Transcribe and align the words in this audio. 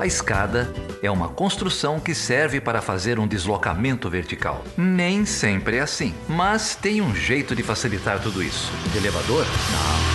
A 0.00 0.06
escada 0.06 0.72
é 1.02 1.10
uma 1.10 1.28
construção 1.28 2.00
que 2.00 2.14
serve 2.14 2.58
para 2.58 2.80
fazer 2.80 3.18
um 3.18 3.28
deslocamento 3.28 4.08
vertical. 4.08 4.64
Nem 4.74 5.26
sempre 5.26 5.76
é 5.76 5.80
assim, 5.80 6.14
mas 6.26 6.74
tem 6.74 7.02
um 7.02 7.14
jeito 7.14 7.54
de 7.54 7.62
facilitar 7.62 8.18
tudo 8.18 8.42
isso. 8.42 8.72
elevador? 8.96 9.44
Não. 9.44 10.10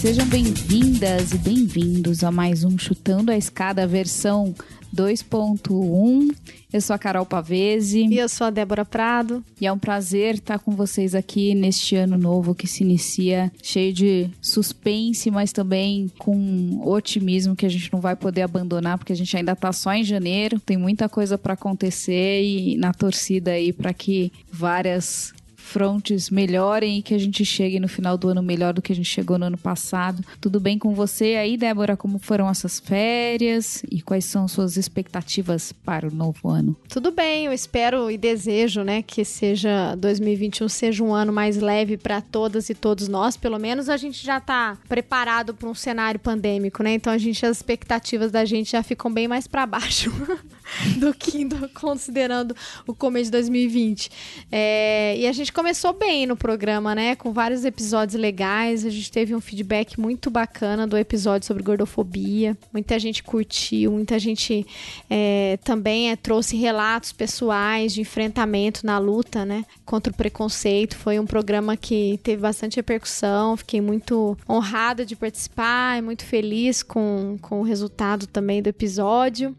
Sejam 0.00 0.24
bem-vindas 0.24 1.32
e 1.32 1.36
bem-vindos 1.36 2.24
a 2.24 2.30
mais 2.30 2.64
um 2.64 2.78
Chutando 2.78 3.30
a 3.30 3.36
Escada 3.36 3.86
versão 3.86 4.54
2.1. 4.94 6.34
Eu 6.72 6.80
sou 6.80 6.94
a 6.94 6.98
Carol 6.98 7.26
Pavese. 7.26 8.06
E 8.06 8.18
eu 8.18 8.28
sou 8.28 8.46
a 8.46 8.50
Débora 8.50 8.84
Prado. 8.84 9.44
E 9.60 9.66
é 9.66 9.72
um 9.72 9.78
prazer 9.78 10.36
estar 10.36 10.58
com 10.58 10.72
vocês 10.72 11.14
aqui 11.14 11.54
neste 11.54 11.96
ano 11.96 12.16
novo 12.16 12.54
que 12.54 12.66
se 12.66 12.84
inicia 12.84 13.50
cheio 13.62 13.92
de 13.92 14.30
suspense, 14.40 15.30
mas 15.30 15.52
também 15.52 16.10
com 16.18 16.80
otimismo 16.84 17.56
que 17.56 17.66
a 17.66 17.68
gente 17.68 17.92
não 17.92 18.00
vai 18.00 18.14
poder 18.14 18.42
abandonar, 18.42 18.98
porque 18.98 19.12
a 19.12 19.16
gente 19.16 19.36
ainda 19.36 19.52
está 19.52 19.72
só 19.72 19.92
em 19.92 20.04
janeiro. 20.04 20.60
Tem 20.60 20.76
muita 20.76 21.08
coisa 21.08 21.36
para 21.36 21.54
acontecer 21.54 22.42
e 22.42 22.76
na 22.76 22.92
torcida 22.92 23.52
aí 23.52 23.72
para 23.72 23.92
que 23.92 24.32
várias 24.50 25.32
frontes 25.70 26.30
melhorem 26.30 26.98
e 26.98 27.02
que 27.02 27.14
a 27.14 27.18
gente 27.18 27.44
chegue 27.44 27.78
no 27.78 27.86
final 27.86 28.18
do 28.18 28.28
ano 28.28 28.42
melhor 28.42 28.74
do 28.74 28.82
que 28.82 28.92
a 28.92 28.96
gente 28.96 29.08
chegou 29.08 29.38
no 29.38 29.46
ano 29.46 29.56
passado. 29.56 30.24
Tudo 30.40 30.58
bem 30.58 30.78
com 30.78 30.92
você 30.94 31.36
aí, 31.36 31.56
Débora? 31.56 31.96
Como 31.96 32.18
foram 32.18 32.48
essas 32.48 32.80
férias 32.80 33.82
e 33.90 34.02
quais 34.02 34.24
são 34.24 34.48
suas 34.48 34.76
expectativas 34.76 35.72
para 35.72 36.08
o 36.08 36.10
novo 36.10 36.48
ano? 36.48 36.76
Tudo 36.88 37.12
bem, 37.12 37.46
eu 37.46 37.52
espero 37.52 38.10
e 38.10 38.18
desejo, 38.18 38.82
né, 38.82 39.00
que 39.02 39.24
seja 39.24 39.94
2021 39.96 40.68
seja 40.68 41.04
um 41.04 41.14
ano 41.14 41.32
mais 41.32 41.56
leve 41.56 41.96
para 41.96 42.20
todas 42.20 42.68
e 42.68 42.74
todos 42.74 43.06
nós. 43.06 43.36
Pelo 43.36 43.58
menos 43.58 43.88
a 43.88 43.96
gente 43.96 44.24
já 44.24 44.38
está 44.38 44.76
preparado 44.88 45.54
para 45.54 45.68
um 45.68 45.74
cenário 45.74 46.18
pandêmico, 46.18 46.82
né? 46.82 46.94
Então 46.94 47.12
a 47.12 47.18
gente 47.18 47.46
as 47.46 47.58
expectativas 47.58 48.32
da 48.32 48.44
gente 48.44 48.72
já 48.72 48.82
ficam 48.82 49.12
bem 49.12 49.28
mais 49.28 49.46
para 49.46 49.66
baixo 49.66 50.10
do 50.98 51.14
que 51.14 51.44
do, 51.44 51.68
considerando 51.70 52.56
o 52.86 52.94
começo 52.94 53.26
de 53.26 53.32
2020. 53.32 54.10
É, 54.50 55.16
e 55.16 55.26
a 55.26 55.32
gente 55.32 55.52
começou 55.60 55.92
bem 55.92 56.24
no 56.24 56.38
programa, 56.38 56.94
né? 56.94 57.14
Com 57.14 57.34
vários 57.34 57.66
episódios 57.66 58.18
legais. 58.18 58.86
A 58.86 58.88
gente 58.88 59.12
teve 59.12 59.34
um 59.34 59.42
feedback 59.42 60.00
muito 60.00 60.30
bacana 60.30 60.86
do 60.86 60.96
episódio 60.96 61.46
sobre 61.46 61.62
gordofobia. 61.62 62.56
Muita 62.72 62.98
gente 62.98 63.22
curtiu, 63.22 63.92
muita 63.92 64.18
gente 64.18 64.66
é, 65.10 65.58
também 65.62 66.10
é, 66.10 66.16
trouxe 66.16 66.56
relatos 66.56 67.12
pessoais 67.12 67.92
de 67.92 68.00
enfrentamento 68.00 68.86
na 68.86 68.96
luta, 68.96 69.44
né? 69.44 69.66
Contra 69.84 70.10
o 70.10 70.16
preconceito. 70.16 70.96
Foi 70.96 71.20
um 71.20 71.26
programa 71.26 71.76
que 71.76 72.18
teve 72.22 72.40
bastante 72.40 72.76
repercussão. 72.76 73.54
Fiquei 73.54 73.82
muito 73.82 74.38
honrada 74.48 75.04
de 75.04 75.14
participar 75.14 75.98
e 75.98 76.00
muito 76.00 76.24
feliz 76.24 76.82
com, 76.82 77.36
com 77.42 77.60
o 77.60 77.64
resultado 77.64 78.26
também 78.26 78.62
do 78.62 78.68
episódio. 78.68 79.54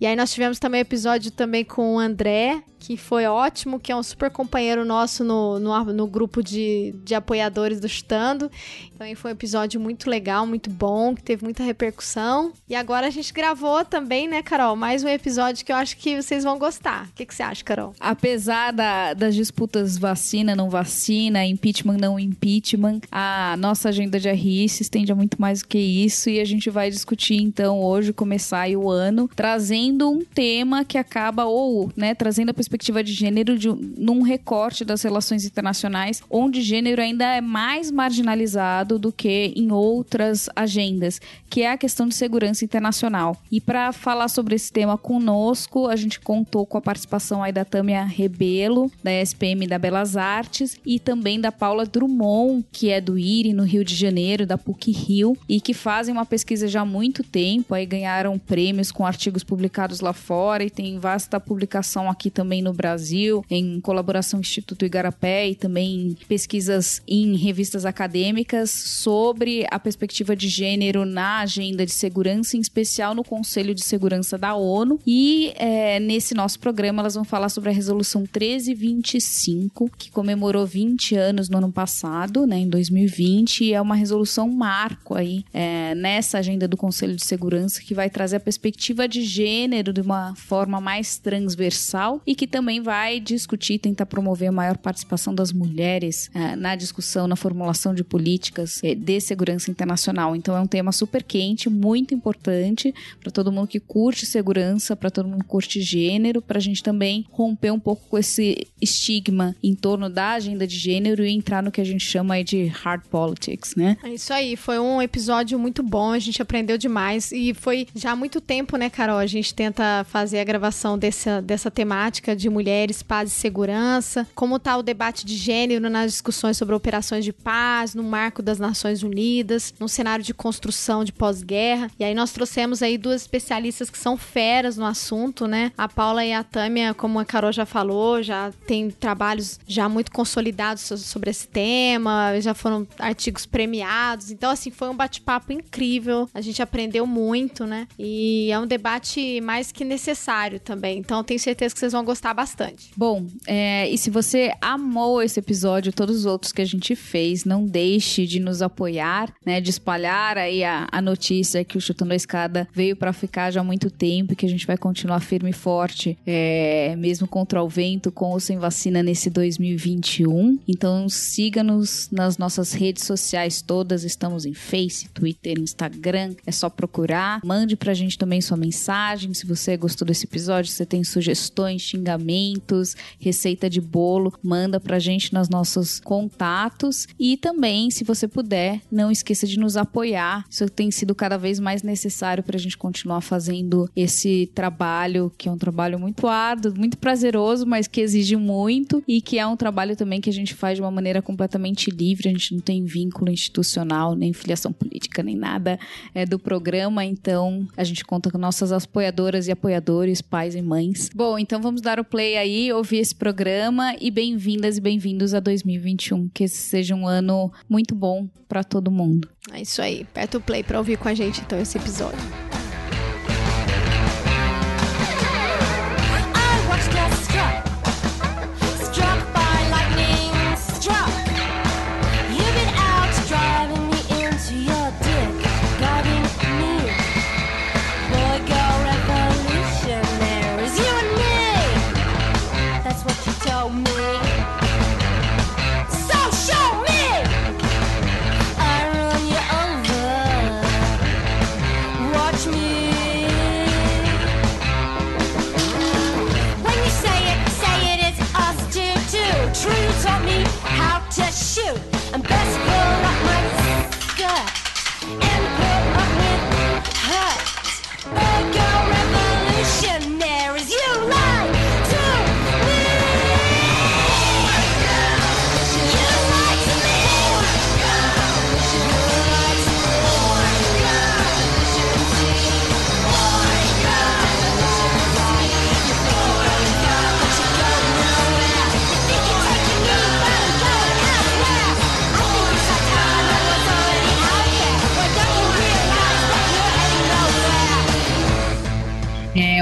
E 0.00 0.06
aí 0.06 0.14
nós 0.14 0.32
tivemos 0.32 0.60
também 0.60 0.80
episódio 0.80 1.30
também 1.30 1.64
com 1.64 1.96
o 1.96 1.98
André, 1.98 2.62
que 2.78 2.96
foi 2.96 3.26
ótimo, 3.26 3.78
que 3.78 3.92
é 3.92 3.96
um 3.96 4.02
super 4.02 4.30
companheiro 4.30 4.84
nosso 4.84 5.22
no, 5.30 5.60
no, 5.60 5.84
no, 5.92 6.06
grupo 6.08 6.42
de, 6.42 6.92
de 7.04 7.14
apoiadores 7.14 7.78
do 7.78 7.88
Chutando. 7.88 8.50
Também 8.98 9.14
foi 9.14 9.30
um 9.30 9.34
episódio 9.34 9.80
muito 9.80 10.10
legal, 10.10 10.44
muito 10.44 10.68
bom, 10.68 11.14
que 11.14 11.22
teve 11.22 11.44
muita 11.44 11.62
repercussão. 11.62 12.52
E 12.68 12.74
agora 12.74 13.06
a 13.06 13.10
gente 13.10 13.32
gravou 13.32 13.84
também, 13.84 14.26
né, 14.26 14.42
Carol? 14.42 14.74
Mais 14.74 15.04
um 15.04 15.08
episódio 15.08 15.64
que 15.64 15.70
eu 15.70 15.76
acho 15.76 15.96
que 15.96 16.20
vocês 16.20 16.42
vão 16.42 16.58
gostar. 16.58 17.06
O 17.06 17.12
que, 17.14 17.24
que 17.24 17.34
você 17.34 17.44
acha, 17.44 17.62
Carol? 17.62 17.94
Apesar 18.00 18.72
da, 18.72 19.14
das 19.14 19.34
disputas 19.36 19.96
vacina, 19.96 20.56
não 20.56 20.68
vacina, 20.68 21.44
impeachment, 21.46 21.98
não 21.98 22.18
impeachment, 22.18 23.00
a 23.10 23.56
nossa 23.56 23.88
agenda 23.90 24.18
de 24.18 24.30
RI 24.30 24.68
se 24.68 24.82
estende 24.82 25.12
a 25.12 25.14
muito 25.14 25.40
mais 25.40 25.60
do 25.60 25.68
que 25.68 25.78
isso. 25.78 26.28
E 26.28 26.40
a 26.40 26.44
gente 26.44 26.68
vai 26.70 26.90
discutir, 26.90 27.36
então, 27.36 27.80
hoje, 27.80 28.12
começar 28.12 28.68
o 28.70 28.90
ano, 28.90 29.30
trazendo 29.34 30.10
um 30.10 30.24
tema 30.24 30.84
que 30.84 30.98
acaba, 30.98 31.44
ou, 31.44 31.90
né, 31.96 32.14
trazendo 32.14 32.50
a 32.50 32.54
perspectiva 32.54 33.02
de 33.02 33.12
gênero 33.12 33.56
de, 33.56 33.68
num 33.68 34.22
recorte 34.22 34.84
das 34.84 35.02
relações 35.02 35.19
internacionais, 35.44 36.22
onde 36.28 36.60
gênero 36.60 37.00
ainda 37.00 37.24
é 37.24 37.40
mais 37.40 37.90
marginalizado 37.90 38.98
do 38.98 39.12
que 39.12 39.52
em 39.54 39.70
outras 39.70 40.48
agendas, 40.56 41.20
que 41.48 41.62
é 41.62 41.70
a 41.70 41.78
questão 41.78 42.08
de 42.08 42.14
segurança 42.14 42.64
internacional. 42.64 43.36
E 43.50 43.60
para 43.60 43.92
falar 43.92 44.28
sobre 44.28 44.56
esse 44.56 44.72
tema 44.72 44.98
conosco, 44.98 45.86
a 45.86 45.96
gente 45.96 46.18
contou 46.18 46.66
com 46.66 46.76
a 46.76 46.80
participação 46.80 47.42
aí 47.42 47.52
da 47.52 47.64
Tâmia 47.64 48.04
Rebelo, 48.04 48.90
da 49.02 49.12
SPM 49.12 49.66
da 49.66 49.78
Belas 49.78 50.16
Artes, 50.16 50.78
e 50.84 50.98
também 50.98 51.40
da 51.40 51.52
Paula 51.52 51.86
Drummond, 51.86 52.64
que 52.72 52.90
é 52.90 53.00
do 53.00 53.18
IRI, 53.18 53.52
no 53.52 53.62
Rio 53.62 53.84
de 53.84 53.94
Janeiro, 53.94 54.46
da 54.46 54.58
PUC 54.58 54.90
Rio, 54.90 55.36
e 55.48 55.60
que 55.60 55.74
fazem 55.74 56.12
uma 56.12 56.26
pesquisa 56.26 56.66
já 56.66 56.80
há 56.80 56.84
muito 56.84 57.22
tempo, 57.22 57.74
aí 57.74 57.86
ganharam 57.86 58.38
prêmios 58.38 58.90
com 58.90 59.06
artigos 59.06 59.44
publicados 59.44 60.00
lá 60.00 60.12
fora, 60.12 60.64
e 60.64 60.70
tem 60.70 60.98
vasta 60.98 61.38
publicação 61.38 62.10
aqui 62.10 62.30
também 62.30 62.62
no 62.62 62.72
Brasil, 62.72 63.44
em 63.48 63.80
colaboração 63.80 64.30
com 64.30 64.36
o 64.38 64.40
Instituto 64.40 64.84
Igarapé 64.84 65.09
e 65.50 65.54
também 65.54 66.16
pesquisas 66.28 67.02
em 67.06 67.36
revistas 67.36 67.84
acadêmicas 67.84 68.70
sobre 68.70 69.66
a 69.70 69.78
perspectiva 69.78 70.34
de 70.36 70.48
gênero 70.48 71.04
na 71.04 71.40
agenda 71.40 71.84
de 71.84 71.92
segurança, 71.92 72.56
em 72.56 72.60
especial 72.60 73.14
no 73.14 73.24
Conselho 73.24 73.74
de 73.74 73.84
Segurança 73.84 74.38
da 74.38 74.54
ONU. 74.54 74.98
E 75.06 75.52
é, 75.56 75.98
nesse 76.00 76.34
nosso 76.34 76.58
programa 76.58 77.02
elas 77.02 77.14
vão 77.14 77.24
falar 77.24 77.48
sobre 77.48 77.70
a 77.70 77.72
Resolução 77.72 78.22
1325, 78.22 79.90
que 79.96 80.10
comemorou 80.10 80.66
20 80.66 81.16
anos 81.16 81.48
no 81.48 81.58
ano 81.58 81.72
passado, 81.72 82.46
né, 82.46 82.58
em 82.58 82.68
2020, 82.68 83.64
e 83.64 83.72
é 83.74 83.80
uma 83.80 83.94
resolução 83.94 84.48
marco 84.48 85.14
aí 85.14 85.44
é, 85.52 85.94
nessa 85.94 86.38
agenda 86.38 86.66
do 86.66 86.76
Conselho 86.76 87.16
de 87.16 87.24
Segurança 87.24 87.80
que 87.80 87.94
vai 87.94 88.08
trazer 88.08 88.36
a 88.36 88.40
perspectiva 88.40 89.06
de 89.06 89.22
gênero 89.22 89.92
de 89.92 90.00
uma 90.00 90.34
forma 90.34 90.80
mais 90.80 91.18
transversal 91.18 92.20
e 92.26 92.34
que 92.34 92.46
também 92.46 92.80
vai 92.80 93.20
discutir, 93.20 93.78
tentar 93.78 94.06
promover 94.06 94.48
a 94.48 94.52
maior 94.52 94.76
participação 94.76 94.99
das 95.34 95.52
mulheres 95.52 96.30
uh, 96.34 96.56
na 96.56 96.74
discussão, 96.74 97.26
na 97.26 97.36
formulação 97.36 97.94
de 97.94 98.02
políticas 98.02 98.80
uh, 98.82 98.94
de 98.94 99.20
segurança 99.20 99.70
internacional. 99.70 100.34
Então 100.34 100.56
é 100.56 100.60
um 100.60 100.66
tema 100.66 100.92
super 100.92 101.22
quente, 101.22 101.68
muito 101.68 102.14
importante 102.14 102.94
para 103.20 103.30
todo 103.30 103.52
mundo 103.52 103.68
que 103.68 103.80
curte 103.80 104.26
segurança, 104.26 104.96
para 104.96 105.10
todo 105.10 105.28
mundo 105.28 105.42
que 105.42 105.48
curte 105.48 105.80
gênero, 105.80 106.40
para 106.40 106.58
a 106.58 106.60
gente 106.60 106.82
também 106.82 107.26
romper 107.30 107.70
um 107.70 107.80
pouco 107.80 108.02
com 108.08 108.18
esse 108.18 108.66
estigma 108.80 109.54
em 109.62 109.74
torno 109.74 110.08
da 110.08 110.32
agenda 110.32 110.66
de 110.66 110.76
gênero 110.76 111.24
e 111.24 111.30
entrar 111.30 111.62
no 111.62 111.70
que 111.70 111.80
a 111.80 111.84
gente 111.84 112.04
chama 112.04 112.42
de 112.42 112.66
hard 112.66 113.02
politics, 113.10 113.74
né? 113.74 113.96
É 114.02 114.10
isso 114.10 114.32
aí, 114.32 114.56
foi 114.56 114.78
um 114.78 115.02
episódio 115.02 115.58
muito 115.58 115.82
bom, 115.82 116.12
a 116.12 116.18
gente 116.18 116.40
aprendeu 116.40 116.78
demais 116.78 117.32
e 117.32 117.52
foi 117.54 117.86
já 117.94 118.12
há 118.12 118.16
muito 118.16 118.40
tempo, 118.40 118.76
né, 118.76 118.88
Carol? 118.88 119.18
A 119.18 119.26
gente 119.26 119.54
tenta 119.54 120.04
fazer 120.04 120.38
a 120.40 120.44
gravação 120.44 120.98
dessa, 120.98 121.42
dessa 121.42 121.70
temática 121.70 122.34
de 122.34 122.48
mulheres, 122.48 123.02
paz 123.02 123.30
e 123.30 123.34
segurança, 123.34 124.26
como 124.34 124.56
está 124.56 124.76
o 124.76 124.82
debate 124.90 125.26
de 125.26 125.36
gênero 125.36 125.90
nas 125.90 126.12
discussões 126.12 126.56
sobre 126.56 126.74
operações 126.74 127.24
de 127.24 127.32
paz, 127.32 127.94
no 127.94 128.02
marco 128.02 128.42
das 128.42 128.58
Nações 128.58 129.02
Unidas, 129.02 129.74
no 129.78 129.88
cenário 129.88 130.24
de 130.24 130.32
construção 130.32 131.04
de 131.04 131.12
pós-guerra. 131.12 131.90
E 131.98 132.04
aí 132.04 132.14
nós 132.14 132.32
trouxemos 132.32 132.82
aí 132.82 132.96
duas 132.96 133.22
especialistas 133.22 133.90
que 133.90 133.98
são 133.98 134.16
feras 134.16 134.76
no 134.76 134.84
assunto, 134.84 135.46
né? 135.46 135.72
A 135.76 135.88
Paula 135.88 136.24
e 136.24 136.32
a 136.32 136.42
Tâmia, 136.42 136.94
como 136.94 137.18
a 137.18 137.24
Carol 137.24 137.52
já 137.52 137.66
falou, 137.66 138.22
já 138.22 138.52
tem 138.66 138.90
trabalhos 138.90 139.58
já 139.66 139.88
muito 139.88 140.10
consolidados 140.10 140.82
sobre 140.82 141.30
esse 141.30 141.48
tema, 141.48 142.40
já 142.40 142.54
foram 142.54 142.86
artigos 142.98 143.44
premiados. 143.46 144.30
Então, 144.30 144.50
assim, 144.50 144.70
foi 144.70 144.88
um 144.88 144.96
bate-papo 144.96 145.52
incrível. 145.52 146.28
A 146.32 146.40
gente 146.40 146.62
aprendeu 146.62 147.06
muito, 147.06 147.66
né? 147.66 147.86
E 147.98 148.50
é 148.50 148.58
um 148.58 148.66
debate 148.66 149.40
mais 149.40 149.72
que 149.72 149.84
necessário 149.84 150.60
também. 150.60 150.98
Então, 150.98 151.22
tenho 151.24 151.40
certeza 151.40 151.74
que 151.74 151.80
vocês 151.80 151.92
vão 151.92 152.04
gostar 152.04 152.20
gostar 152.20 152.34
bastante. 152.34 152.90
Bom, 152.96 153.26
é, 153.46 153.88
e 153.88 153.96
se 153.98 154.10
você 154.10 154.52
amou 154.60 154.79
esse 155.22 155.38
episódio, 155.38 155.92
todos 155.92 156.16
os 156.16 156.26
outros 156.26 156.52
que 156.52 156.62
a 156.62 156.64
gente 156.64 156.94
fez, 156.94 157.44
não 157.44 157.64
deixe 157.64 158.26
de 158.26 158.40
nos 158.40 158.62
apoiar, 158.62 159.32
né? 159.44 159.60
De 159.60 159.70
espalhar 159.70 160.38
aí 160.38 160.64
a, 160.64 160.88
a 160.90 161.00
notícia 161.02 161.64
que 161.64 161.76
o 161.76 161.80
Chutando 161.80 162.12
a 162.12 162.16
Escada 162.16 162.68
veio 162.72 162.96
para 162.96 163.12
ficar 163.12 163.50
já 163.50 163.60
há 163.60 163.64
muito 163.64 163.90
tempo 163.90 164.32
e 164.32 164.36
que 164.36 164.46
a 164.46 164.48
gente 164.48 164.66
vai 164.66 164.76
continuar 164.76 165.20
firme 165.20 165.50
e 165.50 165.52
forte, 165.52 166.18
é, 166.26 166.94
mesmo 166.96 167.26
contra 167.26 167.62
o 167.62 167.68
vento, 167.68 168.10
com 168.10 168.30
ou 168.30 168.40
sem 168.40 168.58
vacina 168.58 169.02
nesse 169.02 169.30
2021. 169.30 170.58
Então 170.66 171.08
siga-nos 171.08 172.08
nas 172.10 172.38
nossas 172.38 172.72
redes 172.72 173.04
sociais 173.04 173.62
todas, 173.62 174.04
estamos 174.04 174.44
em 174.44 174.54
Face, 174.54 175.08
Twitter, 175.08 175.58
Instagram, 175.58 176.34
é 176.46 176.52
só 176.52 176.68
procurar. 176.68 177.40
Mande 177.44 177.76
pra 177.76 177.94
gente 177.94 178.18
também 178.18 178.40
sua 178.40 178.56
mensagem, 178.56 179.34
se 179.34 179.46
você 179.46 179.76
gostou 179.76 180.06
desse 180.06 180.26
episódio, 180.26 180.70
se 180.70 180.76
você 180.76 180.86
tem 180.86 181.04
sugestões, 181.04 181.82
xingamentos, 181.82 182.96
receita 183.18 183.68
de 183.68 183.80
bolo, 183.80 184.32
manda 184.42 184.69
manda 184.70 184.78
pra 184.78 185.00
gente 185.00 185.34
nos 185.34 185.48
nossos 185.48 185.98
contatos. 185.98 187.08
E 187.18 187.36
também, 187.36 187.90
se 187.90 188.04
você 188.04 188.28
puder, 188.28 188.80
não 188.90 189.10
esqueça 189.10 189.44
de 189.44 189.58
nos 189.58 189.76
apoiar. 189.76 190.44
Isso 190.48 190.68
tem 190.68 190.92
sido 190.92 191.12
cada 191.12 191.36
vez 191.36 191.58
mais 191.58 191.82
necessário 191.82 192.44
pra 192.44 192.56
gente 192.56 192.78
continuar 192.78 193.20
fazendo 193.20 193.90
esse 193.96 194.48
trabalho, 194.54 195.32
que 195.36 195.48
é 195.48 195.52
um 195.52 195.58
trabalho 195.58 195.98
muito 195.98 196.28
árduo, 196.28 196.72
muito 196.76 196.96
prazeroso, 196.98 197.66
mas 197.66 197.88
que 197.88 198.00
exige 198.00 198.36
muito 198.36 199.02
e 199.08 199.20
que 199.20 199.40
é 199.40 199.46
um 199.46 199.56
trabalho 199.56 199.96
também 199.96 200.20
que 200.20 200.30
a 200.30 200.32
gente 200.32 200.54
faz 200.54 200.76
de 200.76 200.82
uma 200.82 200.90
maneira 200.90 201.20
completamente 201.20 201.90
livre. 201.90 202.28
A 202.28 202.32
gente 202.32 202.54
não 202.54 202.60
tem 202.60 202.84
vínculo 202.84 203.32
institucional, 203.32 204.14
nem 204.14 204.32
filiação 204.32 204.72
política, 204.72 205.20
nem 205.20 205.34
nada 205.34 205.80
é, 206.14 206.24
do 206.24 206.38
programa. 206.38 207.04
Então, 207.04 207.66
a 207.76 207.82
gente 207.82 208.04
conta 208.04 208.30
com 208.30 208.38
nossas 208.38 208.70
apoiadoras 208.70 209.48
e 209.48 209.50
apoiadores, 209.50 210.22
pais 210.22 210.54
e 210.54 210.62
mães. 210.62 211.10
Bom, 211.12 211.36
então 211.38 211.60
vamos 211.60 211.80
dar 211.80 211.98
o 211.98 212.04
play 212.04 212.36
aí, 212.36 212.72
ouvir 212.72 212.98
esse 212.98 213.14
programa 213.14 213.96
e 214.00 214.12
bem-vindas 214.60 214.76
e 214.76 214.80
bem-vindos 214.80 215.34
a 215.34 215.40
2021. 215.40 216.28
Que 216.28 216.44
esse 216.44 216.58
seja 216.58 216.94
um 216.94 217.06
ano 217.06 217.50
muito 217.68 217.94
bom 217.94 218.28
para 218.46 218.62
todo 218.62 218.90
mundo. 218.90 219.28
É 219.52 219.62
isso 219.62 219.80
aí. 219.80 220.02
Aperta 220.02 220.38
o 220.38 220.40
play 220.40 220.62
para 220.62 220.78
ouvir 220.78 220.98
com 220.98 221.08
a 221.08 221.14
gente 221.14 221.40
então 221.40 221.58
esse 221.58 221.78
episódio. 221.78 222.49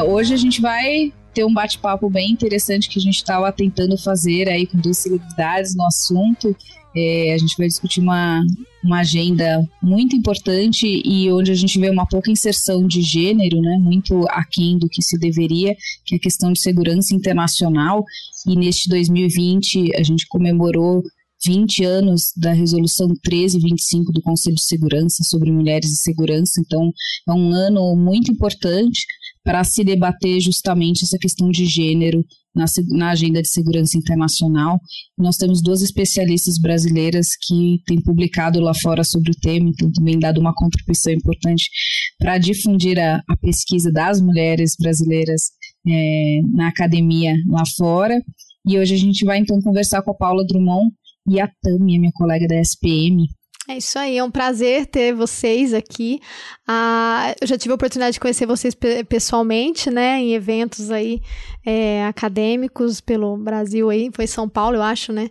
Hoje 0.09 0.33
a 0.33 0.37
gente 0.37 0.61
vai 0.61 1.13
ter 1.35 1.45
um 1.45 1.53
bate-papo 1.53 2.09
bem 2.09 2.33
interessante 2.33 2.89
que 2.89 2.99
a 2.99 3.03
gente 3.03 3.17
estava 3.17 3.53
tentando 3.53 3.97
fazer 3.99 4.49
aí 4.49 4.67
com 4.67 4.79
duas 4.79 4.99
celebridades 4.99 5.77
no 5.77 5.85
assunto. 5.85 6.57
É, 6.97 7.35
a 7.35 7.39
gente 7.39 7.55
vai 7.57 7.69
discutir 7.69 8.01
uma, 8.01 8.43
uma 8.83 9.01
agenda 9.01 9.63
muito 9.83 10.17
importante 10.17 10.87
e 11.05 11.31
onde 11.31 11.53
a 11.53 11.55
gente 11.55 11.79
vê 11.79 11.91
uma 11.91 12.07
pouca 12.07 12.31
inserção 12.31 12.87
de 12.87 13.03
gênero, 13.03 13.61
né, 13.61 13.77
muito 13.79 14.25
aquém 14.31 14.79
do 14.79 14.89
que 14.89 15.03
se 15.03 15.19
deveria, 15.19 15.77
que 16.05 16.15
é 16.15 16.17
a 16.17 16.21
questão 16.21 16.53
de 16.53 16.61
segurança 16.61 17.15
internacional. 17.15 18.03
E 18.47 18.57
neste 18.57 18.89
2020 18.89 19.95
a 19.95 20.03
gente 20.03 20.27
comemorou 20.27 21.03
20 21.45 21.85
anos 21.85 22.33
da 22.37 22.53
Resolução 22.53 23.07
1325 23.07 24.11
do 24.11 24.23
Conselho 24.23 24.57
de 24.57 24.65
Segurança 24.65 25.23
sobre 25.23 25.53
Mulheres 25.53 25.93
e 25.93 25.97
Segurança, 25.97 26.61
então 26.61 26.91
é 27.29 27.33
um 27.33 27.53
ano 27.53 27.95
muito 27.95 28.33
importante 28.33 29.07
para 29.45 29.65
se 29.65 29.85
debater 29.85 30.41
justamente 30.41 31.05
essa 31.05 31.19
questão 31.19 31.51
de 31.51 31.67
gênero 31.67 32.25
na, 32.55 32.65
na, 32.91 33.11
agenda 33.11 33.41
de 33.41 33.49
segurança 33.49 33.97
internacional. 33.97 34.81
Nós 35.17 35.37
temos 35.37 35.63
duas 35.63 35.83
especialistas 35.83 36.59
brasileiras 36.59 37.29
que 37.47 37.81
têm 37.87 38.01
publicado 38.03 38.61
lá 38.61 38.75
fora 38.75 39.05
sobre 39.05 39.31
o 39.31 39.41
tema, 39.41 39.69
então 39.69 39.91
também 39.93 40.19
dado 40.19 40.41
uma 40.41 40.55
contribuição 40.55 41.13
importante 41.13 41.71
para 42.19 42.39
difundir 42.39 42.99
a, 42.99 43.23
a, 43.29 43.37
pesquisa 43.37 43.93
das 43.93 44.21
mulheres 44.21 44.75
brasileiras 44.79 45.51
é, 45.87 46.41
na 46.53 46.69
academia 46.69 47.35
lá 47.49 47.63
fora. 47.77 48.21
E 48.67 48.79
hoje 48.79 48.95
a 48.95 48.99
gente 48.99 49.25
vai 49.25 49.39
então 49.39 49.61
conversar 49.63 50.03
com 50.03 50.11
a 50.11 50.17
Paula 50.17 50.45
Drummond 50.45 50.91
e 51.29 51.41
a 51.41 51.49
Tâmia, 51.63 51.99
minha 52.01 52.13
colega 52.13 52.47
da 52.47 52.61
SPM, 52.61 53.27
é 53.69 53.77
isso 53.77 53.99
aí, 53.99 54.17
é 54.17 54.25
um 54.25 54.31
prazer 54.31 54.87
ter 54.87 55.13
vocês 55.13 55.75
aqui. 55.75 56.21
Ah, 56.67 57.35
eu 57.39 57.47
já 57.47 57.59
tive 57.59 57.73
a 57.73 57.75
oportunidade 57.75 58.15
de 58.15 58.21
conhecer 58.21 58.47
vocês 58.47 58.75
pessoalmente, 59.07 59.91
né, 59.91 60.19
em 60.19 60.33
eventos 60.33 60.91
aí 60.91 61.21
é, 61.67 62.03
acadêmicos 62.07 63.03
pelo 63.03 63.37
Brasil 63.37 63.91
aí, 63.91 64.11
foi 64.11 64.27
São 64.27 64.49
Paulo, 64.49 64.77
eu 64.77 64.83
acho, 64.83 65.13
né? 65.13 65.29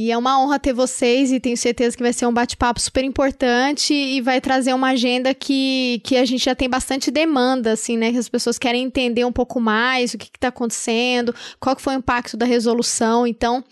E 0.00 0.12
é 0.12 0.16
uma 0.16 0.40
honra 0.40 0.60
ter 0.60 0.72
vocês 0.72 1.32
e 1.32 1.40
tenho 1.40 1.56
certeza 1.56 1.96
que 1.96 2.02
vai 2.04 2.12
ser 2.12 2.24
um 2.24 2.32
bate-papo 2.32 2.80
super 2.80 3.02
importante 3.02 3.92
e 3.92 4.20
vai 4.20 4.40
trazer 4.40 4.72
uma 4.72 4.90
agenda 4.90 5.34
que, 5.34 6.00
que 6.04 6.16
a 6.16 6.24
gente 6.24 6.44
já 6.44 6.54
tem 6.54 6.70
bastante 6.70 7.10
demanda, 7.10 7.72
assim, 7.72 7.96
né? 7.96 8.12
Que 8.12 8.18
as 8.18 8.28
pessoas 8.28 8.60
querem 8.60 8.84
entender 8.84 9.24
um 9.24 9.32
pouco 9.32 9.58
mais 9.58 10.14
o 10.14 10.18
que 10.18 10.30
está 10.32 10.48
acontecendo, 10.48 11.34
qual 11.58 11.74
que 11.74 11.82
foi 11.82 11.96
o 11.96 11.98
impacto 11.98 12.36
da 12.36 12.46
resolução. 12.46 13.26
Então, 13.26 13.64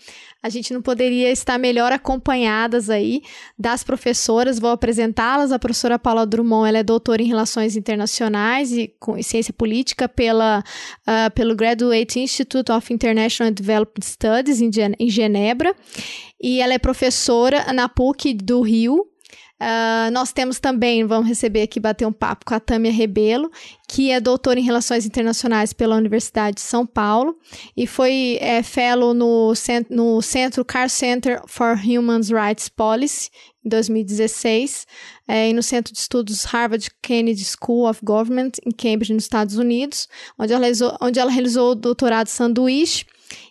a 0.43 0.49
gente 0.49 0.73
não 0.73 0.81
poderia 0.81 1.31
estar 1.31 1.57
melhor 1.57 1.91
acompanhadas 1.91 2.89
aí 2.89 3.21
das 3.57 3.83
professoras. 3.83 4.59
Vou 4.59 4.69
apresentá-las. 4.69 5.51
A 5.51 5.59
professora 5.59 5.97
Paula 5.97 6.25
Drummond, 6.25 6.69
ela 6.69 6.77
é 6.77 6.83
doutora 6.83 7.21
em 7.21 7.25
Relações 7.25 7.75
Internacionais 7.75 8.71
e 8.71 8.93
com 8.99 9.21
Ciência 9.23 9.51
Política 9.53 10.07
pela, 10.07 10.59
uh, 10.59 11.31
pelo 11.33 11.55
Graduate 11.55 12.19
Institute 12.19 12.71
of 12.71 12.93
International 12.93 13.51
Development 13.51 14.03
Studies 14.03 14.61
em, 14.61 14.69
em 14.99 15.09
Genebra. 15.09 15.75
E 16.41 16.61
ela 16.61 16.73
é 16.73 16.79
professora 16.79 17.71
na 17.73 17.89
PUC 17.89 18.33
do 18.33 18.61
Rio, 18.61 19.07
Uh, 19.59 20.11
nós 20.11 20.31
temos 20.31 20.59
também, 20.59 21.03
vamos 21.03 21.27
receber 21.27 21.63
aqui, 21.63 21.79
bater 21.79 22.05
um 22.05 22.13
papo 22.13 22.45
com 22.45 22.53
a 22.53 22.59
Tâmia 22.59 22.91
Rebelo, 22.91 23.49
que 23.87 24.11
é 24.11 24.19
doutora 24.19 24.59
em 24.59 24.63
Relações 24.63 25.03
Internacionais 25.03 25.73
pela 25.73 25.95
Universidade 25.95 26.57
de 26.57 26.61
São 26.61 26.85
Paulo 26.85 27.35
e 27.75 27.87
foi 27.87 28.37
é, 28.39 28.61
fellow 28.61 29.15
no, 29.15 29.53
no 29.89 30.21
Centro 30.21 30.63
Car 30.63 30.89
Center 30.91 31.41
for 31.47 31.75
Human 31.75 32.21
Rights 32.21 32.69
Policy 32.69 33.31
em 33.65 33.69
2016 33.69 34.85
é, 35.27 35.49
e 35.49 35.53
no 35.53 35.63
Centro 35.63 35.91
de 35.91 35.97
Estudos 35.97 36.43
Harvard 36.43 36.91
Kennedy 37.01 37.43
School 37.43 37.89
of 37.89 37.99
Government 38.03 38.51
em 38.63 38.69
Cambridge, 38.69 39.11
nos 39.11 39.23
Estados 39.23 39.57
Unidos, 39.57 40.07
onde 40.37 40.53
ela 40.53 40.61
realizou, 40.61 40.95
onde 41.01 41.19
ela 41.19 41.31
realizou 41.31 41.71
o 41.71 41.75
doutorado 41.75 42.27
sanduíche 42.27 43.07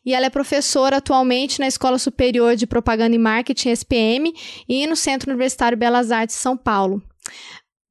e 0.07 0.15
ela 0.15 0.27
é 0.27 0.31
professora 0.31 0.99
atualmente 0.99 1.59
na 1.59 1.67
Escola 1.67 1.99
Superior 1.99 2.55
de 2.55 2.65
Propaganda 2.65 3.17
e 3.17 3.19
Marketing, 3.19 3.71
SPM, 3.71 4.33
e 4.69 4.87
no 4.87 4.95
Centro 4.95 5.29
Universitário 5.29 5.77
Belas 5.77 6.13
Artes, 6.13 6.37
São 6.37 6.57
Paulo. 6.57 7.03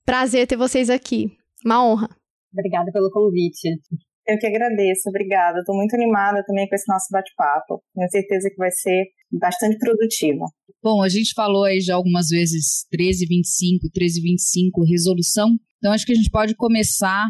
Prazer 0.06 0.48
ter 0.48 0.56
vocês 0.56 0.90
aqui. 0.90 1.36
Uma 1.66 1.86
honra. 1.86 2.10
Obrigada 2.54 2.90
pelo 2.94 3.12
convite. 3.12 3.68
Eu 4.28 4.40
que 4.40 4.48
agradeço, 4.48 5.10
obrigada. 5.10 5.60
Estou 5.60 5.76
muito 5.76 5.94
animada 5.94 6.42
também 6.48 6.68
com 6.70 6.76
esse 6.76 6.88
nosso 6.88 7.08
bate-papo. 7.12 7.84
Tenho 7.94 8.10
certeza 8.10 8.50
que 8.50 8.56
vai 8.56 8.72
ser 8.72 9.04
bastante 9.32 9.78
produtivo. 9.78 10.46
Bom, 10.82 11.04
a 11.04 11.10
gente 11.10 11.34
falou 11.34 11.66
aí 11.66 11.82
já 11.82 11.96
algumas 11.96 12.30
vezes 12.30 12.86
1325, 12.94 13.84
1325, 13.94 14.86
resolução. 14.86 15.50
Então 15.78 15.92
acho 15.92 16.06
que 16.06 16.14
a 16.14 16.16
gente 16.16 16.32
pode 16.32 16.56
começar 16.56 17.28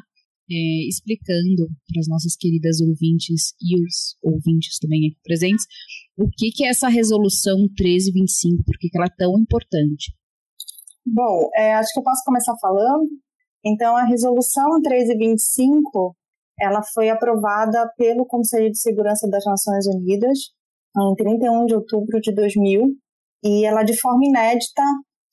é, 0.49 0.87
explicando 0.87 1.67
para 1.87 1.99
as 1.99 2.07
nossas 2.07 2.35
queridas 2.35 2.79
ouvintes 2.81 3.53
e 3.61 3.75
os 3.83 4.17
ouvintes 4.21 4.77
também 4.79 5.07
aqui 5.07 5.17
presentes 5.23 5.65
o 6.17 6.29
que, 6.29 6.49
que 6.51 6.65
é 6.65 6.69
essa 6.69 6.87
resolução 6.87 7.57
1325, 7.57 8.63
por 8.63 8.77
que, 8.79 8.89
que 8.89 8.97
ela 8.97 9.07
é 9.07 9.15
tão 9.17 9.37
importante. 9.37 10.13
Bom, 11.05 11.49
é, 11.53 11.73
acho 11.73 11.91
que 11.93 11.99
eu 11.99 12.03
posso 12.03 12.23
começar 12.23 12.55
falando. 12.59 13.07
Então, 13.63 13.95
a 13.95 14.05
resolução 14.05 14.79
1325 14.79 16.15
ela 16.59 16.81
foi 16.93 17.09
aprovada 17.09 17.91
pelo 17.97 18.25
Conselho 18.25 18.71
de 18.71 18.79
Segurança 18.79 19.27
das 19.29 19.43
Nações 19.43 19.85
Unidas 19.87 20.39
em 20.97 21.15
31 21.15 21.65
de 21.65 21.75
outubro 21.75 22.21
de 22.21 22.33
2000 22.33 22.95
e 23.43 23.65
ela 23.65 23.83
de 23.83 23.99
forma 23.99 24.25
inédita 24.25 24.81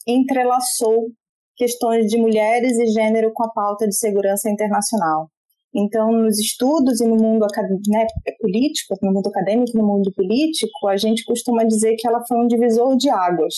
entrelaçou 0.06 1.12
questões 1.56 2.06
de 2.06 2.18
mulheres 2.18 2.78
e 2.78 2.86
gênero 2.86 3.32
com 3.32 3.44
a 3.44 3.50
pauta 3.50 3.86
de 3.86 3.96
segurança 3.96 4.50
internacional. 4.50 5.28
Então, 5.74 6.12
nos 6.12 6.38
estudos 6.38 7.00
e 7.00 7.06
no 7.06 7.16
mundo 7.16 7.46
né, 7.88 8.06
político, 8.40 8.94
no 9.02 9.12
mundo 9.12 9.28
acadêmico, 9.28 9.76
no 9.76 9.86
mundo 9.86 10.12
político, 10.14 10.86
a 10.86 10.96
gente 10.96 11.24
costuma 11.24 11.64
dizer 11.64 11.96
que 11.96 12.06
ela 12.06 12.22
foi 12.26 12.38
um 12.38 12.46
divisor 12.46 12.96
de 12.96 13.08
águas 13.08 13.54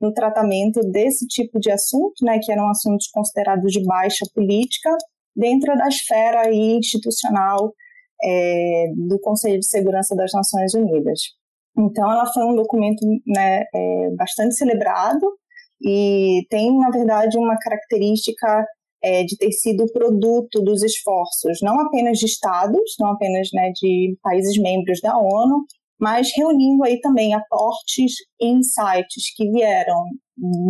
no 0.00 0.12
tratamento 0.14 0.80
desse 0.90 1.26
tipo 1.26 1.60
de 1.60 1.70
assunto, 1.70 2.24
né, 2.24 2.38
que 2.42 2.50
eram 2.50 2.68
assuntos 2.70 3.08
considerados 3.08 3.70
de 3.70 3.84
baixa 3.84 4.24
política, 4.34 4.96
dentro 5.36 5.76
da 5.76 5.86
esfera 5.88 6.50
institucional 6.52 7.74
é, 8.22 8.86
do 9.08 9.18
Conselho 9.20 9.60
de 9.60 9.66
Segurança 9.66 10.16
das 10.16 10.32
Nações 10.32 10.72
Unidas. 10.74 11.20
Então, 11.78 12.10
ela 12.10 12.26
foi 12.32 12.44
um 12.44 12.54
documento 12.54 13.06
né, 13.26 13.64
é, 13.74 14.10
bastante 14.16 14.54
celebrado 14.54 15.20
e 15.82 16.46
tem, 16.50 16.76
na 16.76 16.90
verdade, 16.90 17.38
uma 17.38 17.56
característica 17.58 18.66
é, 19.02 19.24
de 19.24 19.36
ter 19.36 19.50
sido 19.52 19.90
produto 19.92 20.62
dos 20.62 20.82
esforços 20.82 21.58
não 21.62 21.80
apenas 21.80 22.18
de 22.18 22.26
estados, 22.26 22.94
não 22.98 23.12
apenas 23.12 23.48
né, 23.52 23.72
de 23.74 24.16
países 24.22 24.60
membros 24.60 25.00
da 25.00 25.16
ONU, 25.16 25.64
mas 25.98 26.30
reunindo 26.34 26.82
aí 26.84 27.00
também 27.00 27.34
aportes 27.34 28.12
e 28.40 28.46
insights 28.46 29.34
que 29.36 29.50
vieram 29.50 30.04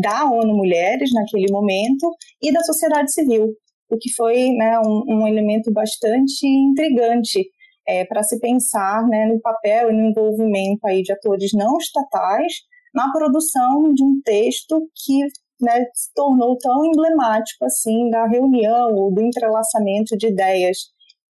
da 0.00 0.24
ONU 0.24 0.56
Mulheres 0.56 1.12
naquele 1.12 1.52
momento 1.52 2.12
e 2.42 2.52
da 2.52 2.60
sociedade 2.60 3.12
civil, 3.12 3.54
o 3.88 3.96
que 3.96 4.12
foi 4.14 4.50
né, 4.50 4.78
um, 4.80 5.04
um, 5.06 5.26
elemento 5.26 5.72
bastante 5.72 6.46
intrigante 6.46 7.44
é, 7.86 8.04
para 8.04 8.22
se 8.22 8.38
pensar 8.40 9.06
né, 9.06 9.26
no 9.26 9.40
papel 9.40 9.90
e 9.90 9.92
no 9.92 10.10
envolvimento 10.10 10.86
aí 10.86 11.02
de 11.02 11.12
atores 11.12 11.50
não 11.54 11.76
estatais 11.78 12.52
na 12.94 13.10
produção 13.12 13.92
de 13.94 14.02
um 14.04 14.20
texto 14.24 14.80
que 15.04 15.20
né, 15.60 15.84
se 15.94 16.12
tornou 16.14 16.56
tão 16.58 16.84
emblemático 16.84 17.64
assim 17.64 18.08
da 18.10 18.26
reunião 18.26 18.94
ou 18.94 19.12
do 19.12 19.20
entrelaçamento 19.20 20.16
de 20.16 20.28
ideias, 20.28 20.78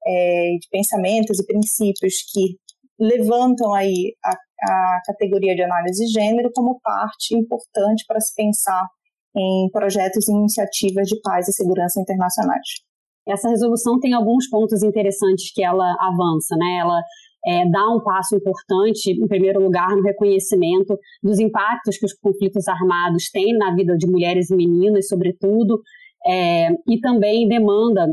é, 0.06 0.56
de 0.60 0.68
pensamentos 0.70 1.40
e 1.40 1.46
princípios 1.46 2.16
que 2.32 2.58
levantam 3.00 3.74
aí 3.74 4.14
a, 4.24 4.32
a 4.72 5.02
categoria 5.06 5.56
de 5.56 5.64
análise 5.64 6.06
de 6.06 6.12
gênero 6.12 6.52
como 6.54 6.80
parte 6.82 7.36
importante 7.36 8.04
para 8.08 8.20
se 8.20 8.34
pensar 8.36 8.86
em 9.36 9.70
projetos 9.72 10.28
e 10.28 10.32
iniciativas 10.32 11.08
de 11.08 11.20
paz 11.22 11.48
e 11.48 11.54
segurança 11.54 12.00
internacionais. 12.02 12.68
Essa 13.28 13.50
resolução 13.50 14.00
tem 14.00 14.14
alguns 14.14 14.50
pontos 14.50 14.84
interessantes 14.84 15.52
que 15.54 15.64
ela 15.64 15.96
avança, 16.00 16.56
né? 16.58 16.80
Ela 16.82 17.00
é, 17.46 17.70
dá 17.70 17.90
um 17.90 18.02
passo 18.02 18.36
importante, 18.36 19.12
em 19.12 19.28
primeiro 19.28 19.62
lugar, 19.62 19.90
no 19.96 20.02
reconhecimento 20.02 20.98
dos 21.24 21.40
impactos 21.40 21.98
que 21.98 22.06
os 22.06 22.14
conflitos 22.14 22.68
armados 22.68 23.30
têm 23.32 23.58
na 23.58 23.74
vida 23.74 23.96
de 23.98 24.08
mulheres 24.08 24.50
e 24.50 24.56
meninas, 24.56 25.08
sobretudo, 25.08 25.82
é, 26.26 26.70
e 26.88 27.00
também 27.00 27.48
demanda 27.48 28.08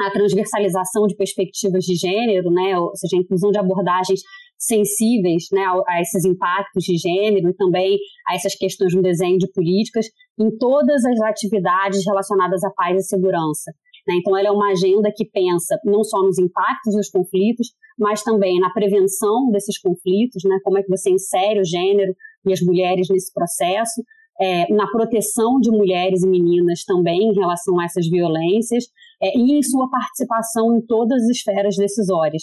a 0.00 0.10
transversalização 0.10 1.06
de 1.06 1.14
perspectivas 1.14 1.84
de 1.84 1.94
gênero, 1.94 2.50
né, 2.50 2.76
ou 2.76 2.96
seja, 2.96 3.16
a 3.16 3.20
inclusão 3.20 3.52
de 3.52 3.58
abordagens 3.58 4.20
sensíveis 4.58 5.44
né, 5.52 5.62
a, 5.86 6.00
esses 6.00 6.24
impactos 6.24 6.84
de 6.84 6.96
gênero 6.96 7.48
e 7.48 7.54
também 7.54 7.98
a 8.28 8.34
essas 8.34 8.54
questões 8.54 8.94
no 8.94 9.02
desenho 9.02 9.38
de 9.38 9.50
políticas 9.52 10.06
em 10.38 10.56
todas 10.58 11.04
as 11.04 11.20
atividades 11.20 12.04
relacionadas 12.04 12.64
à 12.64 12.70
paz 12.70 12.98
e 12.98 13.08
segurança. 13.08 13.72
Né? 14.06 14.16
Então, 14.16 14.36
ela 14.36 14.48
é 14.48 14.50
uma 14.50 14.72
agenda 14.72 15.12
que 15.14 15.24
pensa 15.24 15.78
não 15.84 16.02
só 16.02 16.22
nos 16.22 16.38
impactos 16.38 16.94
dos 16.94 17.10
conflitos, 17.10 17.68
mas 17.98 18.22
também 18.22 18.58
na 18.58 18.70
prevenção 18.70 19.50
desses 19.50 19.78
conflitos, 19.78 20.42
né? 20.44 20.58
como 20.62 20.78
é 20.78 20.82
que 20.82 20.88
você 20.88 21.10
insere 21.10 21.60
o 21.60 21.64
gênero 21.64 22.14
e 22.46 22.52
as 22.52 22.60
mulheres 22.60 23.08
nesse 23.08 23.32
processo, 23.32 24.02
é, 24.40 24.72
na 24.72 24.86
proteção 24.88 25.60
de 25.60 25.70
mulheres 25.70 26.22
e 26.22 26.28
meninas 26.28 26.84
também 26.84 27.22
em 27.22 27.34
relação 27.34 27.78
a 27.78 27.84
essas 27.84 28.08
violências 28.08 28.84
é, 29.22 29.36
e 29.36 29.58
em 29.58 29.62
sua 29.62 29.88
participação 29.88 30.76
em 30.76 30.84
todas 30.84 31.22
as 31.22 31.30
esferas 31.30 31.76
decisórias. 31.76 32.42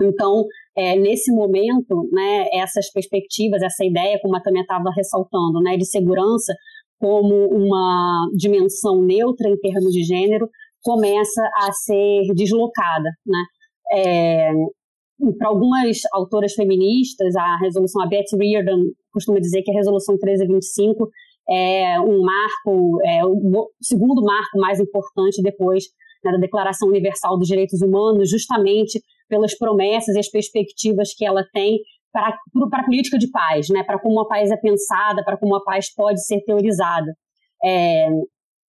Então, 0.00 0.44
é, 0.76 0.96
nesse 0.96 1.32
momento, 1.32 2.08
né, 2.12 2.46
essas 2.54 2.90
perspectivas, 2.90 3.62
essa 3.62 3.84
ideia, 3.84 4.18
como 4.22 4.36
a 4.36 4.40
Tânia 4.40 4.62
estava 4.62 4.90
ressaltando, 4.94 5.60
né, 5.60 5.76
de 5.76 5.84
segurança 5.84 6.54
como 6.98 7.46
uma 7.48 8.28
dimensão 8.36 9.02
neutra 9.02 9.48
em 9.48 9.58
termos 9.58 9.92
de 9.92 10.02
gênero, 10.02 10.48
começa 10.82 11.42
a 11.56 11.72
ser 11.72 12.22
deslocada, 12.34 13.10
né? 13.26 13.44
É, 13.92 14.52
para 15.38 15.48
algumas 15.48 15.98
autoras 16.12 16.54
feministas, 16.54 17.34
a 17.36 17.58
resolução, 17.58 18.02
a 18.02 18.06
Betty 18.06 18.36
Reardon 18.36 18.84
costuma 19.12 19.38
dizer 19.38 19.62
que 19.62 19.70
a 19.70 19.74
resolução 19.74 20.14
1325 20.14 21.08
é 21.48 22.00
um 22.00 22.22
marco, 22.22 23.00
é 23.04 23.24
o 23.24 23.70
segundo 23.82 24.22
marco 24.22 24.58
mais 24.58 24.78
importante 24.78 25.42
depois 25.42 25.84
né, 26.24 26.32
da 26.32 26.38
Declaração 26.38 26.88
Universal 26.88 27.38
dos 27.38 27.48
Direitos 27.48 27.82
Humanos, 27.82 28.30
justamente 28.30 29.00
pelas 29.28 29.56
promessas 29.56 30.14
e 30.14 30.18
as 30.18 30.30
perspectivas 30.30 31.14
que 31.14 31.24
ela 31.24 31.44
tem 31.52 31.80
para, 32.12 32.36
para 32.70 32.82
a 32.82 32.84
política 32.84 33.18
de 33.18 33.30
paz, 33.30 33.68
né, 33.68 33.82
para 33.84 33.98
como 34.00 34.20
a 34.20 34.28
paz 34.28 34.50
é 34.50 34.56
pensada, 34.56 35.24
para 35.24 35.36
como 35.36 35.54
a 35.54 35.62
paz 35.62 35.92
pode 35.94 36.24
ser 36.24 36.40
teorizada. 36.44 37.14
É, 37.64 38.08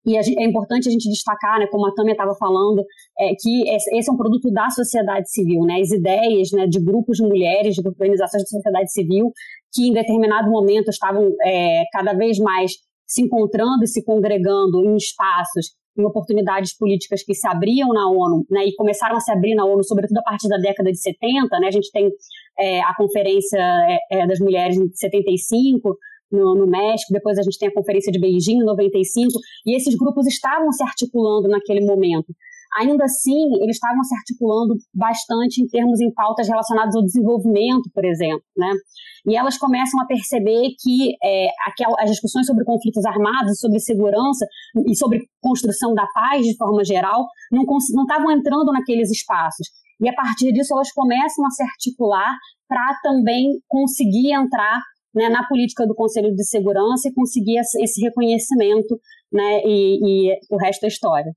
e 0.06 0.18
é 0.18 0.46
importante 0.46 0.90
a 0.90 0.92
gente 0.92 1.10
destacar, 1.10 1.60
né, 1.60 1.68
como 1.68 1.86
a 1.86 1.94
Tâmia 1.94 2.14
estava 2.14 2.34
falando, 2.36 2.84
é, 3.20 3.34
que 3.40 3.70
esse 3.70 4.10
é 4.10 4.14
um 4.14 4.18
produto 4.18 4.52
da 4.52 4.70
sociedade 4.70 5.30
civil, 5.32 5.62
né, 5.62 5.80
as 5.80 5.92
ideias 5.92 6.52
né, 6.52 6.66
de 6.66 6.84
grupos 6.84 7.18
de 7.18 7.24
mulheres, 7.24 7.76
de 7.76 7.88
organizações 7.88 8.44
da 8.44 8.48
sociedade 8.48 8.92
civil, 8.92 9.32
que 9.72 9.90
em 9.90 9.94
determinado 9.94 10.50
momento 10.50 10.90
estavam 10.90 11.32
é, 11.46 11.84
cada 11.94 12.14
vez 12.14 12.40
mais 12.40 12.72
se 13.06 13.22
encontrando 13.22 13.84
e 13.84 13.88
se 13.88 14.04
congregando 14.04 14.84
em 14.86 14.96
espaços, 14.96 15.76
em 15.98 16.06
oportunidades 16.06 16.76
políticas 16.76 17.24
que 17.24 17.36
se 17.36 17.48
abriam 17.48 17.90
na 17.90 18.10
ONU, 18.10 18.46
né, 18.50 18.66
e 18.66 18.76
começaram 18.76 19.18
a 19.18 19.20
se 19.20 19.32
abrir 19.32 19.54
na 19.54 19.66
ONU, 19.66 19.84
sobretudo 19.84 20.18
a 20.18 20.24
partir 20.24 20.48
da 20.48 20.58
década 20.58 20.92
de 20.92 21.00
70, 21.00 21.60
né, 21.60 21.68
a 21.68 21.72
gente 21.72 21.92
tem 21.92 22.10
é, 22.58 22.82
a 22.82 22.96
Conferência 22.96 23.60
é, 23.60 24.00
é, 24.12 24.28
das 24.28 24.40
Mulheres 24.40 24.76
de 24.76 24.98
75, 24.98 25.96
no, 26.32 26.56
no, 26.56 26.68
México, 26.68 27.14
depois 27.14 27.38
a 27.38 27.42
gente 27.44 27.58
tem 27.58 27.70
a 27.70 27.74
Conferência 27.74 28.12
de 28.12 28.20
Beijing 28.20 28.58
em 28.58 28.66
95, 28.66 29.32
e 29.66 29.76
esses 29.76 29.96
grupos 29.96 30.26
estavam 30.28 30.72
se 30.72 30.84
articulando 30.84 31.48
naquele 31.48 31.86
momento. 31.86 32.34
Ainda 32.80 33.04
assim, 33.04 33.54
eles 33.62 33.76
estavam 33.76 34.02
se 34.04 34.16
articulando 34.16 34.76
bastante 34.94 35.62
em 35.62 35.68
termos 35.68 36.00
em 36.00 36.12
pautas 36.14 36.48
relacionadas 36.48 36.96
ao 36.96 37.04
desenvolvimento, 37.04 37.90
por 37.94 38.06
exemplo, 38.06 38.44
né? 38.56 38.72
E 39.28 39.36
elas 39.36 39.58
começam 39.58 40.00
a 40.00 40.06
perceber 40.06 40.70
que 40.80 41.16
é, 41.22 41.50
as 42.00 42.10
discussões 42.10 42.46
sobre 42.48 42.64
conflitos 42.64 43.06
armados, 43.06 43.60
sobre 43.60 43.80
segurança 43.80 44.46
e 44.88 44.96
sobre 44.96 45.20
construção 45.42 45.94
da 45.94 46.08
paz 46.14 46.46
de 46.46 46.56
forma 46.56 46.84
geral 46.84 47.28
não 47.52 47.64
estavam 47.78 48.32
entrando 48.32 48.72
naqueles 48.72 49.12
espaços. 49.12 49.68
E 50.00 50.10
a 50.10 50.14
partir 50.14 50.52
disso 50.52 50.74
elas 50.74 50.92
começam 50.92 51.46
a 51.46 51.50
se 51.52 51.62
articular 51.62 52.34
para 52.68 52.98
também 53.04 53.60
conseguir 53.68 54.32
entrar 54.34 54.80
né, 55.14 55.30
na 55.30 55.48
política 55.48 55.86
do 55.86 55.96
Conselho 55.96 56.34
de 56.34 56.46
Segurança 56.46 57.10
e 57.10 57.14
conseguir 57.14 57.60
esse 57.60 58.02
reconhecimento, 58.02 59.00
né, 59.32 59.62
e, 59.66 60.30
e 60.30 60.40
o 60.50 60.58
resto 60.58 60.86
é 60.86 60.88
história. 60.88 61.32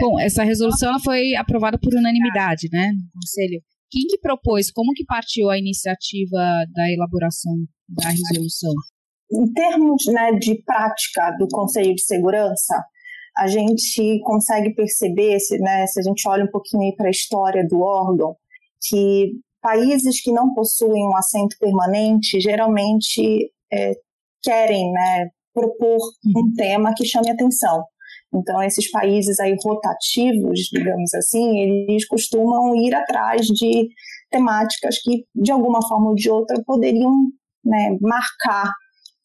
Bom, 0.00 0.18
essa 0.18 0.42
resolução 0.42 0.90
ela 0.90 1.00
foi 1.00 1.34
aprovada 1.36 1.78
por 1.78 1.94
unanimidade, 1.94 2.68
né, 2.72 2.90
no 2.92 3.20
Conselho. 3.20 3.60
Quem 3.90 4.02
que 4.06 4.18
propôs, 4.18 4.70
como 4.70 4.92
que 4.92 5.04
partiu 5.04 5.48
a 5.48 5.58
iniciativa 5.58 6.36
da 6.74 6.92
elaboração 6.92 7.54
da 7.88 8.10
resolução? 8.10 8.72
Em 9.32 9.52
termos 9.52 10.06
né, 10.06 10.32
de 10.32 10.62
prática 10.62 11.30
do 11.38 11.46
Conselho 11.48 11.94
de 11.94 12.02
Segurança, 12.02 12.82
a 13.36 13.46
gente 13.46 14.20
consegue 14.24 14.74
perceber, 14.74 15.38
se, 15.38 15.58
né, 15.58 15.86
se 15.86 16.00
a 16.00 16.02
gente 16.02 16.28
olha 16.28 16.44
um 16.44 16.50
pouquinho 16.50 16.94
para 16.96 17.06
a 17.06 17.10
história 17.10 17.66
do 17.66 17.80
órgão, 17.80 18.34
que 18.88 19.32
países 19.60 20.20
que 20.20 20.32
não 20.32 20.54
possuem 20.54 21.06
um 21.06 21.16
assento 21.16 21.56
permanente 21.58 22.40
geralmente 22.40 23.50
é, 23.72 23.94
querem 24.42 24.92
né, 24.92 25.28
propor 25.52 25.98
um 26.26 26.40
uhum. 26.40 26.54
tema 26.56 26.94
que 26.94 27.04
chame 27.04 27.30
atenção. 27.30 27.84
Então, 28.32 28.62
esses 28.62 28.90
países 28.90 29.40
aí 29.40 29.56
rotativos, 29.64 30.60
digamos 30.70 31.14
assim, 31.14 31.58
eles 31.58 32.06
costumam 32.06 32.76
ir 32.76 32.94
atrás 32.94 33.46
de 33.46 33.88
temáticas 34.30 34.98
que, 35.02 35.24
de 35.34 35.50
alguma 35.50 35.80
forma 35.86 36.10
ou 36.10 36.14
de 36.14 36.30
outra, 36.30 36.62
poderiam 36.64 37.12
né, 37.64 37.96
marcar 38.00 38.70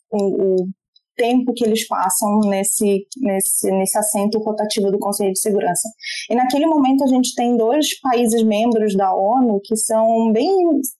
o, 0.09 0.63
o 0.63 0.69
tempo 1.15 1.53
que 1.53 1.65
eles 1.65 1.87
passam 1.87 2.39
nesse, 2.45 3.05
nesse, 3.17 3.71
nesse 3.71 3.97
assento 3.97 4.39
rotativo 4.39 4.91
do 4.91 4.99
Conselho 4.99 5.31
de 5.31 5.39
Segurança. 5.39 5.89
E 6.29 6.35
naquele 6.35 6.65
momento 6.65 7.03
a 7.03 7.07
gente 7.07 7.33
tem 7.35 7.55
dois 7.57 7.99
países 7.99 8.43
membros 8.43 8.95
da 8.95 9.13
ONU 9.15 9.59
que 9.63 9.75
são 9.75 10.31
bem 10.31 10.49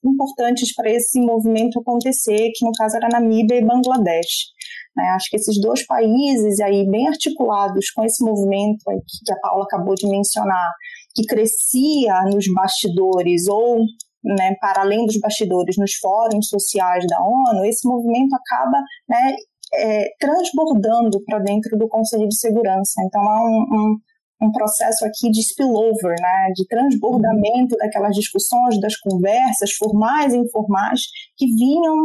importantes 0.04 0.74
para 0.74 0.90
esse 0.90 1.20
movimento 1.20 1.80
acontecer, 1.80 2.50
que 2.54 2.64
no 2.64 2.72
caso 2.72 2.96
era 2.96 3.08
Namíbia 3.08 3.58
e 3.58 3.64
Bangladesh. 3.64 4.52
Né? 4.96 5.04
Acho 5.14 5.28
que 5.30 5.36
esses 5.36 5.60
dois 5.60 5.84
países 5.86 6.60
aí 6.60 6.88
bem 6.88 7.08
articulados 7.08 7.90
com 7.90 8.04
esse 8.04 8.24
movimento 8.24 8.84
que 9.24 9.32
a 9.32 9.40
Paula 9.40 9.64
acabou 9.64 9.94
de 9.94 10.08
mencionar, 10.08 10.70
que 11.14 11.24
crescia 11.26 12.22
nos 12.32 12.46
bastidores 12.54 13.46
ou 13.48 13.84
né, 14.24 14.54
para 14.58 14.80
além 14.80 15.04
dos 15.04 15.18
bastidores, 15.18 15.76
nos 15.76 15.94
fóruns 15.96 16.48
sociais 16.48 17.04
da 17.06 17.20
ONU, 17.20 17.64
esse 17.64 17.86
movimento 17.86 18.34
acaba 18.34 18.78
né, 19.08 19.34
é, 19.76 20.10
transbordando 20.18 21.22
para 21.24 21.38
dentro 21.40 21.76
do 21.78 21.88
Conselho 21.88 22.28
de 22.28 22.36
Segurança. 22.36 23.02
Então 23.06 23.20
há 23.22 23.44
um, 23.44 23.66
um, 23.72 24.46
um 24.46 24.52
processo 24.52 25.04
aqui 25.04 25.30
de 25.30 25.40
spillover, 25.40 26.16
né, 26.20 26.52
de 26.54 26.66
transbordamento 26.66 27.76
daquelas 27.76 28.14
discussões, 28.14 28.80
das 28.80 28.96
conversas 28.96 29.72
formais 29.72 30.32
e 30.32 30.38
informais 30.38 31.02
que 31.36 31.46
vinham 31.46 31.96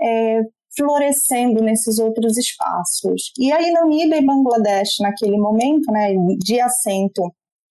é, 0.00 0.40
florescendo 0.76 1.62
nesses 1.62 1.98
outros 1.98 2.36
espaços. 2.38 3.32
E 3.38 3.52
aí, 3.52 3.72
Namíbia 3.72 4.18
e 4.18 4.24
Bangladesh, 4.24 4.98
naquele 5.00 5.36
momento, 5.36 5.90
né, 5.90 6.12
de 6.38 6.60
assento 6.60 7.22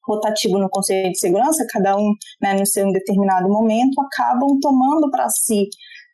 rotativo 0.05 0.57
no 0.57 0.69
Conselho 0.69 1.11
de 1.11 1.19
Segurança, 1.19 1.65
cada 1.69 1.95
um 1.95 2.13
né, 2.41 2.55
no 2.55 2.65
seu 2.65 2.91
determinado 2.91 3.47
momento, 3.47 4.01
acabam 4.01 4.59
tomando 4.59 5.09
para 5.11 5.29
si 5.29 5.69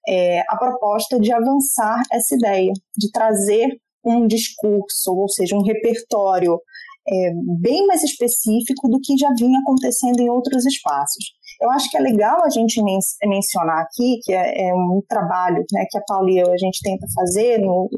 é, 0.07 0.41
a 0.47 0.57
proposta 0.57 1.19
de 1.19 1.31
avançar 1.31 2.01
essa 2.12 2.35
ideia, 2.35 2.71
de 2.97 3.12
trazer 3.12 3.67
um 4.05 4.27
discurso, 4.27 5.13
ou 5.13 5.27
seja, 5.29 5.55
um 5.55 5.63
repertório 5.63 6.59
é, 7.07 7.31
bem 7.59 7.85
mais 7.88 8.03
específico 8.03 8.88
do 8.89 9.00
que 9.00 9.17
já 9.17 9.29
vinha 9.38 9.59
acontecendo 9.59 10.19
em 10.19 10.29
outros 10.29 10.65
espaços. 10.65 11.33
Eu 11.62 11.69
acho 11.71 11.89
que 11.89 11.97
é 11.97 12.01
legal 12.01 12.43
a 12.43 12.50
gente 12.50 12.81
men 12.83 13.00
mencionar 13.25 13.83
aqui, 13.83 14.19
que 14.24 14.33
é, 14.33 14.67
é, 14.67 14.74
um 14.74 15.01
trabalho 15.07 15.63
né, 15.71 15.85
que 15.89 15.97
a 15.97 16.01
Paula 16.07 16.29
e 16.29 16.38
eu 16.38 16.51
a 16.51 16.57
gente 16.57 16.79
tenta 16.83 17.05
fazer 17.15 17.59
no, 17.59 17.89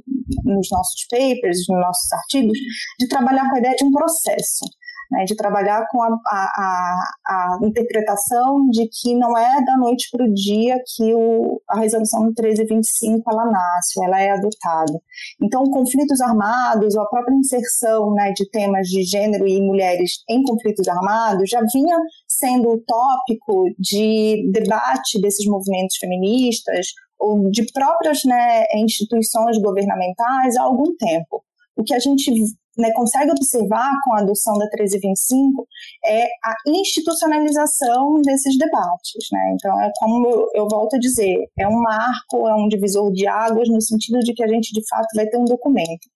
nos 0.45 0.67
nossos 0.71 1.05
papers, 1.09 1.65
nos 1.67 1.81
nossos 1.81 2.11
artigos, 2.13 2.57
de 2.99 3.07
trabalhar 3.07 3.49
com 3.49 3.55
a 3.55 3.59
ideia 3.59 3.75
de 3.75 3.85
um 3.85 3.91
processo 3.91 4.65
né, 5.11 5.23
de 5.25 5.35
trabalhar 5.35 5.85
com 5.89 6.01
a, 6.01 6.09
a, 6.27 7.03
a, 7.27 7.59
interpretação 7.63 8.67
de 8.69 8.87
que 8.87 9.15
não 9.15 9.37
é 9.37 9.63
da 9.63 9.77
noite 9.77 10.09
para 10.11 10.25
o 10.25 10.33
dia 10.33 10.77
que 10.95 11.13
o, 11.13 11.61
a 11.69 11.79
resolução 11.79 12.23
1325 12.23 13.23
ela 13.31 13.45
nasce, 13.45 14.03
ela 14.03 14.21
é 14.21 14.31
adotada. 14.31 14.99
Então, 15.41 15.63
conflitos 15.65 16.21
armados, 16.21 16.95
ou 16.95 17.01
a 17.01 17.09
própria 17.09 17.35
inserção 17.35 18.13
né, 18.13 18.31
de 18.33 18.49
temas 18.49 18.87
de 18.87 19.03
gênero 19.03 19.47
e 19.47 19.61
mulheres 19.61 20.23
em 20.29 20.43
conflitos 20.43 20.87
armados 20.87 21.49
já 21.49 21.61
vinha 21.73 21.97
sendo 22.27 22.69
o 22.69 22.81
tópico 22.81 23.65
de 23.79 24.49
debate 24.51 25.19
desses 25.21 25.45
movimentos 25.45 25.97
feministas 25.97 26.87
ou 27.19 27.49
de 27.49 27.65
próprias 27.71 28.23
né, 28.25 28.63
instituições 28.75 29.57
governamentais 29.59 30.55
há 30.55 30.63
algum 30.63 30.95
tempo. 30.95 31.43
O 31.75 31.83
que 31.83 31.93
a 31.93 31.99
gente 31.99 32.31
né, 32.77 32.91
consegue 32.93 33.31
observar 33.31 33.91
com 34.03 34.13
a 34.13 34.19
adoção 34.19 34.53
da 34.53 34.65
1325 34.65 35.67
é 36.05 36.25
a 36.43 36.55
institucionalização 36.67 38.21
desses 38.21 38.57
debates. 38.57 39.27
Né? 39.31 39.55
Então, 39.55 39.81
é 39.81 39.91
como 39.99 40.27
eu, 40.27 40.47
eu, 40.53 40.67
volto 40.69 40.95
a 40.95 40.99
dizer, 40.99 41.35
é 41.57 41.67
um 41.67 41.81
marco, 41.81 42.47
é 42.47 42.55
um 42.55 42.67
divisor 42.67 43.11
de 43.11 43.27
águas, 43.27 43.67
no 43.69 43.81
sentido 43.81 44.19
de 44.19 44.33
que 44.33 44.43
a 44.43 44.47
gente, 44.47 44.71
de 44.73 44.87
fato, 44.87 45.07
vai 45.15 45.25
ter 45.25 45.37
um 45.37 45.45
documento. 45.45 46.07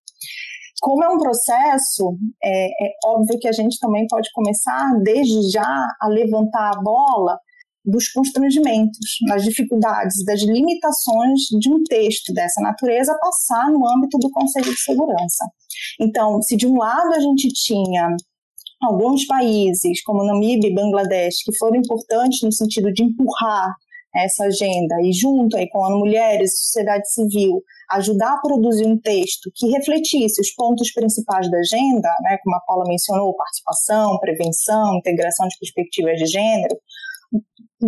Como 0.81 1.03
é 1.03 1.09
um 1.09 1.19
processo, 1.19 2.17
é, 2.43 2.65
é 2.65 2.91
óbvio 3.05 3.39
que 3.39 3.47
a 3.47 3.51
gente 3.51 3.77
também 3.79 4.07
pode 4.07 4.29
começar, 4.33 4.99
desde 5.03 5.51
já, 5.51 5.87
a 5.99 6.07
levantar 6.07 6.71
a 6.75 6.81
bola 6.81 7.39
dos 7.83 8.09
constrangimentos, 8.09 9.17
das 9.27 9.43
dificuldades, 9.43 10.23
das 10.25 10.41
limitações 10.41 11.41
de 11.59 11.69
um 11.69 11.83
texto 11.83 12.33
dessa 12.33 12.61
natureza 12.61 13.17
passar 13.19 13.69
no 13.71 13.87
âmbito 13.87 14.17
do 14.19 14.29
Conselho 14.29 14.71
de 14.71 14.79
Segurança. 14.79 15.45
Então, 15.99 16.41
se 16.41 16.55
de 16.55 16.67
um 16.67 16.77
lado 16.77 17.13
a 17.13 17.19
gente 17.19 17.47
tinha 17.49 18.15
alguns 18.81 19.25
países, 19.25 20.03
como 20.03 20.23
Namíbia 20.23 20.69
e 20.69 20.73
Bangladesh, 20.73 21.43
que 21.43 21.57
foram 21.57 21.77
importantes 21.77 22.41
no 22.43 22.51
sentido 22.51 22.91
de 22.93 23.03
empurrar 23.03 23.73
essa 24.15 24.45
agenda 24.45 24.95
e 25.01 25.13
junto 25.13 25.55
aí 25.55 25.69
com 25.69 25.85
a 25.85 25.97
Mulheres, 25.97 26.59
sociedade 26.59 27.09
civil, 27.09 27.63
ajudar 27.91 28.33
a 28.33 28.41
produzir 28.41 28.85
um 28.85 28.99
texto 28.99 29.49
que 29.55 29.67
refletisse 29.67 30.41
os 30.41 30.53
pontos 30.53 30.91
principais 30.91 31.49
da 31.49 31.57
agenda, 31.57 32.09
né, 32.21 32.37
como 32.43 32.55
a 32.55 32.59
Paula 32.61 32.85
mencionou, 32.87 33.33
participação, 33.35 34.17
prevenção, 34.19 34.97
integração 34.97 35.47
de 35.47 35.57
perspectivas 35.59 36.17
de 36.17 36.25
gênero, 36.25 36.75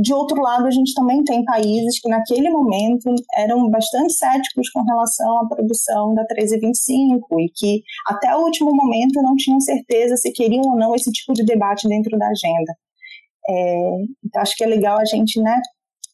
de 0.01 0.13
outro 0.13 0.41
lado, 0.41 0.65
a 0.65 0.71
gente 0.71 0.93
também 0.93 1.23
tem 1.23 1.43
países 1.45 1.99
que 1.99 2.09
naquele 2.09 2.49
momento 2.49 3.13
eram 3.35 3.69
bastante 3.69 4.13
céticos 4.13 4.69
com 4.71 4.83
relação 4.83 5.37
à 5.39 5.47
produção 5.47 6.13
da 6.15 6.23
1325 6.23 7.39
e 7.39 7.49
que 7.53 7.83
até 8.07 8.35
o 8.35 8.41
último 8.41 8.71
momento 8.73 9.21
não 9.21 9.35
tinham 9.35 9.59
certeza 9.59 10.17
se 10.17 10.31
queriam 10.31 10.63
ou 10.63 10.75
não 10.75 10.95
esse 10.95 11.11
tipo 11.11 11.33
de 11.33 11.45
debate 11.45 11.87
dentro 11.87 12.17
da 12.17 12.27
agenda. 12.27 12.73
É, 13.47 13.89
então, 14.25 14.41
acho 14.41 14.55
que 14.55 14.63
é 14.63 14.67
legal 14.67 14.97
a 14.97 15.05
gente 15.05 15.39
né, 15.41 15.61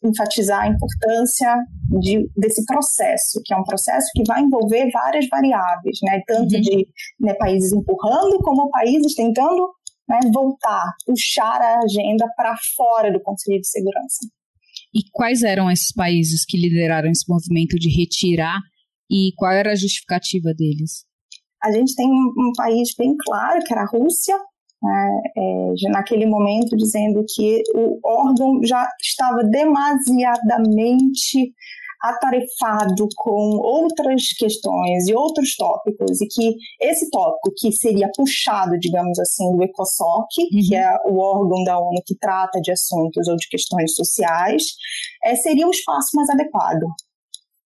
enfatizar 0.04 0.64
a 0.64 0.68
importância 0.68 1.56
de, 2.00 2.30
desse 2.36 2.66
processo, 2.66 3.42
que 3.46 3.54
é 3.54 3.58
um 3.58 3.64
processo 3.64 4.08
que 4.16 4.24
vai 4.28 4.42
envolver 4.42 4.90
várias 4.92 5.28
variáveis, 5.30 6.00
né, 6.04 6.22
tanto 6.28 6.56
uhum. 6.56 6.62
de 6.62 6.88
né, 7.20 7.34
países 7.36 7.72
empurrando 7.72 8.40
como 8.40 8.70
países 8.70 9.14
tentando 9.16 9.70
né, 10.10 10.20
voltar, 10.34 10.84
puxar 11.06 11.62
a 11.62 11.80
agenda 11.84 12.26
para 12.36 12.56
fora 12.76 13.14
do 13.14 13.22
Conselho 13.22 13.62
de 13.62 13.68
Segurança. 13.68 14.28
E 14.94 15.02
quais 15.12 15.44
eram 15.44 15.70
esses 15.70 15.92
países 15.94 16.46
que 16.46 16.58
lideraram 16.58 17.12
esse 17.12 17.30
movimento 17.30 17.78
de 17.78 17.90
retirar 17.90 18.60
e 19.10 19.32
qual 19.38 19.52
era 19.52 19.72
a 19.72 19.76
justificativa 19.76 20.54
deles? 20.54 21.06
A 21.64 21.72
gente 21.72 21.96
tem 21.96 22.08
um, 22.08 22.52
país 22.56 22.94
bem 22.98 23.16
claro, 23.18 23.64
que 23.64 23.74
era 23.74 23.84
a 23.84 23.88
Rússia, 23.88 24.36
né, 24.82 25.22
é, 25.38 25.74
naquele 25.92 26.26
momento 26.26 26.76
dizendo 26.76 27.24
que 27.36 27.62
o 27.76 28.00
órgão 28.04 28.64
já 28.64 28.88
estava 29.02 29.44
demasiadamente 29.44 31.54
atarefado 32.02 33.08
com 33.16 33.58
outras 33.62 34.30
questões 34.38 35.08
e 35.08 35.14
outros 35.14 35.56
tópicos, 35.56 36.22
e 36.22 36.28
que 36.28 36.56
esse 36.82 37.10
tópico 37.10 37.54
que 37.58 37.72
seria 37.72 38.10
puxado, 38.16 38.78
digamos 38.80 39.20
assim, 39.20 39.52
do 39.52 39.64
ECOSOC, 39.64 40.42
uhum. 40.42 40.62
que 40.68 40.76
é 40.76 40.90
o 41.06 41.18
órgão 41.18 41.64
da 41.64 41.80
ONU 41.80 42.02
que 42.06 42.16
trata 42.18 42.60
de 42.62 42.72
assuntos 42.72 43.28
ou 43.28 43.36
de 43.36 43.48
questões 43.50 43.96
sociais, 43.96 44.64
é, 45.24 45.36
seria 45.36 45.68
o 45.68 45.72
espaço 45.72 46.10
mais 46.16 46.30
adequado. 46.30 46.86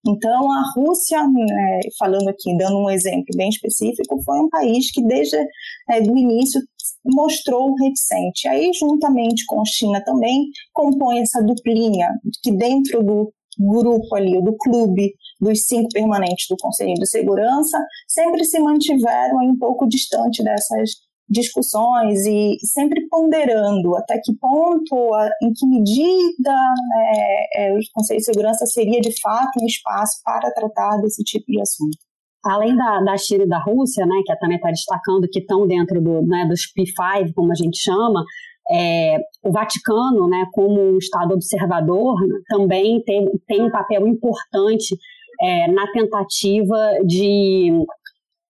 Então, 0.05 0.51
a 0.51 0.63
Rússia, 0.75 1.25
né, 1.25 1.79
falando 1.97 2.27
aqui, 2.27 2.55
dando 2.57 2.77
um 2.77 2.89
exemplo 2.89 3.37
bem 3.37 3.47
específico, 3.47 4.21
foi 4.23 4.37
um 4.37 4.49
país 4.49 4.91
que 4.91 5.01
desde 5.01 5.37
é, 5.37 5.99
o 6.01 6.17
início 6.17 6.59
mostrou 7.05 7.73
reticente. 7.75 8.47
Aí, 8.49 8.71
juntamente 8.73 9.45
com 9.45 9.61
a 9.61 9.65
China 9.65 10.03
também, 10.03 10.47
compõe 10.73 11.21
essa 11.21 11.41
duplinha, 11.41 12.09
que 12.41 12.51
dentro 12.51 13.01
do 13.01 13.33
grupo 13.59 14.15
ali, 14.15 14.41
do 14.41 14.55
clube 14.57 15.13
dos 15.39 15.65
cinco 15.65 15.89
permanentes 15.93 16.47
do 16.49 16.57
Conselho 16.57 16.93
de 16.95 17.07
Segurança, 17.07 17.77
sempre 18.07 18.43
se 18.45 18.59
mantiveram 18.59 19.37
um 19.43 19.57
pouco 19.57 19.87
distante 19.87 20.43
dessas 20.43 20.91
discussões 21.29 22.25
e 22.25 22.57
sempre 22.63 23.07
ponderando 23.07 23.95
até 23.95 24.19
que 24.23 24.33
ponto, 24.35 25.09
em 25.41 25.51
que 25.53 25.65
medida 25.65 26.73
é, 26.95 27.67
é, 27.67 27.73
o 27.73 27.79
Conselho 27.93 28.19
de 28.19 28.25
Segurança 28.25 28.65
seria 28.65 29.01
de 29.01 29.19
fato 29.21 29.59
um 29.61 29.65
espaço 29.65 30.21
para 30.23 30.51
tratar 30.51 30.97
desse 31.01 31.23
tipo 31.23 31.45
de 31.47 31.61
assunto. 31.61 31.97
Além 32.45 32.75
da, 32.75 33.01
da 33.01 33.17
China 33.17 33.45
e 33.45 33.47
da 33.47 33.57
Rússia, 33.57 34.05
né, 34.05 34.21
que 34.25 34.31
a 34.31 34.37
Tânia 34.37 34.57
está 34.57 34.69
destacando, 34.69 35.29
que 35.31 35.39
estão 35.39 35.65
dentro 35.65 36.01
do, 36.01 36.21
né, 36.27 36.45
dos 36.45 36.61
P5, 36.77 37.31
como 37.33 37.51
a 37.51 37.55
gente 37.55 37.77
chama, 37.77 38.23
é, 38.71 39.17
o 39.43 39.51
Vaticano, 39.51 40.27
né, 40.29 40.45
como 40.53 40.81
um 40.81 40.97
Estado 40.97 41.33
observador, 41.33 42.15
também 42.47 43.01
tem, 43.03 43.25
tem 43.47 43.61
um 43.61 43.71
papel 43.71 44.07
importante 44.07 44.95
é, 45.41 45.67
na 45.71 45.91
tentativa 45.91 46.77
de 47.05 47.71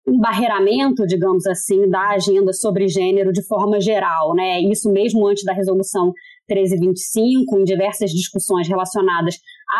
embarreiramento, 0.07 1.07
digamos 1.07 1.47
assim, 1.47 1.89
da 1.89 2.09
agenda 2.09 2.51
sobre 2.51 2.87
gênero 2.87 3.31
de 3.31 3.41
forma 3.47 3.79
geral, 3.79 4.35
né? 4.35 4.59
Isso 4.59 4.91
mesmo 4.91 5.25
antes 5.25 5.45
da 5.45 5.53
resolução 5.53 6.13
1325, 6.49 7.57
em 7.57 7.63
diversas 7.63 8.11
discussões 8.11 8.67
relacionadas 8.67 9.35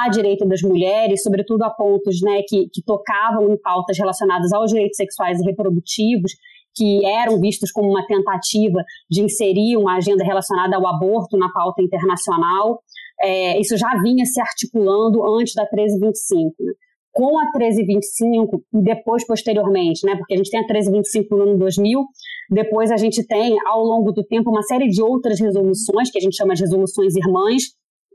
à 0.06 0.10
direito 0.10 0.46
das 0.48 0.62
mulheres, 0.62 1.22
sobretudo 1.22 1.64
a 1.64 1.70
pontos 1.70 2.22
né, 2.22 2.42
que, 2.48 2.70
que 2.70 2.82
tocavam 2.84 3.52
em 3.52 3.58
pautas 3.58 3.98
relacionadas 3.98 4.54
aos 4.54 4.72
direitos 4.72 4.96
sexuais 4.96 5.42
e 5.42 5.46
reprodutivos, 5.46 6.32
que 6.76 7.06
eram 7.06 7.40
vistos 7.40 7.72
como 7.72 7.90
uma 7.90 8.06
tentativa 8.06 8.84
de 9.10 9.22
inserir 9.22 9.78
uma 9.78 9.98
agenda 9.98 10.24
relacionada 10.24 10.76
ao 10.76 10.88
aborto 10.88 11.38
na 11.38 11.52
pauta 11.52 11.82
internacional. 11.82 12.82
É, 13.22 13.60
isso 13.60 13.78
já 13.78 13.96
vinha 14.02 14.26
se 14.26 14.42
articulando 14.42 15.24
antes 15.38 15.54
da 15.54 15.64
1325. 15.64 16.56
Né? 16.60 16.74
Com 17.12 17.38
a 17.38 17.44
1325 17.56 18.64
e 18.74 18.82
depois, 18.82 19.26
posteriormente, 19.26 20.06
né? 20.06 20.16
porque 20.16 20.34
a 20.34 20.38
gente 20.38 20.50
tem 20.50 20.60
a 20.60 20.64
1325 20.64 21.36
no 21.36 21.44
ano 21.44 21.58
2000, 21.58 22.04
depois 22.50 22.92
a 22.92 22.98
gente 22.98 23.26
tem, 23.26 23.56
ao 23.68 23.84
longo 23.84 24.12
do 24.12 24.24
tempo, 24.24 24.50
uma 24.50 24.64
série 24.64 24.88
de 24.88 25.02
outras 25.02 25.40
resoluções, 25.40 26.10
que 26.10 26.18
a 26.18 26.22
gente 26.22 26.36
chama 26.36 26.56
de 26.56 26.62
resoluções 26.62 27.16
irmãs, 27.16 27.64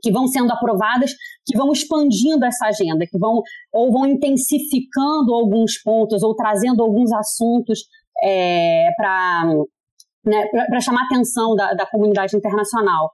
que 0.01 0.11
vão 0.11 0.27
sendo 0.27 0.51
aprovadas, 0.51 1.11
que 1.45 1.57
vão 1.57 1.71
expandindo 1.71 2.45
essa 2.45 2.67
agenda, 2.67 3.05
que 3.09 3.17
vão 3.17 3.41
ou 3.73 3.91
vão 3.91 4.05
intensificando 4.05 5.33
alguns 5.33 5.81
pontos 5.81 6.23
ou 6.23 6.35
trazendo 6.35 6.81
alguns 6.81 7.11
assuntos 7.11 7.79
é, 8.23 8.89
para 8.95 9.45
né, 10.25 10.45
chamar 10.81 11.05
atenção 11.05 11.55
da, 11.55 11.73
da 11.73 11.85
comunidade 11.85 12.35
internacional. 12.35 13.11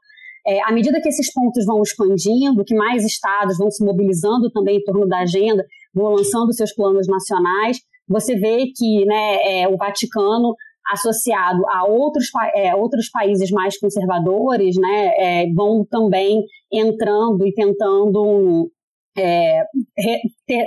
É, 0.47 0.61
à 0.63 0.71
medida 0.71 1.01
que 1.01 1.09
esses 1.09 1.33
pontos 1.33 1.65
vão 1.65 1.81
expandindo, 1.81 2.63
que 2.63 2.75
mais 2.75 3.03
estados 3.03 3.57
vão 3.57 3.71
se 3.71 3.83
mobilizando 3.83 4.51
também 4.51 4.77
em 4.77 4.83
torno 4.83 5.07
da 5.07 5.19
agenda, 5.19 5.65
vão 5.93 6.13
lançando 6.13 6.53
seus 6.53 6.73
planos 6.73 7.07
nacionais, 7.07 7.79
você 8.07 8.35
vê 8.35 8.67
que 8.75 9.05
né, 9.05 9.61
é, 9.61 9.67
o 9.67 9.77
Vaticano 9.77 10.53
associado 10.87 11.63
a 11.67 11.87
outros, 11.87 12.27
é, 12.53 12.75
outros 12.75 13.09
países 13.09 13.49
mais 13.49 13.79
conservadores, 13.79 14.75
né, 14.77 15.13
é, 15.17 15.51
vão 15.51 15.83
também 15.89 16.43
entrando 16.71 17.47
e 17.47 17.51
tentando 17.53 18.69
é, 19.17 19.63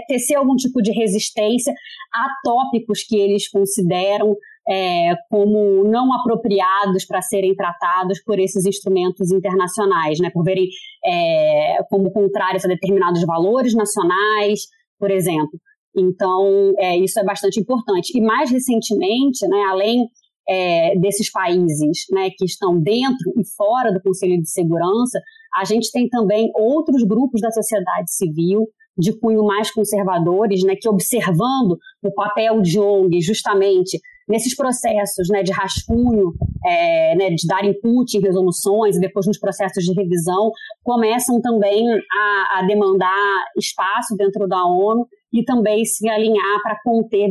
tecer 0.08 0.37
algum 0.37 0.56
tipo 0.56 0.80
de 0.82 0.92
resistência 0.92 1.72
a 2.12 2.26
tópicos 2.44 3.02
que 3.02 3.16
eles 3.16 3.48
consideram 3.48 4.37
é, 4.68 5.14
como 5.30 5.84
não 5.84 6.12
apropriados 6.12 7.06
para 7.06 7.22
serem 7.22 7.54
tratados 7.54 8.22
por 8.22 8.38
esses 8.38 8.66
instrumentos 8.66 9.32
internacionais, 9.32 10.18
né, 10.20 10.30
por 10.30 10.44
verem 10.44 10.68
é, 11.04 11.78
como 11.88 12.12
contrários 12.12 12.64
a 12.64 12.68
determinados 12.68 13.24
valores 13.24 13.74
nacionais, 13.74 14.66
por 14.98 15.11
exemplo. 15.11 15.58
Então, 15.96 16.74
é, 16.78 16.96
isso 16.98 17.18
é 17.18 17.24
bastante 17.24 17.58
importante. 17.58 18.16
E 18.16 18.20
mais 18.20 18.50
recentemente, 18.50 19.46
né, 19.48 19.62
além 19.70 20.06
é, 20.48 20.98
desses 20.98 21.30
países 21.30 22.06
né, 22.11 22.30
que 22.37 22.44
estão 22.44 22.80
dentro 22.80 23.32
e 23.37 23.46
fora 23.56 23.92
do 23.92 24.00
Conselho 24.00 24.40
de 24.40 24.50
Segurança, 24.50 25.20
a 25.54 25.64
gente 25.64 25.90
tem 25.92 26.08
também 26.08 26.50
outros 26.54 27.02
grupos 27.04 27.40
da 27.40 27.50
sociedade 27.50 28.12
civil 28.12 28.66
de 28.96 29.16
cunho 29.18 29.44
mais 29.44 29.70
conservadores, 29.70 30.64
né, 30.64 30.74
que 30.74 30.88
observando 30.88 31.78
o 32.02 32.12
papel 32.12 32.61
de 32.61 32.80
ONG 32.80 33.20
justamente 33.20 33.98
nesses 34.28 34.54
processos 34.54 35.28
né, 35.30 35.42
de 35.42 35.52
rascunho, 35.52 36.32
é, 36.66 37.14
né, 37.16 37.30
de 37.30 37.46
dar 37.46 37.64
input 37.64 38.16
em 38.16 38.20
resoluções 38.20 38.96
e 38.96 39.00
depois 39.00 39.26
nos 39.26 39.38
processos 39.38 39.84
de 39.84 39.94
revisão, 39.94 40.50
começam 40.82 41.40
também 41.40 41.87
a, 41.88 42.58
a 42.58 42.66
demandar 42.66 43.44
espaço 43.56 44.16
dentro 44.16 44.46
da 44.46 44.64
ONU 44.64 45.06
e 45.32 45.44
também 45.44 45.84
se 45.84 46.08
alinhar 46.08 46.61
para 46.62 46.78
conter 46.82 47.30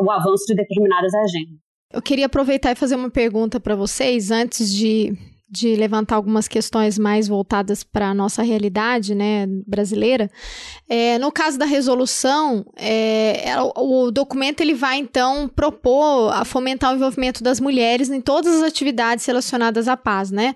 o 0.00 0.10
avanço 0.10 0.46
de 0.46 0.54
determinadas 0.54 1.12
agendas. 1.14 1.67
Eu 1.92 2.02
queria 2.02 2.26
aproveitar 2.26 2.72
e 2.72 2.76
fazer 2.76 2.96
uma 2.96 3.10
pergunta 3.10 3.58
para 3.58 3.74
vocês 3.74 4.30
antes 4.30 4.72
de 4.72 5.16
de 5.50 5.74
levantar 5.76 6.16
algumas 6.16 6.46
questões 6.46 6.98
mais 6.98 7.26
voltadas 7.26 7.82
para 7.82 8.10
a 8.10 8.14
nossa 8.14 8.42
realidade 8.42 9.14
né, 9.14 9.46
brasileira. 9.66 10.30
É, 10.88 11.18
no 11.18 11.32
caso 11.32 11.58
da 11.58 11.64
resolução, 11.64 12.66
é, 12.76 13.48
é, 13.50 13.56
o, 13.76 14.10
documento 14.10 14.60
ele 14.60 14.74
vai 14.74 14.98
então 14.98 15.48
propor 15.48 16.30
a 16.32 16.44
fomentar 16.44 16.92
o 16.92 16.96
envolvimento 16.96 17.42
das 17.42 17.60
mulheres 17.60 18.10
em 18.10 18.20
todas 18.20 18.56
as 18.56 18.62
atividades 18.62 19.24
relacionadas 19.24 19.88
à 19.88 19.96
paz, 19.96 20.30
né? 20.30 20.54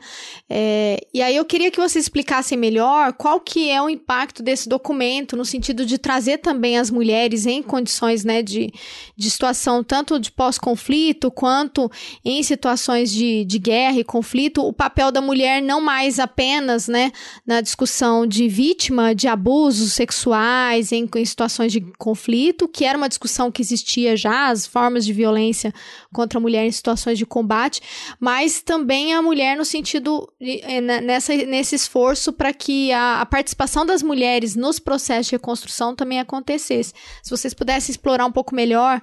É, 0.48 0.98
e 1.12 1.22
aí 1.22 1.36
eu 1.36 1.44
queria 1.44 1.70
que 1.70 1.80
você 1.80 1.98
explicasse 1.98 2.56
melhor 2.56 3.14
qual 3.14 3.40
que 3.40 3.70
é 3.70 3.80
o 3.80 3.88
impacto 3.88 4.42
desse 4.42 4.68
documento 4.68 5.36
no 5.36 5.44
sentido 5.44 5.86
de 5.86 5.96
trazer 5.96 6.38
também 6.38 6.78
as 6.78 6.90
mulheres 6.90 7.46
em 7.46 7.62
condições 7.62 8.24
né, 8.24 8.42
de, 8.42 8.72
de 9.16 9.30
situação 9.30 9.82
tanto 9.82 10.18
de 10.18 10.30
pós-conflito 10.30 11.30
quanto 11.30 11.90
em 12.24 12.42
situações 12.42 13.10
de, 13.10 13.44
de 13.44 13.58
guerra 13.58 13.98
e 13.98 14.04
conflito, 14.04 14.62
o 14.66 14.72
papel 14.82 15.12
da 15.12 15.20
mulher 15.20 15.62
não 15.62 15.80
mais 15.80 16.18
apenas 16.18 16.88
né, 16.88 17.12
na 17.46 17.60
discussão 17.60 18.26
de 18.26 18.48
vítima 18.48 19.14
de 19.14 19.28
abusos 19.28 19.92
sexuais 19.92 20.90
em, 20.90 21.08
em 21.14 21.24
situações 21.24 21.70
de 21.70 21.80
conflito, 21.98 22.66
que 22.66 22.84
era 22.84 22.98
uma 22.98 23.08
discussão 23.08 23.48
que 23.48 23.62
existia 23.62 24.16
já, 24.16 24.48
as 24.48 24.66
formas 24.66 25.04
de 25.06 25.12
violência 25.12 25.72
contra 26.12 26.36
a 26.36 26.42
mulher 26.42 26.66
em 26.66 26.72
situações 26.72 27.16
de 27.16 27.24
combate, 27.24 27.80
mas 28.18 28.60
também 28.60 29.14
a 29.14 29.22
mulher 29.22 29.56
no 29.56 29.64
sentido 29.64 30.28
eh, 30.40 30.80
nessa, 30.80 31.32
nesse 31.36 31.76
esforço 31.76 32.32
para 32.32 32.52
que 32.52 32.90
a, 32.90 33.20
a 33.20 33.26
participação 33.26 33.86
das 33.86 34.02
mulheres 34.02 34.56
nos 34.56 34.80
processos 34.80 35.26
de 35.26 35.36
reconstrução 35.36 35.94
também 35.94 36.18
acontecesse. 36.18 36.92
Se 37.22 37.30
vocês 37.30 37.54
pudessem 37.54 37.92
explorar 37.92 38.26
um 38.26 38.32
pouco 38.32 38.52
melhor, 38.52 39.00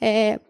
é, 0.00 0.40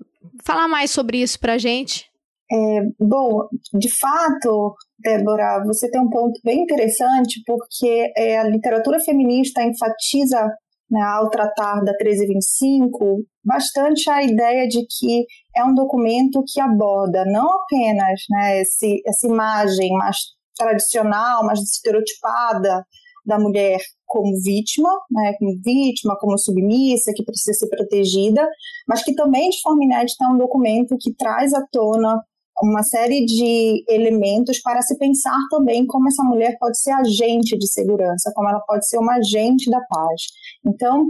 falar 0.43 0.69
mais 0.69 0.91
sobre 0.91 1.21
isso 1.21 1.39
para 1.39 1.59
gente. 1.59 2.10
É, 2.53 2.81
bom, 2.99 3.49
de 3.79 3.89
fato, 4.01 4.75
Débora, 4.99 5.63
você 5.65 5.89
tem 5.89 6.01
um 6.01 6.11
ponto 6.11 6.41
bem 6.45 6.63
interessante, 6.63 7.41
porque 7.47 8.13
é, 8.17 8.39
a 8.39 8.45
literatura 8.45 8.99
feminista 8.99 9.63
enfatiza, 9.63 10.49
né, 10.91 11.01
ao 11.01 11.31
tratar 11.31 11.77
da 11.85 11.93
1325, 11.93 13.25
bastante 13.45 14.11
a 14.11 14.25
ideia 14.25 14.67
de 14.67 14.85
que 14.85 15.25
é 15.57 15.65
um 15.65 15.75
documento 15.75 16.43
que 16.45 16.61
aborda 16.61 17.25
não 17.25 17.49
apenas 17.53 18.21
né, 18.29 18.63
esse, 18.63 19.01
essa 19.07 19.29
imagem 19.29 19.93
mais 19.93 20.17
tradicional, 20.59 21.47
mais 21.47 21.61
estereotipada 21.61 22.85
da 23.25 23.39
mulher 23.39 23.79
como 24.07 24.35
vítima, 24.43 24.91
né, 25.09 25.35
como 25.39 25.53
vítima, 25.65 26.17
como 26.19 26.37
submissa, 26.37 27.13
que 27.15 27.25
precisa 27.25 27.53
ser 27.61 27.69
protegida, 27.69 28.45
mas 28.89 29.05
que 29.05 29.15
também, 29.15 29.51
de 29.51 29.61
forma 29.63 29.85
inédita, 29.85 30.25
é 30.25 30.29
um 30.29 30.39
documento 30.39 30.97
que 30.99 31.15
traz 31.15 31.55
à 31.55 31.65
tona 31.71 32.21
uma 32.63 32.83
série 32.83 33.25
de 33.25 33.85
elementos 33.89 34.61
para 34.61 34.83
se 34.83 34.97
pensar 34.99 35.39
também 35.51 35.87
como 35.87 36.09
essa 36.09 36.23
mulher 36.23 36.57
pode 36.59 36.81
ser 36.81 36.93
agente 36.93 37.57
de 37.57 37.67
segurança, 37.67 38.33
como 38.35 38.49
ela 38.49 38.61
pode 38.61 38.89
ser 38.89 38.99
uma 38.99 39.15
agente 39.15 39.71
da 39.71 39.81
paz. 39.81 40.23
Então, 40.67 41.07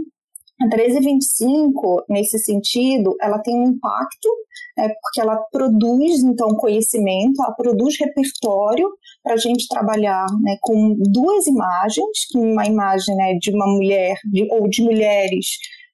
a 0.61 0.65
1325, 0.65 2.05
nesse 2.07 2.37
sentido, 2.37 3.15
ela 3.19 3.39
tem 3.39 3.55
um 3.55 3.69
impacto, 3.69 4.29
né, 4.77 4.89
porque 5.01 5.19
ela 5.19 5.37
produz, 5.51 6.23
então, 6.23 6.55
conhecimento, 6.55 7.41
ela 7.43 7.53
produz 7.53 7.97
repertório 7.99 8.87
para 9.23 9.33
a 9.33 9.37
gente 9.37 9.67
trabalhar 9.67 10.25
né, 10.41 10.57
com 10.61 10.95
duas 11.11 11.47
imagens, 11.47 12.05
uma 12.35 12.65
imagem 12.65 13.15
né, 13.15 13.33
de 13.39 13.51
uma 13.51 13.65
mulher, 13.65 14.15
de, 14.25 14.47
ou 14.51 14.69
de 14.69 14.83
mulheres 14.83 15.47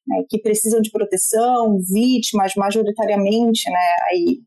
né, 0.07 0.23
que 0.29 0.39
precisam 0.39 0.81
de 0.81 0.89
proteção, 0.89 1.77
vítimas 1.91 2.53
majoritariamente 2.55 3.69
né, 3.69 3.93
aí, 4.09 4.39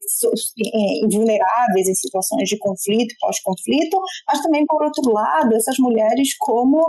é, 0.75 1.09
vulneráveis 1.13 1.89
em 1.89 1.95
situações 1.95 2.49
de 2.49 2.59
conflito, 2.59 3.15
pós-conflito, 3.21 3.99
mas 4.27 4.43
também, 4.43 4.65
por 4.67 4.83
outro 4.83 5.13
lado, 5.13 5.55
essas 5.55 5.79
mulheres 5.79 6.37
como 6.39 6.81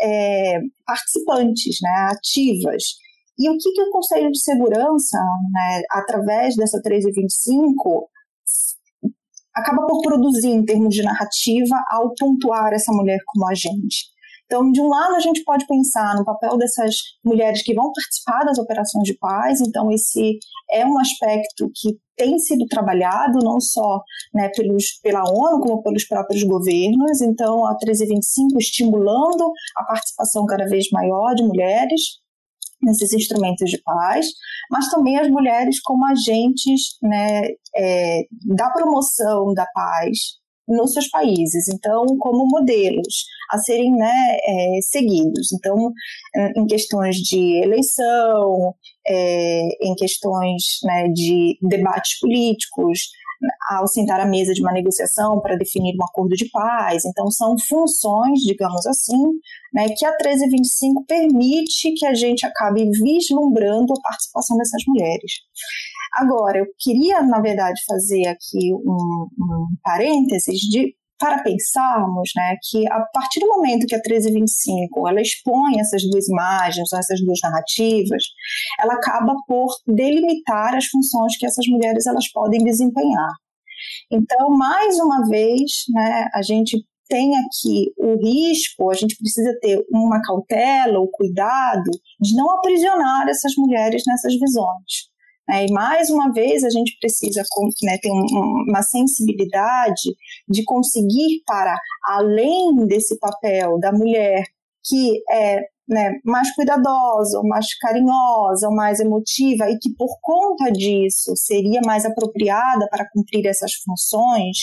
é, 0.00 0.60
participantes, 0.86 1.76
né, 1.82 2.08
ativas. 2.10 2.82
E 3.38 3.48
o 3.48 3.56
que, 3.58 3.72
que 3.72 3.82
o 3.82 3.90
Conselho 3.90 4.30
de 4.30 4.40
Segurança, 4.40 5.18
né, 5.52 5.82
através 5.90 6.54
dessa 6.54 6.78
1325, 6.78 8.08
acaba 9.54 9.86
por 9.86 10.00
produzir 10.02 10.50
em 10.50 10.64
termos 10.64 10.94
de 10.94 11.02
narrativa 11.02 11.74
ao 11.90 12.14
pontuar 12.14 12.72
essa 12.72 12.92
mulher 12.92 13.18
como 13.26 13.48
agente? 13.48 14.11
Então, 14.52 14.70
de 14.70 14.82
um 14.82 14.88
lado, 14.88 15.14
a 15.14 15.20
gente 15.20 15.42
pode 15.44 15.66
pensar 15.66 16.14
no 16.14 16.26
papel 16.26 16.58
dessas 16.58 16.96
mulheres 17.24 17.62
que 17.62 17.72
vão 17.72 17.90
participar 17.90 18.44
das 18.44 18.58
operações 18.58 19.04
de 19.04 19.16
paz, 19.16 19.62
então, 19.62 19.90
esse 19.90 20.38
é 20.70 20.84
um 20.84 20.98
aspecto 20.98 21.70
que 21.74 21.96
tem 22.14 22.38
sido 22.38 22.66
trabalhado 22.66 23.38
não 23.42 23.58
só 23.58 24.02
né, 24.34 24.50
pelos, 24.50 25.00
pela 25.02 25.24
ONU, 25.24 25.58
como 25.58 25.82
pelos 25.82 26.04
próprios 26.04 26.42
governos. 26.42 27.22
Então, 27.22 27.64
a 27.64 27.70
1325 27.70 28.58
estimulando 28.58 29.50
a 29.74 29.84
participação 29.84 30.44
cada 30.44 30.66
vez 30.66 30.90
maior 30.92 31.34
de 31.34 31.44
mulheres 31.44 32.02
nesses 32.82 33.14
instrumentos 33.14 33.70
de 33.70 33.80
paz, 33.82 34.26
mas 34.70 34.90
também 34.90 35.16
as 35.16 35.30
mulheres 35.30 35.80
como 35.80 36.04
agentes 36.04 36.98
né, 37.00 37.42
é, 37.74 38.26
da 38.54 38.68
promoção 38.68 39.54
da 39.54 39.64
paz 39.72 40.41
nos 40.76 40.92
seus 40.92 41.08
países, 41.08 41.68
então 41.68 42.04
como 42.18 42.46
modelos 42.46 43.24
a 43.50 43.58
serem 43.58 43.92
né, 43.92 44.36
é, 44.46 44.78
seguidos. 44.82 45.52
Então, 45.52 45.92
em 46.56 46.66
questões 46.66 47.16
de 47.16 47.62
eleição, 47.62 48.74
é, 49.06 49.68
em 49.82 49.94
questões 49.94 50.62
né, 50.84 51.08
de 51.08 51.58
debates 51.60 52.18
políticos, 52.18 53.10
ao 53.70 53.86
sentar 53.88 54.20
à 54.20 54.26
mesa 54.26 54.52
de 54.52 54.60
uma 54.60 54.72
negociação 54.72 55.40
para 55.40 55.56
definir 55.56 55.96
um 55.96 56.04
acordo 56.04 56.34
de 56.36 56.48
paz. 56.50 57.04
Então, 57.04 57.30
são 57.30 57.56
funções, 57.68 58.40
digamos 58.40 58.86
assim, 58.86 59.22
né, 59.72 59.88
que 59.96 60.04
a 60.04 60.10
1325 60.10 61.04
permite 61.06 61.92
que 61.94 62.06
a 62.06 62.14
gente 62.14 62.46
acabe 62.46 62.88
vislumbrando 62.90 63.92
a 63.92 64.02
participação 64.02 64.56
dessas 64.56 64.82
mulheres. 64.86 65.32
Agora, 66.14 66.58
eu 66.58 66.66
queria, 66.78 67.22
na 67.22 67.40
verdade, 67.40 67.80
fazer 67.86 68.26
aqui 68.26 68.72
um, 68.74 69.28
um 69.38 69.66
parênteses 69.82 70.60
de 70.60 70.94
para 71.22 71.40
pensarmos 71.40 72.32
né, 72.34 72.56
que 72.68 72.84
a 72.90 73.00
partir 73.14 73.38
do 73.38 73.46
momento 73.46 73.86
que 73.86 73.94
a 73.94 73.98
1325 73.98 75.06
ela 75.06 75.20
expõe 75.20 75.78
essas 75.78 76.02
duas 76.10 76.28
imagens, 76.28 76.92
essas 76.92 77.20
duas 77.24 77.38
narrativas, 77.44 78.24
ela 78.80 78.94
acaba 78.94 79.36
por 79.46 79.68
delimitar 79.86 80.74
as 80.74 80.86
funções 80.86 81.36
que 81.36 81.46
essas 81.46 81.64
mulheres 81.68 82.08
elas 82.08 82.28
podem 82.32 82.64
desempenhar. 82.64 83.30
Então, 84.10 84.50
mais 84.50 84.98
uma 84.98 85.28
vez, 85.28 85.84
né, 85.94 86.28
a 86.34 86.42
gente 86.42 86.84
tem 87.08 87.36
aqui 87.36 87.92
o 87.98 88.16
risco, 88.16 88.90
a 88.90 88.94
gente 88.94 89.16
precisa 89.16 89.56
ter 89.60 89.80
uma 89.92 90.20
cautela, 90.22 90.98
o 90.98 91.08
cuidado 91.08 91.90
de 92.20 92.34
não 92.34 92.50
aprisionar 92.50 93.28
essas 93.28 93.52
mulheres 93.56 94.02
nessas 94.06 94.34
visões. 94.34 95.11
Né? 95.48 95.66
E 95.66 95.72
mais 95.72 96.10
uma 96.10 96.32
vez 96.32 96.64
a 96.64 96.70
gente 96.70 96.96
precisa 97.00 97.42
né, 97.82 97.98
ter 98.00 98.10
um, 98.10 98.24
uma 98.68 98.82
sensibilidade 98.82 100.14
de 100.48 100.64
conseguir 100.64 101.42
para 101.46 101.76
além 102.04 102.86
desse 102.86 103.18
papel 103.18 103.78
da 103.78 103.92
mulher 103.92 104.44
que 104.84 105.22
é 105.30 105.60
né, 105.88 106.12
mais 106.24 106.54
cuidadosa, 106.54 107.40
mais 107.44 107.66
carinhosa, 107.78 108.70
mais 108.70 109.00
emotiva, 109.00 109.68
e 109.68 109.78
que 109.78 109.94
por 109.96 110.16
conta 110.20 110.70
disso 110.72 111.36
seria 111.36 111.80
mais 111.84 112.04
apropriada 112.04 112.88
para 112.88 113.08
cumprir 113.12 113.46
essas 113.46 113.74
funções, 113.74 114.56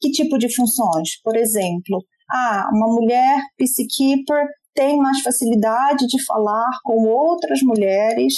que 0.00 0.10
tipo 0.10 0.38
de 0.38 0.54
funções? 0.54 1.20
Por 1.22 1.36
exemplo, 1.36 2.04
ah, 2.30 2.68
uma 2.72 2.88
mulher 2.88 3.40
peacekeeper 3.56 4.46
tem 4.74 4.98
mais 4.98 5.20
facilidade 5.22 6.06
de 6.06 6.22
falar 6.24 6.68
com 6.84 7.08
outras 7.08 7.60
mulheres 7.62 8.34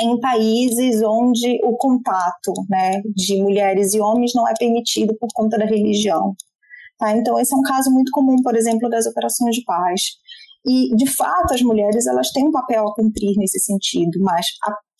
em 0.00 0.18
países 0.18 1.02
onde 1.02 1.60
o 1.62 1.76
contato 1.76 2.52
né, 2.68 3.02
de 3.14 3.42
mulheres 3.42 3.94
e 3.94 4.00
homens 4.00 4.32
não 4.34 4.48
é 4.48 4.54
permitido 4.58 5.14
por 5.18 5.28
conta 5.34 5.58
da 5.58 5.66
religião. 5.66 6.34
Tá? 6.98 7.16
Então, 7.16 7.38
esse 7.38 7.52
é 7.52 7.56
um 7.56 7.62
caso 7.62 7.90
muito 7.90 8.10
comum, 8.12 8.36
por 8.42 8.56
exemplo, 8.56 8.88
das 8.88 9.06
operações 9.06 9.56
de 9.56 9.64
paz. 9.64 10.02
E, 10.66 10.94
de 10.96 11.06
fato, 11.06 11.54
as 11.54 11.62
mulheres 11.62 12.06
elas 12.06 12.30
têm 12.30 12.46
um 12.46 12.52
papel 12.52 12.86
a 12.86 12.94
cumprir 12.94 13.34
nesse 13.36 13.58
sentido, 13.58 14.18
mas 14.20 14.46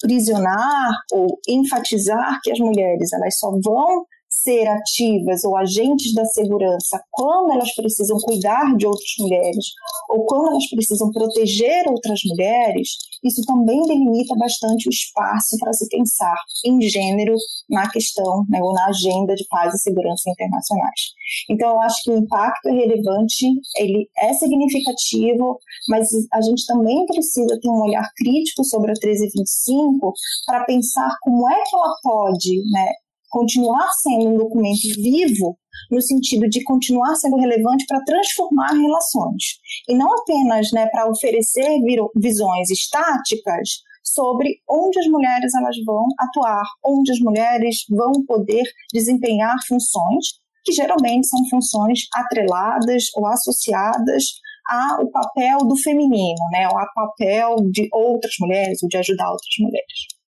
aprisionar 0.02 0.92
ou 1.12 1.38
enfatizar 1.46 2.38
que 2.42 2.50
as 2.50 2.58
mulheres 2.58 3.12
elas 3.12 3.38
só 3.38 3.50
vão 3.62 4.06
ser 4.42 4.66
ativas 4.68 5.44
ou 5.44 5.56
agentes 5.56 6.14
da 6.14 6.24
segurança 6.24 7.02
quando 7.10 7.52
elas 7.52 7.74
precisam 7.74 8.18
cuidar 8.18 8.76
de 8.76 8.86
outras 8.86 9.14
mulheres 9.18 9.66
ou 10.08 10.24
quando 10.24 10.48
elas 10.48 10.68
precisam 10.68 11.10
proteger 11.10 11.86
outras 11.88 12.20
mulheres, 12.24 12.96
isso 13.22 13.42
também 13.46 13.82
delimita 13.82 14.34
bastante 14.36 14.88
o 14.88 14.90
espaço 14.90 15.56
para 15.58 15.72
se 15.72 15.88
pensar 15.88 16.36
em 16.64 16.80
gênero 16.80 17.36
na 17.68 17.88
questão 17.90 18.44
né, 18.48 18.60
ou 18.62 18.72
na 18.72 18.86
agenda 18.86 19.34
de 19.34 19.46
paz 19.48 19.74
e 19.74 19.78
segurança 19.78 20.30
internacionais. 20.30 21.00
Então, 21.48 21.70
eu 21.70 21.80
acho 21.80 22.02
que 22.02 22.10
o 22.10 22.18
impacto 22.18 22.68
é 22.68 22.72
relevante, 22.72 23.46
ele 23.76 24.08
é 24.18 24.32
significativo, 24.32 25.58
mas 25.88 26.08
a 26.32 26.40
gente 26.40 26.66
também 26.66 27.06
precisa 27.06 27.58
ter 27.60 27.68
um 27.68 27.82
olhar 27.82 28.08
crítico 28.16 28.64
sobre 28.64 28.90
a 28.90 28.94
1325 28.94 30.12
para 30.46 30.64
pensar 30.64 31.10
como 31.22 31.48
é 31.48 31.62
que 31.62 31.76
ela 31.76 31.94
pode 32.02 32.62
né, 32.72 32.88
continuar 33.30 33.88
sendo 34.02 34.28
um 34.28 34.36
documento 34.36 34.88
vivo 35.02 35.56
no 35.90 36.02
sentido 36.02 36.48
de 36.48 36.62
continuar 36.64 37.14
sendo 37.14 37.36
relevante 37.36 37.86
para 37.86 38.02
transformar 38.04 38.72
relações 38.72 39.58
e 39.88 39.94
não 39.94 40.12
apenas 40.12 40.70
né, 40.72 40.86
para 40.88 41.08
oferecer 41.08 41.78
visões 42.16 42.70
estáticas 42.70 43.68
sobre 44.02 44.60
onde 44.68 44.98
as 44.98 45.06
mulheres 45.06 45.54
elas 45.54 45.76
vão 45.86 46.06
atuar, 46.18 46.64
onde 46.84 47.12
as 47.12 47.20
mulheres 47.20 47.84
vão 47.88 48.12
poder 48.26 48.64
desempenhar 48.92 49.56
funções 49.66 50.40
que 50.64 50.72
geralmente 50.72 51.26
são 51.26 51.40
funções 51.48 52.00
atreladas 52.14 53.04
ou 53.14 53.26
associadas 53.26 54.24
ao 54.68 55.08
papel 55.10 55.58
do 55.66 55.76
feminino, 55.76 56.38
né, 56.52 56.64
ao 56.64 56.74
papel 56.94 57.56
de 57.70 57.88
outras 57.92 58.32
mulheres 58.40 58.82
ou 58.82 58.88
de 58.88 58.96
ajudar 58.98 59.30
outras 59.30 59.56
mulheres. 59.58 60.19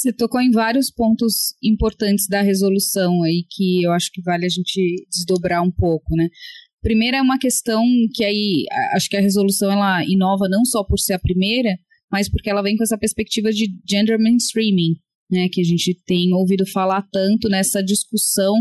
Você 0.00 0.14
tocou 0.14 0.40
em 0.40 0.50
vários 0.50 0.90
pontos 0.90 1.54
importantes 1.62 2.26
da 2.26 2.40
resolução 2.40 3.22
aí 3.22 3.44
que 3.50 3.82
eu 3.82 3.92
acho 3.92 4.10
que 4.10 4.22
vale 4.22 4.46
a 4.46 4.48
gente 4.48 5.06
desdobrar 5.10 5.62
um 5.62 5.70
pouco, 5.70 6.16
né? 6.16 6.26
Primeiro 6.80 7.18
é 7.18 7.20
uma 7.20 7.38
questão 7.38 7.84
que 8.14 8.24
aí 8.24 8.64
acho 8.94 9.10
que 9.10 9.16
a 9.18 9.20
resolução 9.20 9.70
ela 9.70 10.02
inova 10.06 10.48
não 10.48 10.64
só 10.64 10.82
por 10.82 10.98
ser 10.98 11.12
a 11.12 11.18
primeira, 11.18 11.76
mas 12.10 12.30
porque 12.30 12.48
ela 12.48 12.62
vem 12.62 12.78
com 12.78 12.82
essa 12.82 12.96
perspectiva 12.96 13.52
de 13.52 13.66
gender 13.86 14.18
mainstreaming, 14.18 14.94
né, 15.30 15.50
que 15.52 15.60
a 15.60 15.64
gente 15.64 15.94
tem 16.06 16.32
ouvido 16.32 16.66
falar 16.66 17.06
tanto 17.12 17.50
nessa 17.50 17.82
discussão 17.82 18.54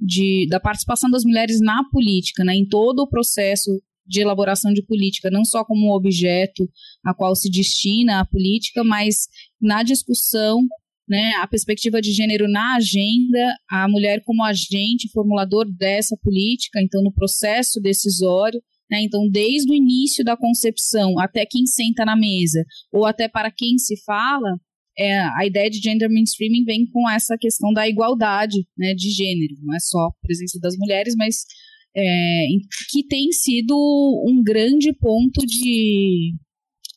de, 0.00 0.46
da 0.48 0.58
participação 0.58 1.10
das 1.10 1.24
mulheres 1.24 1.60
na 1.60 1.84
política, 1.92 2.42
né, 2.42 2.54
em 2.54 2.66
todo 2.66 3.00
o 3.00 3.08
processo 3.08 3.70
de 4.06 4.22
elaboração 4.22 4.72
de 4.72 4.82
política, 4.82 5.28
não 5.30 5.44
só 5.44 5.62
como 5.62 5.94
objeto 5.94 6.66
a 7.04 7.12
qual 7.12 7.36
se 7.36 7.50
destina 7.50 8.20
a 8.20 8.24
política, 8.24 8.82
mas 8.82 9.26
na 9.60 9.82
discussão 9.82 10.66
né, 11.08 11.32
a 11.40 11.46
perspectiva 11.46 12.00
de 12.00 12.12
gênero 12.12 12.48
na 12.48 12.76
agenda, 12.76 13.56
a 13.70 13.88
mulher 13.88 14.22
como 14.24 14.42
agente 14.42 15.10
formulador 15.12 15.64
dessa 15.70 16.16
política, 16.16 16.80
então 16.82 17.02
no 17.02 17.12
processo 17.12 17.80
decisório, 17.80 18.60
né, 18.90 19.02
então 19.02 19.28
desde 19.28 19.70
o 19.70 19.74
início 19.74 20.24
da 20.24 20.36
concepção 20.36 21.18
até 21.18 21.46
quem 21.46 21.66
senta 21.66 22.04
na 22.04 22.16
mesa 22.16 22.64
ou 22.92 23.04
até 23.04 23.28
para 23.28 23.50
quem 23.50 23.78
se 23.78 24.02
fala, 24.04 24.58
é, 24.98 25.18
a 25.18 25.44
ideia 25.44 25.68
de 25.68 25.78
gender 25.78 26.08
mainstreaming 26.08 26.64
vem 26.64 26.86
com 26.86 27.08
essa 27.08 27.36
questão 27.38 27.72
da 27.72 27.88
igualdade 27.88 28.66
né, 28.76 28.94
de 28.94 29.10
gênero, 29.10 29.54
não 29.62 29.74
é 29.74 29.78
só 29.80 30.06
a 30.06 30.12
presença 30.22 30.58
das 30.60 30.76
mulheres, 30.76 31.14
mas 31.16 31.44
é, 31.94 32.46
que 32.90 33.06
tem 33.06 33.30
sido 33.32 33.74
um 34.26 34.42
grande 34.42 34.92
ponto 34.92 35.46
de, 35.46 36.34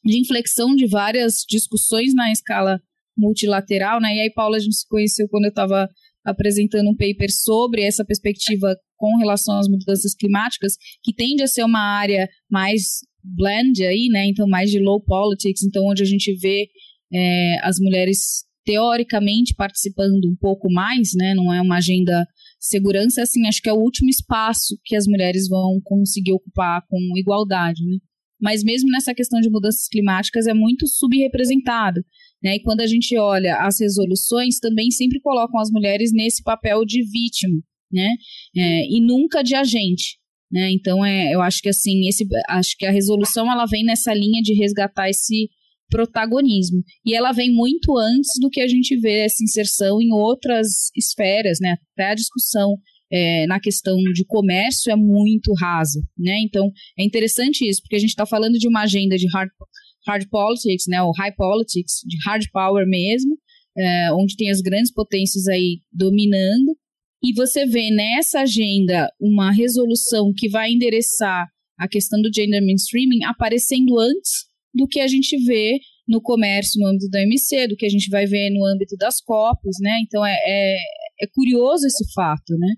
de 0.03 0.19
inflexão 0.19 0.75
de 0.75 0.87
várias 0.87 1.45
discussões 1.47 2.13
na 2.13 2.31
escala 2.31 2.81
multilateral, 3.19 3.99
né? 3.99 4.15
E 4.15 4.21
aí, 4.21 4.33
Paula, 4.33 4.57
a 4.57 4.59
gente 4.59 4.75
se 4.75 4.87
conheceu 4.87 5.27
quando 5.29 5.45
eu 5.45 5.49
estava 5.49 5.89
apresentando 6.25 6.89
um 6.89 6.95
paper 6.95 7.31
sobre 7.31 7.83
essa 7.83 8.05
perspectiva 8.05 8.75
com 8.97 9.17
relação 9.17 9.57
às 9.57 9.67
mudanças 9.67 10.13
climáticas, 10.13 10.73
que 11.03 11.13
tende 11.13 11.43
a 11.43 11.47
ser 11.47 11.63
uma 11.63 11.79
área 11.79 12.29
mais 12.49 12.99
blend 13.23 13.83
aí, 13.83 14.07
né? 14.09 14.25
Então, 14.25 14.47
mais 14.47 14.69
de 14.71 14.79
low 14.79 15.01
politics, 15.01 15.63
então 15.63 15.85
onde 15.85 16.03
a 16.03 16.05
gente 16.05 16.33
vê 16.35 16.67
é, 17.11 17.57
as 17.63 17.79
mulheres 17.79 18.43
teoricamente 18.65 19.55
participando 19.55 20.25
um 20.25 20.35
pouco 20.39 20.71
mais, 20.71 21.11
né? 21.15 21.33
Não 21.33 21.53
é 21.53 21.61
uma 21.61 21.77
agenda 21.77 22.25
segurança, 22.59 23.23
assim, 23.23 23.47
acho 23.47 23.61
que 23.61 23.69
é 23.69 23.73
o 23.73 23.79
último 23.79 24.09
espaço 24.09 24.77
que 24.83 24.95
as 24.95 25.07
mulheres 25.07 25.47
vão 25.47 25.79
conseguir 25.83 26.33
ocupar 26.33 26.83
com 26.87 26.99
igualdade, 27.17 27.83
né? 27.85 27.97
Mas 28.41 28.63
mesmo 28.63 28.89
nessa 28.89 29.13
questão 29.13 29.39
de 29.41 29.49
mudanças 29.49 29.87
climáticas 29.87 30.47
é 30.47 30.53
muito 30.53 30.87
subrepresentado. 30.87 32.01
Né? 32.43 32.55
E 32.55 32.61
quando 32.61 32.81
a 32.81 32.87
gente 32.87 33.17
olha 33.17 33.57
as 33.57 33.79
resoluções, 33.79 34.59
também 34.59 34.91
sempre 34.91 35.19
colocam 35.19 35.59
as 35.59 35.69
mulheres 35.69 36.11
nesse 36.13 36.41
papel 36.41 36.85
de 36.85 37.03
vítima, 37.03 37.59
né? 37.91 38.09
É, 38.55 38.85
e 38.85 39.01
nunca 39.01 39.43
de 39.43 39.55
agente. 39.55 40.17
Né? 40.51 40.71
Então, 40.71 41.05
é, 41.05 41.33
eu 41.33 41.41
acho 41.41 41.61
que 41.61 41.69
assim, 41.69 42.07
esse, 42.07 42.25
acho 42.49 42.75
que 42.77 42.85
a 42.85 42.91
resolução 42.91 43.51
ela 43.51 43.65
vem 43.65 43.83
nessa 43.83 44.13
linha 44.13 44.41
de 44.41 44.53
resgatar 44.53 45.09
esse 45.09 45.49
protagonismo. 45.89 46.83
E 47.05 47.13
ela 47.13 47.31
vem 47.31 47.51
muito 47.51 47.97
antes 47.97 48.31
do 48.39 48.49
que 48.49 48.61
a 48.61 48.67
gente 48.67 48.95
vê 48.97 49.19
essa 49.19 49.43
inserção 49.43 50.01
em 50.01 50.13
outras 50.13 50.91
esferas, 50.95 51.59
né? 51.59 51.75
Até 51.93 52.11
a 52.11 52.15
discussão 52.15 52.77
é, 53.11 53.47
na 53.47 53.59
questão 53.59 53.95
de 54.13 54.23
comércio 54.25 54.91
é 54.91 54.95
muito 54.95 55.51
rasa, 55.53 55.99
né? 56.17 56.39
Então 56.41 56.71
é 56.97 57.03
interessante 57.03 57.67
isso, 57.67 57.81
porque 57.81 57.95
a 57.95 57.99
gente 57.99 58.11
está 58.11 58.25
falando 58.25 58.57
de 58.57 58.67
uma 58.67 58.81
agenda 58.81 59.17
de 59.17 59.27
hard, 59.33 59.49
hard 60.09 60.27
politics, 60.29 60.85
né, 60.87 61.01
o 61.01 61.11
high 61.11 61.33
politics, 61.35 62.01
de 62.05 62.17
hard 62.25 62.43
power 62.51 62.87
mesmo, 62.87 63.37
é, 63.77 64.13
onde 64.13 64.35
tem 64.35 64.49
as 64.49 64.61
grandes 64.61 64.91
potências 64.91 65.47
aí 65.47 65.81
dominando, 65.91 66.75
e 67.23 67.33
você 67.33 67.65
vê 67.65 67.91
nessa 67.91 68.41
agenda 68.41 69.11
uma 69.19 69.51
resolução 69.51 70.33
que 70.35 70.49
vai 70.49 70.71
endereçar 70.71 71.47
a 71.77 71.87
questão 71.87 72.21
do 72.21 72.31
gender 72.33 72.61
mainstreaming 72.61 73.23
aparecendo 73.25 73.99
antes 73.99 74.47
do 74.73 74.87
que 74.87 74.99
a 74.99 75.07
gente 75.07 75.37
vê 75.45 75.79
no 76.07 76.21
comércio 76.21 76.79
no 76.79 76.87
âmbito 76.87 77.09
da 77.09 77.19
OMC, 77.19 77.67
do 77.67 77.75
que 77.75 77.85
a 77.85 77.89
gente 77.89 78.09
vai 78.09 78.25
ver 78.25 78.49
no 78.49 78.65
âmbito 78.65 78.95
das 78.97 79.21
COPs, 79.21 79.77
né? 79.81 79.99
Então 80.03 80.25
é, 80.25 80.35
é, 80.45 80.77
é 81.21 81.27
curioso 81.33 81.85
esse 81.85 82.11
fato, 82.13 82.57
né? 82.57 82.73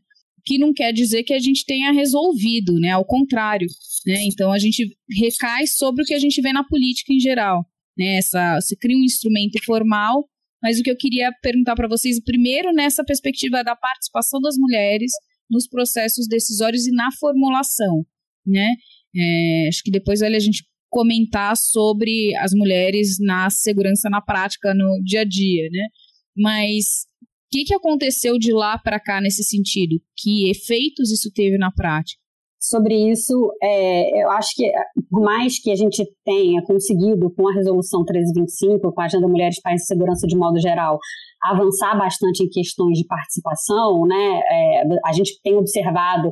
Que 0.51 0.57
não 0.57 0.73
quer 0.73 0.91
dizer 0.91 1.23
que 1.23 1.33
a 1.33 1.39
gente 1.39 1.65
tenha 1.65 1.93
resolvido, 1.93 2.73
né? 2.77 2.91
Ao 2.91 3.05
contrário, 3.05 3.67
né? 4.05 4.21
Então 4.25 4.51
a 4.51 4.59
gente 4.59 4.97
recai 5.17 5.65
sobre 5.65 6.03
o 6.03 6.05
que 6.05 6.13
a 6.13 6.19
gente 6.19 6.41
vê 6.41 6.51
na 6.51 6.61
política 6.61 7.13
em 7.13 7.19
geral, 7.21 7.65
né? 7.97 8.17
Essa, 8.17 8.59
se 8.59 8.75
cria 8.75 8.97
um 8.97 9.03
instrumento 9.03 9.63
formal, 9.63 10.27
mas 10.61 10.77
o 10.77 10.83
que 10.83 10.91
eu 10.91 10.97
queria 10.97 11.31
perguntar 11.41 11.73
para 11.73 11.87
vocês 11.87 12.21
primeiro 12.21 12.73
nessa 12.73 13.01
perspectiva 13.01 13.63
da 13.63 13.77
participação 13.77 14.41
das 14.41 14.57
mulheres 14.57 15.13
nos 15.49 15.69
processos 15.69 16.27
decisórios 16.27 16.85
e 16.85 16.91
na 16.91 17.09
formulação, 17.17 18.05
né? 18.45 18.75
É, 19.15 19.67
acho 19.69 19.81
que 19.83 19.91
depois 19.91 20.19
vale 20.19 20.35
a 20.35 20.39
gente 20.39 20.65
comentar 20.89 21.55
sobre 21.55 22.35
as 22.35 22.53
mulheres 22.53 23.17
na 23.21 23.49
segurança 23.49 24.09
na 24.09 24.19
prática 24.19 24.73
no 24.73 25.01
dia 25.01 25.21
a 25.21 25.25
dia, 25.25 25.69
né? 25.71 25.87
Mas 26.35 27.05
que, 27.51 27.65
que 27.65 27.75
aconteceu 27.75 28.37
de 28.39 28.53
lá 28.53 28.77
para 28.77 28.99
cá 28.99 29.19
nesse 29.19 29.43
sentido? 29.43 29.97
Que 30.17 30.49
efeitos 30.49 31.11
isso 31.11 31.29
teve 31.33 31.57
na 31.57 31.71
prática? 31.71 32.19
Sobre 32.59 32.95
isso, 33.11 33.51
é, 33.61 34.23
eu 34.23 34.29
acho 34.31 34.49
que, 34.55 34.71
por 35.09 35.21
mais 35.21 35.59
que 35.59 35.71
a 35.71 35.75
gente 35.75 36.05
tenha 36.23 36.61
conseguido, 36.63 37.33
com 37.33 37.47
a 37.47 37.53
Resolução 37.53 38.01
1325, 38.01 38.93
com 38.93 39.01
a 39.01 39.05
Agenda 39.05 39.27
Mulheres, 39.27 39.59
Paz 39.59 39.81
e 39.81 39.85
Segurança 39.85 40.27
de 40.27 40.37
modo 40.37 40.59
geral, 40.59 40.99
avançar 41.41 41.97
bastante 41.97 42.43
em 42.43 42.49
questões 42.49 42.99
de 42.99 43.05
participação, 43.05 44.05
né? 44.05 44.41
É, 44.49 44.83
a 45.03 45.11
gente 45.11 45.41
tem 45.43 45.55
observado 45.55 46.31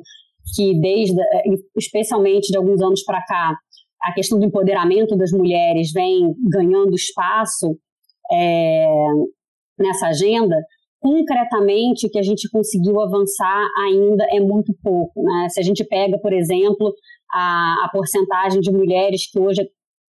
que, 0.55 0.79
desde, 0.79 1.19
especialmente 1.75 2.51
de 2.51 2.57
alguns 2.57 2.79
anos 2.79 3.03
para 3.03 3.23
cá, 3.25 3.55
a 4.03 4.13
questão 4.13 4.39
do 4.39 4.45
empoderamento 4.45 5.17
das 5.17 5.31
mulheres 5.31 5.91
vem 5.91 6.31
ganhando 6.47 6.93
espaço 6.93 7.75
é, 8.31 8.87
nessa 9.79 10.07
agenda, 10.07 10.55
concretamente 10.99 12.09
que 12.09 12.19
a 12.19 12.21
gente 12.21 12.49
conseguiu 12.49 13.01
avançar 13.01 13.67
ainda 13.77 14.25
é 14.31 14.39
muito 14.39 14.73
pouco. 14.83 15.23
Né? 15.23 15.47
Se 15.49 15.59
a 15.59 15.63
gente 15.63 15.83
pega, 15.83 16.17
por 16.19 16.33
exemplo, 16.33 16.93
a, 17.31 17.85
a 17.85 17.89
porcentagem 17.91 18.59
de 18.59 18.71
mulheres 18.71 19.29
que 19.31 19.39
hoje 19.39 19.61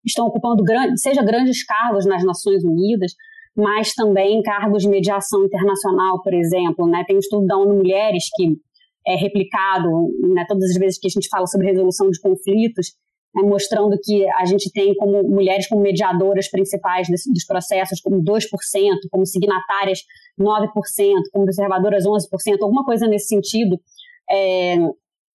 estão 0.04 0.26
ocupando 0.26 0.64
grande, 0.64 0.98
seja 1.00 1.22
grandes 1.22 1.64
cargos 1.64 2.06
nas 2.06 2.24
Nações 2.24 2.64
Unidas, 2.64 3.12
mas 3.56 3.92
também 3.92 4.42
cargos 4.42 4.82
de 4.82 4.88
mediação 4.88 5.44
internacional, 5.44 6.22
por 6.22 6.32
exemplo. 6.32 6.86
Né? 6.86 7.04
Tem 7.06 7.16
um 7.16 7.20
estudo 7.20 7.46
da 7.46 7.58
ONU 7.58 7.76
Mulheres 7.76 8.24
que 8.34 8.56
é 9.06 9.16
replicado 9.16 9.88
né, 10.34 10.44
todas 10.48 10.70
as 10.70 10.76
vezes 10.76 10.98
que 10.98 11.06
a 11.06 11.10
gente 11.10 11.28
fala 11.28 11.46
sobre 11.46 11.66
resolução 11.66 12.10
de 12.10 12.20
conflitos, 12.20 12.92
né, 13.34 13.42
mostrando 13.42 13.98
que 14.02 14.28
a 14.30 14.44
gente 14.44 14.70
tem 14.72 14.94
como 14.94 15.22
mulheres 15.22 15.68
como 15.68 15.82
mediadoras 15.82 16.48
principais 16.48 17.08
desse, 17.08 17.32
dos 17.32 17.44
processos, 17.44 18.00
como 18.00 18.22
2%, 18.22 18.42
como 19.10 19.26
signatárias 19.26 20.00
9%, 20.40 20.68
como 21.32 21.44
observadoras 21.44 22.04
11%, 22.04 22.62
alguma 22.62 22.84
coisa 22.84 23.06
nesse 23.06 23.28
sentido. 23.28 23.78
É, 24.30 24.76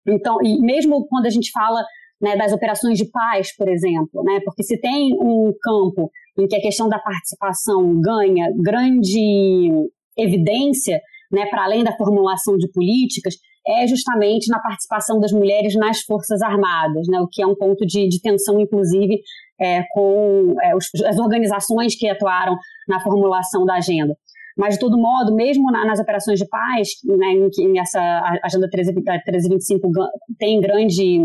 então, 0.08 0.38
e 0.43 0.60
mesmo 0.60 1.06
quando 1.08 1.25
a 1.25 1.29
gente 1.29 1.51
fala 1.51 1.84
né, 2.21 2.36
das 2.36 2.53
operações 2.53 2.97
de 2.97 3.10
paz, 3.10 3.56
por 3.56 3.67
exemplo, 3.67 4.23
né, 4.23 4.39
porque 4.45 4.63
se 4.63 4.79
tem 4.79 5.13
um 5.13 5.53
campo 5.62 6.10
em 6.38 6.47
que 6.47 6.56
a 6.56 6.62
questão 6.62 6.89
da 6.89 6.99
participação 6.99 7.99
ganha 8.01 8.51
grande 8.56 9.69
evidência, 10.17 10.99
né, 11.32 11.45
para 11.47 11.63
além 11.63 11.84
da 11.84 11.95
formulação 11.95 12.56
de 12.58 12.71
políticas, 12.71 13.36
é 13.67 13.88
justamente 13.88 14.49
na 14.49 14.60
participação 14.60 15.19
das 15.19 15.32
mulheres 15.32 15.76
nas 15.76 16.02
Forças 16.02 16.41
Armadas, 16.41 17.08
né, 17.08 17.19
o 17.19 17.28
que 17.28 17.41
é 17.41 17.47
um 17.47 17.56
ponto 17.56 17.86
de, 17.86 18.08
de 18.08 18.21
tensão, 18.21 18.60
inclusive, 18.60 19.21
é, 19.60 19.84
com 19.93 20.56
é, 20.62 20.76
os, 20.76 20.89
as 21.06 21.17
organizações 21.17 21.95
que 21.95 22.10
atuaram 22.10 22.58
na 22.88 22.99
formulação 22.99 23.65
da 23.65 23.76
agenda. 23.76 24.15
Mas, 24.58 24.76
de 24.76 24.80
todo 24.80 24.97
modo, 24.97 25.34
mesmo 25.34 25.71
na, 25.71 25.86
nas 25.86 25.99
operações 25.99 26.39
de 26.39 26.47
paz, 26.47 26.89
né, 27.06 27.32
em 27.32 27.49
que 27.49 27.80
essa 27.80 28.39
Agenda 28.43 28.69
13, 28.69 28.93
1325 28.93 29.89
tem 30.38 30.62
grande 30.62 31.21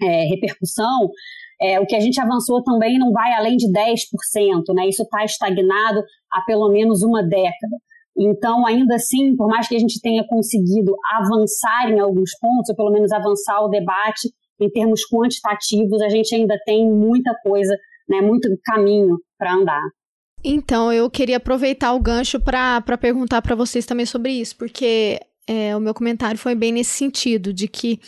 é, 0.00 0.24
repercussão, 0.24 1.10
é, 1.60 1.78
o 1.78 1.86
que 1.86 1.94
a 1.94 2.00
gente 2.00 2.20
avançou 2.20 2.62
também 2.62 2.98
não 2.98 3.12
vai 3.12 3.32
além 3.32 3.56
de 3.56 3.66
10%, 3.68 4.74
né? 4.74 4.88
Isso 4.88 5.02
está 5.02 5.24
estagnado 5.24 6.02
há 6.30 6.42
pelo 6.42 6.68
menos 6.70 7.02
uma 7.02 7.22
década. 7.22 7.76
Então, 8.16 8.66
ainda 8.66 8.94
assim, 8.94 9.34
por 9.36 9.48
mais 9.48 9.66
que 9.66 9.74
a 9.74 9.78
gente 9.78 10.00
tenha 10.00 10.24
conseguido 10.26 10.94
avançar 11.12 11.90
em 11.90 11.98
alguns 11.98 12.30
pontos, 12.40 12.70
ou 12.70 12.76
pelo 12.76 12.92
menos 12.92 13.10
avançar 13.12 13.60
o 13.60 13.68
debate 13.68 14.32
em 14.60 14.70
termos 14.70 15.00
quantitativos, 15.12 16.00
a 16.00 16.08
gente 16.08 16.34
ainda 16.34 16.56
tem 16.64 16.88
muita 16.88 17.34
coisa, 17.42 17.76
né, 18.08 18.20
muito 18.20 18.48
caminho 18.64 19.18
para 19.36 19.54
andar. 19.54 19.82
Então, 20.44 20.92
eu 20.92 21.10
queria 21.10 21.38
aproveitar 21.38 21.92
o 21.94 22.00
gancho 22.00 22.38
para 22.38 22.80
perguntar 23.00 23.42
para 23.42 23.56
vocês 23.56 23.86
também 23.86 24.06
sobre 24.06 24.30
isso, 24.30 24.56
porque 24.56 25.18
é, 25.46 25.76
o 25.76 25.80
meu 25.80 25.92
comentário 25.92 26.38
foi 26.38 26.54
bem 26.54 26.72
nesse 26.72 26.92
sentido, 26.92 27.52
de 27.52 27.68
que 27.68 28.00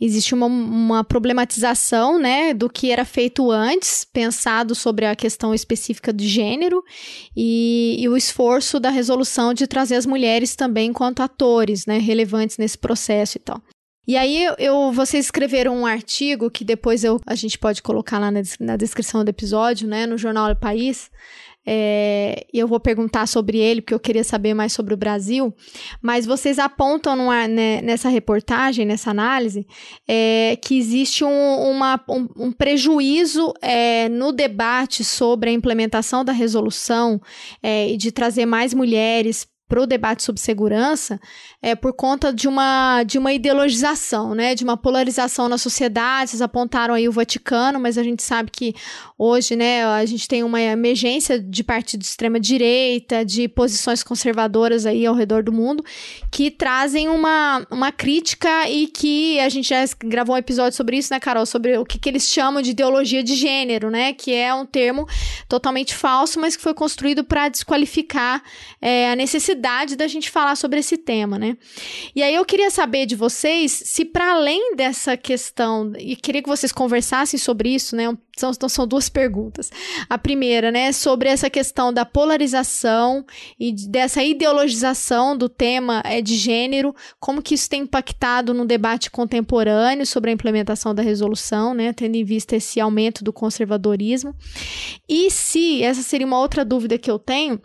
existe 0.00 0.32
uma, 0.32 0.46
uma, 0.46 1.02
problematização 1.02 2.18
né, 2.18 2.54
do 2.54 2.70
que 2.70 2.90
era 2.90 3.04
feito 3.04 3.50
antes, 3.50 4.04
pensado 4.04 4.74
sobre 4.74 5.04
a 5.04 5.16
questão 5.16 5.52
específica 5.52 6.12
de 6.12 6.28
gênero, 6.28 6.82
e, 7.36 7.96
e 7.98 8.08
o 8.08 8.16
esforço 8.16 8.78
da 8.78 8.90
resolução 8.90 9.52
de 9.52 9.66
trazer 9.66 9.96
as 9.96 10.06
mulheres 10.06 10.54
também 10.54 10.90
enquanto 10.90 11.20
atores 11.20 11.84
né, 11.84 11.98
relevantes 11.98 12.58
nesse 12.58 12.78
processo 12.78 13.38
e 13.38 13.40
tal. 13.40 13.60
E 14.06 14.18
aí 14.18 14.44
eu, 14.58 14.92
vocês 14.92 15.24
escreveram 15.24 15.74
um 15.78 15.86
artigo 15.86 16.50
que 16.50 16.62
depois 16.62 17.02
eu, 17.02 17.18
a 17.26 17.34
gente 17.34 17.58
pode 17.58 17.82
colocar 17.82 18.18
lá 18.18 18.30
na, 18.30 18.42
na 18.60 18.76
descrição 18.76 19.24
do 19.24 19.30
episódio, 19.30 19.88
né, 19.88 20.06
no 20.06 20.18
jornal 20.18 20.50
O 20.52 20.56
País, 20.56 21.10
é, 21.66 22.46
eu 22.52 22.68
vou 22.68 22.78
perguntar 22.78 23.26
sobre 23.26 23.58
ele, 23.58 23.80
porque 23.80 23.94
eu 23.94 24.00
queria 24.00 24.24
saber 24.24 24.54
mais 24.54 24.72
sobre 24.72 24.94
o 24.94 24.96
Brasil. 24.96 25.54
Mas 26.02 26.26
vocês 26.26 26.58
apontam 26.58 27.16
numa, 27.16 27.48
né, 27.48 27.80
nessa 27.80 28.08
reportagem, 28.08 28.84
nessa 28.84 29.10
análise, 29.10 29.66
é, 30.06 30.56
que 30.62 30.78
existe 30.78 31.24
um, 31.24 31.70
uma, 31.70 32.00
um, 32.08 32.28
um 32.36 32.52
prejuízo 32.52 33.52
é, 33.62 34.08
no 34.08 34.32
debate 34.32 35.02
sobre 35.02 35.50
a 35.50 35.52
implementação 35.52 36.24
da 36.24 36.32
resolução 36.32 37.20
é, 37.62 37.88
e 37.88 37.96
de 37.96 38.12
trazer 38.12 38.46
mais 38.46 38.74
mulheres 38.74 39.46
para 39.66 39.80
o 39.80 39.86
debate 39.86 40.22
sobre 40.22 40.40
segurança 40.40 41.18
é 41.62 41.74
por 41.74 41.94
conta 41.94 42.32
de 42.32 42.46
uma, 42.46 43.02
de 43.04 43.18
uma 43.18 43.32
ideologização, 43.32 44.34
né, 44.34 44.54
de 44.54 44.62
uma 44.62 44.76
polarização 44.76 45.48
na 45.48 45.56
sociedade. 45.56 46.30
Vocês 46.30 46.42
apontaram 46.42 46.92
aí 46.92 47.08
o 47.08 47.12
Vaticano, 47.12 47.80
mas 47.80 47.96
a 47.96 48.02
gente 48.02 48.22
sabe 48.22 48.50
que 48.50 48.74
hoje, 49.18 49.56
né, 49.56 49.84
a 49.84 50.04
gente 50.04 50.28
tem 50.28 50.42
uma 50.42 50.60
emergência 50.60 51.40
de 51.40 51.64
partidos 51.64 52.06
de 52.06 52.10
extrema 52.10 52.38
direita, 52.38 53.24
de 53.24 53.48
posições 53.48 54.02
conservadoras 54.02 54.84
aí 54.84 55.06
ao 55.06 55.14
redor 55.14 55.42
do 55.42 55.52
mundo, 55.52 55.82
que 56.30 56.50
trazem 56.50 57.08
uma, 57.08 57.66
uma 57.70 57.90
crítica 57.90 58.68
e 58.68 58.86
que 58.86 59.40
a 59.40 59.48
gente 59.48 59.70
já 59.70 59.82
gravou 60.04 60.34
um 60.34 60.38
episódio 60.38 60.76
sobre 60.76 60.98
isso, 60.98 61.12
né, 61.12 61.18
Carol, 61.18 61.46
sobre 61.46 61.78
o 61.78 61.86
que, 61.86 61.98
que 61.98 62.08
eles 62.08 62.28
chamam 62.28 62.60
de 62.60 62.72
ideologia 62.72 63.22
de 63.22 63.34
gênero, 63.34 63.90
né, 63.90 64.12
que 64.12 64.34
é 64.34 64.52
um 64.52 64.66
termo 64.66 65.08
totalmente 65.48 65.94
falso, 65.94 66.38
mas 66.38 66.54
que 66.54 66.62
foi 66.62 66.74
construído 66.74 67.24
para 67.24 67.48
desqualificar 67.48 68.42
é, 68.82 69.10
a 69.10 69.16
necessidade 69.16 69.53
da 69.54 70.06
gente 70.06 70.30
falar 70.30 70.56
sobre 70.56 70.80
esse 70.80 70.96
tema, 70.96 71.38
né. 71.38 71.56
E 72.14 72.22
aí 72.22 72.34
eu 72.34 72.44
queria 72.44 72.70
saber 72.70 73.06
de 73.06 73.16
vocês 73.16 73.72
se, 73.72 74.04
para 74.04 74.32
além 74.32 74.74
dessa 74.76 75.16
questão, 75.16 75.92
e 75.98 76.16
queria 76.16 76.42
que 76.42 76.48
vocês 76.48 76.72
conversassem 76.72 77.38
sobre 77.38 77.68
isso, 77.74 77.94
né? 77.94 78.16
São, 78.36 78.50
então, 78.50 78.68
são 78.68 78.86
duas 78.86 79.08
perguntas. 79.08 79.70
A 80.08 80.18
primeira, 80.18 80.72
né, 80.72 80.90
sobre 80.90 81.28
essa 81.28 81.48
questão 81.48 81.92
da 81.92 82.04
polarização 82.04 83.24
e 83.58 83.72
dessa 83.72 84.24
ideologização 84.24 85.36
do 85.36 85.48
tema 85.48 86.02
é, 86.04 86.20
de 86.20 86.34
gênero, 86.34 86.94
como 87.20 87.40
que 87.40 87.54
isso 87.54 87.70
tem 87.70 87.82
impactado 87.82 88.52
no 88.52 88.64
debate 88.64 89.08
contemporâneo 89.08 90.04
sobre 90.04 90.30
a 90.30 90.34
implementação 90.34 90.92
da 90.92 91.02
resolução, 91.02 91.74
né, 91.74 91.92
tendo 91.92 92.16
em 92.16 92.24
vista 92.24 92.56
esse 92.56 92.80
aumento 92.80 93.22
do 93.22 93.32
conservadorismo. 93.32 94.34
E 95.08 95.30
se, 95.30 95.82
essa 95.82 96.02
seria 96.02 96.26
uma 96.26 96.40
outra 96.40 96.64
dúvida 96.64 96.98
que 96.98 97.10
eu 97.10 97.20
tenho, 97.20 97.60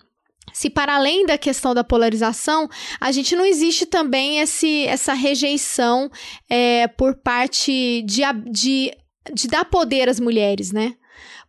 se 0.53 0.69
para 0.69 0.95
além 0.95 1.25
da 1.25 1.37
questão 1.37 1.73
da 1.73 1.83
polarização, 1.83 2.69
a 2.99 3.11
gente 3.11 3.35
não 3.35 3.45
existe 3.45 3.85
também 3.85 4.39
esse, 4.39 4.85
essa 4.85 5.13
rejeição 5.13 6.09
é, 6.49 6.87
por 6.87 7.15
parte 7.15 8.03
de, 8.05 8.21
de, 8.51 8.91
de 9.33 9.47
dar 9.47 9.65
poder 9.65 10.09
às 10.09 10.19
mulheres, 10.19 10.71
né? 10.71 10.95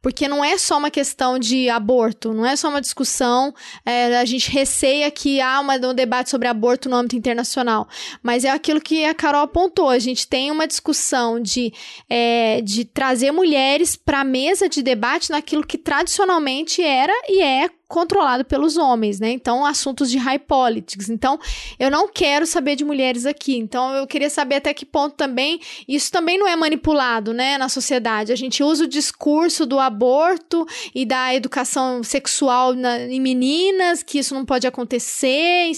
Porque 0.02 0.26
não 0.26 0.42
é 0.42 0.56
só 0.56 0.78
uma 0.78 0.90
questão 0.90 1.38
de 1.38 1.68
aborto, 1.68 2.32
não 2.32 2.46
é 2.46 2.56
só 2.56 2.70
uma 2.70 2.80
discussão, 2.80 3.54
é, 3.84 4.16
a 4.16 4.24
gente 4.24 4.50
receia 4.50 5.10
que 5.10 5.40
há 5.42 5.60
uma, 5.60 5.74
um 5.74 5.94
debate 5.94 6.30
sobre 6.30 6.48
aborto 6.48 6.88
no 6.88 6.96
âmbito 6.96 7.16
internacional, 7.16 7.86
mas 8.22 8.44
é 8.44 8.50
aquilo 8.50 8.80
que 8.80 9.04
a 9.04 9.12
Carol 9.12 9.42
apontou, 9.42 9.90
a 9.90 9.98
gente 9.98 10.26
tem 10.26 10.50
uma 10.50 10.66
discussão 10.66 11.38
de, 11.38 11.72
é, 12.08 12.62
de 12.62 12.86
trazer 12.86 13.30
mulheres 13.30 13.94
para 13.94 14.20
a 14.20 14.24
mesa 14.24 14.70
de 14.70 14.82
debate 14.82 15.30
naquilo 15.30 15.66
que 15.66 15.76
tradicionalmente 15.76 16.82
era 16.82 17.12
e 17.28 17.42
é 17.42 17.68
controlado 17.90 18.44
pelos 18.44 18.76
homens, 18.76 19.18
né? 19.18 19.30
Então, 19.32 19.66
assuntos 19.66 20.08
de 20.08 20.16
high 20.16 20.38
politics. 20.38 21.10
Então, 21.10 21.38
eu 21.76 21.90
não 21.90 22.06
quero 22.06 22.46
saber 22.46 22.76
de 22.76 22.84
mulheres 22.84 23.26
aqui. 23.26 23.56
Então, 23.56 23.92
eu 23.94 24.06
queria 24.06 24.30
saber 24.30 24.54
até 24.54 24.72
que 24.72 24.86
ponto 24.86 25.16
também 25.16 25.60
isso 25.88 26.12
também 26.12 26.38
não 26.38 26.46
é 26.46 26.54
manipulado, 26.54 27.34
né, 27.34 27.58
na 27.58 27.68
sociedade. 27.68 28.32
A 28.32 28.36
gente 28.36 28.62
usa 28.62 28.84
o 28.84 28.86
discurso 28.86 29.66
do 29.66 29.80
aborto 29.80 30.64
e 30.94 31.04
da 31.04 31.34
educação 31.34 32.04
sexual 32.04 32.74
na, 32.74 33.00
em 33.00 33.20
meninas, 33.20 34.04
que 34.04 34.20
isso 34.20 34.34
não 34.34 34.44
pode 34.44 34.68
acontecer. 34.68 35.72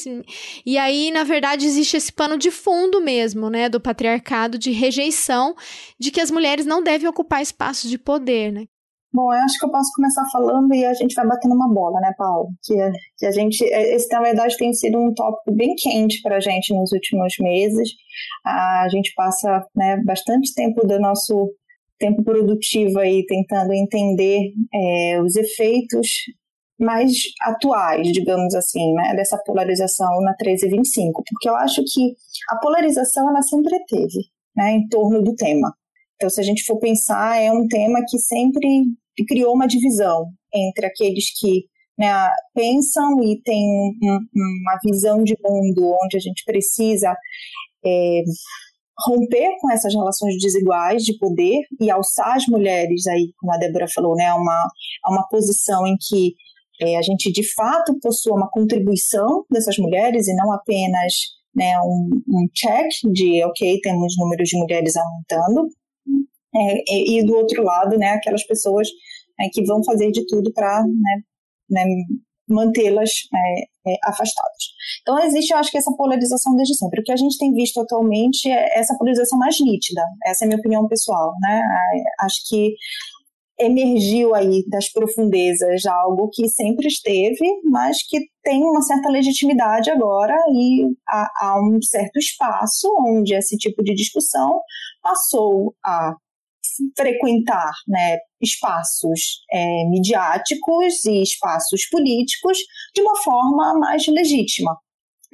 E 0.67 0.77
aí, 0.77 1.11
na 1.11 1.25
verdade, 1.25 1.65
existe 1.65 1.97
esse 1.97 2.13
pano 2.13 2.37
de 2.37 2.51
fundo 2.51 3.01
mesmo, 3.01 3.49
né, 3.49 3.71
do 3.71 3.81
patriarcado 3.81 4.59
de 4.59 4.71
rejeição 4.71 5.57
de 5.99 6.11
que 6.11 6.21
as 6.21 6.31
mulheres 6.31 6.67
não 6.67 6.83
devem 6.83 7.09
ocupar 7.09 7.41
espaços 7.41 7.89
de 7.89 7.97
poder, 7.97 8.53
né? 8.53 8.67
Bom, 9.15 9.33
eu 9.33 9.41
acho 9.43 9.59
que 9.59 9.67
eu 9.67 9.71
posso 9.71 9.91
começar 9.95 10.25
falando 10.33 10.75
e 10.75 10.87
a 10.87 10.95
gente 10.95 11.15
vai 11.15 11.27
batendo 11.27 11.55
uma 11.55 11.69
bola, 11.69 12.01
né, 12.01 12.15
Paulo? 12.17 12.49
Que, 12.65 12.75
que 13.19 13.27
a 13.27 13.31
gente, 13.31 13.63
é, 13.65 13.95
esse 13.95 14.09
na 14.11 14.23
verdade 14.23 14.57
tem 14.57 14.73
sido 14.73 14.99
um 14.99 15.13
tópico 15.13 15.55
bem 15.55 15.75
quente 15.75 16.23
para 16.23 16.37
a 16.37 16.41
gente 16.41 16.73
nos 16.73 16.93
últimos 16.93 17.35
meses. 17.39 17.91
A 18.45 18.89
gente 18.91 19.13
passa 19.15 19.67
né, 19.77 20.03
bastante 20.05 20.55
tempo 20.55 20.87
do 20.87 20.99
nosso 20.99 21.53
tempo 21.99 22.25
produtivo 22.25 22.99
aí 22.99 23.25
tentando 23.27 23.75
entender 23.75 24.51
é, 24.75 25.21
os 25.21 25.37
efeitos 25.37 26.09
mais 26.81 27.13
atuais, 27.43 28.09
digamos 28.09 28.55
assim, 28.55 28.95
né, 28.95 29.15
dessa 29.15 29.39
polarização 29.45 30.21
na 30.23 30.35
1325, 30.41 31.23
porque 31.31 31.49
eu 31.49 31.55
acho 31.57 31.83
que 31.85 32.15
a 32.51 32.57
polarização 32.57 33.29
ela 33.29 33.43
sempre 33.43 33.79
teve, 33.87 34.19
né, 34.57 34.73
em 34.73 34.89
torno 34.89 35.23
do 35.23 35.35
tema. 35.35 35.73
Então, 36.17 36.31
se 36.31 36.41
a 36.41 36.45
gente 36.45 36.65
for 36.65 36.79
pensar, 36.79 37.41
é 37.41 37.53
um 37.53 37.67
tema 37.69 38.01
que 38.09 38.19
sempre 38.19 38.85
criou 39.27 39.55
uma 39.55 39.67
divisão 39.67 40.27
entre 40.55 40.87
aqueles 40.87 41.25
que 41.39 41.65
né, 41.99 42.31
pensam 42.55 43.23
e 43.23 43.41
têm 43.43 43.65
um, 44.03 44.19
uma 44.35 44.79
visão 44.85 45.23
de 45.23 45.37
mundo 45.43 45.97
onde 46.03 46.17
a 46.17 46.21
gente 46.21 46.43
precisa 46.45 47.15
é, 47.85 48.23
romper 49.07 49.57
com 49.61 49.71
essas 49.71 49.95
relações 49.95 50.37
desiguais 50.39 51.03
de 51.03 51.17
poder 51.19 51.61
e 51.81 51.91
alçar 51.91 52.37
as 52.37 52.47
mulheres 52.47 53.07
aí, 53.07 53.33
como 53.39 53.53
a 53.53 53.59
Débora 53.59 53.87
falou, 53.93 54.15
né, 54.15 54.33
uma, 54.33 54.69
uma 55.09 55.27
posição 55.29 55.87
em 55.87 55.97
que 56.01 56.35
é, 56.81 56.97
a 56.97 57.03
gente 57.03 57.31
de 57.31 57.43
fato 57.55 57.99
possua 58.01 58.37
uma 58.37 58.51
contribuição 58.51 59.45
dessas 59.51 59.77
mulheres 59.79 60.27
e 60.29 60.35
não 60.35 60.53
apenas 60.53 61.15
né, 61.55 61.79
um, 61.81 62.11
um 62.29 62.49
check 62.55 62.89
de, 63.13 63.45
ok, 63.45 63.81
temos 63.83 64.15
números 64.19 64.49
de 64.49 64.59
mulheres 64.59 64.95
aumentando, 64.97 65.69
é, 66.55 66.93
e, 66.93 67.19
e, 67.19 67.25
do 67.25 67.35
outro 67.35 67.63
lado, 67.63 67.97
né, 67.99 68.11
aquelas 68.11 68.45
pessoas 68.47 68.89
é, 69.41 69.49
que 69.51 69.65
vão 69.65 69.83
fazer 69.85 70.11
de 70.11 70.27
tudo 70.27 70.53
para 70.53 70.83
né, 70.83 71.23
né, 71.71 71.85
mantê-las 72.49 73.11
é, 73.35 73.93
é, 73.93 73.97
afastadas. 74.05 74.65
Então, 75.01 75.19
existe, 75.21 75.53
eu 75.53 75.59
acho 75.59 75.71
que 75.71 75.79
essa 75.79 75.95
polarização 75.97 76.55
desde 76.57 76.77
sempre. 76.77 77.01
O 77.01 77.05
que 77.05 77.13
a 77.13 77.17
gente 77.17 77.39
tem 77.39 77.53
visto 77.53 77.81
atualmente 77.81 78.49
é 78.49 78.79
essa 78.79 78.97
polarização 78.97 79.39
mais 79.39 79.59
nítida. 79.61 80.03
Essa 80.25 80.45
é 80.45 80.47
a 80.47 80.49
minha 80.49 80.59
opinião 80.59 80.87
pessoal. 80.87 81.33
Né? 81.41 81.63
Acho 82.21 82.37
que 82.49 82.75
emergiu 83.59 84.35
aí 84.35 84.65
das 84.69 84.91
profundezas 84.91 85.87
algo 85.87 86.29
que 86.33 86.49
sempre 86.49 86.89
esteve, 86.89 87.45
mas 87.65 87.99
que 88.07 88.19
tem 88.43 88.63
uma 88.63 88.83
certa 88.83 89.09
legitimidade 89.09 89.91
agora 89.91 90.35
e 90.53 90.87
há, 91.09 91.31
há 91.37 91.61
um 91.61 91.81
certo 91.81 92.19
espaço 92.19 92.89
onde 92.99 93.35
esse 93.35 93.57
tipo 93.57 93.83
de 93.83 93.95
discussão 93.95 94.61
passou 95.03 95.75
a 95.85 96.15
frequentar 96.97 97.73
né, 97.87 98.19
espaços 98.41 99.41
é, 99.51 99.85
midiáticos 99.89 101.05
e 101.05 101.23
espaços 101.23 101.87
políticos 101.91 102.59
de 102.95 103.03
uma 103.03 103.17
forma 103.17 103.79
mais 103.79 104.07
legítima. 104.07 104.77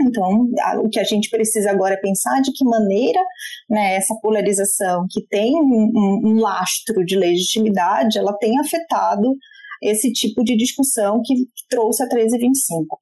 Então, 0.00 0.48
o 0.84 0.88
que 0.88 1.00
a 1.00 1.04
gente 1.04 1.28
precisa 1.28 1.70
agora 1.70 1.94
é 1.94 2.00
pensar 2.00 2.40
de 2.40 2.52
que 2.52 2.64
maneira 2.64 3.20
né, 3.68 3.96
essa 3.96 4.14
polarização, 4.22 5.06
que 5.10 5.26
tem 5.26 5.56
um, 5.56 6.20
um, 6.24 6.40
lastro 6.40 7.04
de 7.04 7.16
legitimidade, 7.16 8.16
ela 8.16 8.32
tem 8.38 8.58
afetado 8.60 9.36
esse 9.82 10.12
tipo 10.12 10.44
de 10.44 10.56
discussão 10.56 11.20
que 11.24 11.34
trouxe 11.68 12.02
a 12.02 12.06
1325. 12.06 13.00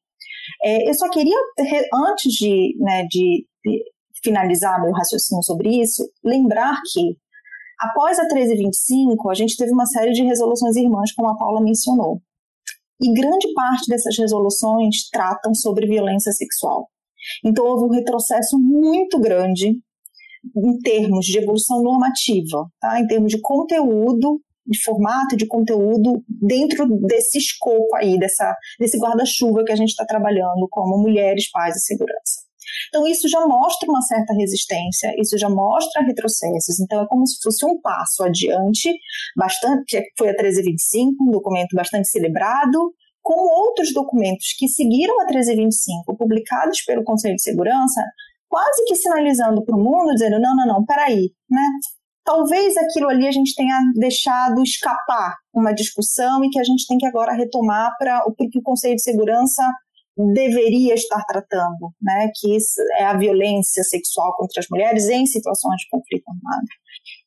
É, 0.62 0.88
eu 0.88 0.94
só 0.94 1.10
queria, 1.10 1.36
antes 1.92 2.32
de, 2.32 2.74
né, 2.78 3.04
de, 3.10 3.46
de 3.64 3.84
finalizar 4.24 4.80
meu 4.80 4.92
raciocínio 4.92 5.42
sobre 5.42 5.82
isso, 5.82 6.02
lembrar 6.24 6.80
que 6.92 7.16
Após 7.78 8.18
a 8.18 8.22
1325, 8.22 9.30
a 9.30 9.34
gente 9.34 9.56
teve 9.56 9.72
uma 9.72 9.86
série 9.86 10.12
de 10.12 10.22
resoluções 10.22 10.76
irmãs, 10.76 11.12
como 11.12 11.28
a 11.28 11.36
Paula 11.36 11.60
mencionou. 11.60 12.20
E 13.00 13.12
grande 13.12 13.52
parte 13.52 13.88
dessas 13.88 14.16
resoluções 14.16 15.08
tratam 15.10 15.54
sobre 15.54 15.86
violência 15.86 16.32
sexual. 16.32 16.88
Então, 17.44 17.66
houve 17.66 17.84
um 17.84 17.96
retrocesso 17.96 18.58
muito 18.58 19.20
grande 19.20 19.78
em 20.56 20.78
termos 20.78 21.26
de 21.26 21.38
evolução 21.38 21.82
normativa, 21.82 22.70
tá? 22.80 23.00
em 23.00 23.06
termos 23.06 23.30
de 23.30 23.40
conteúdo, 23.40 24.40
de 24.66 24.82
formato 24.82 25.36
de 25.36 25.46
conteúdo 25.46 26.24
dentro 26.28 26.86
desse 27.06 27.38
escopo 27.38 27.94
aí, 27.96 28.18
dessa, 28.18 28.56
desse 28.78 28.98
guarda-chuva 28.98 29.64
que 29.64 29.72
a 29.72 29.76
gente 29.76 29.90
está 29.90 30.06
trabalhando 30.06 30.66
como 30.70 30.98
mulheres, 30.98 31.50
pais 31.50 31.76
e 31.76 31.80
segurança. 31.80 32.45
Então, 32.88 33.06
isso 33.06 33.28
já 33.28 33.40
mostra 33.46 33.88
uma 33.88 34.02
certa 34.02 34.34
resistência, 34.34 35.14
isso 35.18 35.38
já 35.38 35.48
mostra 35.48 36.02
retrocessos. 36.02 36.80
Então, 36.80 37.02
é 37.02 37.06
como 37.06 37.26
se 37.26 37.38
fosse 37.42 37.64
um 37.64 37.80
passo 37.80 38.22
adiante, 38.24 38.92
bastante, 39.36 40.02
foi 40.18 40.28
a 40.28 40.32
1325, 40.32 41.24
um 41.24 41.30
documento 41.30 41.74
bastante 41.74 42.08
celebrado, 42.08 42.92
com 43.22 43.34
outros 43.34 43.92
documentos 43.92 44.54
que 44.56 44.68
seguiram 44.68 45.20
a 45.20 45.24
1325, 45.24 46.16
publicados 46.16 46.82
pelo 46.82 47.02
Conselho 47.02 47.34
de 47.34 47.42
Segurança, 47.42 48.00
quase 48.48 48.84
que 48.84 48.94
sinalizando 48.94 49.64
para 49.64 49.76
o 49.76 49.82
mundo, 49.82 50.12
dizendo: 50.12 50.40
não, 50.40 50.54
não, 50.54 50.66
não, 50.66 50.84
peraí, 50.84 51.32
né? 51.50 51.62
Talvez 52.24 52.76
aquilo 52.76 53.08
ali 53.08 53.26
a 53.26 53.32
gente 53.32 53.54
tenha 53.54 53.80
deixado 53.94 54.62
escapar 54.62 55.34
uma 55.54 55.72
discussão 55.72 56.44
e 56.44 56.50
que 56.50 56.58
a 56.58 56.64
gente 56.64 56.86
tem 56.86 56.98
que 56.98 57.06
agora 57.06 57.32
retomar 57.32 57.92
para 57.98 58.24
o 58.26 58.34
que 58.34 58.58
o 58.58 58.62
Conselho 58.62 58.96
de 58.96 59.02
Segurança 59.02 59.62
deveria 60.16 60.94
estar 60.94 61.22
tratando, 61.24 61.92
né, 62.00 62.30
que 62.34 62.56
é 62.98 63.04
a 63.04 63.16
violência 63.16 63.82
sexual 63.84 64.34
contra 64.36 64.60
as 64.60 64.66
mulheres 64.70 65.08
em 65.08 65.26
situações 65.26 65.76
de 65.80 65.88
conflito 65.90 66.24
armado. 66.28 66.66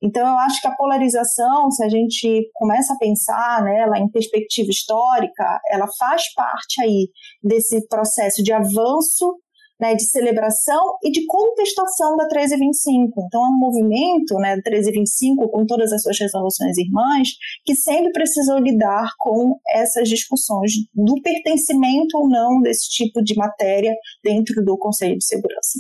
Então, 0.02 0.28
eu 0.28 0.38
acho 0.40 0.62
que 0.62 0.68
a 0.68 0.76
polarização, 0.76 1.70
se 1.72 1.84
a 1.84 1.90
gente 1.90 2.50
começa 2.54 2.94
a 2.94 2.98
pensar 2.98 3.64
nela 3.64 4.00
em 4.00 4.10
perspectiva 4.10 4.70
histórica, 4.70 5.60
ela 5.70 5.88
faz 5.98 6.34
parte 6.34 6.82
aí 6.82 7.10
desse 7.44 7.88
processo 7.88 8.42
de 8.42 8.52
avanço 8.52 9.40
né, 9.80 9.96
de 9.96 10.04
celebração 10.04 10.98
e 11.04 11.10
de 11.10 11.26
contestação 11.26 12.18
da 12.18 12.26
1325. 12.26 13.22
Então, 13.26 13.46
é 13.46 13.48
um 13.48 13.58
movimento, 13.58 14.36
né, 14.36 14.56
1325, 14.56 15.50
com 15.50 15.66
todas 15.66 15.94
as 15.94 16.02
suas 16.02 16.20
resoluções 16.20 16.78
irmãs, 16.78 17.30
que 17.66 17.76
sempre 17.76 18.12
precisou 18.12 18.60
lidar 18.60 19.10
com 19.18 19.58
essas 19.70 20.10
discussões 20.10 20.74
do 20.94 21.22
pertencimento 21.22 22.18
ou 22.18 22.28
não 22.28 22.62
desse 22.62 22.90
tipo 22.90 23.24
de 23.24 23.36
matéria 23.36 23.96
dentro 24.24 24.64
do 24.64 24.78
Conselho 24.78 25.18
de 25.18 25.26
Segurança. 25.26 25.80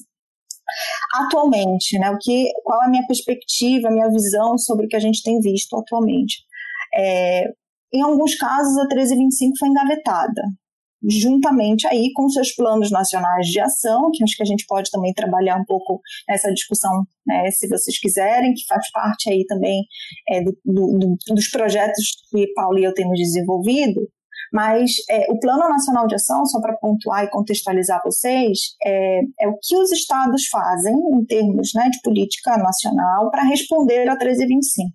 Atualmente, 1.15 1.97
né, 1.97 2.09
o 2.11 2.17
que, 2.19 2.51
qual 2.63 2.81
a 2.81 2.89
minha 2.89 3.05
perspectiva, 3.05 3.89
a 3.89 3.91
minha 3.91 4.09
visão 4.09 4.57
sobre 4.57 4.85
o 4.85 4.89
que 4.89 4.95
a 4.95 4.99
gente 4.99 5.23
tem 5.23 5.39
visto 5.41 5.75
atualmente? 5.75 6.37
É, 6.95 7.43
em 7.91 8.01
alguns 8.01 8.35
casos, 8.35 8.77
a 8.77 8.85
1325 8.87 9.57
foi 9.57 9.67
engavetada 9.67 10.43
juntamente 11.07 11.87
aí 11.87 12.11
com 12.13 12.29
seus 12.29 12.51
planos 12.53 12.91
nacionais 12.91 13.47
de 13.47 13.59
ação, 13.59 14.09
que 14.13 14.23
acho 14.23 14.35
que 14.35 14.43
a 14.43 14.45
gente 14.45 14.65
pode 14.67 14.89
também 14.91 15.13
trabalhar 15.13 15.57
um 15.57 15.65
pouco 15.65 16.01
nessa 16.27 16.51
discussão, 16.51 17.03
né, 17.25 17.49
se 17.51 17.67
vocês 17.67 17.97
quiserem, 17.99 18.53
que 18.53 18.65
faz 18.67 18.91
parte 18.91 19.29
aí 19.29 19.45
também 19.45 19.83
é, 20.27 20.43
do, 20.43 20.57
do, 20.65 21.17
dos 21.33 21.49
projetos 21.49 22.23
que 22.29 22.51
Paulo 22.53 22.79
e 22.79 22.83
eu 22.83 22.93
temos 22.93 23.17
desenvolvido, 23.17 24.01
mas 24.53 24.91
é, 25.09 25.31
o 25.31 25.39
Plano 25.39 25.67
Nacional 25.69 26.07
de 26.07 26.15
Ação, 26.15 26.45
só 26.45 26.59
para 26.61 26.77
pontuar 26.77 27.23
e 27.23 27.29
contextualizar 27.29 28.01
vocês, 28.03 28.59
é, 28.83 29.21
é, 29.39 29.47
o 29.47 29.57
que 29.61 29.75
os 29.77 29.91
estados 29.91 30.47
fazem 30.47 30.93
em 30.93 31.25
termos 31.25 31.71
né, 31.73 31.89
de 31.89 32.01
política 32.01 32.57
nacional 32.57 33.29
para 33.31 33.43
responder 33.43 34.07
a 34.07 34.15
1325. 34.15 34.91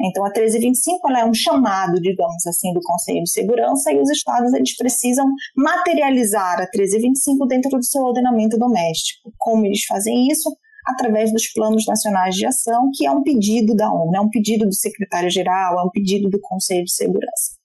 Então, 0.00 0.24
a 0.24 0.28
1325 0.28 1.08
ela 1.08 1.20
é 1.20 1.24
um 1.24 1.34
chamado, 1.34 2.00
digamos 2.00 2.46
assim, 2.46 2.72
do 2.72 2.80
Conselho 2.82 3.22
de 3.22 3.30
Segurança 3.30 3.92
e 3.92 4.00
os 4.00 4.10
estados 4.10 4.52
eles 4.52 4.76
precisam 4.76 5.26
materializar 5.56 6.56
a 6.56 6.68
1325 6.72 7.46
dentro 7.46 7.70
do 7.70 7.84
seu 7.84 8.02
ordenamento 8.02 8.58
doméstico. 8.58 9.32
Como 9.38 9.64
eles 9.66 9.84
fazem 9.84 10.28
isso? 10.28 10.50
através 10.84 11.32
dos 11.32 11.50
planos 11.52 11.86
nacionais 11.86 12.34
de 12.34 12.46
ação, 12.46 12.90
que 12.94 13.06
é 13.06 13.10
um 13.10 13.22
pedido 13.22 13.74
da 13.74 13.90
ONU, 13.90 14.14
é 14.14 14.20
um 14.20 14.28
pedido 14.28 14.66
do 14.66 14.74
secretário-geral, 14.74 15.78
é 15.78 15.82
um 15.82 15.90
pedido 15.90 16.28
do 16.28 16.38
Conselho 16.40 16.84
de 16.84 16.92
Segurança. 16.92 17.56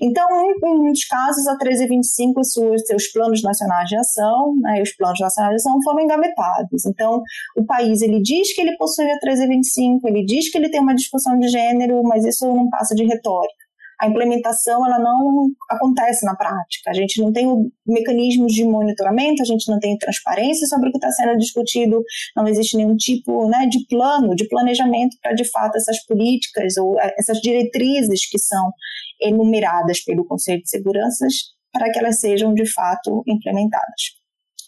Então, 0.00 0.26
em 0.64 0.78
muitos 0.78 1.04
casos, 1.04 1.46
a 1.46 1.52
1325 1.52 2.40
e 2.40 2.78
seus 2.78 3.06
planos 3.08 3.42
nacionais 3.42 3.88
de 3.88 3.96
ação, 3.96 4.54
né, 4.60 4.82
os 4.82 4.92
planos 4.92 5.20
nacionais 5.20 5.52
de 5.52 5.56
ação 5.56 5.82
foram 5.82 6.00
engavetados. 6.00 6.86
Então, 6.86 7.22
o 7.56 7.64
país 7.64 8.02
ele 8.02 8.20
diz 8.22 8.54
que 8.54 8.60
ele 8.60 8.76
possui 8.76 9.04
a 9.04 9.18
1325, 9.22 10.08
ele 10.08 10.24
diz 10.24 10.50
que 10.50 10.58
ele 10.58 10.70
tem 10.70 10.80
uma 10.80 10.94
discussão 10.94 11.38
de 11.38 11.48
gênero, 11.48 12.02
mas 12.02 12.24
isso 12.24 12.46
não 12.46 12.68
passa 12.68 12.94
de 12.94 13.04
retórica 13.04 13.67
a 14.00 14.06
implementação 14.06 14.86
ela 14.86 14.98
não 14.98 15.50
acontece 15.68 16.24
na 16.24 16.36
prática. 16.36 16.90
A 16.90 16.94
gente 16.94 17.20
não 17.20 17.32
tem 17.32 17.46
mecanismos 17.86 18.52
de 18.52 18.64
monitoramento, 18.64 19.42
a 19.42 19.44
gente 19.44 19.68
não 19.70 19.78
tem 19.78 19.96
transparência 19.98 20.66
sobre 20.66 20.88
o 20.88 20.92
que 20.92 20.98
está 20.98 21.10
sendo 21.10 21.36
discutido, 21.36 22.02
não 22.36 22.46
existe 22.46 22.76
nenhum 22.76 22.96
tipo 22.96 23.48
né, 23.48 23.66
de 23.66 23.86
plano, 23.88 24.34
de 24.34 24.46
planejamento 24.48 25.16
para 25.20 25.32
de 25.32 25.44
fato 25.50 25.76
essas 25.76 26.04
políticas 26.06 26.76
ou 26.76 26.98
eh, 27.00 27.14
essas 27.18 27.40
diretrizes 27.40 28.28
que 28.28 28.38
são 28.38 28.72
enumeradas 29.20 30.02
pelo 30.04 30.24
Conselho 30.26 30.62
de 30.62 30.70
Segurança 30.70 31.26
para 31.72 31.90
que 31.90 31.98
elas 31.98 32.20
sejam 32.20 32.54
de 32.54 32.70
fato 32.72 33.22
implementadas. 33.26 34.17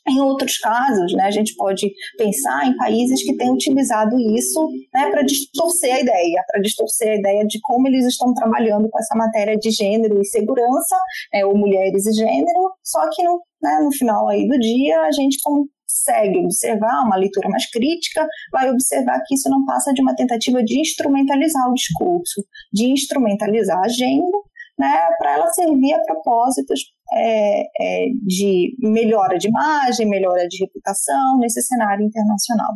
Em 0.08 0.20
outros 0.20 0.58
casos, 0.58 1.12
né, 1.12 1.24
a 1.24 1.30
gente 1.30 1.54
pode 1.56 1.92
pensar 2.16 2.66
em 2.66 2.76
países 2.76 3.22
que 3.22 3.36
têm 3.36 3.52
utilizado 3.52 4.18
isso 4.18 4.66
né, 4.94 5.10
para 5.10 5.22
distorcer 5.22 5.94
a 5.94 6.00
ideia, 6.00 6.42
para 6.50 6.60
distorcer 6.60 7.08
a 7.10 7.16
ideia 7.16 7.46
de 7.46 7.60
como 7.62 7.86
eles 7.86 8.06
estão 8.06 8.32
trabalhando 8.32 8.88
com 8.88 8.98
essa 8.98 9.14
matéria 9.14 9.56
de 9.56 9.70
gênero 9.70 10.20
e 10.20 10.24
segurança, 10.24 10.96
né, 11.32 11.44
ou 11.44 11.56
mulheres 11.56 12.06
e 12.06 12.12
gênero, 12.12 12.72
só 12.82 13.08
que 13.10 13.22
no, 13.22 13.42
né, 13.62 13.80
no 13.82 13.92
final 13.92 14.28
aí 14.28 14.48
do 14.48 14.58
dia 14.58 15.00
a 15.02 15.12
gente 15.12 15.38
consegue 15.42 16.38
observar 16.38 17.04
uma 17.04 17.16
leitura 17.16 17.48
mais 17.50 17.68
crítica, 17.70 18.26
vai 18.52 18.70
observar 18.70 19.20
que 19.26 19.34
isso 19.34 19.50
não 19.50 19.64
passa 19.66 19.92
de 19.92 20.00
uma 20.00 20.14
tentativa 20.16 20.62
de 20.62 20.80
instrumentalizar 20.80 21.68
o 21.68 21.74
discurso, 21.74 22.42
de 22.72 22.90
instrumentalizar 22.90 23.78
a 23.78 23.86
agenda, 23.86 24.38
né, 24.78 25.08
para 25.18 25.34
ela 25.34 25.52
servir 25.52 25.92
a 25.92 26.02
propósitos 26.04 26.80
é, 27.12 27.60
é, 27.62 28.06
de 28.26 28.74
melhora 28.78 29.38
de 29.38 29.48
imagem, 29.48 30.08
melhora 30.08 30.46
de 30.48 30.58
reputação 30.64 31.38
nesse 31.38 31.62
cenário 31.62 32.04
internacional. 32.04 32.72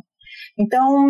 Então, 0.59 1.07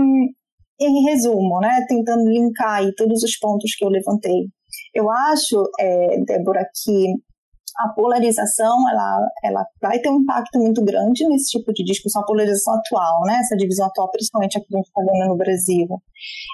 em 0.80 1.04
resumo, 1.04 1.60
né, 1.60 1.84
tentando 1.88 2.28
linkar 2.28 2.80
aí 2.80 2.94
todos 2.94 3.22
os 3.22 3.36
pontos 3.38 3.74
que 3.74 3.84
eu 3.84 3.88
levantei, 3.88 4.48
eu 4.94 5.10
acho, 5.10 5.62
é, 5.78 6.20
Débora, 6.24 6.68
que 6.82 7.14
a 7.76 7.88
polarização 7.88 8.88
ela, 8.88 9.28
ela 9.42 9.66
vai 9.80 9.98
ter 9.98 10.08
um 10.08 10.20
impacto 10.20 10.58
muito 10.58 10.82
grande 10.84 11.26
nesse 11.26 11.58
tipo 11.58 11.72
de 11.72 11.84
discussão, 11.84 12.22
a 12.22 12.26
polarização 12.26 12.74
atual, 12.74 13.22
né? 13.22 13.38
essa 13.40 13.56
divisão 13.56 13.86
atual, 13.86 14.10
principalmente 14.10 14.58
aqui 14.58 14.66
que 14.68 15.26
no 15.28 15.36
Brasil, 15.36 15.88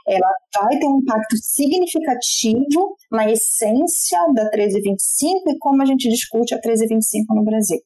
ela 0.08 0.30
vai 0.54 0.78
ter 0.78 0.86
um 0.86 1.00
impacto 1.00 1.36
significativo 1.36 2.96
na 3.10 3.30
essência 3.30 4.18
da 4.34 4.44
1325 4.44 5.50
e 5.50 5.58
como 5.58 5.82
a 5.82 5.86
gente 5.86 6.08
discute 6.08 6.54
a 6.54 6.56
1325 6.56 7.34
no 7.34 7.44
Brasil. 7.44 7.78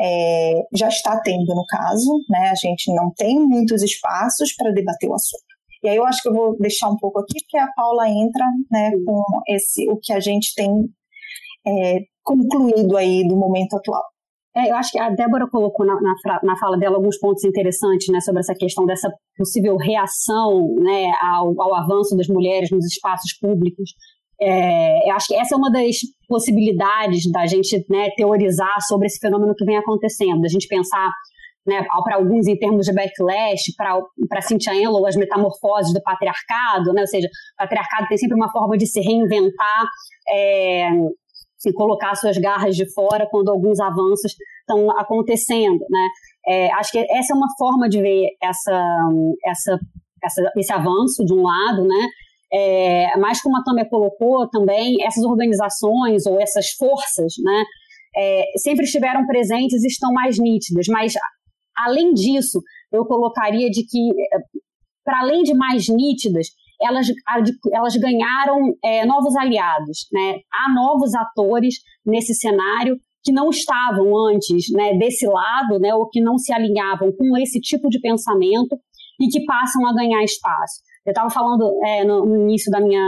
É, 0.00 0.62
já 0.74 0.88
está 0.88 1.20
tendo 1.20 1.54
no 1.54 1.64
caso, 1.66 2.18
né? 2.28 2.50
a 2.50 2.54
gente 2.54 2.92
não 2.94 3.12
tem 3.14 3.38
muitos 3.38 3.82
espaços 3.82 4.54
para 4.54 4.72
debater 4.72 5.08
o 5.08 5.14
assunto. 5.14 5.52
E 5.82 5.88
aí 5.88 5.96
eu 5.96 6.06
acho 6.06 6.22
que 6.22 6.28
eu 6.28 6.34
vou 6.34 6.56
deixar 6.58 6.88
um 6.88 6.96
pouco 6.96 7.18
aqui, 7.18 7.40
porque 7.40 7.58
a 7.58 7.66
Paula 7.74 8.08
entra 8.08 8.44
né, 8.70 8.92
com 9.04 9.22
esse, 9.48 9.90
o 9.90 9.98
que 10.00 10.12
a 10.12 10.20
gente 10.20 10.54
tem 10.54 10.70
é, 11.66 12.00
concluído 12.22 12.96
aí 12.96 13.26
do 13.26 13.36
momento 13.36 13.76
atual. 13.76 14.02
É, 14.54 14.70
eu 14.70 14.76
acho 14.76 14.92
que 14.92 14.98
a 14.98 15.08
Débora 15.08 15.48
colocou 15.48 15.86
na, 15.86 15.94
na, 15.94 16.14
na, 16.42 16.56
fala 16.58 16.76
dela 16.76 16.96
alguns 16.96 17.18
pontos 17.18 17.42
interessantes 17.42 18.08
né, 18.08 18.20
sobre 18.20 18.40
essa 18.40 18.54
questão 18.54 18.84
dessa 18.84 19.10
possível 19.36 19.76
reação 19.78 20.74
né, 20.78 21.10
ao, 21.22 21.58
ao 21.60 21.74
avanço 21.74 22.14
das 22.16 22.28
mulheres 22.28 22.70
nos 22.70 22.84
espaços 22.84 23.32
públicos. 23.40 23.90
É, 24.38 25.08
eu 25.08 25.14
acho 25.14 25.28
que 25.28 25.36
essa 25.36 25.54
é 25.54 25.58
uma 25.58 25.70
das 25.70 25.96
possibilidades 26.28 27.30
da 27.30 27.46
gente 27.46 27.82
né, 27.88 28.10
teorizar 28.14 28.76
sobre 28.82 29.06
esse 29.06 29.18
fenômeno 29.18 29.54
que 29.54 29.64
vem 29.64 29.78
acontecendo, 29.78 30.42
da 30.42 30.48
gente 30.48 30.68
pensar 30.68 31.10
né, 31.66 31.82
para 32.04 32.16
alguns 32.16 32.46
em 32.46 32.58
termos 32.58 32.86
de 32.86 32.92
backlash, 32.92 33.74
para 34.28 34.42
Cynthia 34.42 34.74
Enlow, 34.74 35.06
as 35.06 35.16
metamorfoses 35.16 35.94
do 35.94 36.02
patriarcado, 36.02 36.92
né, 36.92 37.02
ou 37.02 37.06
seja, 37.06 37.26
o 37.26 37.56
patriarcado 37.56 38.08
tem 38.08 38.18
sempre 38.18 38.36
uma 38.36 38.50
forma 38.50 38.76
de 38.76 38.86
se 38.86 39.00
reinventar, 39.00 39.86
é, 40.28 40.90
se 41.62 41.72
colocar 41.72 42.14
suas 42.16 42.36
garras 42.38 42.74
de 42.74 42.90
fora 42.92 43.26
quando 43.30 43.50
alguns 43.50 43.78
avanços 43.80 44.34
estão 44.60 44.90
acontecendo. 44.98 45.84
Né. 45.88 46.08
É, 46.46 46.72
acho 46.72 46.90
que 46.92 46.98
essa 46.98 47.32
é 47.32 47.36
uma 47.36 47.48
forma 47.56 47.88
de 47.88 48.00
ver 48.00 48.28
essa, 48.42 49.08
essa, 49.44 49.78
essa, 50.22 50.52
esse 50.56 50.72
avanço, 50.72 51.24
de 51.24 51.32
um 51.32 51.42
lado, 51.42 51.84
né, 51.86 52.08
é, 52.52 53.16
mas 53.16 53.40
como 53.40 53.56
a 53.56 53.62
Tâmia 53.62 53.88
colocou 53.88 54.48
também, 54.50 54.96
essas 55.06 55.24
organizações 55.24 56.26
ou 56.26 56.38
essas 56.40 56.70
forças, 56.72 57.34
né, 57.42 57.64
é, 58.14 58.44
sempre 58.58 58.84
estiveram 58.84 59.26
presentes 59.26 59.82
e 59.84 59.86
estão 59.86 60.12
mais 60.12 60.38
nítidas, 60.38 60.86
mas 60.88 61.14
Além 61.76 62.12
disso, 62.12 62.62
eu 62.92 63.04
colocaria 63.06 63.70
de 63.70 63.84
que, 63.84 64.10
eh, 64.10 64.38
para 65.04 65.20
além 65.20 65.42
de 65.42 65.54
mais 65.54 65.88
nítidas, 65.88 66.48
elas, 66.82 67.06
elas 67.72 67.96
ganharam 67.96 68.74
é, 68.84 69.04
novos 69.06 69.34
aliados. 69.36 70.06
Né? 70.12 70.40
Há 70.52 70.72
novos 70.74 71.14
atores 71.14 71.76
nesse 72.04 72.34
cenário 72.34 72.98
que 73.24 73.32
não 73.32 73.50
estavam 73.50 74.16
antes 74.26 74.70
né, 74.72 74.94
desse 74.98 75.26
lado, 75.26 75.78
né, 75.78 75.94
ou 75.94 76.08
que 76.08 76.20
não 76.20 76.36
se 76.36 76.52
alinhavam 76.52 77.12
com 77.12 77.38
esse 77.38 77.60
tipo 77.60 77.88
de 77.88 78.00
pensamento 78.00 78.76
e 79.20 79.28
que 79.28 79.44
passam 79.44 79.86
a 79.86 79.94
ganhar 79.94 80.24
espaço. 80.24 80.82
Eu 81.06 81.10
estava 81.10 81.30
falando 81.30 81.72
é, 81.84 82.04
no, 82.04 82.24
no, 82.26 82.42
início 82.42 82.70
da 82.70 82.80
minha, 82.80 83.02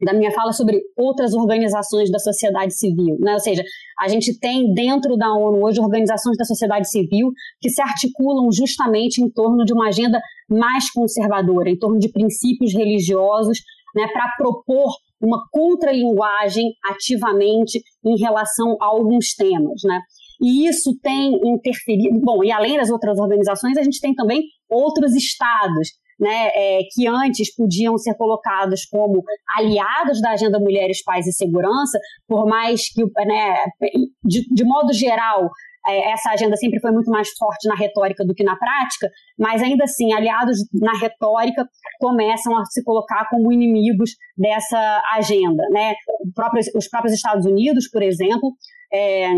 da 0.00 0.14
minha 0.14 0.30
fala 0.30 0.52
sobre 0.52 0.80
outras 0.96 1.34
organizações 1.34 2.10
da 2.10 2.18
sociedade 2.18 2.74
civil, 2.74 3.16
né? 3.20 3.34
ou 3.34 3.40
seja, 3.40 3.62
a 3.98 4.08
gente 4.08 4.38
tem 4.38 4.72
dentro 4.72 5.16
da 5.16 5.32
ONU 5.32 5.62
hoje 5.62 5.80
organizações 5.80 6.36
da 6.36 6.44
sociedade 6.44 6.88
civil 6.88 7.30
que 7.60 7.68
se 7.68 7.82
articulam 7.82 8.50
justamente 8.50 9.22
em 9.22 9.30
torno 9.30 9.64
de 9.64 9.72
uma 9.72 9.88
agenda 9.88 10.20
mais 10.48 10.90
conservadora, 10.90 11.70
em 11.70 11.78
torno 11.78 11.98
de 11.98 12.10
princípios 12.10 12.72
religiosos, 12.72 13.58
né, 13.94 14.06
para 14.12 14.34
propor 14.38 14.90
uma 15.20 15.42
contralinguagem 15.50 16.72
ativamente 16.84 17.80
em 18.04 18.18
relação 18.18 18.76
a 18.80 18.86
alguns 18.86 19.34
temas, 19.34 19.82
né? 19.84 20.00
E 20.40 20.66
isso 20.66 20.98
tem 21.02 21.38
interferido. 21.44 22.18
Bom, 22.20 22.42
e 22.42 22.50
além 22.50 22.78
das 22.78 22.88
outras 22.88 23.18
organizações, 23.18 23.76
a 23.76 23.82
gente 23.82 24.00
tem 24.00 24.14
também 24.14 24.42
outros 24.70 25.14
estados 25.14 25.90
né, 26.20 26.50
é, 26.54 26.80
que 26.92 27.08
antes 27.08 27.54
podiam 27.54 27.96
ser 27.96 28.14
colocados 28.14 28.84
como 28.84 29.22
aliados 29.56 30.20
da 30.20 30.32
agenda 30.32 30.60
Mulheres, 30.60 31.02
Paz 31.02 31.26
e 31.26 31.32
Segurança, 31.32 31.98
por 32.28 32.46
mais 32.46 32.92
que, 32.92 33.02
né, 33.26 33.54
de, 34.24 34.46
de 34.52 34.64
modo 34.64 34.92
geral, 34.92 35.48
é, 35.86 36.12
essa 36.12 36.30
agenda 36.30 36.56
sempre 36.56 36.80
foi 36.80 36.90
muito 36.90 37.10
mais 37.10 37.28
forte 37.38 37.66
na 37.66 37.74
retórica 37.74 38.24
do 38.24 38.34
que 38.34 38.44
na 38.44 38.56
prática, 38.56 39.08
mas 39.38 39.62
ainda 39.62 39.84
assim, 39.84 40.12
aliados 40.12 40.58
na 40.74 40.92
retórica 40.98 41.66
começam 41.98 42.56
a 42.56 42.64
se 42.66 42.84
colocar 42.84 43.26
como 43.30 43.50
inimigos 43.50 44.10
dessa 44.36 45.02
agenda. 45.14 45.62
Né? 45.70 45.94
os 46.74 46.88
próprios 46.88 47.14
Estados 47.14 47.46
Unidos, 47.46 47.88
por 47.90 48.02
exemplo, 48.02 48.52
é, 48.92 49.28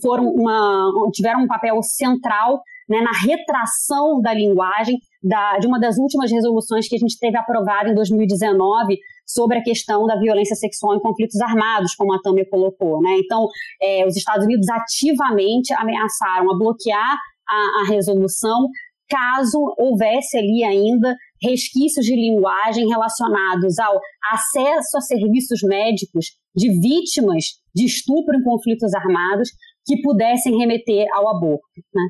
foram 0.00 0.24
uma, 0.28 0.92
tiveram 1.12 1.42
um 1.42 1.46
papel 1.46 1.82
central 1.82 2.60
né, 2.88 3.00
na 3.00 3.12
retração 3.26 4.20
da 4.20 4.34
linguagem 4.34 4.98
da, 5.22 5.58
de 5.58 5.66
uma 5.66 5.78
das 5.78 5.98
últimas 5.98 6.30
resoluções 6.30 6.88
que 6.88 6.96
a 6.96 6.98
gente 6.98 7.18
teve 7.18 7.36
aprovada 7.36 7.90
em 7.90 7.94
2019 7.94 8.98
sobre 9.26 9.58
a 9.58 9.62
questão 9.62 10.06
da 10.06 10.18
violência 10.18 10.56
sexual 10.56 10.96
em 10.96 11.00
conflitos 11.00 11.40
armados, 11.40 11.94
como 11.94 12.12
a 12.12 12.20
Tâmia 12.20 12.46
colocou. 12.50 13.00
Né? 13.00 13.18
Então, 13.24 13.46
é, 13.80 14.06
os 14.06 14.16
Estados 14.16 14.44
Unidos 14.44 14.68
ativamente 14.68 15.72
ameaçaram 15.74 16.50
a 16.50 16.58
bloquear 16.58 17.16
a, 17.48 17.82
a 17.82 17.84
resolução 17.88 18.68
caso 19.08 19.74
houvesse 19.78 20.38
ali 20.38 20.64
ainda 20.64 21.14
resquícios 21.42 22.06
de 22.06 22.14
linguagem 22.14 22.88
relacionados 22.88 23.78
ao 23.78 24.00
acesso 24.32 24.96
a 24.96 25.00
serviços 25.00 25.60
médicos 25.62 26.26
de 26.54 26.68
vítimas 26.80 27.44
de 27.74 27.86
estupro 27.86 28.36
em 28.36 28.42
conflitos 28.42 28.94
armados 28.94 29.50
que 29.84 30.00
pudessem 30.02 30.56
remeter 30.56 31.06
ao 31.12 31.28
aborto. 31.28 31.62
Né? 31.94 32.02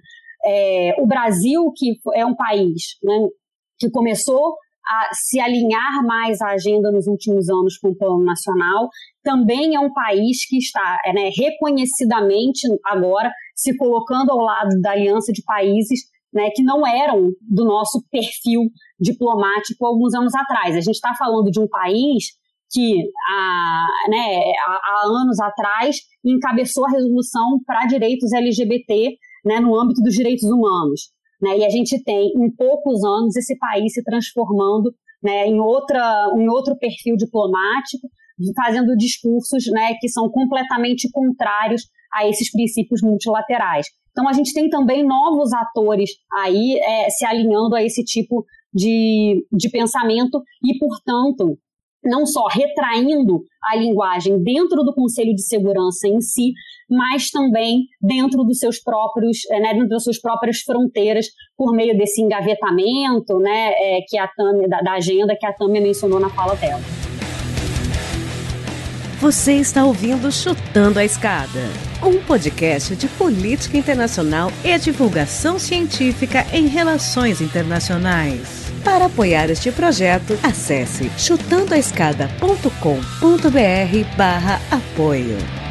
É, 0.45 0.95
o 0.99 1.07
Brasil, 1.07 1.73
que 1.77 1.95
é 2.15 2.27
um 2.27 2.35
país 2.35 2.97
né, 3.03 3.29
que 3.79 3.91
começou 3.91 4.57
a 4.85 5.15
se 5.15 5.39
alinhar 5.41 6.05
mais 6.05 6.41
à 6.41 6.51
agenda 6.51 6.91
nos 6.91 7.07
últimos 7.07 7.49
anos 7.49 7.79
com 7.79 7.91
o 7.91 7.97
plano 7.97 8.25
nacional, 8.25 8.89
também 9.23 9.77
é 9.77 9.81
um 9.81 9.93
país 9.93 10.45
que 10.47 10.59
está 10.59 10.99
né, 11.15 11.31
reconhecidamente 11.37 12.67
agora 12.85 13.31
se 13.55 13.77
colocando 13.77 14.33
ao 14.33 14.39
lado 14.39 14.81
da 14.81 14.91
aliança 14.91 15.33
de 15.33 15.43
países 15.45 16.01
né, 16.33 16.51
que 16.55 16.63
não 16.63 16.87
eram 16.87 17.31
do 17.41 17.65
nosso 17.65 18.03
perfil 18.11 18.71
diplomático 18.99 19.85
alguns 19.85 20.15
anos 20.15 20.35
atrás. 20.35 20.75
A 20.75 20.81
gente 20.81 20.95
está 20.95 21.15
falando 21.19 21.51
de 21.51 21.61
um 21.61 21.69
país 21.69 22.25
que 22.73 23.11
há, 23.29 23.87
né, 24.09 24.53
há, 24.67 25.03
anos 25.07 25.39
atrás 25.41 25.97
encabeçou 26.25 26.87
a 26.87 26.91
resolução 26.91 27.61
para 27.67 27.87
direitos 27.87 28.33
LGBT 28.33 29.15
né, 29.45 29.61
no 29.61 29.79
âmbito 29.79 30.01
dos 30.01 30.15
direitos 30.15 30.45
humanos. 30.45 31.13
Né? 31.41 31.59
E 31.59 31.65
a 31.65 31.69
gente 31.69 32.03
tem, 32.03 32.29
em 32.29 32.51
poucos 32.57 33.05
anos, 33.05 33.37
esse 33.37 33.59
país 33.59 33.93
se 33.93 34.03
transformando 34.03 34.91
né, 35.23 35.47
em, 35.47 35.61
outra, 35.61 36.33
em 36.37 36.49
outro 36.49 36.77
perfil 36.79 37.17
diplomático, 37.17 38.09
fazendo 38.57 38.97
discursos 38.97 39.67
né, 39.71 39.95
que 40.01 40.09
são 40.09 40.31
completamente 40.31 41.11
contrários 41.11 41.83
a 42.15 42.29
esses 42.29 42.51
princípios 42.51 43.03
multilaterais. 43.03 43.87
Então, 44.11 44.29
a 44.29 44.33
gente 44.33 44.53
tem 44.53 44.69
também 44.69 45.07
novos 45.07 45.53
atores 45.53 46.11
aí 46.33 46.79
é, 46.79 47.11
se 47.11 47.25
alinhando 47.25 47.75
a 47.75 47.83
esse 47.83 48.05
tipo 48.05 48.45
de, 48.73 49.47
de 49.51 49.71
pensamento 49.71 50.43
e, 50.63 50.79
portanto, 50.79 51.59
não 52.05 52.27
só 52.27 52.47
retraindo 52.47 53.43
a 53.63 53.77
linguagem 53.77 54.43
dentro 54.43 54.83
do 54.83 54.93
Conselho 54.93 55.35
de 55.35 55.43
Segurança 55.43 56.09
em 56.09 56.21
si, 56.21 56.53
mas 56.91 57.31
também 57.31 57.85
dentro 58.01 58.43
dos 58.45 58.59
seus 58.59 58.79
próprios, 58.81 59.39
eh, 59.51 59.61
né, 59.61 59.73
dentro 59.73 59.89
das 59.89 60.03
suas 60.03 60.21
próprias 60.21 60.59
fronteiras, 60.61 61.27
por 61.57 61.73
meio 61.73 61.97
desse 61.97 62.21
engavetamento, 62.21 63.39
né, 63.39 63.73
é, 63.77 64.01
que 64.07 64.19
a 64.19 64.29
da, 64.69 64.81
da 64.81 64.93
agenda 64.95 65.37
que 65.39 65.47
a 65.47 65.53
Tâmia 65.53 65.81
mencionou 65.81 66.19
na 66.19 66.29
fala 66.29 66.57
dela. 66.57 66.83
Você 69.21 69.53
está 69.53 69.85
ouvindo 69.85 70.33
Chutando 70.33 70.99
a 70.99 71.05
Escada, 71.05 71.61
um 72.03 72.23
podcast 72.23 72.97
de 72.97 73.09
política 73.09 73.77
internacional 73.77 74.51
e 74.65 74.77
divulgação 74.79 75.59
científica 75.59 76.47
em 76.53 76.67
relações 76.67 77.41
internacionais. 77.41 78.73
Para 78.85 79.07
apoiar 79.07 79.51
este 79.51 79.71
projeto, 79.71 80.39
acesse 80.43 81.11
chutandoaescada.com.br 81.17 84.17
barra 84.17 84.61
apoio. 84.71 85.62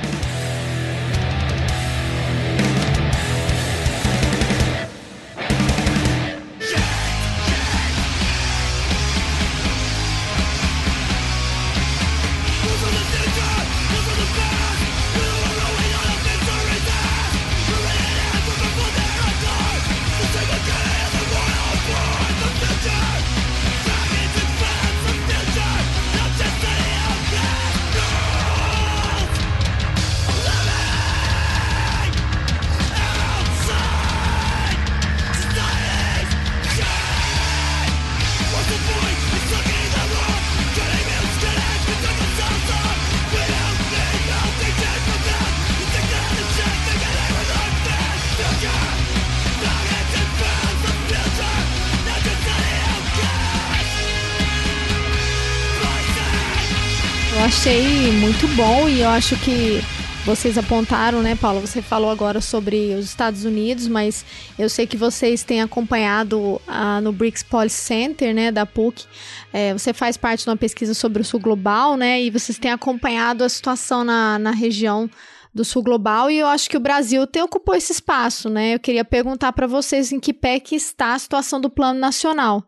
Bom 58.56 58.90
e 58.90 59.02
eu 59.02 59.10
acho 59.10 59.38
que 59.38 59.80
vocês 60.26 60.58
apontaram, 60.58 61.22
né, 61.22 61.36
Paulo? 61.36 61.62
Você 61.62 61.82
falou 61.82 62.10
agora 62.10 62.42
sobre 62.42 62.94
os 62.96 63.06
Estados 63.06 63.46
Unidos, 63.46 63.88
mas 63.88 64.26
eu 64.60 64.70
sei 64.70 64.86
que 64.86 64.98
vocês 64.98 65.44
têm 65.44 65.62
acompanhado 65.62 66.62
ah, 66.68 67.00
no 67.02 67.14
BRICS 67.14 67.44
Policy 67.44 67.76
Center, 67.76 68.34
né, 68.34 68.52
da 68.52 68.66
PUC. 68.66 69.06
É, 69.54 69.74
você 69.74 69.94
faz 69.94 70.18
parte 70.18 70.44
de 70.44 70.50
uma 70.50 70.58
pesquisa 70.58 70.94
sobre 70.94 71.22
o 71.22 71.26
Sul 71.26 71.40
Global, 71.40 71.96
né, 71.96 72.22
e 72.22 72.30
vocês 72.30 72.58
têm 72.58 72.72
acompanhado 72.72 73.44
a 73.44 73.50
situação 73.50 74.04
na, 74.04 74.38
na 74.38 74.52
região 74.52 75.10
do 75.54 75.64
Sul 75.66 75.84
Global 75.84 76.30
e 76.30 76.40
eu 76.40 76.48
acho 76.48 76.70
que 76.70 76.78
o 76.78 76.80
Brasil 76.80 77.26
tem 77.28 77.42
ocupou 77.42 77.76
esse 77.76 77.92
espaço, 77.92 78.50
né? 78.50 78.76
Eu 78.76 78.80
queria 78.80 79.04
perguntar 79.04 79.52
para 79.52 79.68
vocês 79.68 80.10
em 80.14 80.18
que 80.18 80.32
pé 80.32 80.62
que 80.62 80.76
está 80.76 81.14
a 81.14 81.20
situação 81.20 81.60
do 81.60 81.70
Plano 81.70 82.00
Nacional 82.00 82.66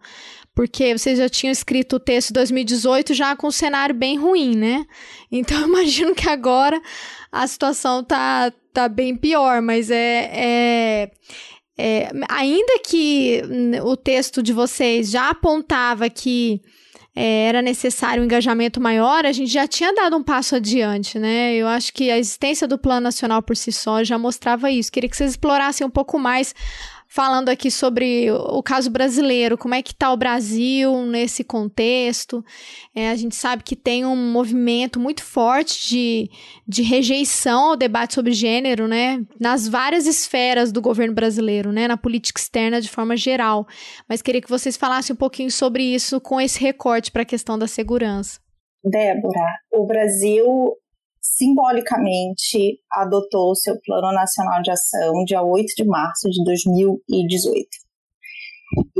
porque 0.55 0.97
vocês 0.97 1.17
já 1.17 1.27
tinham 1.27 1.51
escrito 1.51 1.95
o 1.95 1.99
texto 1.99 2.31
2018 2.33 3.13
já 3.13 3.35
com 3.35 3.47
um 3.47 3.51
cenário 3.51 3.95
bem 3.95 4.17
ruim, 4.17 4.55
né? 4.55 4.85
Então 5.31 5.59
eu 5.61 5.67
imagino 5.67 6.13
que 6.13 6.29
agora 6.29 6.79
a 7.31 7.47
situação 7.47 8.03
tá, 8.03 8.51
tá 8.71 8.87
bem 8.87 9.15
pior, 9.15 9.61
mas 9.61 9.89
é, 9.89 10.29
é, 10.33 11.11
é 11.77 12.09
ainda 12.29 12.79
que 12.85 13.41
o 13.83 13.97
texto 13.97 14.43
de 14.43 14.53
vocês 14.53 15.09
já 15.09 15.29
apontava 15.29 16.09
que 16.09 16.61
é, 17.15 17.45
era 17.45 17.61
necessário 17.61 18.21
um 18.21 18.25
engajamento 18.25 18.81
maior, 18.81 19.25
a 19.25 19.31
gente 19.31 19.51
já 19.51 19.67
tinha 19.67 19.93
dado 19.93 20.17
um 20.17 20.23
passo 20.23 20.55
adiante, 20.55 21.19
né? 21.19 21.53
Eu 21.53 21.67
acho 21.67 21.93
que 21.93 22.09
a 22.09 22.17
existência 22.17 22.67
do 22.67 22.77
Plano 22.77 23.01
Nacional 23.01 23.41
por 23.41 23.55
si 23.55 23.71
só 23.71 24.03
já 24.03 24.17
mostrava 24.17 24.71
isso. 24.71 24.91
Queria 24.91 25.09
que 25.09 25.15
vocês 25.15 25.31
explorassem 25.31 25.85
um 25.85 25.91
pouco 25.91 26.17
mais 26.17 26.55
falando 27.13 27.49
aqui 27.49 27.69
sobre 27.69 28.31
o 28.31 28.63
caso 28.63 28.89
brasileiro, 28.89 29.55
como 29.55 29.75
é 29.75 29.83
que 29.83 29.91
está 29.91 30.11
o 30.11 30.17
Brasil 30.17 31.05
nesse 31.05 31.43
contexto. 31.43 32.43
É, 32.95 33.11
a 33.11 33.15
gente 33.15 33.35
sabe 33.35 33.61
que 33.61 33.75
tem 33.75 34.03
um 34.03 34.15
movimento 34.15 34.99
muito 34.99 35.23
forte 35.23 35.87
de, 35.87 36.31
de 36.67 36.81
rejeição 36.81 37.69
ao 37.69 37.77
debate 37.77 38.15
sobre 38.15 38.31
gênero, 38.31 38.87
né, 38.87 39.23
nas 39.39 39.67
várias 39.67 40.07
esferas 40.07 40.71
do 40.71 40.81
governo 40.81 41.13
brasileiro, 41.13 41.71
né, 41.71 41.87
na 41.87 41.97
política 41.97 42.41
externa 42.41 42.81
de 42.81 42.89
forma 42.89 43.15
geral. 43.15 43.67
Mas 44.09 44.23
queria 44.23 44.41
que 44.41 44.49
vocês 44.49 44.75
falassem 44.75 45.13
um 45.13 45.17
pouquinho 45.17 45.51
sobre 45.51 45.83
isso 45.83 46.19
com 46.19 46.41
esse 46.41 46.59
recorte 46.59 47.11
para 47.11 47.21
a 47.21 47.25
questão 47.25 47.59
da 47.59 47.67
segurança. 47.67 48.39
Débora, 48.83 49.59
o 49.71 49.85
Brasil 49.85 50.75
simbolicamente 51.43 52.79
adotou 52.89 53.51
o 53.51 53.55
seu 53.55 53.77
Plano 53.85 54.13
Nacional 54.13 54.61
de 54.61 54.71
Ação 54.71 55.23
dia 55.25 55.43
8 55.43 55.65
de 55.75 55.85
março 55.85 56.29
de 56.29 56.43
2018. 56.43 57.67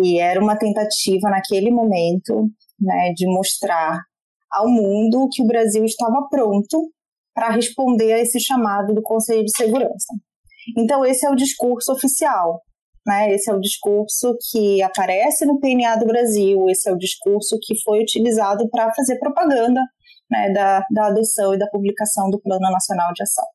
E 0.03 0.19
era 0.19 0.39
uma 0.41 0.57
tentativa 0.57 1.29
naquele 1.29 1.71
momento 1.71 2.49
né, 2.79 3.13
de 3.15 3.25
mostrar 3.25 3.99
ao 4.51 4.67
mundo 4.67 5.29
que 5.31 5.41
o 5.41 5.47
Brasil 5.47 5.83
estava 5.85 6.27
pronto 6.29 6.91
para 7.33 7.49
responder 7.49 8.13
a 8.13 8.19
esse 8.19 8.39
chamado 8.39 8.93
do 8.93 9.01
Conselho 9.01 9.43
de 9.43 9.55
Segurança. 9.55 10.13
Então, 10.77 11.03
esse 11.03 11.25
é 11.25 11.29
o 11.29 11.35
discurso 11.35 11.91
oficial. 11.91 12.61
Né? 13.05 13.33
Esse 13.33 13.49
é 13.49 13.53
o 13.53 13.59
discurso 13.59 14.37
que 14.51 14.81
aparece 14.81 15.45
no 15.45 15.59
PNA 15.59 15.97
do 15.97 16.05
Brasil, 16.05 16.69
esse 16.69 16.89
é 16.89 16.93
o 16.93 16.97
discurso 16.97 17.57
que 17.61 17.81
foi 17.81 18.01
utilizado 18.01 18.69
para 18.69 18.93
fazer 18.93 19.17
propaganda 19.17 19.81
né, 20.33 20.51
da, 20.51 20.83
da 20.89 21.07
adoção 21.07 21.53
e 21.53 21.59
da 21.59 21.67
publicação 21.67 22.29
do 22.31 22.41
Plano 22.41 22.71
Nacional 22.71 23.13
de 23.13 23.21
Ação. 23.21 23.45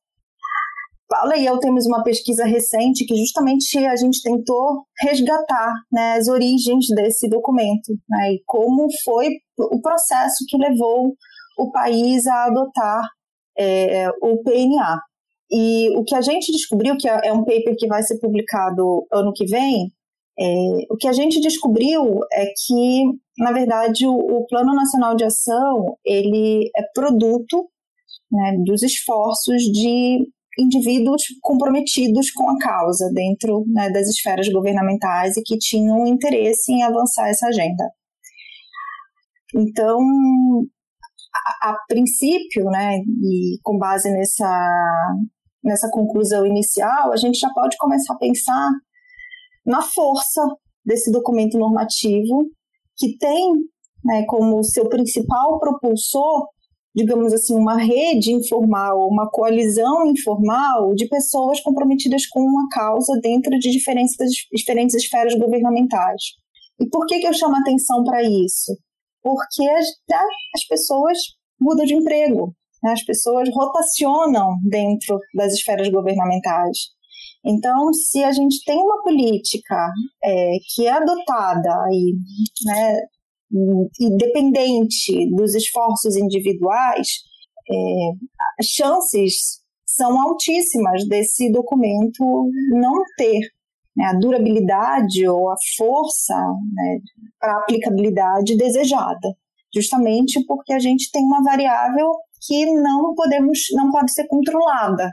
Paula 1.09 1.35
e 1.35 1.45
eu 1.45 1.59
temos 1.59 1.85
uma 1.87 2.03
pesquisa 2.03 2.45
recente 2.45 3.03
que 3.05 3.15
justamente 3.15 3.77
a 3.85 3.95
gente 3.95 4.21
tentou 4.21 4.83
resgatar 5.01 5.73
né, 5.91 6.13
as 6.13 6.27
origens 6.27 6.85
desse 6.95 7.27
documento 7.27 7.91
né, 8.07 8.33
e 8.33 8.43
como 8.45 8.87
foi 9.03 9.27
o 9.57 9.81
processo 9.81 10.45
que 10.47 10.57
levou 10.57 11.15
o 11.57 11.71
país 11.71 12.25
a 12.27 12.45
adotar 12.45 13.01
é, 13.57 14.07
o 14.21 14.41
PNA. 14.43 14.99
E 15.51 15.89
o 15.97 16.03
que 16.03 16.15
a 16.15 16.21
gente 16.21 16.51
descobriu, 16.51 16.95
que 16.95 17.09
é, 17.09 17.29
é 17.29 17.33
um 17.33 17.43
paper 17.43 17.75
que 17.75 17.87
vai 17.87 18.03
ser 18.03 18.19
publicado 18.19 19.07
ano 19.11 19.33
que 19.33 19.45
vem, 19.45 19.91
é, 20.39 20.45
o 20.89 20.95
que 20.95 21.07
a 21.07 21.11
gente 21.11 21.41
descobriu 21.41 22.21
é 22.31 22.45
que, 22.45 23.03
na 23.37 23.51
verdade, 23.51 24.07
o, 24.07 24.13
o 24.13 24.47
Plano 24.47 24.73
Nacional 24.73 25.15
de 25.15 25.25
Ação 25.25 25.97
ele 26.05 26.69
é 26.77 26.81
produto 26.93 27.69
né, 28.31 28.55
dos 28.65 28.81
esforços 28.81 29.63
de 29.63 30.19
indivíduos 30.57 31.23
comprometidos 31.41 32.31
com 32.31 32.49
a 32.49 32.57
causa 32.57 33.09
dentro 33.13 33.65
né, 33.67 33.89
das 33.91 34.07
esferas 34.07 34.47
governamentais 34.49 35.35
e 35.35 35.43
que 35.43 35.57
tinham 35.57 36.07
interesse 36.07 36.71
em 36.71 36.83
avançar 36.83 37.29
essa 37.29 37.47
agenda. 37.47 37.91
Então, 39.55 39.99
a, 41.63 41.71
a 41.71 41.77
princípio, 41.87 42.65
né, 42.65 42.97
e 42.97 43.57
com 43.61 43.77
base 43.77 44.09
nessa, 44.09 44.69
nessa 45.63 45.89
conclusão 45.91 46.45
inicial, 46.45 47.11
a 47.11 47.17
gente 47.17 47.39
já 47.39 47.49
pode 47.53 47.75
começar 47.77 48.13
a 48.13 48.17
pensar 48.17 48.69
na 49.69 49.83
força 49.83 50.41
desse 50.83 51.11
documento 51.11 51.55
normativo, 51.57 52.49
que 52.97 53.15
tem 53.17 53.53
né, 54.03 54.25
como 54.27 54.63
seu 54.63 54.89
principal 54.89 55.59
propulsor, 55.59 56.47
digamos 56.95 57.31
assim, 57.31 57.53
uma 57.53 57.77
rede 57.77 58.31
informal, 58.31 59.07
uma 59.07 59.29
coalizão 59.29 60.07
informal 60.07 60.95
de 60.95 61.07
pessoas 61.07 61.61
comprometidas 61.61 62.25
com 62.25 62.39
uma 62.39 62.67
causa 62.69 63.13
dentro 63.21 63.51
de 63.59 63.69
diferentes, 63.69 64.15
diferentes 64.51 64.95
esferas 64.95 65.35
governamentais. 65.35 66.23
E 66.81 66.89
por 66.89 67.05
que, 67.05 67.19
que 67.19 67.27
eu 67.27 67.33
chamo 67.33 67.55
atenção 67.55 68.03
para 68.03 68.23
isso? 68.23 68.75
Porque 69.21 69.69
as, 69.69 69.85
né, 70.09 70.23
as 70.55 70.65
pessoas 70.67 71.17
mudam 71.61 71.85
de 71.85 71.93
emprego, 71.93 72.55
né, 72.81 72.93
as 72.93 73.03
pessoas 73.03 73.47
rotacionam 73.53 74.55
dentro 74.67 75.19
das 75.35 75.53
esferas 75.53 75.89
governamentais. 75.89 76.97
Então, 77.45 77.93
se 77.93 78.23
a 78.23 78.31
gente 78.31 78.63
tem 78.65 78.77
uma 78.77 79.01
política 79.01 79.91
é, 80.23 80.57
que 80.73 80.85
é 80.85 80.91
adotada 80.91 81.87
e, 81.91 82.15
né, 82.65 82.97
independente 83.99 85.29
dos 85.35 85.55
esforços 85.55 86.15
individuais, 86.15 87.07
é, 87.69 87.75
as 88.59 88.65
chances 88.67 89.59
são 89.85 90.19
altíssimas 90.21 91.07
desse 91.07 91.51
documento 91.51 92.49
não 92.71 93.03
ter 93.17 93.39
né, 93.95 94.05
a 94.05 94.13
durabilidade 94.13 95.27
ou 95.27 95.49
a 95.49 95.55
força 95.77 96.35
né, 96.73 96.99
para 97.39 97.57
aplicabilidade 97.57 98.55
desejada, 98.55 99.35
justamente 99.73 100.43
porque 100.45 100.73
a 100.73 100.79
gente 100.79 101.11
tem 101.11 101.23
uma 101.23 101.43
variável 101.43 102.11
que 102.45 102.65
não 102.65 103.13
podemos, 103.15 103.59
não 103.73 103.91
pode 103.91 104.13
ser 104.13 104.27
controlada, 104.27 105.11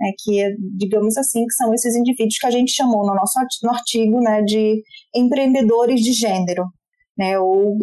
né, 0.00 0.12
que 0.18 0.40
é, 0.40 0.50
digamos 0.76 1.16
assim, 1.16 1.44
que 1.44 1.54
são 1.54 1.72
esses 1.74 1.94
indivíduos 1.96 2.38
que 2.38 2.46
a 2.46 2.50
gente 2.50 2.72
chamou 2.72 3.06
no 3.06 3.14
nosso 3.14 3.38
no 3.62 3.70
artigo 3.70 4.20
né, 4.20 4.42
de 4.42 4.82
empreendedores 5.14 6.00
de 6.00 6.12
gênero, 6.12 6.64
né, 7.16 7.38
ou 7.38 7.76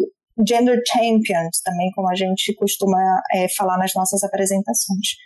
gender 0.46 0.80
champions, 0.86 1.60
também 1.64 1.90
como 1.94 2.08
a 2.08 2.14
gente 2.14 2.54
costuma 2.56 2.98
é, 3.34 3.46
falar 3.56 3.78
nas 3.78 3.92
nossas 3.94 4.22
apresentações. 4.22 5.16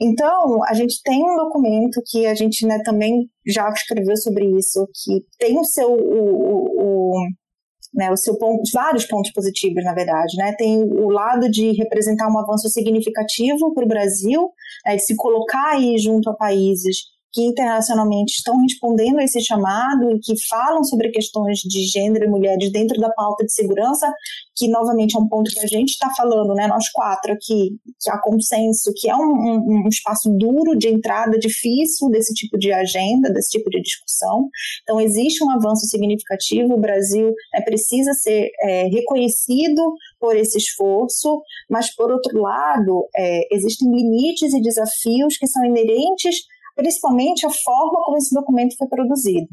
Então, 0.00 0.62
a 0.64 0.74
gente 0.74 1.00
tem 1.02 1.22
um 1.22 1.36
documento 1.36 2.02
que 2.06 2.26
a 2.26 2.34
gente 2.34 2.66
né, 2.66 2.82
também 2.84 3.28
já 3.46 3.68
escreveu 3.70 4.16
sobre 4.16 4.44
isso, 4.58 4.86
que 5.02 5.24
tem 5.38 5.58
o 5.58 5.64
seu, 5.64 5.90
o, 5.90 5.96
o, 5.96 7.14
o 7.14 7.26
né, 7.96 8.10
o 8.10 8.16
seu 8.16 8.36
ponto, 8.36 8.62
vários 8.72 9.06
pontos 9.06 9.32
positivos, 9.32 9.82
na 9.82 9.94
verdade. 9.94 10.36
Né? 10.36 10.54
Tem 10.56 10.82
o 10.82 11.08
lado 11.08 11.50
de 11.50 11.72
representar 11.72 12.28
um 12.28 12.38
avanço 12.38 12.68
significativo 12.68 13.72
para 13.74 13.84
o 13.84 13.88
Brasil, 13.88 14.50
né, 14.84 14.96
de 14.96 15.02
se 15.02 15.16
colocar 15.16 15.72
aí 15.72 15.96
junto 15.98 16.28
a 16.28 16.34
países 16.34 17.15
que 17.36 17.42
internacionalmente 17.42 18.32
estão 18.38 18.58
respondendo 18.62 19.18
a 19.18 19.22
esse 19.22 19.42
chamado 19.42 20.10
e 20.10 20.18
que 20.20 20.32
falam 20.48 20.82
sobre 20.82 21.10
questões 21.10 21.58
de 21.58 21.84
gênero 21.84 22.24
e 22.24 22.28
mulheres 22.28 22.72
dentro 22.72 22.98
da 22.98 23.10
pauta 23.10 23.44
de 23.44 23.52
segurança, 23.52 24.10
que 24.56 24.66
novamente 24.68 25.14
é 25.14 25.20
um 25.20 25.28
ponto 25.28 25.50
que 25.50 25.60
a 25.60 25.66
gente 25.66 25.90
está 25.90 26.08
falando, 26.16 26.54
né, 26.54 26.66
nós 26.66 26.88
quatro 26.88 27.34
aqui, 27.34 27.76
que 28.00 28.10
há 28.10 28.18
consenso, 28.22 28.90
que 28.96 29.10
é 29.10 29.14
um, 29.14 29.20
um, 29.20 29.84
um, 29.84 29.88
espaço 29.88 30.30
duro 30.30 30.78
de 30.78 30.88
entrada, 30.88 31.38
difícil 31.38 32.08
desse 32.08 32.32
tipo 32.32 32.58
de 32.58 32.72
agenda, 32.72 33.30
desse 33.30 33.50
tipo 33.50 33.68
de 33.68 33.82
discussão. 33.82 34.48
Então, 34.82 34.98
existe 34.98 35.44
um 35.44 35.50
avanço 35.50 35.84
significativo, 35.84 36.72
o 36.72 36.80
Brasil 36.80 37.34
né, 37.52 37.60
precisa 37.66 38.14
ser 38.14 38.48
é, 38.62 38.84
reconhecido 38.84 39.82
por 40.18 40.34
esse 40.34 40.56
esforço, 40.56 41.42
mas, 41.68 41.94
por 41.94 42.10
outro 42.10 42.40
lado, 42.40 43.06
é, 43.14 43.54
existem 43.54 43.90
limites 43.94 44.54
e 44.54 44.62
desafios 44.62 45.36
que 45.36 45.46
são 45.46 45.62
inerentes 45.66 46.36
principalmente 46.76 47.46
a 47.46 47.50
forma 47.50 48.02
como 48.04 48.18
esse 48.18 48.34
documento 48.34 48.76
foi 48.76 48.86
produzido. 48.86 49.48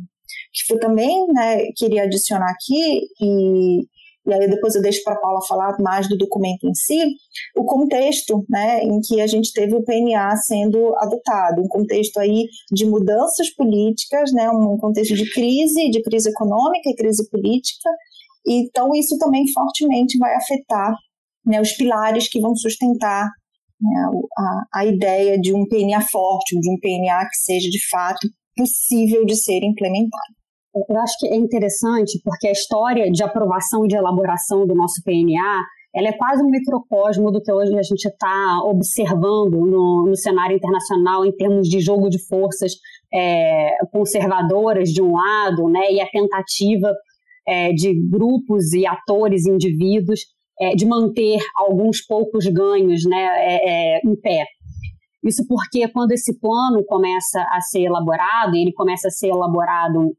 Que 0.67 0.74
eu 0.74 0.80
também 0.80 1.26
né, 1.28 1.63
queria 1.76 2.03
adicionar 2.03 2.51
aqui, 2.51 3.01
e, 3.19 3.80
e 4.28 4.34
aí 4.34 4.47
depois 4.49 4.76
eu 4.76 4.82
deixo 4.82 5.03
para 5.03 5.13
a 5.13 5.19
Paula 5.19 5.39
falar 5.47 5.76
mais 5.80 6.07
do 6.07 6.17
documento 6.17 6.67
em 6.67 6.74
si, 6.76 6.99
o 7.55 7.63
contexto 7.63 8.45
né, 8.49 8.84
em 8.84 8.99
que 8.99 9.21
a 9.21 9.28
gente 9.28 9.51
teve 9.53 9.74
o 9.74 9.84
PNA 9.84 10.36
sendo 10.38 10.95
adotado, 10.97 11.61
um 11.61 11.67
contexto 11.67 12.19
aí 12.19 12.45
de 12.71 12.86
mudanças 12.86 13.49
políticas, 13.55 14.32
né, 14.34 14.49
um 14.51 14.78
contexto 14.78 15.15
de 15.15 15.32
crise, 15.34 15.89
de 15.89 16.03
crise 16.03 16.30
econômica 16.30 16.89
e 16.89 16.95
crise 16.95 17.28
política, 17.30 17.89
então 18.45 18.93
isso 18.93 19.17
também 19.17 19.45
fortemente 19.53 20.17
vai 20.17 20.36
afetar 20.36 20.93
né, 21.45 21.61
os 21.61 21.71
pilares 21.71 22.28
que 22.28 22.39
vão 22.39 22.55
sustentar 22.55 23.30
né, 23.84 24.10
a, 24.38 24.80
a 24.80 24.86
ideia 24.86 25.40
de 25.40 25.54
um 25.54 25.68
PNA 25.68 26.02
forte, 26.12 26.60
de 26.60 26.70
um 26.70 26.78
PNA 26.80 27.28
que 27.30 27.38
seja 27.38 27.70
de 27.70 27.90
fato 27.90 28.28
possível 28.56 29.26
de 29.26 29.36
ser 29.36 29.64
implementado. 29.64 30.34
Eu 30.90 31.00
acho 31.00 31.18
que 31.20 31.28
é 31.28 31.36
interessante 31.36 32.20
porque 32.24 32.48
a 32.48 32.52
história 32.52 33.12
de 33.12 33.24
aprovação 33.24 33.86
e 33.86 33.88
de 33.88 33.96
elaboração 33.96 34.66
do 34.66 34.74
nosso 34.74 35.04
PNA 35.04 35.64
ela 35.96 36.08
é 36.08 36.14
quase 36.14 36.44
um 36.44 36.50
microcosmo 36.50 37.32
do 37.32 37.40
que 37.40 37.52
hoje 37.52 37.78
a 37.78 37.84
gente 37.84 38.06
está 38.06 38.62
observando 38.64 39.60
no, 39.60 40.08
no, 40.08 40.16
cenário 40.16 40.56
internacional 40.56 41.24
em 41.24 41.32
termos 41.32 41.68
de 41.70 41.80
jogo 41.80 42.10
de 42.10 42.18
forças 42.28 42.72
é, 43.14 43.76
conservadoras 43.92 44.90
de 44.90 45.04
um 45.04 45.14
lado, 45.14 45.70
né, 45.70 45.92
e 45.92 46.02
a 46.02 46.10
tentativa 46.10 46.92
é, 47.48 47.72
de 47.74 47.94
grupos 48.10 48.74
e 48.74 48.88
atores, 48.88 49.46
indivíduos, 49.46 50.22
é, 50.64 50.76
de 50.76 50.86
manter 50.86 51.39
alguns 51.55 52.01
poucos 52.01 52.45
ganhos 52.47 53.03
né, 53.05 53.24
é, 53.36 53.97
é, 53.97 54.01
em 54.05 54.16
pé. 54.16 54.45
Isso 55.24 55.45
porque 55.47 55.88
quando 55.89 56.11
esse 56.11 56.39
plano 56.39 56.84
começa 56.86 57.41
a 57.51 57.61
ser 57.61 57.84
elaborado, 57.84 58.55
e 58.55 58.61
ele 58.61 58.74
começa 58.74 59.07
a 59.07 59.11
ser 59.11 59.28
elaborado 59.30 60.16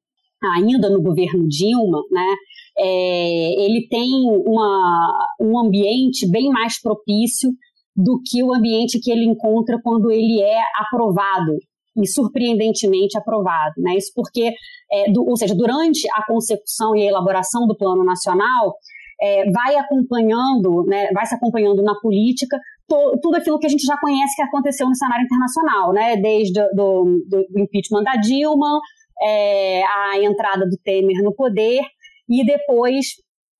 ainda 0.56 0.90
no 0.90 1.02
governo 1.02 1.48
Dilma, 1.48 2.02
né, 2.10 2.34
é, 2.78 3.64
ele 3.64 3.86
tem 3.88 4.10
uma, 4.46 5.28
um 5.40 5.58
ambiente 5.58 6.28
bem 6.28 6.50
mais 6.50 6.80
propício 6.80 7.50
do 7.96 8.20
que 8.24 8.42
o 8.42 8.52
ambiente 8.52 8.98
que 9.00 9.10
ele 9.10 9.24
encontra 9.24 9.80
quando 9.82 10.10
ele 10.10 10.40
é 10.40 10.60
aprovado 10.78 11.56
e 11.96 12.08
surpreendentemente 12.08 13.16
aprovado, 13.16 13.74
né? 13.78 13.96
Isso 13.96 14.10
porque, 14.16 14.52
é, 14.90 15.12
do, 15.12 15.24
ou 15.24 15.36
seja, 15.36 15.54
durante 15.54 16.08
a 16.12 16.26
concepção 16.26 16.96
e 16.96 17.02
a 17.02 17.08
elaboração 17.08 17.68
do 17.68 17.76
plano 17.76 18.02
nacional, 18.02 18.74
é, 19.20 19.50
vai 19.50 19.76
acompanhando, 19.76 20.84
né, 20.86 21.08
vai 21.12 21.26
se 21.26 21.34
acompanhando 21.34 21.82
na 21.82 21.94
política 22.00 22.58
to, 22.88 23.18
tudo 23.22 23.36
aquilo 23.36 23.58
que 23.58 23.66
a 23.66 23.70
gente 23.70 23.84
já 23.84 23.96
conhece 23.98 24.36
que 24.36 24.42
aconteceu 24.42 24.88
no 24.88 24.94
cenário 24.94 25.24
internacional, 25.24 25.92
né? 25.92 26.16
Desde 26.16 26.60
do, 26.74 27.20
do, 27.28 27.60
impeachment 27.60 28.02
da 28.02 28.16
Dilma, 28.16 28.80
é, 29.22 29.82
a 29.84 30.18
entrada 30.22 30.66
do 30.66 30.76
Temer 30.82 31.22
no 31.22 31.34
poder 31.34 31.82
e 32.28 32.44
depois 32.44 33.06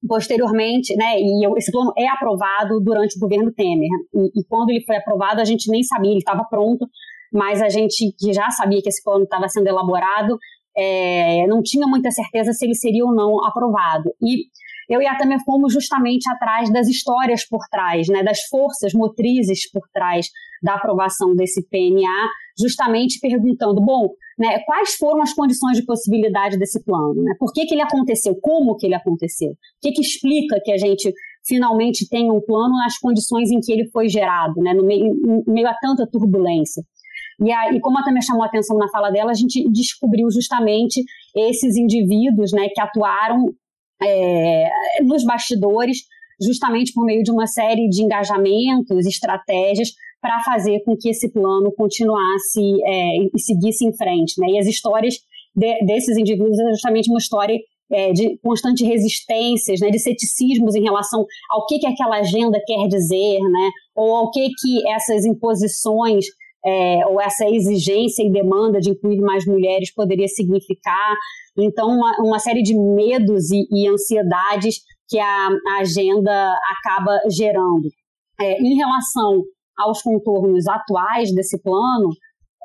posteriormente, 0.07 0.95
né, 0.97 1.19
e 1.19 1.47
esse 1.57 1.73
plano 1.73 1.91
é 1.97 2.07
aprovado 2.07 2.79
durante 2.81 3.17
o 3.17 3.21
governo 3.21 3.51
Temer. 3.51 3.89
E, 4.15 4.41
e 4.41 4.45
quando 4.47 4.69
ele 4.69 4.85
foi 4.85 4.97
aprovado, 4.97 5.41
a 5.41 5.45
gente 5.45 5.71
nem 5.71 5.83
sabia, 5.83 6.11
ele 6.11 6.19
estava 6.19 6.45
pronto, 6.45 6.87
mas 7.33 7.63
a 7.63 7.71
gente 7.71 8.15
que 8.19 8.33
já 8.33 8.51
sabia 8.51 8.83
que 8.83 8.89
esse 8.89 9.03
plano 9.03 9.25
estava 9.25 9.49
sendo 9.49 9.67
elaborado, 9.67 10.39
é, 10.77 11.47
não 11.47 11.63
tinha 11.63 11.87
muita 11.87 12.11
certeza 12.11 12.53
se 12.53 12.67
ele 12.67 12.75
seria 12.75 13.05
ou 13.05 13.15
não 13.15 13.43
aprovado. 13.45 14.11
E 14.23 14.45
eu 14.89 15.01
e 15.01 15.07
a 15.07 15.17
Tamer 15.17 15.39
fomos 15.45 15.73
justamente 15.73 16.29
atrás 16.31 16.73
das 16.73 16.89
histórias 16.89 17.47
por 17.47 17.61
trás, 17.71 18.09
né, 18.09 18.23
das 18.23 18.41
forças 18.51 18.93
motrizes 18.93 19.71
por 19.71 19.83
trás 19.93 20.27
da 20.63 20.75
aprovação 20.75 21.35
desse 21.35 21.63
PNA, 21.69 22.29
justamente 22.59 23.19
perguntando, 23.21 23.81
bom, 23.81 24.09
né, 24.39 24.59
quais 24.67 24.95
foram 24.95 25.23
as 25.23 25.33
condições 25.33 25.77
de 25.77 25.85
possibilidade 25.85 26.59
desse 26.59 26.83
plano? 26.83 27.23
Né? 27.23 27.35
Por 27.39 27.53
que, 27.53 27.67
que 27.67 27.75
ele 27.75 27.83
aconteceu? 27.83 28.35
Como 28.41 28.77
que 28.77 28.87
ele 28.87 28.95
aconteceu? 28.95 29.51
O 29.51 29.57
que, 29.83 29.93
que 29.93 30.01
explica 30.01 30.61
que 30.65 30.73
a 30.73 30.79
gente 30.79 31.13
finalmente 31.47 32.09
tem 32.09 32.31
um 32.31 32.41
plano 32.41 32.75
nas 32.79 32.99
condições 32.99 33.51
em 33.51 33.61
que 33.61 33.73
ele 33.73 33.89
foi 33.91 34.09
gerado, 34.09 34.55
né, 34.61 34.73
no 34.73 34.85
meio, 34.85 35.15
meio 35.47 35.69
a 35.69 35.75
tanta 35.75 36.09
turbulência? 36.11 36.83
E, 37.41 37.51
aí, 37.51 37.81
como 37.81 37.99
a 37.99 38.05
também 38.05 38.23
chamou 38.23 38.45
a 38.45 38.47
atenção 38.47 38.77
na 38.79 38.89
fala 38.89 39.11
dela, 39.11 39.33
a 39.33 39.35
gente 39.35 39.69
descobriu 39.71 40.31
justamente 40.31 41.03
esses 41.35 41.77
indivíduos 41.77 42.53
né, 42.53 42.69
que 42.69 42.81
atuaram 42.81 43.53
é, 44.03 44.69
nos 45.03 45.25
bastidores, 45.25 45.99
justamente 46.41 46.93
por 46.93 47.05
meio 47.05 47.23
de 47.23 47.31
uma 47.31 47.47
série 47.47 47.89
de 47.89 48.03
engajamentos, 48.03 49.07
estratégias 49.07 49.91
para 50.21 50.43
fazer 50.43 50.81
com 50.85 50.97
que 50.97 51.11
esse 51.11 51.31
plano 51.31 51.71
continuasse 51.73 52.61
é, 52.85 53.17
e 53.35 53.39
seguisse 53.39 53.85
em 53.85 53.95
frente. 53.95 54.41
Né? 54.41 54.53
E 54.53 54.59
as 54.59 54.67
histórias 54.67 55.17
de, 55.55 55.85
desses 55.85 56.17
indivíduos 56.17 56.59
é 56.59 56.71
justamente 56.71 57.11
uma 57.11 57.19
história 57.19 57.59
é, 57.93 58.13
de 58.13 58.39
constantes 58.39 58.87
resistências, 58.87 59.81
né, 59.81 59.91
de 59.91 59.99
ceticismos 59.99 60.75
em 60.75 60.83
relação 60.83 61.25
ao 61.51 61.67
que, 61.67 61.79
que 61.79 61.87
aquela 61.87 62.17
agenda 62.17 62.59
quer 62.67 62.89
dizer, 62.89 63.39
né, 63.41 63.71
ou 63.95 64.17
ao 64.17 64.31
que, 64.31 64.49
que 64.49 64.89
essas 64.89 65.25
imposições 65.25 66.25
é, 66.67 67.07
ou 67.07 67.21
essa 67.21 67.49
exigência 67.49 68.23
e 68.23 68.33
demanda 68.33 68.81
de 68.81 68.91
incluir 68.91 69.21
mais 69.21 69.47
mulheres 69.47 69.93
poderia 69.93 70.29
significar. 70.29 71.15
Então, 71.57 71.89
uma, 71.89 72.17
uma 72.21 72.39
série 72.39 72.63
de 72.63 72.75
medos 72.75 73.51
e, 73.51 73.67
e 73.71 73.89
ansiedades 73.89 74.81
que 75.09 75.19
a, 75.19 75.49
a, 75.49 75.81
agenda 75.81 76.57
acaba 76.73 77.21
gerando. 77.31 77.89
É, 78.41 78.61
em 78.61 78.77
relação 78.77 79.43
aos 79.77 80.03
contornos 80.03 80.67
atuais 80.67 81.33
desse 81.35 81.61
plano, 81.63 82.09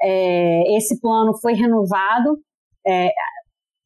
é, 0.01 0.77
esse 0.77 0.99
plano 1.01 1.37
foi 1.41 1.53
renovado 1.53 2.37
é, 2.87 3.09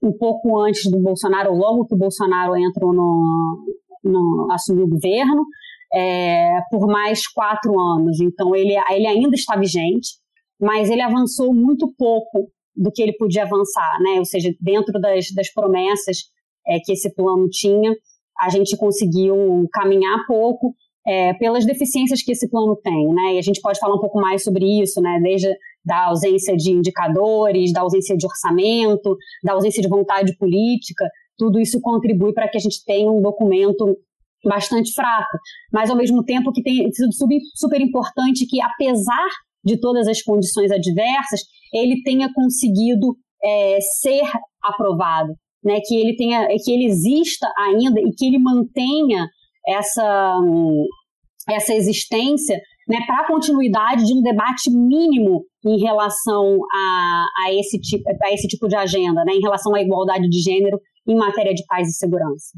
um 0.01 0.11
pouco 0.11 0.59
antes 0.59 0.89
do 0.91 0.99
Bolsonaro, 1.01 1.53
logo 1.55 1.85
que 1.85 1.95
o 1.95 1.97
Bolsonaro 1.97 2.55
entrou 2.55 2.93
no, 2.93 3.65
no 4.03 4.51
assumiu 4.51 4.85
o 4.85 4.89
governo, 4.89 5.45
é, 5.93 6.59
por 6.69 6.87
mais 6.87 7.27
quatro 7.27 7.79
anos. 7.79 8.19
Então, 8.19 8.55
ele, 8.55 8.73
ele 8.89 9.07
ainda 9.07 9.35
está 9.35 9.55
vigente, 9.55 10.09
mas 10.59 10.89
ele 10.89 11.01
avançou 11.01 11.53
muito 11.53 11.93
pouco 11.97 12.49
do 12.75 12.91
que 12.91 13.01
ele 13.01 13.13
podia 13.13 13.43
avançar, 13.43 13.99
né? 14.01 14.17
Ou 14.17 14.25
seja, 14.25 14.49
dentro 14.59 14.99
das, 14.99 15.27
das 15.35 15.53
promessas 15.53 16.17
é, 16.67 16.79
que 16.79 16.93
esse 16.93 17.13
plano 17.13 17.47
tinha, 17.49 17.93
a 18.39 18.49
gente 18.49 18.75
conseguiu 18.75 19.67
caminhar 19.71 20.25
pouco 20.25 20.73
é, 21.05 21.33
pelas 21.33 21.65
deficiências 21.65 22.23
que 22.23 22.31
esse 22.31 22.49
plano 22.49 22.75
tem, 22.81 23.13
né? 23.13 23.35
E 23.35 23.37
a 23.37 23.41
gente 23.41 23.61
pode 23.61 23.79
falar 23.79 23.95
um 23.95 23.99
pouco 23.99 24.19
mais 24.19 24.43
sobre 24.43 24.65
isso, 24.81 25.01
né? 25.01 25.19
Desde 25.21 25.53
da 25.85 26.05
ausência 26.05 26.55
de 26.55 26.71
indicadores, 26.71 27.73
da 27.73 27.81
ausência 27.81 28.15
de 28.15 28.25
orçamento, 28.25 29.17
da 29.43 29.51
ausência 29.53 29.81
de 29.81 29.89
vontade 29.89 30.35
política, 30.37 31.05
tudo 31.37 31.59
isso 31.59 31.79
contribui 31.81 32.33
para 32.33 32.47
que 32.47 32.57
a 32.57 32.61
gente 32.61 32.83
tenha 32.85 33.11
um 33.11 33.21
documento 33.21 33.97
bastante 34.43 34.93
fraco, 34.93 35.37
mas 35.71 35.89
ao 35.89 35.95
mesmo 35.95 36.23
tempo 36.23 36.51
que 36.51 36.61
tem 36.61 36.91
sido 36.91 37.11
super 37.55 37.81
importante 37.81 38.45
que, 38.45 38.61
apesar 38.61 39.27
de 39.63 39.79
todas 39.79 40.07
as 40.07 40.21
condições 40.21 40.71
adversas, 40.71 41.41
ele 41.73 42.01
tenha 42.03 42.31
conseguido 42.33 43.15
é, 43.43 43.77
ser 44.01 44.23
aprovado, 44.61 45.33
né? 45.63 45.79
Que 45.85 45.95
ele 45.95 46.15
tenha, 46.15 46.47
que 46.63 46.71
ele 46.71 46.85
exista 46.85 47.47
ainda 47.57 47.99
e 48.01 48.11
que 48.11 48.25
ele 48.25 48.39
mantenha 48.39 49.27
essa 49.67 50.39
essa 51.49 51.73
existência, 51.73 52.57
né? 52.87 52.99
Para 53.05 53.21
a 53.21 53.27
continuidade 53.27 54.05
de 54.05 54.13
um 54.13 54.21
debate 54.21 54.69
mínimo 54.69 55.45
em 55.65 55.79
relação 55.79 56.57
a, 56.73 57.25
a 57.45 57.53
esse 57.53 57.79
tipo 57.79 58.03
a 58.23 58.33
esse 58.33 58.47
tipo 58.47 58.67
de 58.67 58.75
agenda, 58.75 59.23
né? 59.23 59.33
Em 59.33 59.41
relação 59.41 59.73
à 59.73 59.81
igualdade 59.81 60.27
de 60.27 60.39
gênero 60.39 60.79
em 61.07 61.15
matéria 61.15 61.53
de 61.53 61.63
paz 61.65 61.87
e 61.87 61.93
segurança 61.93 62.57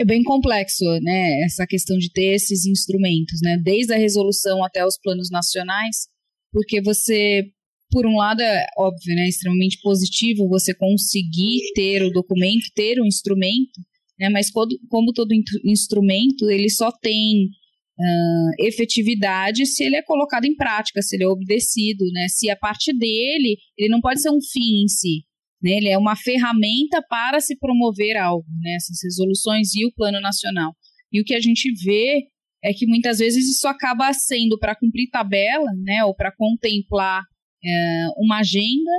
é 0.00 0.04
bem 0.04 0.22
complexo, 0.22 0.84
né, 1.02 1.42
essa 1.44 1.66
questão 1.66 1.98
de 1.98 2.10
ter 2.10 2.34
esses 2.34 2.64
instrumentos, 2.64 3.40
né, 3.42 3.58
desde 3.62 3.92
a 3.92 3.98
resolução 3.98 4.64
até 4.64 4.84
os 4.86 4.98
planos 4.98 5.30
nacionais, 5.30 6.08
porque 6.50 6.80
você, 6.80 7.44
por 7.90 8.06
um 8.06 8.16
lado, 8.16 8.40
é 8.40 8.66
óbvio, 8.78 9.14
né, 9.14 9.28
extremamente 9.28 9.78
positivo 9.82 10.48
você 10.48 10.74
conseguir 10.74 11.60
ter 11.74 12.02
o 12.02 12.10
documento, 12.10 12.70
ter 12.74 12.98
o 13.00 13.06
instrumento, 13.06 13.80
né, 14.18 14.28
mas 14.30 14.50
como, 14.50 14.70
como 14.88 15.12
todo 15.12 15.34
instrumento, 15.64 16.50
ele 16.50 16.70
só 16.70 16.90
tem 16.90 17.46
uh, 17.46 18.64
efetividade 18.66 19.66
se 19.66 19.84
ele 19.84 19.96
é 19.96 20.02
colocado 20.02 20.46
em 20.46 20.56
prática, 20.56 21.02
se 21.02 21.16
ele 21.16 21.24
é 21.24 21.28
obedecido, 21.28 22.04
né, 22.12 22.28
se 22.28 22.48
a 22.48 22.56
parte 22.56 22.96
dele, 22.96 23.58
ele 23.76 23.90
não 23.90 24.00
pode 24.00 24.22
ser 24.22 24.30
um 24.30 24.40
fim 24.40 24.84
em 24.84 24.88
si, 24.88 25.24
né? 25.62 25.72
Ele 25.72 25.88
é 25.88 25.96
uma 25.96 26.16
ferramenta 26.16 27.02
para 27.08 27.40
se 27.40 27.56
promover 27.56 28.16
algo, 28.16 28.46
né? 28.60 28.74
essas 28.74 28.98
resoluções 29.02 29.74
e 29.74 29.86
o 29.86 29.92
plano 29.92 30.20
nacional. 30.20 30.74
E 31.12 31.20
o 31.20 31.24
que 31.24 31.34
a 31.34 31.40
gente 31.40 31.72
vê 31.84 32.26
é 32.64 32.72
que 32.72 32.86
muitas 32.86 33.18
vezes 33.18 33.48
isso 33.48 33.66
acaba 33.68 34.12
sendo 34.12 34.58
para 34.58 34.74
cumprir 34.74 35.10
tabela, 35.10 35.70
né? 35.82 36.04
ou 36.04 36.14
para 36.14 36.32
contemplar 36.32 37.22
é, 37.64 38.06
uma 38.16 38.38
agenda, 38.38 38.90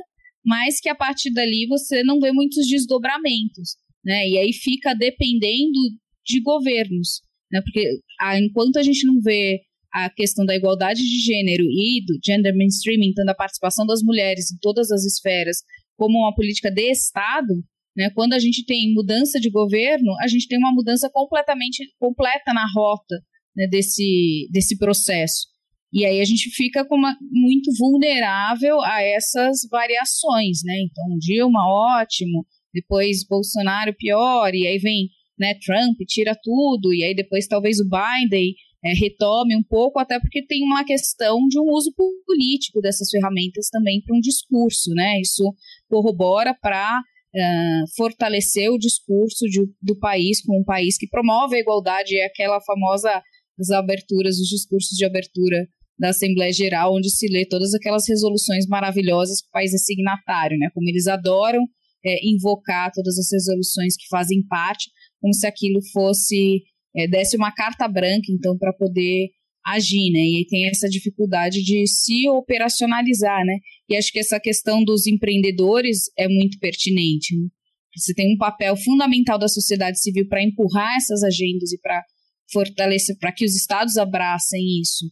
mas 0.45 0.79
que 0.79 0.89
a 0.89 0.95
partir 0.95 1.31
dali 1.31 1.65
você 1.67 2.03
não 2.03 2.19
vê 2.19 2.31
muitos 2.31 2.67
desdobramentos. 2.67 3.75
Né? 4.03 4.27
E 4.29 4.37
aí 4.37 4.53
fica 4.53 4.93
dependendo 4.93 5.79
de 6.25 6.41
governos. 6.41 7.21
Né? 7.51 7.61
Porque 7.61 7.99
a, 8.19 8.39
enquanto 8.39 8.77
a 8.77 8.83
gente 8.83 9.05
não 9.05 9.21
vê 9.21 9.61
a 9.93 10.09
questão 10.09 10.43
da 10.43 10.55
igualdade 10.55 11.01
de 11.01 11.19
gênero 11.19 11.63
e 11.63 12.03
do 12.03 12.17
gender 12.23 12.55
mainstreaming, 12.55 13.09
então 13.09 13.23
da 13.23 13.35
participação 13.35 13.85
das 13.85 14.01
mulheres 14.01 14.51
em 14.51 14.57
todas 14.59 14.91
as 14.91 15.05
esferas, 15.05 15.57
como 15.95 16.19
uma 16.19 16.33
política 16.33 16.71
de 16.71 16.89
Estado, 16.91 17.53
né, 17.95 18.09
quando 18.15 18.33
a 18.33 18.39
gente 18.39 18.65
tem 18.65 18.93
mudança 18.93 19.39
de 19.39 19.49
governo, 19.49 20.13
a 20.21 20.27
gente 20.27 20.47
tem 20.47 20.57
uma 20.57 20.73
mudança 20.73 21.09
completamente 21.11 21.83
completa 21.99 22.53
na 22.53 22.65
rota 22.73 23.15
né, 23.55 23.67
desse, 23.67 24.47
desse 24.51 24.77
processo. 24.77 25.47
E 25.91 26.05
aí 26.05 26.19
a 26.19 26.25
gente 26.25 26.49
fica 26.49 26.85
uma, 26.89 27.15
muito 27.31 27.71
vulnerável 27.77 28.81
a 28.81 29.03
essas 29.03 29.59
variações, 29.69 30.61
né? 30.65 30.73
Então, 30.79 31.17
Dilma, 31.19 31.59
ótimo, 31.99 32.47
depois 32.73 33.23
Bolsonaro, 33.29 33.93
pior, 33.95 34.55
e 34.55 34.65
aí 34.65 34.79
vem 34.79 35.09
né, 35.37 35.53
Trump, 35.63 35.97
tira 36.07 36.35
tudo, 36.41 36.93
e 36.93 37.03
aí 37.03 37.13
depois 37.13 37.47
talvez 37.47 37.79
o 37.79 37.87
Biden 37.87 38.55
é, 38.83 38.93
retome 38.93 39.55
um 39.55 39.63
pouco, 39.63 39.99
até 39.99 40.19
porque 40.19 40.45
tem 40.45 40.63
uma 40.63 40.83
questão 40.83 41.47
de 41.47 41.59
um 41.59 41.69
uso 41.71 41.93
político 42.27 42.81
dessas 42.81 43.09
ferramentas 43.09 43.69
também 43.69 44.01
para 44.01 44.15
um 44.15 44.19
discurso, 44.19 44.91
né? 44.93 45.21
Isso 45.21 45.43
corrobora 45.87 46.53
para 46.61 46.99
uh, 46.99 47.95
fortalecer 47.95 48.69
o 48.69 48.77
discurso 48.77 49.45
de, 49.45 49.61
do 49.81 49.97
país 49.99 50.41
como 50.41 50.59
um 50.59 50.63
país 50.63 50.97
que 50.97 51.07
promove 51.07 51.55
a 51.55 51.59
igualdade, 51.59 52.17
é 52.17 52.25
aquela 52.25 52.59
famosa 52.61 53.21
as 53.59 53.69
aberturas, 53.69 54.39
os 54.39 54.49
discursos 54.49 54.97
de 54.97 55.05
abertura 55.05 55.67
da 55.97 56.09
Assembleia 56.09 56.51
Geral, 56.51 56.95
onde 56.95 57.09
se 57.09 57.27
lê 57.27 57.45
todas 57.45 57.73
aquelas 57.73 58.07
resoluções 58.07 58.65
maravilhosas 58.67 59.41
que 59.41 59.47
o 59.47 59.51
país 59.51 59.73
é 59.73 59.77
signatário, 59.77 60.57
né? 60.57 60.69
Como 60.73 60.89
eles 60.89 61.07
adoram 61.07 61.63
é, 62.05 62.27
invocar 62.27 62.91
todas 62.91 63.17
as 63.17 63.31
resoluções 63.31 63.95
que 63.95 64.07
fazem 64.09 64.45
parte, 64.47 64.89
como 65.21 65.33
se 65.33 65.47
aquilo 65.47 65.79
fosse 65.93 66.63
é, 66.95 67.07
desse 67.07 67.35
uma 67.35 67.51
carta 67.51 67.87
branca, 67.87 68.27
então, 68.29 68.57
para 68.57 68.73
poder 68.73 69.29
agir, 69.65 70.11
né? 70.11 70.19
E 70.19 70.45
tem 70.47 70.67
essa 70.67 70.89
dificuldade 70.89 71.63
de 71.63 71.87
se 71.87 72.27
operacionalizar, 72.29 73.45
né? 73.45 73.57
E 73.89 73.95
acho 73.95 74.11
que 74.11 74.19
essa 74.19 74.39
questão 74.39 74.83
dos 74.83 75.07
empreendedores 75.07 76.11
é 76.17 76.27
muito 76.27 76.59
pertinente. 76.59 77.35
Né? 77.35 77.47
Você 77.95 78.13
tem 78.13 78.33
um 78.33 78.37
papel 78.37 78.75
fundamental 78.75 79.37
da 79.37 79.47
sociedade 79.47 80.01
civil 80.01 80.27
para 80.27 80.43
empurrar 80.43 80.97
essas 80.97 81.23
agendas 81.23 81.71
e 81.71 81.79
para 81.79 82.03
fortalecer, 82.51 83.17
para 83.17 83.31
que 83.31 83.45
os 83.45 83.55
estados 83.55 83.97
abracem 83.97 84.81
isso 84.81 85.05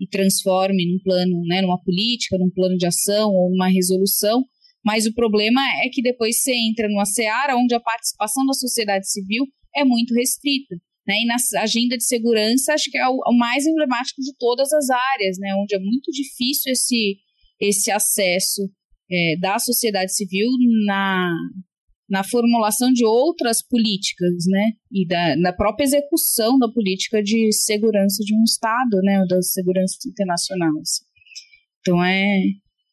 e 0.00 0.06
transformem 0.06 0.86
num 0.92 0.98
plano, 1.02 1.42
né, 1.46 1.60
numa 1.60 1.82
política, 1.82 2.38
num 2.38 2.50
plano 2.50 2.76
de 2.76 2.86
ação 2.86 3.30
ou 3.30 3.50
numa 3.50 3.68
resolução. 3.68 4.44
Mas 4.84 5.06
o 5.06 5.14
problema 5.14 5.60
é 5.84 5.88
que 5.88 6.00
depois 6.00 6.40
você 6.40 6.54
entra 6.54 6.88
numa 6.88 7.04
seara 7.04 7.56
onde 7.56 7.74
a 7.74 7.80
participação 7.80 8.46
da 8.46 8.52
sociedade 8.52 9.10
civil 9.10 9.44
é 9.76 9.84
muito 9.84 10.14
restrita. 10.14 10.76
Né? 11.08 11.14
E 11.22 11.26
na 11.26 11.36
agenda 11.62 11.96
de 11.96 12.04
segurança, 12.04 12.74
acho 12.74 12.90
que 12.90 12.98
é 12.98 13.08
o, 13.08 13.38
mais 13.38 13.66
emblemático 13.66 14.20
de 14.20 14.36
todas 14.38 14.70
as 14.72 14.90
áreas, 14.90 15.38
né? 15.38 15.54
onde 15.54 15.74
é 15.74 15.78
muito 15.78 16.12
difícil 16.12 16.72
esse, 16.72 17.16
esse 17.58 17.90
acesso 17.90 18.68
é, 19.10 19.36
da 19.40 19.58
sociedade 19.58 20.14
civil 20.14 20.50
na, 20.84 21.34
na 22.10 22.22
formulação 22.22 22.92
de 22.92 23.06
outras 23.06 23.66
políticas, 23.66 24.44
né? 24.48 24.72
E 24.92 25.06
da, 25.06 25.36
na 25.36 25.52
própria 25.52 25.84
execução 25.84 26.58
da 26.58 26.68
política 26.68 27.22
de 27.22 27.50
segurança 27.52 28.22
de 28.22 28.34
um 28.34 28.44
Estado, 28.44 29.00
né? 29.02 29.24
Da 29.26 29.40
segurança 29.40 29.96
internacional. 30.06 30.78
Assim. 30.80 31.04
Então 31.80 32.04
é 32.04 32.42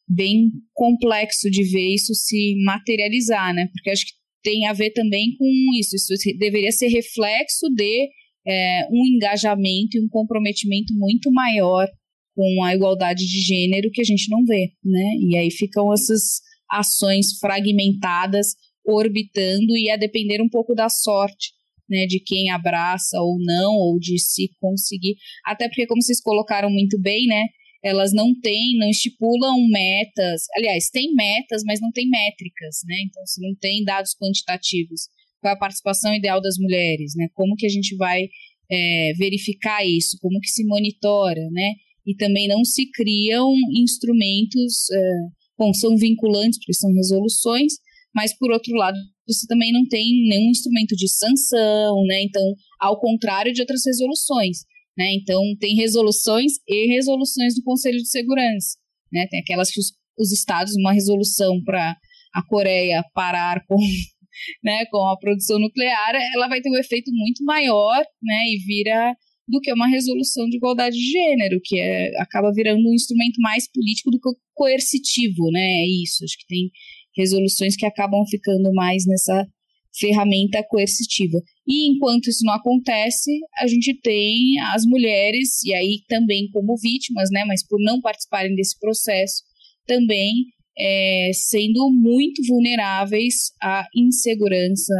bem 0.07 0.51
complexo 0.73 1.49
de 1.49 1.63
ver 1.63 1.95
isso 1.95 2.13
se 2.13 2.55
materializar, 2.63 3.53
né? 3.53 3.67
Porque 3.73 3.89
acho 3.89 4.05
que 4.05 4.13
tem 4.45 4.67
a 4.67 4.73
ver 4.73 4.91
também 4.91 5.35
com 5.37 5.51
isso. 5.79 5.95
Isso 5.95 6.13
deveria 6.37 6.71
ser 6.71 6.87
reflexo 6.87 7.67
de 7.75 8.07
é, 8.47 8.87
um 8.91 9.03
engajamento 9.07 9.97
e 9.97 10.05
um 10.05 10.07
comprometimento 10.07 10.93
muito 10.93 11.31
maior 11.31 11.87
com 12.35 12.63
a 12.63 12.75
igualdade 12.75 13.25
de 13.25 13.39
gênero 13.41 13.89
que 13.91 14.01
a 14.01 14.05
gente 14.05 14.29
não 14.29 14.45
vê, 14.45 14.71
né? 14.83 15.15
E 15.19 15.35
aí 15.35 15.49
ficam 15.49 15.91
essas 15.91 16.41
ações 16.69 17.39
fragmentadas 17.39 18.53
orbitando 18.85 19.75
e 19.75 19.89
a 19.89 19.97
depender 19.97 20.41
um 20.41 20.49
pouco 20.49 20.75
da 20.75 20.89
sorte, 20.89 21.53
né, 21.89 22.05
de 22.05 22.19
quem 22.19 22.51
abraça 22.51 23.19
ou 23.19 23.37
não, 23.39 23.73
ou 23.73 23.99
de 23.99 24.19
se 24.19 24.51
conseguir. 24.59 25.15
Até 25.43 25.67
porque, 25.67 25.87
como 25.87 26.01
vocês 26.01 26.21
colocaram 26.21 26.69
muito 26.69 26.99
bem, 26.99 27.25
né, 27.25 27.45
elas 27.85 28.11
não 28.11 28.33
têm, 28.41 28.79
não 28.79 28.89
estipulam 28.89 29.67
metas. 29.69 30.41
Aliás, 30.57 30.89
tem 30.89 31.13
metas, 31.13 31.61
mas 31.63 31.79
não 31.79 31.91
tem 31.91 32.09
métricas, 32.09 32.77
né? 32.83 32.95
Então, 33.05 33.23
se 33.27 33.39
não 33.39 33.53
tem 33.53 33.83
dados 33.83 34.15
quantitativos, 34.19 35.01
qual 35.39 35.53
é 35.53 35.55
a 35.55 35.59
participação 35.59 36.11
ideal 36.15 36.41
das 36.41 36.57
mulheres, 36.57 37.13
né? 37.15 37.27
Como 37.35 37.55
que 37.55 37.67
a 37.67 37.69
gente 37.69 37.95
vai 37.95 38.27
é, 38.71 39.13
verificar 39.19 39.85
isso? 39.85 40.17
Como 40.19 40.39
que 40.39 40.47
se 40.47 40.65
monitora, 40.65 41.47
né? 41.51 41.73
E 42.07 42.15
também 42.15 42.47
não 42.47 42.65
se 42.65 42.89
criam 42.89 43.53
instrumentos, 43.75 44.89
é, 44.91 44.99
bom, 45.55 45.71
são 45.71 45.95
vinculantes, 45.95 46.57
porque 46.57 46.73
são 46.73 46.91
resoluções, 46.91 47.73
mas 48.15 48.35
por 48.35 48.51
outro 48.51 48.73
lado, 48.75 48.97
você 49.27 49.45
também 49.45 49.71
não 49.71 49.87
tem 49.87 50.27
nenhum 50.27 50.49
instrumento 50.49 50.95
de 50.95 51.07
sanção, 51.07 52.03
né? 52.07 52.23
Então, 52.23 52.41
ao 52.79 52.99
contrário 52.99 53.53
de 53.53 53.61
outras 53.61 53.85
resoluções. 53.85 54.65
Né? 54.97 55.13
Então, 55.15 55.41
tem 55.59 55.75
resoluções 55.75 56.53
e 56.67 56.87
resoluções 56.87 57.55
do 57.55 57.63
Conselho 57.63 57.97
de 57.97 58.09
Segurança. 58.09 58.77
Né? 59.11 59.27
Tem 59.29 59.39
aquelas 59.39 59.69
que 59.69 59.79
os, 59.79 59.91
os 60.17 60.31
estados, 60.31 60.75
uma 60.75 60.93
resolução 60.93 61.61
para 61.63 61.95
a 62.33 62.43
Coreia 62.47 63.03
parar 63.13 63.63
com, 63.67 63.77
né, 64.63 64.85
com 64.91 65.07
a 65.07 65.17
produção 65.17 65.59
nuclear, 65.59 66.15
ela 66.33 66.47
vai 66.47 66.61
ter 66.61 66.69
um 66.69 66.77
efeito 66.77 67.11
muito 67.11 67.43
maior 67.43 68.03
né, 68.21 68.43
e 68.47 68.63
vira 68.65 69.15
do 69.47 69.59
que 69.61 69.71
uma 69.71 69.87
resolução 69.87 70.47
de 70.49 70.57
igualdade 70.57 70.95
de 70.95 71.11
gênero, 71.11 71.59
que 71.63 71.79
é, 71.79 72.09
acaba 72.19 72.51
virando 72.51 72.81
um 72.89 72.93
instrumento 72.93 73.39
mais 73.39 73.69
político 73.71 74.09
do 74.09 74.19
que 74.19 74.29
coercitivo, 74.55 75.51
né? 75.51 75.61
É 75.61 75.87
isso. 76.03 76.23
Acho 76.23 76.37
que 76.39 76.47
tem 76.47 76.71
resoluções 77.15 77.75
que 77.75 77.85
acabam 77.85 78.25
ficando 78.27 78.73
mais 78.73 79.05
nessa 79.05 79.47
ferramenta 79.97 80.63
coercitiva. 80.67 81.39
E 81.67 81.89
enquanto 81.89 82.27
isso 82.27 82.43
não 82.43 82.53
acontece, 82.53 83.31
a 83.57 83.67
gente 83.67 83.99
tem 84.01 84.59
as 84.73 84.85
mulheres, 84.85 85.63
e 85.63 85.73
aí 85.73 85.99
também 86.07 86.49
como 86.51 86.77
vítimas, 86.77 87.29
né, 87.31 87.43
mas 87.45 87.65
por 87.65 87.79
não 87.79 88.01
participarem 88.01 88.55
desse 88.55 88.77
processo, 88.79 89.43
também 89.85 90.31
é, 90.77 91.31
sendo 91.33 91.89
muito 91.91 92.41
vulneráveis 92.47 93.51
à 93.61 93.85
insegurança 93.95 94.93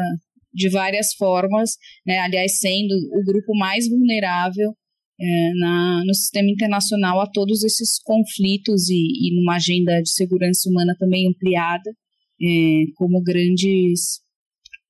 de 0.54 0.70
várias 0.70 1.14
formas, 1.16 1.72
né, 2.06 2.20
aliás, 2.20 2.60
sendo 2.60 2.94
o 3.12 3.24
grupo 3.26 3.56
mais 3.58 3.90
vulnerável 3.90 4.74
é, 5.20 5.54
na, 5.56 6.04
no 6.06 6.14
sistema 6.14 6.50
internacional 6.50 7.20
a 7.20 7.30
todos 7.30 7.64
esses 7.64 8.00
conflitos 8.02 8.90
e, 8.90 8.96
e 8.96 9.36
numa 9.36 9.56
agenda 9.56 10.02
de 10.02 10.10
segurança 10.10 10.70
humana 10.70 10.96
também 10.98 11.28
ampliada, 11.28 11.92
é, 12.42 12.84
como 12.96 13.22
grandes 13.22 14.25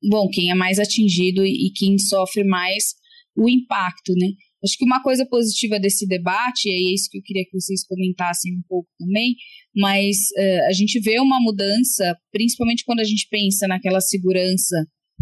bom, 0.04 0.28
quem 0.30 0.52
é 0.52 0.56
mais 0.56 0.80
atingido 0.80 1.46
e, 1.46 1.72
quem 1.76 1.98
sofre 1.98 2.44
mais 2.44 2.96
o 3.36 3.50
impacto, 3.50 4.14
né? 4.16 4.28
Acho 4.64 4.78
que 4.78 4.86
uma 4.86 5.02
coisa 5.04 5.26
positiva 5.28 5.80
desse 5.80 6.08
debate, 6.08 6.70
e 6.70 6.72
é 6.72 6.94
isso 6.94 7.10
que 7.12 7.18
eu 7.18 7.22
queria 7.22 7.44
que 7.44 7.54
vocês 7.54 7.86
comentassem 7.86 8.54
um 8.54 8.64
pouco 8.68 8.90
também, 8.98 9.36
mas 9.76 10.18
uh, 10.38 10.68
a 10.68 10.74
gente 10.74 11.00
vê 11.00 11.20
uma 11.20 11.40
mudança, 11.40 12.18
principalmente 12.32 12.84
quando 12.84 13.02
a 13.02 13.04
gente 13.04 13.28
pensa 13.30 13.68
naquela 13.68 14.02
segurança 14.02 14.76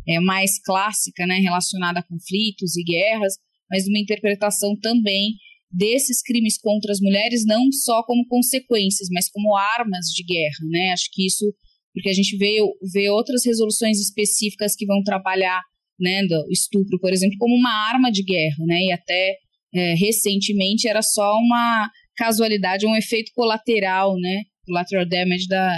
é, 0.08 0.20
mais 0.20 0.62
clássica, 0.62 1.26
né, 1.26 1.40
relacionada 1.40 2.00
a 2.00 2.04
conflitos 2.04 2.78
e 2.78 2.84
guerras, 2.84 3.34
mas 3.70 3.88
uma 3.88 4.00
interpretação 4.00 4.78
também 4.80 5.34
desses 5.72 6.22
crimes 6.22 6.58
contra 6.58 6.92
as 6.92 7.00
mulheres 7.02 7.46
não 7.46 7.72
só 7.72 8.04
como 8.04 8.28
consequências, 8.28 9.10
mas 9.12 9.30
como 9.30 9.56
armas 9.56 10.06
de 10.16 10.24
guerra, 10.24 10.66
né? 10.70 10.92
Acho 10.92 11.10
que 11.12 11.26
isso 11.26 11.46
porque 11.94 12.10
a 12.10 12.14
gente 12.14 12.36
vê, 12.38 12.58
vê 12.92 13.10
outras 13.10 13.46
resoluções 13.46 14.00
específicas 14.00 14.76
que 14.76 14.86
vão 14.86 15.04
trabalhar 15.04 15.62
né, 16.00 16.26
do 16.26 16.48
estupro, 16.52 17.00
por 17.00 17.14
exemplo, 17.14 17.38
como 17.38 17.56
uma 17.56 17.90
arma 17.90 18.12
de 18.12 18.24
guerra, 18.24 18.66
né, 18.66 18.80
e 18.82 18.92
até 18.92 19.38
é, 19.74 19.94
recentemente 19.96 20.88
era 20.88 21.02
só 21.02 21.34
uma 21.38 21.90
casualidade, 22.16 22.86
um 22.86 22.96
efeito 22.96 23.32
colateral, 23.36 24.16
né, 24.18 24.44
collateral 24.66 25.06
damage 25.08 25.48
da, 25.48 25.72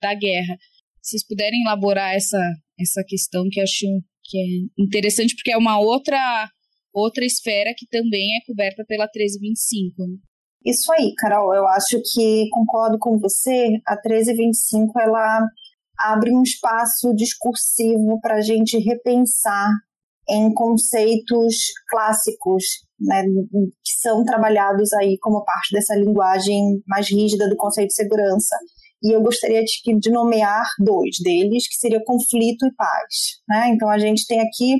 da 0.00 0.14
guerra. 0.14 0.56
Se 1.02 1.10
vocês 1.10 1.26
puderem 1.26 1.62
elaborar 1.62 2.14
essa, 2.14 2.40
essa 2.78 3.02
questão 3.06 3.48
que 3.50 3.60
acho 3.60 3.86
que 4.24 4.38
é 4.38 4.82
interessante, 4.82 5.34
porque 5.34 5.52
é 5.52 5.56
uma 5.56 5.80
outra 5.80 6.48
outra 6.92 7.24
esfera 7.24 7.74
que 7.76 7.86
também 7.86 8.36
é 8.36 8.44
coberta 8.46 8.84
pela 8.86 9.04
1325. 9.04 10.02
Né? 10.02 10.16
Isso 10.64 10.92
aí, 10.92 11.14
Carol, 11.16 11.54
eu 11.54 11.66
acho 11.68 12.00
que 12.12 12.48
concordo 12.50 12.98
com 12.98 13.18
você. 13.18 13.68
A 13.86 13.94
1325 13.94 14.98
ela 15.00 15.46
abre 15.98 16.30
um 16.30 16.42
espaço 16.42 17.14
discursivo 17.14 18.20
para 18.20 18.36
a 18.36 18.40
gente 18.40 18.78
repensar 18.78 19.70
em 20.28 20.52
conceitos 20.52 21.56
clássicos, 21.88 22.64
né, 23.00 23.24
que 23.24 23.92
são 24.00 24.24
trabalhados 24.24 24.92
aí 24.92 25.16
como 25.20 25.44
parte 25.44 25.72
dessa 25.72 25.94
linguagem 25.94 26.82
mais 26.86 27.08
rígida 27.10 27.48
do 27.48 27.56
conceito 27.56 27.88
de 27.88 27.94
segurança. 27.94 28.56
E 29.02 29.14
eu 29.14 29.22
gostaria 29.22 29.62
de, 29.62 29.98
de 29.98 30.10
nomear 30.10 30.64
dois 30.80 31.16
deles, 31.22 31.68
que 31.68 31.76
seria 31.76 32.04
conflito 32.04 32.66
e 32.66 32.74
paz. 32.74 33.40
Né? 33.48 33.70
Então 33.70 33.88
a 33.88 33.98
gente 33.98 34.26
tem 34.26 34.40
aqui 34.40 34.76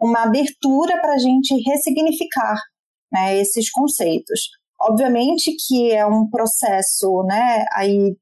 uma 0.00 0.24
abertura 0.24 1.00
para 1.00 1.14
a 1.14 1.18
gente 1.18 1.54
ressignificar 1.66 2.56
né, 3.10 3.38
esses 3.38 3.70
conceitos. 3.70 4.40
Obviamente 4.82 5.54
que 5.66 5.92
é 5.92 6.04
um 6.06 6.28
processo, 6.28 7.22
né, 7.24 7.64
aí 7.72 8.16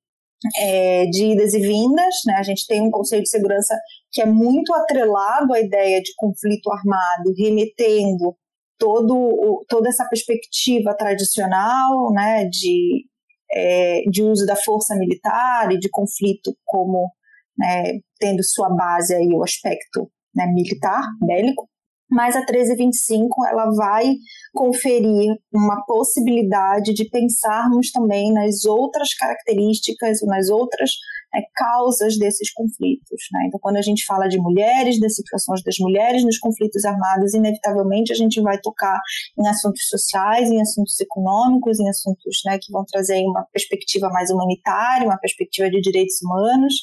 é, 0.58 1.06
de 1.06 1.32
idas 1.32 1.54
e 1.54 1.60
vindas, 1.60 2.14
né? 2.26 2.34
A 2.38 2.42
gente 2.42 2.66
tem 2.66 2.80
um 2.80 2.90
conceito 2.90 3.24
de 3.24 3.30
segurança 3.30 3.78
que 4.10 4.22
é 4.22 4.26
muito 4.26 4.72
atrelado 4.74 5.52
à 5.52 5.60
ideia 5.60 6.00
de 6.00 6.12
conflito 6.16 6.70
armado, 6.70 7.34
remetendo 7.36 8.34
todo, 8.78 9.64
toda 9.68 9.90
essa 9.90 10.06
perspectiva 10.08 10.96
tradicional, 10.96 12.10
né, 12.12 12.46
de, 12.46 13.04
é, 13.52 14.02
de 14.10 14.22
uso 14.22 14.46
da 14.46 14.56
força 14.56 14.96
militar 14.96 15.70
e 15.70 15.78
de 15.78 15.90
conflito 15.90 16.56
como 16.64 17.10
né, 17.58 18.00
tendo 18.18 18.42
sua 18.42 18.70
base 18.70 19.14
aí 19.14 19.28
o 19.32 19.44
aspecto 19.44 20.10
né, 20.34 20.46
militar, 20.46 21.02
bélico. 21.20 21.68
Mas 22.10 22.34
a 22.34 22.40
1325 22.40 23.46
ela 23.46 23.70
vai 23.74 24.14
conferir 24.52 25.36
uma 25.52 25.84
possibilidade 25.86 26.92
de 26.92 27.08
pensarmos 27.08 27.90
também 27.92 28.32
nas 28.32 28.64
outras 28.64 29.14
características, 29.14 30.20
nas 30.22 30.48
outras 30.48 30.90
é, 31.34 31.40
causas 31.54 32.18
desses 32.18 32.52
conflitos. 32.52 33.22
Né? 33.32 33.44
Então, 33.46 33.60
quando 33.60 33.76
a 33.76 33.82
gente 33.82 34.04
fala 34.04 34.28
de 34.28 34.38
mulheres, 34.38 34.98
das 35.00 35.14
situações 35.14 35.62
das 35.62 35.76
mulheres 35.78 36.24
nos 36.24 36.38
conflitos 36.38 36.84
armados, 36.84 37.34
inevitavelmente 37.34 38.12
a 38.12 38.16
gente 38.16 38.40
vai 38.40 38.58
tocar 38.60 38.98
em 39.38 39.46
assuntos 39.46 39.86
sociais, 39.88 40.50
em 40.50 40.60
assuntos 40.60 40.98
econômicos, 41.00 41.78
em 41.78 41.88
assuntos 41.88 42.40
né, 42.44 42.58
que 42.60 42.72
vão 42.72 42.84
trazer 42.84 43.22
uma 43.24 43.44
perspectiva 43.52 44.08
mais 44.10 44.30
humanitária, 44.30 45.06
uma 45.06 45.18
perspectiva 45.18 45.70
de 45.70 45.80
direitos 45.80 46.20
humanos. 46.22 46.74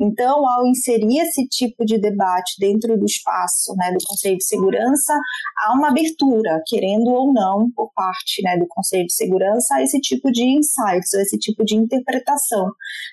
Então, 0.00 0.48
ao 0.48 0.66
inserir 0.66 1.20
esse 1.20 1.46
tipo 1.48 1.84
de 1.84 1.98
debate 1.98 2.54
dentro 2.58 2.96
do 2.96 3.04
espaço 3.04 3.74
né, 3.76 3.92
do 3.92 4.04
Conselho 4.06 4.36
de 4.36 4.44
Segurança, 4.44 5.14
há 5.56 5.72
uma 5.74 5.88
abertura, 5.88 6.62
querendo 6.66 7.08
ou 7.08 7.32
não, 7.32 7.70
por 7.74 7.90
parte 7.94 8.42
né, 8.42 8.56
do 8.56 8.66
Conselho 8.68 9.06
de 9.06 9.14
Segurança, 9.14 9.74
a 9.74 9.82
esse 9.82 10.00
tipo 10.00 10.30
de 10.30 10.44
insights, 10.44 11.14
a 11.14 11.22
esse 11.22 11.38
tipo 11.38 11.64
de 11.64 11.74
interpretação 11.74 12.66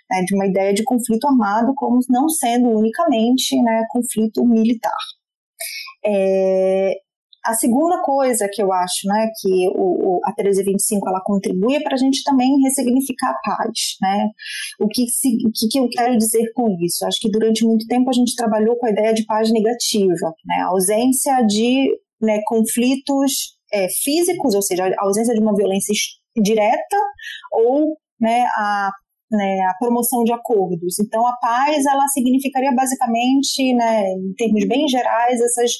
né, 0.09 0.21
de 0.25 0.35
uma 0.35 0.45
ideia 0.45 0.73
de 0.75 0.83
conflito 0.83 1.27
armado 1.27 1.73
como 1.75 1.99
não 2.09 2.29
sendo 2.29 2.69
unicamente 2.69 3.59
né, 3.61 3.83
conflito 3.89 4.45
militar. 4.45 4.91
É, 6.05 6.93
a 7.45 7.53
segunda 7.53 8.01
coisa 8.01 8.49
que 8.51 8.61
eu 8.61 8.73
acho 8.73 9.07
né, 9.07 9.29
que 9.39 9.67
o, 9.69 10.17
o, 10.17 10.21
a 10.23 10.29
1325 10.29 11.07
ela 11.07 11.21
contribui 11.23 11.75
é 11.75 11.79
para 11.81 11.93
a 11.93 11.97
gente 11.97 12.23
também 12.23 12.59
ressignificar 12.61 13.29
a 13.29 13.39
paz. 13.43 13.97
Né? 14.01 14.29
O 14.79 14.87
que, 14.87 15.07
se, 15.07 15.29
que, 15.53 15.67
que 15.69 15.79
eu 15.79 15.87
quero 15.89 16.17
dizer 16.17 16.51
com 16.53 16.75
isso? 16.81 17.05
Acho 17.05 17.19
que 17.19 17.29
durante 17.29 17.63
muito 17.63 17.85
tempo 17.87 18.09
a 18.09 18.13
gente 18.13 18.35
trabalhou 18.35 18.75
com 18.77 18.87
a 18.87 18.91
ideia 18.91 19.13
de 19.13 19.25
paz 19.25 19.51
negativa, 19.51 20.33
né? 20.45 20.55
a 20.63 20.67
ausência 20.67 21.41
de 21.43 21.91
né, 22.21 22.41
conflitos 22.47 23.55
é, 23.71 23.87
físicos, 23.89 24.55
ou 24.55 24.61
seja, 24.61 24.87
a 24.87 25.05
ausência 25.05 25.33
de 25.33 25.41
uma 25.41 25.55
violência 25.55 25.93
direta 26.35 26.97
ou 27.51 27.95
né, 28.19 28.45
a 28.55 28.91
né, 29.35 29.59
a 29.69 29.73
promoção 29.77 30.23
de 30.23 30.31
acordos. 30.31 30.99
Então, 30.99 31.25
a 31.27 31.33
paz 31.37 31.85
ela 31.85 32.07
significaria 32.07 32.71
basicamente, 32.73 33.73
né, 33.73 34.11
em 34.13 34.33
termos 34.33 34.65
bem 34.67 34.87
gerais, 34.87 35.39
essas 35.41 35.71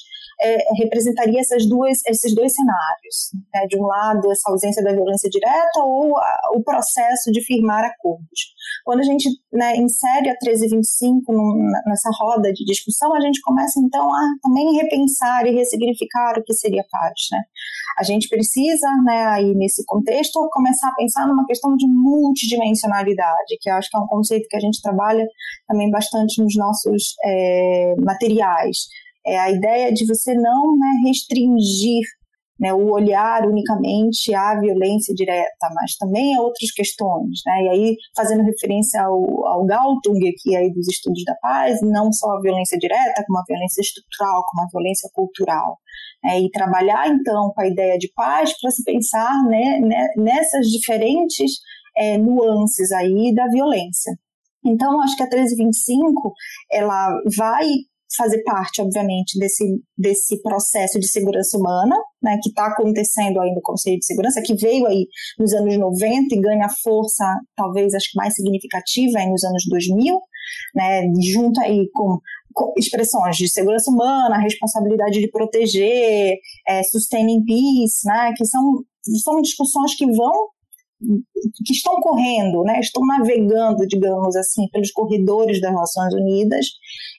é, 0.42 0.58
representaria 0.78 1.40
essas 1.40 1.68
duas, 1.68 2.00
esses 2.08 2.34
dois 2.36 2.54
cenários. 2.54 3.32
Né? 3.54 3.66
De 3.68 3.78
um 3.78 3.86
lado, 3.86 4.32
essa 4.32 4.50
ausência 4.50 4.84
da 4.84 4.92
violência 4.92 5.30
direta 5.30 5.80
ou 5.84 6.18
a, 6.18 6.52
o 6.56 6.64
processo 6.64 7.32
de 7.32 7.42
firmar 7.42 7.84
acordos. 7.84 8.56
Quando 8.84 9.00
a 9.00 9.04
gente 9.04 9.30
né, 9.52 9.76
insere 9.78 10.30
a 10.30 10.38
1325 10.42 11.32
num, 11.32 11.72
nessa 11.88 12.10
roda 12.20 12.52
de 12.52 12.66
discussão, 12.66 13.14
a 13.16 13.20
gente 13.20 13.42
começa 13.42 13.80
então 13.80 14.14
a 14.14 14.22
também 14.42 14.76
repensar 14.76 15.46
e 15.46 15.56
ressignificar 15.56 16.38
o 16.38 16.44
que 16.44 16.54
seria 16.54 16.84
paz. 16.92 17.14
Né? 17.32 17.40
A 17.98 18.04
gente 18.04 18.28
precisa, 18.28 18.88
né, 19.06 19.26
aí 19.28 19.54
nesse 19.56 19.86
contexto, 19.86 20.48
começar 20.52 20.90
a 20.90 20.96
pensar 20.96 21.28
numa 21.28 21.46
questão 21.46 21.76
de 21.76 21.88
multidimensionalidade, 21.88 23.58
que 23.62 23.70
acho 23.70 23.90
que 23.90 23.98
é 23.98 24.00
um 24.00 24.08
conceito 24.08 24.48
que 24.50 24.58
a 24.58 24.60
gente 24.60 24.82
trabalha 24.82 25.26
também 25.68 25.90
bastante 25.90 26.42
nos 26.42 26.56
nossos 26.56 27.16
é, 27.24 27.96
materiais 28.00 28.88
é 29.26 29.38
a 29.40 29.52
ideia 29.52 29.92
de 29.92 30.06
você 30.06 30.34
não 30.34 30.78
né, 30.78 31.02
restringir 31.06 32.04
né, 32.60 32.74
o 32.74 32.92
olhar 32.92 33.46
unicamente 33.46 34.34
à 34.34 34.60
violência 34.60 35.14
direta, 35.14 35.70
mas 35.74 35.98
também 35.98 36.36
a 36.36 36.42
outras 36.42 36.72
questões. 36.72 37.42
Né? 37.46 37.64
E 37.64 37.70
aí, 37.70 37.96
fazendo 38.16 38.44
referência 38.44 39.02
ao, 39.02 39.46
ao 39.46 39.66
Galtung 39.66 40.18
aqui 40.30 40.56
aí 40.56 40.72
dos 40.72 40.88
estudos 40.88 41.24
da 41.26 41.36
paz, 41.42 41.80
não 41.82 42.12
só 42.14 42.32
a 42.32 42.42
violência 42.42 42.78
direta, 42.78 43.24
como 43.28 43.40
a 43.40 43.44
violência 43.48 43.82
estrutural, 43.82 44.44
como 44.46 44.64
a 44.64 44.70
violência 44.72 45.10
cultural. 45.14 45.78
É, 46.24 46.40
e 46.40 46.50
trabalhar, 46.50 47.08
então, 47.08 47.52
com 47.54 47.62
a 47.62 47.68
ideia 47.68 47.98
de 47.98 48.12
paz 48.16 48.52
para 48.60 48.72
se 48.72 48.84
pensar 48.84 49.44
né, 49.48 49.80
né, 49.80 50.08
nessas 50.18 50.66
diferentes 50.68 51.52
é, 51.96 52.18
nuances 52.18 52.92
aí 52.92 53.34
da 53.36 53.48
violência. 53.48 54.14
Então, 54.66 55.00
acho 55.02 55.16
que 55.16 55.22
a 55.22 55.28
1325, 55.28 56.34
ela 56.72 57.10
vai 57.38 57.68
fazer 58.18 58.44
parte, 58.44 58.82
obviamente, 58.82 59.38
desse, 59.40 59.64
desse 59.98 60.42
processo 60.42 61.00
de 61.00 61.08
segurança 61.08 61.58
humana, 61.58 61.96
né, 62.22 62.38
que 62.42 62.50
está 62.50 62.68
acontecendo 62.68 63.40
aí 63.40 63.54
no 63.54 63.62
Conselho 63.62 63.98
de 63.98 64.06
Segurança, 64.06 64.42
que 64.42 64.56
veio 64.56 64.86
aí 64.86 65.08
nos 65.40 65.54
anos 65.54 65.78
90 65.78 66.36
e 66.36 66.42
ganha 66.42 66.68
força, 66.84 67.26
talvez, 67.56 67.94
acho 67.94 68.12
que 68.12 68.18
mais 68.18 68.36
significativa 68.36 69.20
aí 69.20 69.30
nos 69.30 69.44
anos 69.44 69.64
2000, 69.70 70.20
né, 70.76 71.04
junto 71.22 71.60
aí 71.62 71.90
com, 71.94 72.20
expressões 72.78 73.36
de 73.36 73.50
segurança 73.50 73.92
humana, 73.92 74.38
responsabilidade 74.38 75.20
de 75.20 75.30
proteger, 75.30 76.38
é, 76.68 76.84
sustaining 76.84 77.44
peace, 77.44 78.06
né, 78.06 78.32
que 78.36 78.46
são, 78.46 78.82
são 79.24 79.42
discussões 79.42 79.96
que 79.96 80.06
vão 80.06 80.55
que 81.66 81.74
estão 81.74 81.96
correndo, 82.00 82.64
né, 82.64 82.80
estão 82.80 83.06
navegando, 83.06 83.86
digamos 83.88 84.36
assim, 84.36 84.68
pelos 84.72 84.92
corredores 84.92 85.60
das 85.60 85.74
Nações 85.74 86.14
Unidas, 86.14 86.66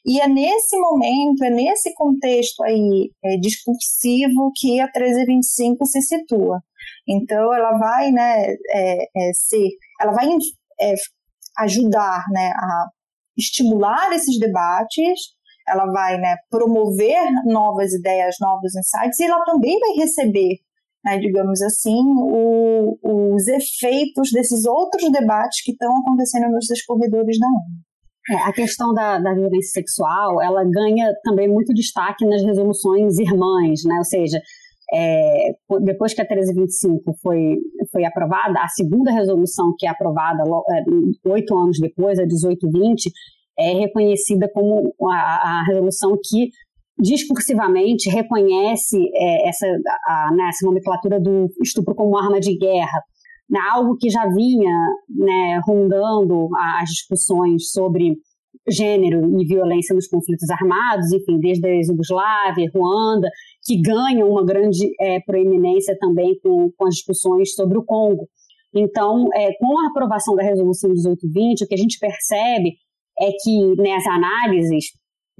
e 0.05 0.21
é 0.21 0.29
nesse 0.29 0.79
momento, 0.79 1.45
é 1.45 1.51
nesse 1.51 1.93
contexto 1.95 2.63
aí 2.63 3.11
é, 3.25 3.37
discursivo 3.37 4.51
que 4.57 4.81
a 4.81 4.85
1325 4.87 5.85
se 5.85 6.01
situa. 6.01 6.61
Então, 7.09 7.53
ela 7.55 7.77
vai, 7.79 8.11
né, 8.11 8.47
é, 8.71 9.05
é, 9.05 9.33
ser, 9.35 9.69
ela 10.01 10.13
vai 10.13 10.27
é, 10.81 10.95
ajudar, 11.59 12.25
né, 12.31 12.51
a 12.55 12.87
estimular 13.37 14.13
esses 14.13 14.39
debates, 14.39 15.37
ela 15.69 15.87
vai, 15.87 16.19
né, 16.19 16.37
promover 16.51 17.21
novas 17.45 17.93
ideias, 17.93 18.37
novos 18.41 18.75
insights, 18.75 19.19
e 19.19 19.25
ela 19.25 19.45
também 19.45 19.79
vai 19.79 19.91
receber 19.97 20.59
né, 21.07 21.19
digamos 21.19 21.63
assim, 21.63 22.03
o, 22.03 22.99
os 23.35 23.47
efeitos 23.47 24.33
desses 24.33 24.67
outros 24.67 25.11
debates 25.13 25.63
que 25.63 25.71
estão 25.71 25.97
acontecendo 26.01 26.51
nos 26.51 26.67
corredores 26.85 27.39
da 27.39 27.47
ONU. 27.47 27.87
É, 28.29 28.49
a 28.49 28.53
questão 28.53 28.93
da, 28.93 29.21
da, 29.21 29.33
violência 29.33 29.71
sexual, 29.71 30.43
ela 30.43 30.65
ganha 30.65 31.15
também 31.23 31.49
muito 31.49 31.73
destaque 31.73 32.27
nas 32.27 32.43
resoluções 32.43 33.21
irmãs, 33.21 33.85
né? 33.85 33.95
Ou 33.99 34.05
seja, 34.05 34.41
é, 34.93 35.53
depois 35.83 36.13
que 36.13 36.21
a 36.21 36.25
1325 36.25 37.15
foi, 37.23 37.55
foi 37.93 38.05
aprovada, 38.05 38.59
a 38.59 38.67
segunda 38.67 39.13
resolução 39.13 39.73
que 39.79 39.87
é 39.87 39.91
aprovada 39.91 40.43
é, 40.43 41.29
oito 41.31 41.57
anos 41.57 41.79
depois, 41.79 42.19
a 42.19 42.23
1820, 42.23 43.13
é 43.57 43.75
reconhecida 43.75 44.51
como 44.53 44.93
a, 45.09 45.61
a 45.61 45.65
resolução 45.69 46.19
que 46.21 46.51
discursivamente 46.99 48.09
reconhece 48.09 48.97
é, 49.15 49.49
essa, 49.49 49.67
a, 50.07 50.31
né, 50.35 50.49
essa 50.49 50.67
nomenclatura 50.67 51.21
do 51.21 51.47
estupro 51.63 51.95
como 51.95 52.17
arma 52.17 52.41
de 52.41 52.57
guerra, 52.57 53.03
né, 53.49 53.61
algo 53.73 53.97
que 53.97 54.09
já 54.09 54.27
vinha 54.29 54.73
né, 55.09 55.61
rondando 55.67 56.49
as 56.81 56.89
discussões 56.89 57.71
sobre 57.71 58.17
gênero 58.69 59.41
e 59.41 59.47
violência 59.47 59.95
nos 59.95 60.09
conflitos 60.09 60.49
armados, 60.51 61.13
enfim, 61.13 61.39
desde 61.39 61.67
a 61.67 61.73
Yugoslávia, 61.73 62.71
Ruanda, 62.75 63.29
que 63.65 63.81
ganham 63.81 64.29
uma 64.29 64.45
grande 64.45 64.91
é, 65.01 65.21
proeminência 65.21 65.97
também 66.01 66.37
com, 66.43 66.71
com 66.77 66.87
as 66.87 66.95
discussões 66.95 67.55
sobre 67.55 67.79
o 67.79 67.85
Congo. 67.85 68.27
Então, 68.75 69.29
é, 69.35 69.53
com 69.59 69.79
a 69.79 69.89
aprovação 69.89 70.35
da 70.35 70.43
Resolução 70.43 70.91
1820, 70.91 71.65
o 71.65 71.69
que 71.69 71.75
a 71.75 71.79
gente 71.79 71.99
percebe 71.99 72.75
é 73.21 73.31
que 73.43 73.77
nas 73.77 74.05
né, 74.05 74.11
análises 74.11 74.87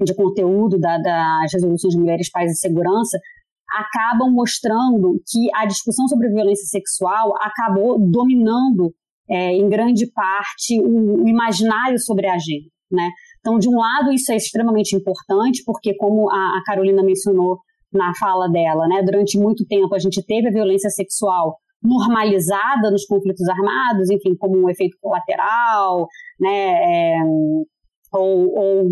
de 0.03 0.15
conteúdo 0.15 0.77
da, 0.77 0.97
das 0.97 1.53
resoluções 1.53 1.93
de 1.93 1.99
mulheres, 1.99 2.29
paz 2.29 2.51
e 2.51 2.55
segurança, 2.55 3.17
acabam 3.69 4.31
mostrando 4.31 5.19
que 5.27 5.49
a 5.55 5.65
discussão 5.65 6.07
sobre 6.07 6.29
violência 6.29 6.65
sexual 6.65 7.33
acabou 7.41 7.99
dominando 7.99 8.93
é, 9.29 9.51
em 9.53 9.67
grande 9.67 10.09
parte 10.11 10.79
o, 10.79 11.23
o, 11.23 11.27
imaginário 11.27 11.99
sobre 11.99 12.27
a 12.27 12.33
agenda, 12.33 12.69
né? 12.89 13.09
Então, 13.39 13.59
de 13.59 13.67
um 13.67 13.77
lado, 13.77 14.11
isso 14.11 14.31
é 14.31 14.35
extremamente 14.35 14.95
importante, 14.95 15.63
porque 15.65 15.95
como 15.95 16.29
a, 16.29 16.57
a 16.57 16.61
Carolina 16.65 17.03
mencionou 17.03 17.59
na 17.91 18.13
fala 18.19 18.49
dela, 18.49 18.87
né, 18.87 19.01
durante 19.03 19.37
muito 19.37 19.65
tempo 19.65 19.93
a 19.95 19.99
gente 19.99 20.23
teve 20.25 20.49
a 20.49 20.51
violência 20.51 20.89
sexual 20.89 21.55
normalizada 21.81 22.91
nos 22.91 23.05
conflitos 23.05 23.47
armados, 23.47 24.09
enfim, 24.09 24.35
como 24.35 24.57
um 24.57 24.69
efeito 24.69 24.97
colateral, 25.01 26.07
né, 26.39 27.15
é, 27.15 27.23
ou, 28.13 28.53
ou 28.53 28.85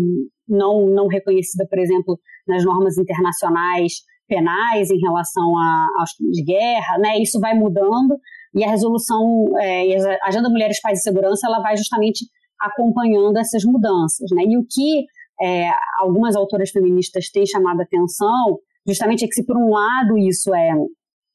não, 0.48 0.86
não 0.86 1.06
reconhecida, 1.06 1.66
por 1.68 1.78
exemplo, 1.78 2.18
nas 2.46 2.64
normas 2.64 2.98
internacionais 2.98 3.94
penais 4.28 4.90
em 4.90 4.98
relação 4.98 5.56
a, 5.56 5.86
aos 5.98 6.12
crimes 6.14 6.36
de 6.36 6.44
guerra, 6.44 6.98
né? 6.98 7.18
Isso 7.18 7.38
vai 7.40 7.54
mudando 7.54 8.18
e 8.54 8.64
a 8.64 8.70
resolução, 8.70 9.44
é, 9.60 9.96
a 10.22 10.28
Agenda 10.28 10.48
Mulheres, 10.48 10.80
Paz 10.80 10.98
e 10.98 11.02
Segurança, 11.02 11.46
ela 11.46 11.60
vai 11.60 11.76
justamente 11.76 12.24
acompanhando 12.58 13.36
essas 13.38 13.64
mudanças, 13.64 14.30
né? 14.32 14.44
E 14.48 14.58
o 14.58 14.66
que 14.68 15.04
é, 15.40 15.70
algumas 16.00 16.34
autoras 16.34 16.70
feministas 16.70 17.28
têm 17.30 17.46
chamado 17.46 17.80
a 17.80 17.84
atenção, 17.84 18.58
justamente 18.86 19.24
é 19.24 19.28
que 19.28 19.34
se 19.34 19.44
por 19.44 19.56
um 19.56 19.70
lado 19.70 20.16
isso 20.16 20.54
é 20.54 20.72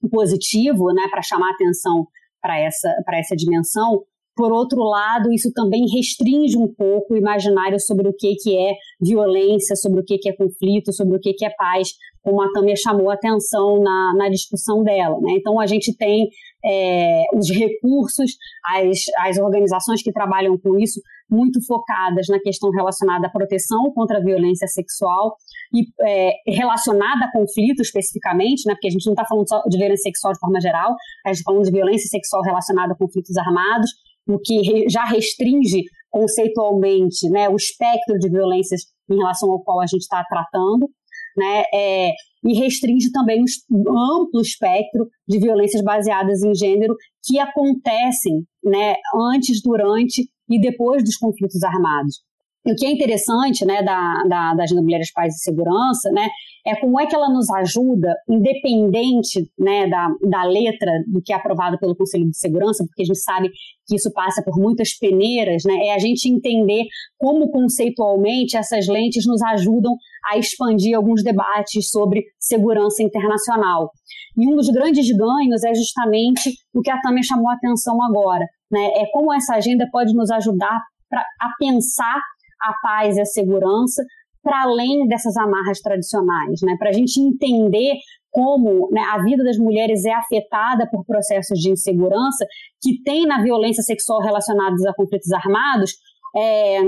positivo, 0.10 0.92
né, 0.94 1.08
para 1.12 1.22
chamar 1.22 1.52
atenção 1.52 2.08
para 2.42 2.60
essa 2.60 2.92
para 3.06 3.20
essa 3.20 3.36
dimensão, 3.36 4.02
por 4.36 4.52
outro 4.52 4.82
lado, 4.84 5.32
isso 5.32 5.52
também 5.54 5.86
restringe 5.94 6.58
um 6.58 6.68
pouco 6.68 7.14
o 7.14 7.18
imaginário 7.18 7.80
sobre 7.80 8.08
o 8.08 8.14
que, 8.14 8.36
que 8.36 8.58
é 8.58 8.74
violência, 9.00 9.76
sobre 9.76 10.00
o 10.00 10.04
que, 10.04 10.18
que 10.18 10.30
é 10.30 10.34
conflito, 10.34 10.94
sobre 10.94 11.18
o 11.18 11.20
que, 11.20 11.34
que 11.34 11.46
é 11.46 11.50
paz, 11.50 11.90
como 12.24 12.42
a 12.42 12.52
Tâmia 12.52 12.76
chamou 12.76 13.10
a 13.10 13.16
atenção 13.16 13.82
na, 13.82 14.14
na 14.16 14.30
discussão 14.30 14.84
dela. 14.84 15.20
Né? 15.22 15.34
Então, 15.34 15.60
a 15.60 15.66
gente 15.66 15.96
tem 15.98 16.30
é, 16.64 17.24
os 17.34 17.50
recursos, 17.50 18.32
as, 18.66 19.00
as 19.28 19.38
organizações 19.38 20.02
que 20.02 20.12
trabalham 20.12 20.58
com 20.58 20.78
isso, 20.80 21.02
muito 21.30 21.66
focadas 21.66 22.28
na 22.28 22.40
questão 22.40 22.70
relacionada 22.72 23.28
à 23.28 23.30
proteção 23.30 23.92
contra 23.94 24.18
a 24.18 24.22
violência 24.22 24.68
sexual 24.68 25.38
e 25.74 25.86
é, 26.02 26.34
relacionada 26.46 27.26
a 27.26 27.32
conflito 27.32 27.82
especificamente, 27.82 28.68
né, 28.68 28.74
porque 28.74 28.88
a 28.88 28.92
gente 28.92 29.06
não 29.06 29.14
está 29.14 29.26
falando 29.26 29.48
só 29.48 29.64
de 29.64 29.78
violência 29.78 30.04
sexual 30.04 30.34
de 30.34 30.40
forma 30.40 30.60
geral, 30.60 30.94
a 31.26 31.30
gente 31.30 31.40
está 31.40 31.52
falando 31.52 31.64
de 31.64 31.72
violência 31.72 32.08
sexual 32.10 32.44
relacionada 32.44 32.94
a 32.94 32.98
conflitos 32.98 33.38
armados, 33.38 33.90
o 34.34 34.40
que 34.40 34.90
já 34.90 35.04
restringe 35.06 35.84
conceitualmente 36.10 37.30
né, 37.30 37.48
o 37.50 37.56
espectro 37.56 38.18
de 38.20 38.30
violências 38.30 38.82
em 39.10 39.18
relação 39.18 39.52
ao 39.52 39.64
qual 39.64 39.80
a 39.82 39.86
gente 39.86 40.02
está 40.02 40.24
tratando 40.28 40.90
né, 41.36 41.64
é, 41.74 42.12
e 42.44 42.60
restringe 42.60 43.12
também 43.12 43.44
o 43.70 43.90
amplo 43.90 44.42
espectro 44.42 45.08
de 45.28 45.40
violências 45.40 45.82
baseadas 45.84 46.44
em 46.44 46.54
gênero 46.54 46.96
que 47.24 47.40
acontecem 47.40 48.44
né, 48.64 48.96
antes, 49.34 49.62
durante 49.62 50.30
e 50.50 50.60
depois 50.60 51.04
dos 51.04 51.16
conflitos 51.16 51.64
armados. 51.64 52.22
O 52.64 52.76
que 52.76 52.86
é 52.86 52.92
interessante 52.92 53.66
né, 53.66 53.82
da, 53.82 54.24
da, 54.30 54.54
da 54.54 54.64
Agenda 54.64 54.84
Mulheres, 54.84 55.12
Paz 55.12 55.34
e 55.34 55.40
Segurança 55.40 56.12
né, 56.12 56.30
é 56.66 56.76
como 56.76 57.00
é 57.00 57.08
que 57.08 57.16
ela 57.16 57.28
nos 57.28 57.50
ajuda, 57.50 58.14
independente 58.30 59.50
né, 59.58 59.88
da, 59.90 60.08
da 60.30 60.44
letra 60.44 60.92
do 61.08 61.22
que 61.24 61.34
é 61.34 61.36
aprovado 61.36 61.80
pelo 61.80 61.96
Conselho 61.96 62.30
de 62.30 62.38
Segurança, 62.38 62.86
porque 62.86 63.02
a 63.02 63.06
gente 63.06 63.20
sabe 63.20 63.50
que 63.88 63.96
isso 63.96 64.12
passa 64.14 64.44
por 64.44 64.60
muitas 64.60 64.94
peneiras, 64.94 65.64
né, 65.66 65.74
é 65.88 65.96
a 65.96 65.98
gente 65.98 66.30
entender 66.30 66.84
como 67.18 67.50
conceitualmente 67.50 68.56
essas 68.56 68.88
lentes 68.88 69.26
nos 69.26 69.42
ajudam 69.42 69.96
a 70.32 70.38
expandir 70.38 70.96
alguns 70.96 71.24
debates 71.24 71.90
sobre 71.90 72.26
segurança 72.40 73.02
internacional. 73.02 73.90
E 74.38 74.48
um 74.48 74.56
dos 74.56 74.70
grandes 74.70 75.10
ganhos 75.10 75.64
é 75.64 75.74
justamente 75.74 76.54
o 76.76 76.82
que 76.82 76.92
a 76.92 77.02
Tâmia 77.02 77.24
chamou 77.24 77.50
a 77.50 77.56
atenção 77.56 78.02
agora, 78.04 78.46
né, 78.72 78.86
é 78.98 79.08
como 79.12 79.34
essa 79.34 79.56
agenda 79.56 79.88
pode 79.92 80.14
nos 80.14 80.30
ajudar 80.30 80.80
pra, 81.10 81.22
a 81.42 81.50
pensar 81.60 82.22
a 82.62 82.74
paz 82.82 83.18
e 83.18 83.22
a 83.22 83.26
segurança 83.26 84.04
para 84.44 84.64
além 84.64 85.08
dessas 85.08 85.38
amarras 85.38 85.80
tradicionais, 85.82 86.62
né? 86.64 86.76
Para 86.78 86.90
a 86.90 86.94
gente 86.94 87.20
entender 87.20 87.94
como 88.32 88.90
né, 88.92 89.02
a 89.12 89.22
vida 89.24 89.44
das 89.44 89.58
mulheres 89.58 90.06
é 90.06 90.14
afetada 90.14 90.90
por 90.90 91.06
processos 91.06 91.60
de 91.60 91.70
insegurança 91.70 92.46
que 92.82 93.02
tem 93.04 93.28
na 93.28 93.44
violência 93.44 93.84
sexual 93.84 94.22
relacionados 94.22 94.84
a 94.86 94.94
conflitos 94.94 95.32
armados, 95.32 95.92
é, 96.36 96.80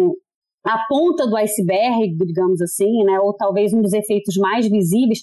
a 0.65 0.79
ponta 0.87 1.27
do 1.27 1.35
iceberg, 1.35 2.15
digamos 2.25 2.61
assim, 2.61 3.03
né, 3.03 3.19
ou 3.19 3.33
talvez 3.35 3.73
um 3.73 3.81
dos 3.81 3.91
efeitos 3.91 4.37
mais 4.37 4.67
visíveis 4.67 5.19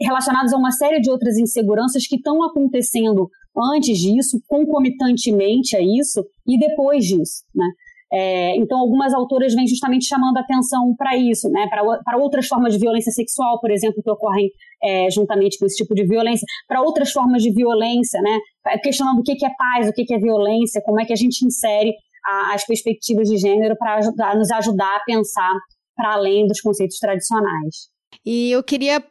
relacionados 0.00 0.52
a 0.52 0.56
uma 0.56 0.70
série 0.70 1.00
de 1.00 1.10
outras 1.10 1.36
inseguranças 1.36 2.06
que 2.06 2.16
estão 2.16 2.42
acontecendo 2.42 3.28
antes 3.74 3.98
disso, 3.98 4.40
concomitantemente 4.46 5.76
a 5.76 5.80
isso 5.80 6.24
e 6.46 6.58
depois 6.58 7.04
disso, 7.04 7.44
né? 7.54 7.66
É, 8.12 8.54
então, 8.56 8.78
algumas 8.78 9.14
autoras 9.14 9.54
vêm 9.54 9.66
justamente 9.66 10.04
chamando 10.04 10.36
atenção 10.36 10.94
para 10.96 11.16
isso, 11.16 11.48
né, 11.48 11.66
para 11.68 12.18
outras 12.18 12.46
formas 12.46 12.74
de 12.74 12.78
violência 12.78 13.10
sexual, 13.10 13.58
por 13.58 13.70
exemplo, 13.70 14.02
que 14.02 14.10
ocorrem 14.10 14.50
é, 14.82 15.10
juntamente 15.10 15.58
com 15.58 15.64
esse 15.64 15.76
tipo 15.76 15.94
de 15.94 16.06
violência, 16.06 16.44
para 16.68 16.82
outras 16.82 17.10
formas 17.10 17.42
de 17.42 17.50
violência, 17.50 18.20
né, 18.20 18.38
questionando 18.82 19.20
o 19.20 19.22
que, 19.22 19.34
que 19.34 19.46
é 19.46 19.50
paz, 19.56 19.88
o 19.88 19.92
que, 19.92 20.04
que 20.04 20.14
é 20.14 20.18
violência, 20.18 20.82
como 20.84 21.00
é 21.00 21.06
que 21.06 21.12
a 21.12 21.16
gente 21.16 21.46
insere 21.46 21.94
a, 22.26 22.54
as 22.54 22.66
perspectivas 22.66 23.28
de 23.28 23.38
gênero 23.38 23.76
para 23.78 24.34
nos 24.36 24.50
ajudar 24.50 24.96
a 24.96 25.04
pensar 25.06 25.54
para 25.96 26.14
além 26.14 26.46
dos 26.46 26.60
conceitos 26.60 26.98
tradicionais. 26.98 27.90
E 28.24 28.50
eu 28.50 28.62
queria 28.62 29.02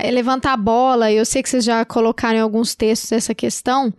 é 0.00 0.10
levantar 0.10 0.52
a 0.52 0.56
bola, 0.56 1.10
eu 1.10 1.24
sei 1.24 1.42
que 1.42 1.48
vocês 1.48 1.64
já 1.64 1.84
colocaram 1.84 2.38
em 2.38 2.40
alguns 2.40 2.74
textos 2.74 3.12
essa 3.12 3.34
questão, 3.34 3.92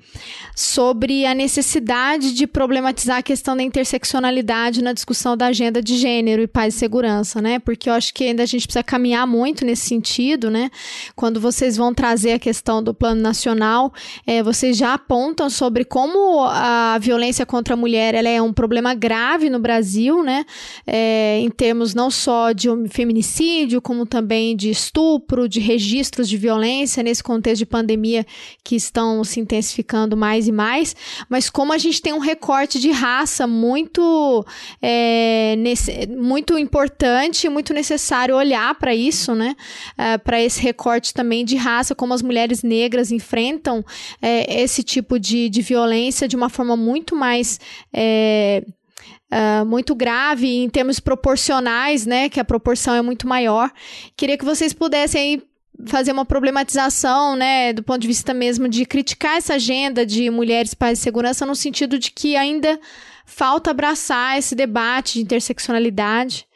sobre 0.55 1.25
a 1.25 1.33
necessidade 1.33 2.33
de 2.33 2.47
problematizar 2.47 3.17
a 3.17 3.23
questão 3.23 3.55
da 3.57 3.63
interseccionalidade 3.63 4.81
na 4.81 4.93
discussão 4.93 5.35
da 5.35 5.47
agenda 5.47 5.81
de 5.81 5.97
gênero 5.97 6.41
e 6.41 6.47
paz 6.47 6.75
e 6.75 6.77
segurança, 6.77 7.41
né? 7.41 7.59
Porque 7.59 7.89
eu 7.89 7.93
acho 7.93 8.13
que 8.13 8.23
ainda 8.23 8.43
a 8.43 8.45
gente 8.45 8.65
precisa 8.65 8.83
caminhar 8.83 9.27
muito 9.27 9.65
nesse 9.65 9.87
sentido, 9.87 10.49
né? 10.49 10.69
Quando 11.15 11.39
vocês 11.39 11.77
vão 11.77 11.93
trazer 11.93 12.33
a 12.33 12.39
questão 12.39 12.81
do 12.81 12.93
plano 12.93 13.21
nacional, 13.21 13.93
é, 14.25 14.41
vocês 14.41 14.77
já 14.77 14.93
apontam 14.93 15.49
sobre 15.49 15.83
como 15.83 16.45
a 16.45 16.97
violência 16.99 17.45
contra 17.45 17.73
a 17.73 17.77
mulher 17.77 18.15
ela 18.15 18.29
é 18.29 18.41
um 18.41 18.53
problema 18.53 18.93
grave 18.93 19.49
no 19.49 19.59
Brasil, 19.59 20.23
né? 20.23 20.45
É, 20.85 21.39
em 21.39 21.49
termos 21.49 21.93
não 21.93 22.09
só 22.09 22.51
de 22.51 22.69
feminicídio, 22.89 23.81
como 23.81 24.05
também 24.05 24.55
de 24.55 24.69
estupro, 24.69 25.49
de 25.49 25.59
registros 25.83 26.29
de 26.29 26.37
violência 26.37 27.03
nesse 27.03 27.21
contexto 27.21 27.59
de 27.59 27.65
pandemia 27.65 28.25
que 28.63 28.75
estão 28.75 29.23
se 29.23 29.39
intensificando 29.39 30.15
mais 30.15 30.47
e 30.47 30.51
mais, 30.51 30.95
mas 31.29 31.49
como 31.49 31.73
a 31.73 31.77
gente 31.77 32.01
tem 32.01 32.13
um 32.13 32.19
recorte 32.19 32.79
de 32.79 32.89
raça 32.89 33.45
muito, 33.45 34.45
é, 34.81 35.55
nesse, 35.57 36.07
muito 36.07 36.57
importante, 36.57 37.49
muito 37.49 37.73
necessário 37.73 38.35
olhar 38.35 38.73
para 38.75 38.95
isso, 38.95 39.35
né? 39.35 39.55
É, 39.97 40.17
para 40.17 40.41
esse 40.41 40.61
recorte 40.61 41.13
também 41.13 41.43
de 41.43 41.57
raça, 41.57 41.93
como 41.93 42.13
as 42.13 42.21
mulheres 42.21 42.63
negras 42.63 43.11
enfrentam 43.11 43.83
é, 44.21 44.61
esse 44.61 44.83
tipo 44.83 45.19
de, 45.19 45.49
de 45.49 45.61
violência 45.61 46.27
de 46.27 46.35
uma 46.35 46.49
forma 46.49 46.77
muito 46.77 47.15
mais. 47.15 47.59
Uh, 47.93 49.65
muito 49.65 49.95
grave 49.95 50.47
em 50.47 50.69
termos 50.69 50.99
proporcionais, 50.99 52.05
né? 52.05 52.29
Que 52.29 52.39
a 52.39 52.45
proporção 52.45 52.93
é 52.93 53.01
muito 53.01 53.27
maior. 53.27 53.71
Queria 54.15 54.37
que 54.37 54.45
vocês 54.45 54.73
pudessem 54.73 55.41
fazer 55.85 56.11
uma 56.11 56.25
problematização, 56.25 57.35
né, 57.35 57.73
do 57.73 57.83
ponto 57.83 57.99
de 57.99 58.07
vista 58.07 58.33
mesmo 58.33 58.67
de 58.67 58.85
criticar 58.85 59.37
essa 59.37 59.55
agenda 59.55 60.05
de 60.05 60.29
mulheres, 60.29 60.73
paz 60.73 60.99
e 60.99 61.01
segurança 61.01 61.45
no 61.45 61.55
sentido 61.55 61.97
de 61.97 62.11
que 62.11 62.35
ainda 62.35 62.79
falta 63.25 63.71
abraçar 63.71 64.37
esse 64.37 64.55
debate 64.55 65.13
de 65.15 65.21
interseccionalidade. 65.21 66.47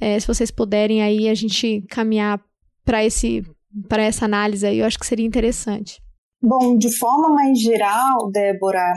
É, 0.00 0.18
se 0.18 0.26
vocês 0.26 0.50
puderem 0.50 1.02
aí 1.02 1.28
a 1.28 1.34
gente 1.34 1.84
caminhar 1.88 2.40
para 2.84 3.04
esse 3.04 3.42
para 3.88 4.04
essa 4.04 4.24
análise 4.24 4.64
aí, 4.64 4.78
eu 4.78 4.86
acho 4.86 4.98
que 4.98 5.06
seria 5.06 5.26
interessante. 5.26 6.00
Bom, 6.40 6.76
de 6.76 6.96
forma 6.96 7.30
mais 7.30 7.58
geral, 7.58 8.30
Débora, 8.30 8.92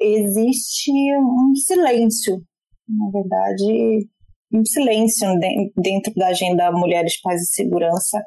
existe 0.00 0.90
um 0.90 1.54
silêncio, 1.54 2.42
na 2.88 3.10
verdade, 3.10 4.08
um 4.54 4.64
silêncio 4.64 5.28
dentro 5.76 6.14
da 6.14 6.28
agenda 6.28 6.70
Mulheres, 6.72 7.20
Paz 7.20 7.42
e 7.42 7.54
Segurança 7.54 8.22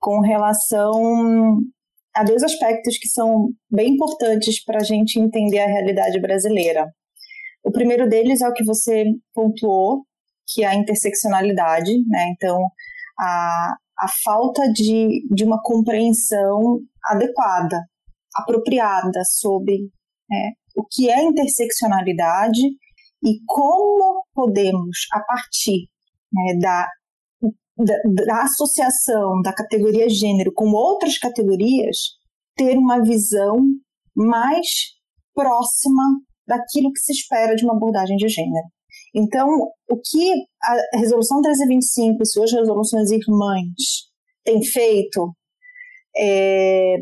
com 0.00 0.20
relação 0.20 1.58
a 2.14 2.24
dois 2.24 2.42
aspectos 2.42 2.98
que 2.98 3.08
são 3.08 3.50
bem 3.70 3.94
importantes 3.94 4.62
para 4.64 4.80
a 4.80 4.84
gente 4.84 5.20
entender 5.20 5.58
a 5.58 5.66
realidade 5.66 6.20
brasileira. 6.20 6.88
O 7.62 7.70
primeiro 7.70 8.08
deles 8.08 8.40
é 8.40 8.48
o 8.48 8.52
que 8.52 8.64
você 8.64 9.04
pontuou, 9.34 10.04
que 10.48 10.64
é 10.64 10.66
a 10.66 10.74
interseccionalidade, 10.74 11.92
né? 12.08 12.32
Então, 12.32 12.58
a, 13.18 13.74
a 13.98 14.08
falta 14.24 14.72
de, 14.72 15.26
de 15.30 15.44
uma 15.44 15.60
compreensão 15.62 16.80
adequada, 17.04 17.84
apropriada 18.34 19.22
sobre 19.24 19.90
né, 20.28 20.52
o 20.76 20.84
que 20.90 21.10
é 21.10 21.22
interseccionalidade 21.22 22.62
e 23.22 23.38
como 23.46 24.24
podemos, 24.34 25.06
a 25.12 25.20
partir 25.20 25.88
né, 26.32 26.54
da 26.58 26.88
da, 27.84 28.24
da 28.24 28.42
associação 28.42 29.40
da 29.42 29.52
categoria 29.52 30.08
gênero 30.08 30.52
com 30.54 30.70
outras 30.72 31.18
categorias 31.18 31.96
ter 32.56 32.76
uma 32.76 33.02
visão 33.02 33.58
mais 34.14 34.68
próxima 35.34 36.02
daquilo 36.46 36.92
que 36.92 37.00
se 37.00 37.12
espera 37.12 37.54
de 37.54 37.64
uma 37.64 37.74
abordagem 37.74 38.16
de 38.16 38.28
gênero. 38.28 38.66
Então, 39.14 39.48
o 39.88 39.96
que 39.96 40.32
a 40.62 40.98
Resolução 40.98 41.40
1325 41.40 42.22
e 42.22 42.26
suas 42.26 42.52
resoluções 42.52 43.10
irmãs 43.10 43.74
têm 44.44 44.62
feito, 44.62 45.34
é, 46.16 46.96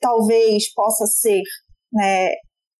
talvez 0.00 0.72
possa 0.72 1.06
ser 1.06 1.42
né, 1.92 2.30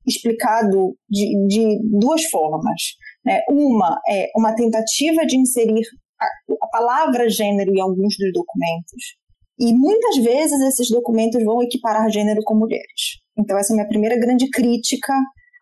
explicado 0.06 0.96
de, 1.08 1.46
de 1.46 1.78
duas 1.98 2.24
formas. 2.26 2.82
Né? 3.24 3.40
Uma 3.48 4.00
é 4.08 4.30
uma 4.36 4.54
tentativa 4.54 5.24
de 5.26 5.36
inserir 5.36 5.82
a, 6.24 6.66
palavra 6.68 7.28
gênero 7.28 7.72
em 7.72 7.80
alguns 7.80 8.16
dos 8.18 8.32
documentos. 8.32 9.16
E 9.58 9.74
muitas 9.74 10.16
vezes 10.16 10.60
esses 10.60 10.88
documentos 10.90 11.42
vão 11.44 11.62
equiparar 11.62 12.10
gênero 12.10 12.40
com 12.44 12.54
mulheres. 12.54 13.20
Então, 13.38 13.58
essa 13.58 13.72
é 13.72 13.74
a 13.74 13.76
minha 13.76 13.88
primeira 13.88 14.18
grande 14.18 14.48
crítica 14.50 15.12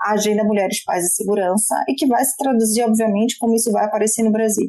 à 0.01 0.13
Agenda 0.13 0.45
Mulheres, 0.45 0.83
Paz 0.85 1.05
e 1.05 1.15
Segurança, 1.15 1.85
e 1.89 1.95
que 1.95 2.07
vai 2.07 2.25
se 2.25 2.37
traduzir, 2.37 2.83
obviamente, 2.83 3.37
como 3.39 3.55
isso 3.55 3.71
vai 3.71 3.85
aparecer 3.85 4.23
no 4.23 4.33
Brasil. 4.33 4.69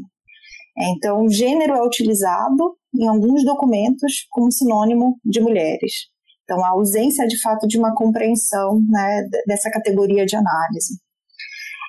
Então, 0.77 1.29
gênero 1.29 1.73
é 1.73 1.83
utilizado 1.83 2.75
em 2.99 3.07
alguns 3.07 3.43
documentos 3.45 4.25
como 4.29 4.51
sinônimo 4.51 5.17
de 5.23 5.39
mulheres. 5.39 6.09
Então, 6.43 6.63
a 6.65 6.69
ausência, 6.69 7.27
de 7.27 7.39
fato, 7.41 7.67
de 7.67 7.77
uma 7.77 7.93
compreensão 7.95 8.81
né, 8.89 9.27
dessa 9.47 9.69
categoria 9.69 10.25
de 10.25 10.35
análise. 10.35 10.95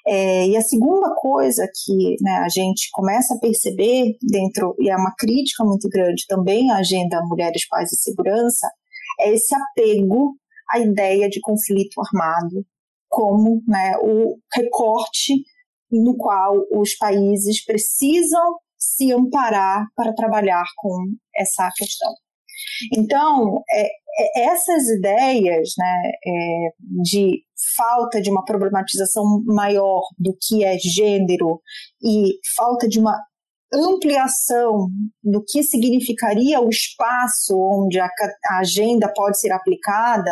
É, 0.07 0.49
e 0.49 0.57
a 0.57 0.61
segunda 0.61 1.15
coisa 1.15 1.69
que 1.85 2.17
né, 2.21 2.39
a 2.45 2.49
gente 2.49 2.89
começa 2.93 3.35
a 3.35 3.39
perceber 3.39 4.17
dentro, 4.21 4.75
e 4.81 4.91
é 4.91 4.97
uma 4.97 5.15
crítica 5.17 5.65
muito 5.65 5.89
grande 5.89 6.25
também 6.27 6.71
à 6.71 6.79
agenda 6.79 7.23
Mulheres, 7.25 7.67
Paz 7.69 7.93
e 7.93 7.97
Segurança, 7.97 8.69
é 9.21 9.33
esse 9.33 9.55
apego 9.55 10.35
à 10.71 10.81
ideia 10.81 11.29
de 11.29 11.41
conflito 11.41 12.01
armado 12.01 12.65
como 13.09 13.63
né, 13.69 13.95
o 13.99 14.39
recorte 14.55 15.45
no 15.91 16.17
qual 16.17 16.57
os 16.73 16.95
países 16.97 17.63
precisam 17.63 18.57
se 18.79 19.13
amparar 19.13 19.87
para 19.95 20.15
trabalhar 20.15 20.65
com 20.77 20.97
essa 21.37 21.71
questão. 21.77 22.11
Então, 22.97 23.63
é, 23.71 23.87
é, 23.87 24.45
essas 24.45 24.89
ideias 24.89 25.71
né, 25.79 26.13
é, 26.27 26.69
de 27.03 27.43
falta 27.77 28.21
de 28.21 28.31
uma 28.31 28.45
problematização 28.45 29.25
maior 29.47 30.03
do 30.19 30.37
que 30.41 30.65
é 30.65 30.79
gênero 30.79 31.61
e 32.03 32.39
falta 32.57 32.89
de 32.89 32.99
uma 32.99 33.17
ampliação 33.73 34.89
do 35.23 35.43
que 35.47 35.63
significaria 35.63 36.61
o 36.61 36.69
espaço 36.69 37.57
onde 37.57 37.99
a, 37.99 38.07
a 38.51 38.59
agenda 38.59 39.11
pode 39.15 39.41
ser 39.41 39.51
aplicada 39.51 40.31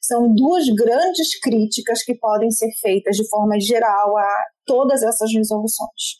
são 0.00 0.32
duas 0.34 0.68
grandes 0.68 1.38
críticas 1.40 2.02
que 2.02 2.14
podem 2.14 2.50
ser 2.50 2.70
feitas 2.80 3.16
de 3.16 3.28
forma 3.28 3.60
geral 3.60 4.16
a 4.16 4.44
todas 4.64 5.02
essas 5.02 5.32
resoluções. 5.32 6.18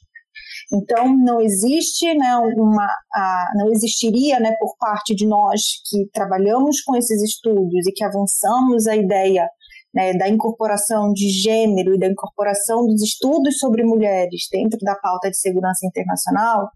Então, 0.72 1.16
não 1.16 1.40
existe, 1.40 2.14
né, 2.14 2.36
uma, 2.56 2.86
a, 3.14 3.52
não 3.56 3.70
existiria, 3.70 4.38
né, 4.38 4.54
por 4.58 4.76
parte 4.78 5.14
de 5.14 5.26
nós 5.26 5.60
que 5.88 6.06
trabalhamos 6.12 6.82
com 6.82 6.94
esses 6.94 7.22
estudos 7.22 7.86
e 7.86 7.92
que 7.92 8.04
avançamos 8.04 8.86
a 8.86 8.94
ideia 8.94 9.48
né, 9.94 10.12
da 10.12 10.28
incorporação 10.28 11.12
de 11.12 11.30
gênero 11.30 11.94
e 11.94 11.98
da 11.98 12.06
incorporação 12.06 12.86
dos 12.86 13.02
estudos 13.02 13.58
sobre 13.58 13.82
mulheres 13.82 14.46
dentro 14.52 14.78
da 14.80 14.94
pauta 14.94 15.30
de 15.30 15.38
segurança 15.38 15.86
internacional, 15.86 16.68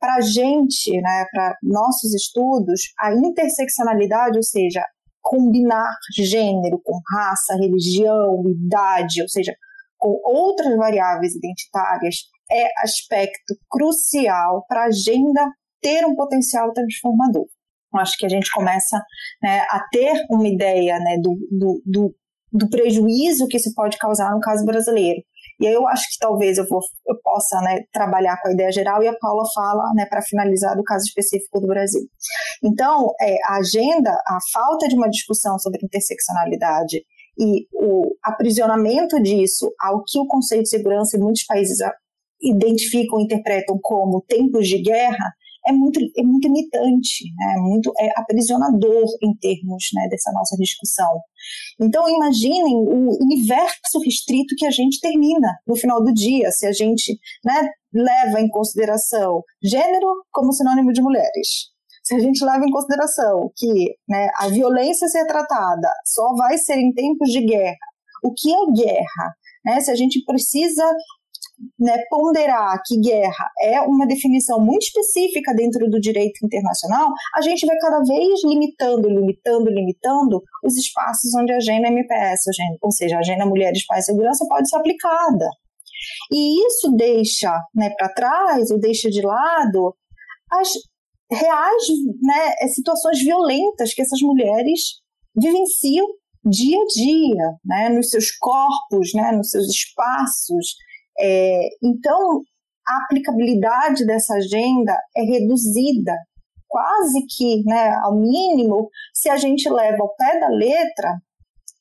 para 0.00 0.16
a 0.16 0.20
gente, 0.20 0.90
né, 1.00 1.24
para 1.30 1.56
nossos 1.62 2.14
estudos, 2.14 2.80
a 2.98 3.14
interseccionalidade, 3.14 4.36
ou 4.36 4.42
seja, 4.42 4.82
combinar 5.22 5.94
gênero 6.14 6.80
com 6.82 7.00
raça, 7.14 7.56
religião, 7.56 8.42
idade, 8.48 9.22
ou 9.22 9.28
seja, 9.28 9.54
com 9.98 10.20
outras 10.24 10.76
variáveis 10.76 11.34
identitárias, 11.34 12.16
é 12.50 12.66
aspecto 12.80 13.54
crucial 13.70 14.64
para 14.68 14.82
a 14.82 14.86
agenda 14.86 15.50
ter 15.80 16.04
um 16.06 16.14
potencial 16.14 16.72
transformador. 16.72 17.46
Eu 17.92 18.00
acho 18.00 18.16
que 18.18 18.26
a 18.26 18.28
gente 18.28 18.50
começa 18.52 19.00
né, 19.42 19.60
a 19.70 19.80
ter 19.92 20.24
uma 20.30 20.48
ideia 20.48 20.98
né, 20.98 21.16
do, 21.20 21.36
do, 21.50 21.82
do, 21.84 22.14
do 22.52 22.68
prejuízo 22.68 23.46
que 23.48 23.56
isso 23.56 23.72
pode 23.74 23.96
causar 23.98 24.30
no 24.32 24.40
caso 24.40 24.64
brasileiro. 24.64 25.20
E 25.60 25.68
aí 25.68 25.72
eu 25.72 25.86
acho 25.86 26.02
que 26.10 26.18
talvez 26.18 26.58
eu, 26.58 26.66
vou, 26.68 26.80
eu 27.06 27.16
possa 27.22 27.60
né, 27.60 27.82
trabalhar 27.92 28.36
com 28.42 28.48
a 28.48 28.52
ideia 28.52 28.72
geral 28.72 29.02
e 29.02 29.08
a 29.08 29.16
Paula 29.16 29.44
fala 29.54 29.92
né, 29.94 30.04
para 30.06 30.22
finalizar 30.22 30.76
do 30.76 30.82
caso 30.82 31.04
específico 31.04 31.60
do 31.60 31.68
Brasil. 31.68 32.02
Então, 32.62 33.10
é, 33.20 33.36
a 33.44 33.58
agenda, 33.58 34.10
a 34.26 34.38
falta 34.52 34.88
de 34.88 34.96
uma 34.96 35.08
discussão 35.08 35.56
sobre 35.58 35.80
interseccionalidade 35.84 37.04
e 37.38 37.66
o 37.72 38.16
aprisionamento 38.22 39.20
disso 39.22 39.72
ao 39.80 40.02
que 40.04 40.18
o 40.18 40.26
conceito 40.26 40.64
de 40.64 40.70
segurança 40.70 41.16
em 41.16 41.20
muitos 41.20 41.44
países 41.44 41.78
identificam, 42.44 43.20
interpretam 43.20 43.78
como 43.82 44.22
tempos 44.22 44.68
de 44.68 44.82
guerra, 44.82 45.32
é 45.66 45.72
muito, 45.72 45.98
é 45.98 46.22
muito 46.22 46.46
limitante, 46.46 47.24
né? 47.36 47.54
muito 47.58 47.90
é 47.98 48.10
aprisionador 48.16 49.04
em 49.22 49.34
termos 49.36 49.84
né, 49.94 50.08
dessa 50.10 50.30
nossa 50.32 50.56
discussão. 50.56 51.20
Então, 51.80 52.08
imaginem 52.08 52.76
o 52.76 53.16
universo 53.22 53.98
restrito 54.04 54.54
que 54.58 54.66
a 54.66 54.70
gente 54.70 55.00
termina 55.00 55.56
no 55.66 55.74
final 55.76 56.02
do 56.04 56.12
dia, 56.12 56.50
se 56.50 56.66
a 56.66 56.72
gente 56.72 57.18
né, 57.44 57.68
leva 57.92 58.40
em 58.40 58.48
consideração 58.48 59.42
gênero 59.62 60.06
como 60.30 60.52
sinônimo 60.52 60.92
de 60.92 61.00
mulheres. 61.00 61.72
Se 62.02 62.14
a 62.14 62.18
gente 62.18 62.44
leva 62.44 62.66
em 62.66 62.70
consideração 62.70 63.50
que 63.56 63.96
né, 64.06 64.28
a 64.38 64.48
violência 64.48 65.08
ser 65.08 65.26
tratada 65.26 65.88
só 66.04 66.34
vai 66.36 66.58
ser 66.58 66.76
em 66.76 66.92
tempos 66.92 67.30
de 67.30 67.40
guerra, 67.40 67.78
o 68.22 68.32
que 68.34 68.52
é 68.52 68.72
guerra? 68.72 69.34
Né? 69.64 69.80
Se 69.80 69.90
a 69.90 69.94
gente 69.94 70.22
precisa 70.26 70.84
né, 71.78 71.96
ponderar 72.10 72.80
que 72.84 72.98
guerra 72.98 73.50
é 73.60 73.80
uma 73.80 74.06
definição 74.06 74.60
muito 74.60 74.82
específica 74.82 75.54
dentro 75.54 75.88
do 75.88 76.00
direito 76.00 76.44
internacional, 76.44 77.08
a 77.34 77.42
gente 77.42 77.66
vai 77.66 77.76
cada 77.78 78.00
vez 78.02 78.42
limitando, 78.44 79.08
limitando, 79.08 79.70
limitando 79.70 80.42
os 80.64 80.76
espaços 80.76 81.34
onde 81.34 81.52
a 81.52 81.56
agenda 81.56 81.88
MPS, 81.88 82.42
ou 82.82 82.90
seja, 82.90 83.16
a 83.16 83.20
agenda 83.20 83.46
Mulheres, 83.46 83.86
Paz 83.86 84.04
e 84.04 84.06
Segurança, 84.06 84.46
pode 84.48 84.68
ser 84.68 84.76
aplicada. 84.76 85.48
E 86.32 86.66
isso 86.66 86.90
deixa 86.96 87.52
né, 87.74 87.90
para 87.96 88.08
trás, 88.08 88.70
ou 88.70 88.78
deixa 88.78 89.08
de 89.10 89.22
lado, 89.22 89.94
as 90.50 90.68
reais 91.30 91.84
né, 92.22 92.68
situações 92.68 93.18
violentas 93.20 93.94
que 93.94 94.02
essas 94.02 94.20
mulheres 94.20 94.80
vivenciam 95.34 96.06
dia 96.44 96.78
a 96.78 96.86
dia, 96.86 97.52
né, 97.64 97.88
nos 97.88 98.10
seus 98.10 98.30
corpos, 98.32 99.12
né, 99.14 99.32
nos 99.32 99.50
seus 99.50 99.66
espaços, 99.68 100.74
é, 101.18 101.68
então, 101.82 102.42
a 102.86 103.04
aplicabilidade 103.04 104.04
dessa 104.06 104.34
agenda 104.34 104.96
é 105.16 105.22
reduzida 105.22 106.12
quase 106.68 107.24
que 107.28 107.62
né, 107.64 107.94
ao 108.02 108.16
mínimo 108.16 108.90
se 109.14 109.30
a 109.30 109.36
gente 109.36 109.68
leva 109.70 109.98
ao 110.00 110.14
pé 110.16 110.40
da 110.40 110.48
letra 110.48 111.18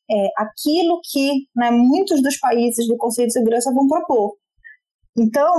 é, 0.10 0.28
aquilo 0.38 1.00
que 1.04 1.48
né, 1.56 1.72
muitos 1.72 2.22
dos 2.22 2.38
países 2.38 2.88
do 2.88 2.98
Conselho 2.98 3.28
de 3.28 3.34
Segurança 3.34 3.74
vão 3.74 3.88
propor. 3.88 4.36
Então, 5.18 5.54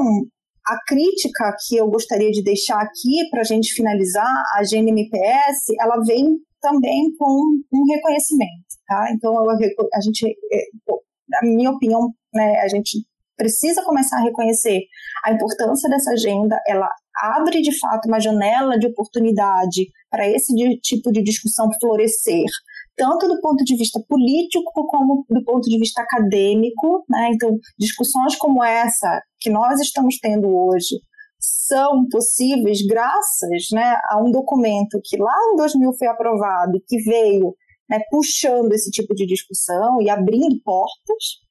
a 0.66 0.78
crítica 0.86 1.54
que 1.66 1.76
eu 1.76 1.90
gostaria 1.90 2.30
de 2.30 2.42
deixar 2.42 2.80
aqui 2.80 3.28
para 3.30 3.40
a 3.40 3.44
gente 3.44 3.74
finalizar 3.74 4.26
a 4.54 4.60
agenda 4.60 4.90
MPS, 4.90 5.74
ela 5.80 6.00
vem 6.06 6.38
também 6.60 7.14
com 7.18 7.42
um 7.72 7.84
reconhecimento, 7.92 8.64
tá? 8.86 9.08
Então, 9.12 9.34
a, 9.50 10.00
gente, 10.00 10.26
é, 10.26 10.92
na 11.28 11.42
minha 11.42 11.70
opinião, 11.70 12.12
né, 12.32 12.60
a 12.60 12.68
gente 12.68 13.04
precisa 13.36 13.82
começar 13.84 14.18
a 14.18 14.22
reconhecer 14.22 14.80
a 15.24 15.32
importância 15.32 15.88
dessa 15.88 16.12
agenda, 16.12 16.58
ela 16.66 16.88
abre 17.22 17.62
de 17.62 17.76
fato 17.78 18.06
uma 18.06 18.20
janela 18.20 18.78
de 18.78 18.86
oportunidade 18.86 19.86
para 20.10 20.28
esse 20.28 20.52
tipo 20.80 21.10
de 21.12 21.22
discussão 21.22 21.68
florescer, 21.80 22.46
tanto 22.96 23.26
do 23.26 23.40
ponto 23.40 23.64
de 23.64 23.76
vista 23.76 24.00
político 24.08 24.86
como 24.86 25.24
do 25.28 25.44
ponto 25.44 25.68
de 25.68 25.78
vista 25.78 26.02
acadêmico. 26.02 27.04
Né? 27.08 27.30
Então, 27.32 27.56
discussões 27.78 28.36
como 28.36 28.62
essa 28.62 29.20
que 29.40 29.50
nós 29.50 29.80
estamos 29.80 30.18
tendo 30.18 30.48
hoje 30.48 31.00
são 31.40 32.06
possíveis 32.08 32.80
graças 32.86 33.68
né, 33.72 33.96
a 34.08 34.22
um 34.22 34.30
documento 34.30 35.00
que 35.04 35.16
lá 35.16 35.36
em 35.52 35.56
2000 35.56 35.92
foi 35.98 36.08
aprovado, 36.08 36.82
que 36.86 36.98
veio 37.02 37.54
né, 37.88 38.00
puxando 38.10 38.72
esse 38.72 38.90
tipo 38.90 39.14
de 39.14 39.26
discussão 39.26 40.00
e 40.00 40.08
abrindo 40.08 40.60
portas 40.64 41.43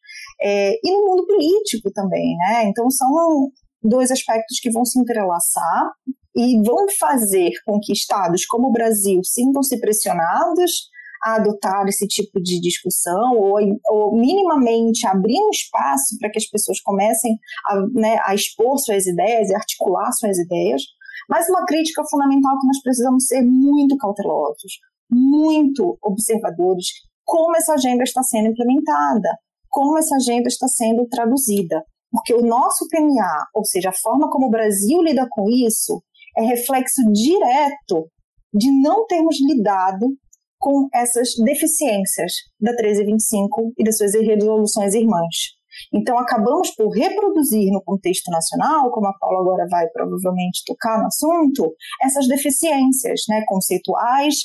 é, 0.43 0.73
e 0.83 0.91
no 0.91 1.05
mundo 1.05 1.25
político 1.25 1.89
também, 1.91 2.35
né? 2.37 2.65
Então 2.65 2.89
são 2.89 3.49
dois 3.81 4.11
aspectos 4.11 4.59
que 4.59 4.69
vão 4.69 4.83
se 4.83 4.99
entrelaçar 4.99 5.91
e 6.35 6.61
vão 6.61 6.85
fazer 6.99 7.51
com 7.65 7.79
que 7.79 7.93
estados 7.93 8.45
como 8.45 8.67
o 8.67 8.71
Brasil 8.71 9.21
sintam-se 9.23 9.79
pressionados 9.79 10.89
a 11.23 11.35
adotar 11.35 11.87
esse 11.87 12.05
tipo 12.07 12.41
de 12.41 12.59
discussão 12.59 13.37
ou, 13.37 13.57
ou 13.87 14.15
minimamente 14.17 15.07
abrir 15.07 15.39
um 15.39 15.49
espaço 15.49 16.17
para 16.19 16.29
que 16.29 16.37
as 16.37 16.45
pessoas 16.45 16.81
comecem 16.81 17.37
a, 17.67 17.79
né, 17.93 18.17
a 18.25 18.35
expor 18.35 18.77
suas 18.77 19.05
ideias 19.05 19.49
e 19.49 19.55
articular 19.55 20.11
suas 20.11 20.37
ideias. 20.37 20.81
Mas 21.29 21.47
uma 21.47 21.65
crítica 21.65 22.03
fundamental 22.09 22.59
que 22.59 22.67
nós 22.67 22.81
precisamos 22.81 23.25
ser 23.25 23.41
muito 23.41 23.95
cautelosos, 23.95 24.73
muito 25.09 25.97
observadores, 26.01 26.87
como 27.23 27.55
essa 27.55 27.75
agenda 27.75 28.03
está 28.03 28.21
sendo 28.21 28.49
implementada 28.49 29.29
como 29.73 29.97
essa 29.97 30.15
agenda 30.15 30.47
está 30.47 30.67
sendo 30.67 31.07
traduzida. 31.07 31.83
Porque 32.11 32.31
o 32.31 32.45
nosso 32.45 32.87
PMA, 32.89 33.47
ou 33.55 33.65
seja, 33.65 33.89
a 33.89 33.99
forma 34.01 34.29
como 34.29 34.45
o 34.45 34.51
Brasil 34.51 35.01
lida 35.01 35.27
com 35.31 35.49
isso, 35.49 35.99
é 36.37 36.43
reflexo 36.43 37.01
direto 37.11 38.07
de 38.53 38.69
não 38.83 39.07
termos 39.07 39.35
lidado 39.41 40.15
com 40.59 40.87
essas 40.93 41.29
deficiências 41.43 42.33
da 42.61 42.71
1325 42.71 43.73
e 43.75 43.83
das 43.83 43.97
suas 43.97 44.13
resoluções 44.13 44.93
irmãs. 44.93 45.57
Então, 45.91 46.19
acabamos 46.19 46.69
por 46.75 46.89
reproduzir 46.89 47.71
no 47.71 47.83
contexto 47.83 48.29
nacional, 48.29 48.91
como 48.91 49.07
a 49.07 49.13
Paula 49.17 49.39
agora 49.39 49.67
vai 49.67 49.87
provavelmente 49.89 50.61
tocar 50.67 50.99
no 50.99 51.07
assunto, 51.07 51.75
essas 51.99 52.27
deficiências 52.27 53.21
né, 53.27 53.43
conceituais 53.47 54.35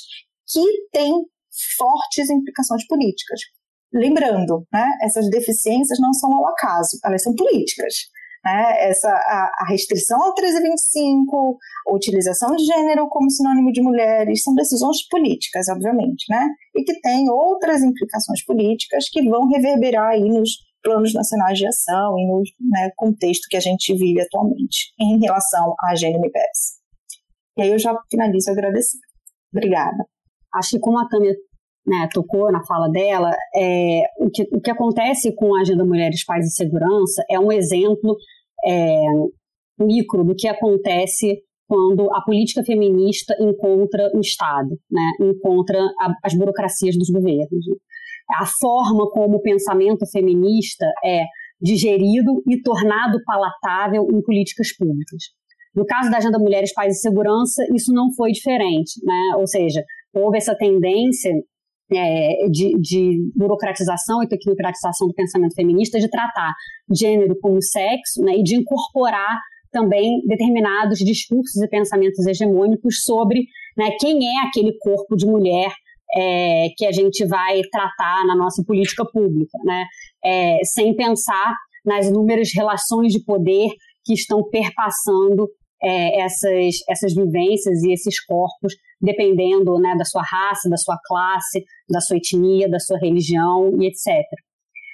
que 0.51 0.63
têm 0.91 1.13
fortes 1.77 2.31
implicações 2.31 2.85
políticas. 2.87 3.41
Lembrando, 3.93 4.65
né, 4.71 4.87
essas 5.01 5.29
deficiências 5.29 5.99
não 5.99 6.13
são 6.13 6.31
ao 6.33 6.47
acaso, 6.47 6.97
elas 7.03 7.23
são 7.23 7.33
políticas. 7.33 7.93
Né? 8.45 8.89
Essa, 8.89 9.09
a, 9.09 9.51
a 9.59 9.65
restrição 9.69 10.21
ao 10.21 10.33
1325, 10.33 11.57
a 11.87 11.93
utilização 11.93 12.55
de 12.55 12.63
gênero 12.65 13.07
como 13.09 13.29
sinônimo 13.29 13.71
de 13.71 13.81
mulheres, 13.81 14.43
são 14.43 14.53
decisões 14.53 15.07
políticas, 15.09 15.67
obviamente, 15.69 16.25
né? 16.29 16.47
e 16.75 16.83
que 16.83 16.99
têm 17.01 17.29
outras 17.29 17.81
implicações 17.81 18.43
políticas 18.45 19.09
que 19.09 19.27
vão 19.27 19.47
reverberar 19.47 20.11
aí 20.11 20.29
nos 20.29 20.51
planos 20.81 21.13
nacionais 21.13 21.57
de 21.57 21.67
ação 21.67 22.17
e 22.17 22.27
no 22.27 22.41
né, 22.71 22.89
contexto 22.95 23.47
que 23.49 23.57
a 23.57 23.59
gente 23.59 23.93
vive 23.93 24.21
atualmente 24.21 24.93
em 24.99 25.19
relação 25.19 25.75
à 25.79 25.93
MPS. 25.93 26.79
E 27.57 27.63
aí 27.63 27.71
eu 27.71 27.79
já 27.79 27.93
finalizo 28.09 28.49
agradecendo. 28.51 29.03
Obrigada. 29.53 30.05
Acho 30.53 30.71
que 30.71 30.79
como 30.79 30.99
a 30.99 31.07
Tânia 31.07 31.35
né, 31.89 32.07
tocou 32.13 32.51
na 32.51 32.63
fala 32.65 32.87
dela, 32.87 33.31
é, 33.55 34.03
o, 34.19 34.29
que, 34.29 34.43
o 34.53 34.61
que 34.61 34.69
acontece 34.69 35.33
com 35.35 35.55
a 35.55 35.61
Agenda 35.61 35.83
Mulheres, 35.83 36.23
Paz 36.23 36.45
e 36.45 36.51
Segurança 36.51 37.23
é 37.27 37.39
um 37.39 37.51
exemplo 37.51 38.15
é, 38.63 39.01
micro 39.79 40.23
do 40.23 40.35
que 40.35 40.47
acontece 40.47 41.41
quando 41.67 42.13
a 42.13 42.21
política 42.21 42.63
feminista 42.63 43.35
encontra 43.39 44.11
o 44.13 44.19
Estado, 44.19 44.69
né, 44.89 45.11
encontra 45.19 45.79
a, 45.99 46.13
as 46.23 46.35
burocracias 46.35 46.95
dos 46.95 47.09
governos. 47.09 47.65
A 48.29 48.45
forma 48.45 49.09
como 49.09 49.37
o 49.37 49.41
pensamento 49.41 50.05
feminista 50.11 50.85
é 51.03 51.23
digerido 51.59 52.43
e 52.47 52.61
tornado 52.61 53.17
palatável 53.25 54.07
em 54.11 54.21
políticas 54.21 54.75
públicas. 54.77 55.23
No 55.75 55.85
caso 55.85 56.11
da 56.11 56.17
Agenda 56.17 56.37
Mulheres, 56.37 56.73
Paz 56.73 56.97
e 56.97 56.99
Segurança, 56.99 57.63
isso 57.75 57.91
não 57.91 58.13
foi 58.13 58.31
diferente, 58.31 59.03
né? 59.03 59.35
ou 59.37 59.47
seja, 59.47 59.83
houve 60.13 60.37
essa 60.37 60.55
tendência 60.55 61.31
é, 61.91 62.47
de, 62.49 62.79
de, 62.79 63.31
burocratização 63.35 64.23
e 64.23 64.27
tecnocratização 64.27 65.07
do 65.07 65.13
pensamento 65.13 65.55
feminista, 65.55 65.99
de 65.99 66.09
tratar 66.09 66.53
gênero 66.91 67.35
como 67.39 67.61
sexo 67.61 68.21
né, 68.21 68.37
e 68.37 68.43
de 68.43 68.55
incorporar 68.55 69.37
também 69.71 70.21
determinados 70.25 70.99
discursos 70.99 71.61
e 71.61 71.67
pensamentos 71.67 72.25
hegemônicos 72.25 73.03
sobre 73.03 73.45
né, 73.77 73.91
quem 73.99 74.27
é 74.27 74.47
aquele 74.47 74.77
corpo 74.79 75.15
de 75.15 75.25
mulher 75.25 75.71
é, 76.15 76.67
que 76.75 76.85
a 76.85 76.91
gente 76.91 77.25
vai 77.27 77.61
tratar 77.71 78.25
na 78.25 78.35
nossa 78.35 78.63
política 78.63 79.05
pública, 79.05 79.57
né, 79.63 79.85
é, 80.23 80.59
sem 80.63 80.95
pensar 80.95 81.55
nas 81.85 82.07
inúmeras 82.07 82.49
relações 82.53 83.13
de 83.13 83.23
poder 83.23 83.69
que 84.03 84.13
estão 84.13 84.43
perpassando 84.49 85.47
é, 85.81 86.21
essas, 86.21 86.75
essas 86.89 87.13
vivências 87.13 87.83
e 87.83 87.93
esses 87.93 88.23
corpos, 88.25 88.73
dependendo 89.01 89.79
né, 89.79 89.95
da 89.97 90.05
sua 90.05 90.21
raça, 90.21 90.69
da 90.69 90.77
sua 90.77 90.97
classe, 91.05 91.63
da 91.89 92.01
sua 92.01 92.17
etnia, 92.17 92.69
da 92.69 92.79
sua 92.79 92.97
religião 92.97 93.81
e 93.81 93.87
etc. 93.87 94.25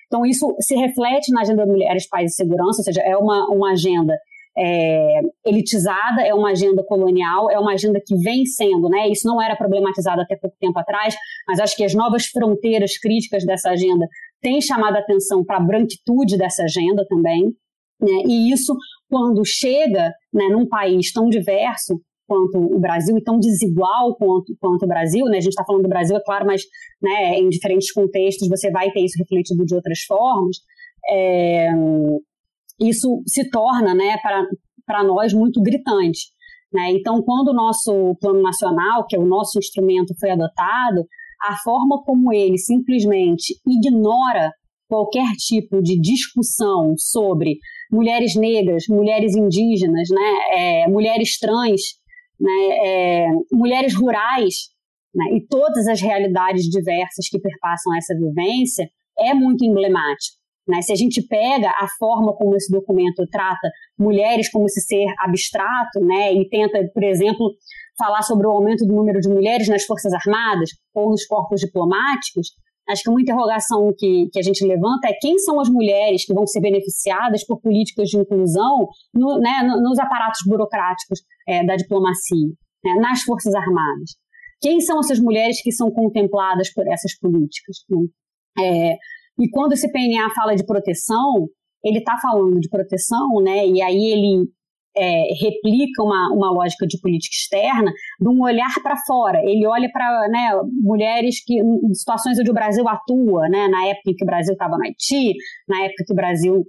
Então, 0.07 0.26
isso 0.26 0.56
se 0.60 0.76
reflete 0.76 1.32
na 1.32 1.41
agenda 1.41 1.66
Mulheres, 1.66 2.07
Paz 2.07 2.32
e 2.32 2.36
Segurança, 2.36 2.80
ou 2.80 2.84
seja, 2.84 3.02
é 3.02 3.18
uma, 3.18 3.48
uma 3.48 3.72
agenda 3.72 4.16
é, 4.57 5.20
elitizada, 5.45 6.22
é 6.22 6.34
uma 6.34 6.52
agenda 6.52 6.84
colonial, 6.84 7.52
é 7.52 7.60
uma 7.60 7.74
agenda 7.74 7.99
que 8.06 8.16
vem 8.16 8.45
sendo, 8.45 8.88
né? 8.88 9.10
Isso 9.10 9.28
não 9.28 9.41
era 9.41 9.56
problematizado 9.56 10.22
até 10.22 10.36
pouco 10.36 10.56
tempo 10.60 10.80
atrás, 10.80 11.16
mas 11.48 11.60
acho 11.60 11.76
que 11.76 11.84
as 11.84 11.94
novas 11.94 12.28
fronteiras 12.28 12.98
críticas 12.98 13.45
dessa 13.45 13.72
agenda 13.72 14.07
têm 14.41 14.62
chamado 14.62 14.95
a 14.95 14.99
atenção 14.99 15.44
para 15.44 15.57
a 15.57 15.60
branquitude 15.60 16.38
dessa 16.38 16.64
agenda 16.64 17.06
também. 17.10 17.53
Né? 17.99 18.24
E 18.28 18.52
isso, 18.52 18.76
quando 19.16 19.46
chega 19.46 20.12
né, 20.34 20.50
num 20.52 20.68
país 20.68 21.14
tão 21.14 21.30
diverso 21.30 22.02
quanto 22.28 22.58
o 22.58 22.78
Brasil 22.78 23.18
e 23.18 23.24
tão 23.24 23.40
desigual 23.40 24.14
quanto, 24.18 24.54
quanto 24.60 24.84
o 24.84 24.88
Brasil, 24.88 25.24
né? 25.28 25.38
a 25.38 25.40
gente 25.40 25.52
está 25.52 25.64
falando 25.64 25.84
do 25.84 25.90
Brasil, 25.90 26.18
é 26.18 26.22
claro, 26.22 26.46
mas 26.46 26.64
né, 27.02 27.38
em 27.38 27.48
diferentes 27.48 27.94
contextos 27.94 28.50
você 28.50 28.70
vai 28.70 28.92
ter 28.92 29.00
isso 29.00 29.18
refletido 29.18 29.66
de 29.66 29.74
outras 29.74 30.02
formas, 30.02 30.58
é, 31.10 31.70
isso 32.78 33.24
se 33.26 33.50
torna 33.50 33.96
né, 33.96 34.18
para 34.86 35.02
nós 35.06 35.32
muito 35.32 35.62
gritante. 35.62 36.26
Né? 36.74 36.92
Então, 36.92 37.22
quando 37.22 37.52
o 37.52 37.54
nosso 37.54 38.18
plano 38.20 38.42
nacional, 38.42 39.08
que 39.08 39.16
é 39.16 39.20
o 39.20 39.26
nosso 39.26 39.58
instrumento, 39.60 40.14
foi 40.20 40.32
adotado, 40.32 41.08
a 41.42 41.56
forma 41.64 42.04
como 42.04 42.34
ele 42.34 42.58
simplesmente 42.58 43.56
ignora 43.66 44.52
qualquer 44.96 45.30
tipo 45.38 45.82
de 45.82 46.00
discussão 46.00 46.94
sobre 46.98 47.58
mulheres 47.92 48.34
negras, 48.36 48.86
mulheres 48.88 49.36
indígenas, 49.36 50.08
né, 50.10 50.58
é, 50.58 50.88
mulheres 50.88 51.38
trans, 51.38 51.82
né, 52.40 52.70
é, 52.82 53.28
mulheres 53.52 53.94
rurais, 53.94 54.70
né, 55.14 55.36
e 55.36 55.46
todas 55.46 55.86
as 55.88 56.00
realidades 56.02 56.64
diversas 56.66 57.28
que 57.30 57.40
perpassam 57.40 57.94
essa 57.98 58.16
vivência, 58.16 58.90
é 59.20 59.34
muito 59.34 59.66
emblemático. 59.66 60.38
Né? 60.68 60.82
Se 60.82 60.94
a 60.94 60.96
gente 60.96 61.22
pega 61.22 61.70
a 61.70 61.88
forma 62.00 62.34
como 62.34 62.56
esse 62.56 62.72
documento 62.72 63.28
trata 63.30 63.70
mulheres 64.00 64.50
como 64.50 64.66
esse 64.66 64.82
ser 64.82 65.06
abstrato, 65.20 66.00
né, 66.00 66.34
e 66.34 66.48
tenta, 66.50 66.80
por 66.94 67.04
exemplo, 67.04 67.52
falar 67.98 68.24
sobre 68.24 68.48
o 68.48 68.52
aumento 68.52 68.86
do 68.86 68.96
número 68.96 69.20
de 69.20 69.28
mulheres 69.28 69.68
nas 69.68 69.84
Forças 69.84 70.14
Armadas 70.14 70.70
ou 70.94 71.10
nos 71.10 71.26
corpos 71.26 71.60
diplomáticos, 71.60 72.48
Acho 72.90 73.03
que 73.03 73.10
uma 73.10 73.22
interrogação 73.22 73.91
que, 73.98 74.30
que 74.32 74.40
a 74.40 74.41
gente 74.41 74.66
levanta 74.66 75.07
é 75.07 75.14
quem 75.20 75.38
são 75.40 75.60
as 75.60 75.70
mulheres 75.70 76.26
que 76.26 76.34
vão 76.34 76.45
ser 76.45 76.62
beneficiadas 76.62 77.45
por 77.45 77.60
políticas 77.60 78.10
de 78.10 78.18
inclusão 78.18 78.88
no, 79.14 79.40
né, 79.40 79.64
nos 79.82 79.98
aparatos 79.98 80.41
burocráticos 80.45 81.20
é, 81.48 81.66
da 81.66 81.76
diplomacia, 81.76 82.48
né, 82.84 82.94
nas 83.02 83.22
Forças 83.24 83.56
Armadas. 83.56 84.12
Quem 84.62 84.80
são 84.80 84.99
essas 84.99 85.20
mulheres 85.20 85.62
que 85.62 85.72
são 85.72 85.91
contempladas 85.91 86.72
por 86.74 86.88
essas 86.88 87.18
políticas? 87.20 87.78
Né? 87.90 88.06
É, 88.60 88.98
e 89.40 89.49
quando 89.49 89.74
esse 89.74 89.91
PNA 89.91 90.30
fala 90.36 90.56
de 90.56 90.66
proteção, 90.66 91.48
ele 91.84 91.99
está 91.99 92.18
falando 92.22 92.60
de 92.60 92.70
proteção, 92.70 93.41
né? 93.44 93.68
E 93.68 93.82
aí 93.82 94.12
ele 94.12 94.48
é, 94.98 95.34
replica 95.42 96.02
uma, 96.02 96.32
uma 96.34 96.52
lógica 96.52 96.88
de 96.88 97.00
política 97.00 97.36
externa 97.36 97.92
de 98.20 98.30
um 98.30 98.42
olhar 98.42 98.74
para 98.82 98.96
fora. 99.06 99.40
Ele 99.44 99.66
olha 99.68 99.90
para 99.92 100.28
né, 100.30 100.52
mulheres 100.82 101.44
que 101.44 101.60
em 101.60 101.94
situações 101.94 102.40
onde 102.40 102.50
o 102.50 102.54
Brasil 102.54 102.88
atua, 102.88 103.50
né, 103.50 103.68
na 103.68 103.86
época 103.88 104.12
em 104.12 104.16
que 104.16 104.24
o 104.24 104.28
Brasil 104.28 104.54
estava 104.54 104.78
no 104.78 104.84
Haiti, 104.84 105.34
na 105.68 105.84
época 105.84 106.04
que 106.06 106.14
o 106.14 106.16
Brasil 106.16 106.64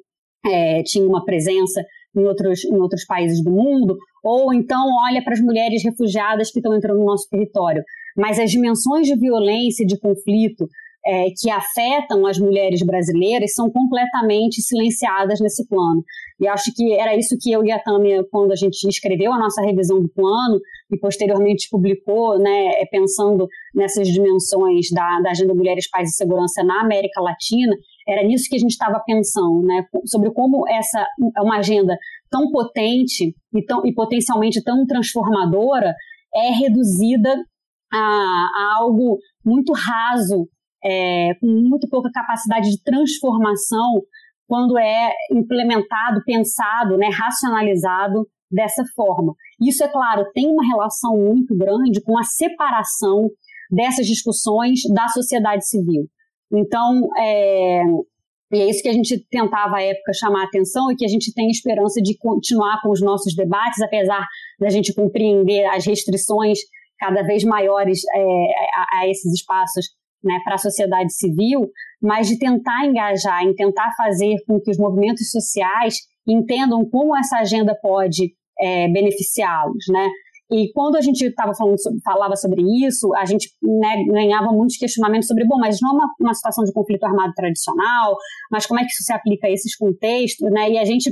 é, 0.45 0.83
tinha 0.83 1.07
uma 1.07 1.25
presença 1.25 1.83
em 2.17 2.25
outros, 2.25 2.65
em 2.65 2.77
outros 2.77 3.05
países 3.05 3.43
do 3.45 3.51
mundo, 3.51 3.97
ou 4.25 4.53
então 4.53 4.87
olha 5.09 5.23
para 5.23 5.35
as 5.35 5.41
mulheres 5.41 5.85
refugiadas 5.85 6.51
que 6.51 6.59
estão 6.59 6.75
entrando 6.75 6.99
no 6.99 7.07
nosso 7.07 7.29
território. 7.29 7.83
Mas 8.17 8.39
as 8.39 8.51
dimensões 8.51 9.07
de 9.07 9.17
violência 9.17 9.87
de 9.87 9.99
conflito 9.99 10.67
é, 11.07 11.27
que 11.37 11.49
afetam 11.49 12.27
as 12.27 12.39
mulheres 12.39 12.83
brasileiras 12.85 13.55
são 13.55 13.71
completamente 13.71 14.61
silenciadas 14.61 15.41
nesse 15.41 15.67
plano. 15.69 16.03
E 16.39 16.47
acho 16.47 16.71
que 16.75 16.93
era 16.93 17.17
isso 17.17 17.37
que 17.41 17.51
eu 17.51 17.65
e 17.65 17.73
a 17.73 17.79
Tâmia, 17.79 18.23
quando 18.31 18.53
a 18.53 18.57
gente 18.57 18.87
escreveu 18.87 19.33
a 19.33 19.39
nossa 19.39 19.63
revisão 19.63 20.01
do 20.01 20.09
plano 20.09 20.61
e 20.91 20.99
posteriormente 20.99 21.69
publicou, 21.71 22.39
né, 22.39 22.73
é, 22.81 22.87
pensando 22.91 23.49
nessas 23.75 24.07
dimensões 24.09 24.91
da, 24.93 25.21
da 25.21 25.31
Agenda 25.31 25.55
Mulheres, 25.55 25.89
Paz 25.89 26.11
e 26.11 26.17
Segurança 26.17 26.63
na 26.63 26.83
América 26.83 27.23
Latina, 27.23 27.75
era 28.07 28.23
nisso 28.23 28.49
que 28.51 28.57
a 28.57 28.59
gente 28.59 28.73
estava 28.73 29.01
pensando, 29.05 29.63
né, 29.63 29.87
sobre 30.05 30.31
como 30.31 30.69
essa 30.69 31.07
é 31.37 31.41
uma 31.41 31.59
agenda 31.59 31.97
tão 32.31 32.51
potente 32.51 33.35
e, 33.55 33.65
tão, 33.65 33.85
e 33.87 33.95
potencialmente 33.95 34.63
tão 34.63 34.85
transformadora 34.87 35.95
é 36.35 36.51
reduzida 36.51 37.35
a, 37.91 37.99
a 37.99 38.75
algo 38.79 39.19
muito 39.45 39.73
raso 39.73 40.49
é, 40.85 41.35
com 41.41 41.47
muito 41.47 41.89
pouca 41.89 42.11
capacidade 42.13 42.71
de 42.71 42.83
transformação 42.83 44.03
quando 44.47 44.79
é 44.79 45.11
implementado, 45.31 46.23
pensado, 46.25 46.97
né, 46.97 47.09
racionalizado 47.13 48.27
dessa 48.51 48.83
forma. 48.95 49.35
Isso, 49.61 49.83
é 49.83 49.89
claro, 49.89 50.25
tem 50.33 50.49
uma 50.49 50.65
relação 50.67 51.17
muito 51.17 51.57
grande 51.57 52.01
com 52.03 52.19
a 52.19 52.23
separação 52.23 53.29
dessas 53.71 54.07
discussões 54.07 54.81
da 54.95 55.09
sociedade 55.09 55.67
civil. 55.67 56.07
Então, 56.53 57.09
é, 57.19 57.83
e 58.53 58.61
é 58.61 58.71
isso 58.71 58.83
que 58.83 58.89
a 58.89 58.93
gente 58.93 59.27
tentava 59.29 59.77
à 59.77 59.83
época 59.83 60.13
chamar 60.13 60.43
a 60.43 60.47
atenção 60.47 60.91
e 60.93 60.97
que 60.97 61.05
a 61.05 61.09
gente 61.09 61.33
tem 61.35 61.51
esperança 61.51 62.01
de 62.01 62.17
continuar 62.17 62.81
com 62.81 62.91
os 62.91 63.01
nossos 63.01 63.35
debates, 63.35 63.83
apesar 63.83 64.25
da 64.61 64.69
gente 64.69 64.95
compreender 64.95 65.65
as 65.67 65.85
restrições 65.85 66.61
cada 66.99 67.23
vez 67.23 67.43
maiores 67.43 68.01
é, 68.15 68.21
a, 68.21 69.01
a, 69.01 69.09
esses 69.09 69.33
espaços 69.33 69.87
né, 70.23 70.39
para 70.45 70.55
a 70.55 70.59
sociedade 70.59 71.13
civil, 71.13 71.69
mas 72.03 72.29
de 72.29 72.39
tentar 72.39 72.87
engajar, 72.87 73.43
em 73.43 73.55
tentar 73.55 73.91
fazer 73.97 74.37
com 74.47 74.61
que 74.61 74.71
os 74.71 74.79
movimentos 74.79 75.31
sociais 75.31 75.97
entendam 76.27 76.85
como 76.89 77.17
essa 77.17 77.39
agenda 77.39 77.75
pode 77.81 78.33
é, 78.59 78.89
beneficiá-los, 78.89 79.85
né? 79.91 80.09
E 80.51 80.71
quando 80.73 80.95
a 80.97 81.01
gente 81.01 81.29
tava 81.35 81.53
falando, 81.55 81.77
falava 82.05 82.37
sobre 82.37 82.63
isso, 82.87 83.13
a 83.17 83.25
gente 83.25 83.51
né, 83.61 84.05
ganhava 84.09 84.53
muitos 84.53 84.77
questionamentos 84.77 85.27
sobre, 85.27 85.45
bom, 85.45 85.59
mas 85.59 85.79
não 85.83 85.91
é 85.91 85.93
uma, 85.95 86.09
uma, 86.21 86.35
situação 86.35 86.63
de 86.65 86.73
conflito 86.73 87.03
armado 87.03 87.33
tradicional, 87.35 88.17
mas 88.51 88.65
como 88.65 88.79
é 88.79 88.85
que 88.85 88.91
isso 88.91 89.03
se 89.03 89.13
aplica 89.13 89.49
a 89.49 89.51
esses 89.51 89.77
contextos, 89.77 90.49
né? 90.53 90.71
E 90.71 90.79
a 90.79 90.85
gente, 90.85 91.11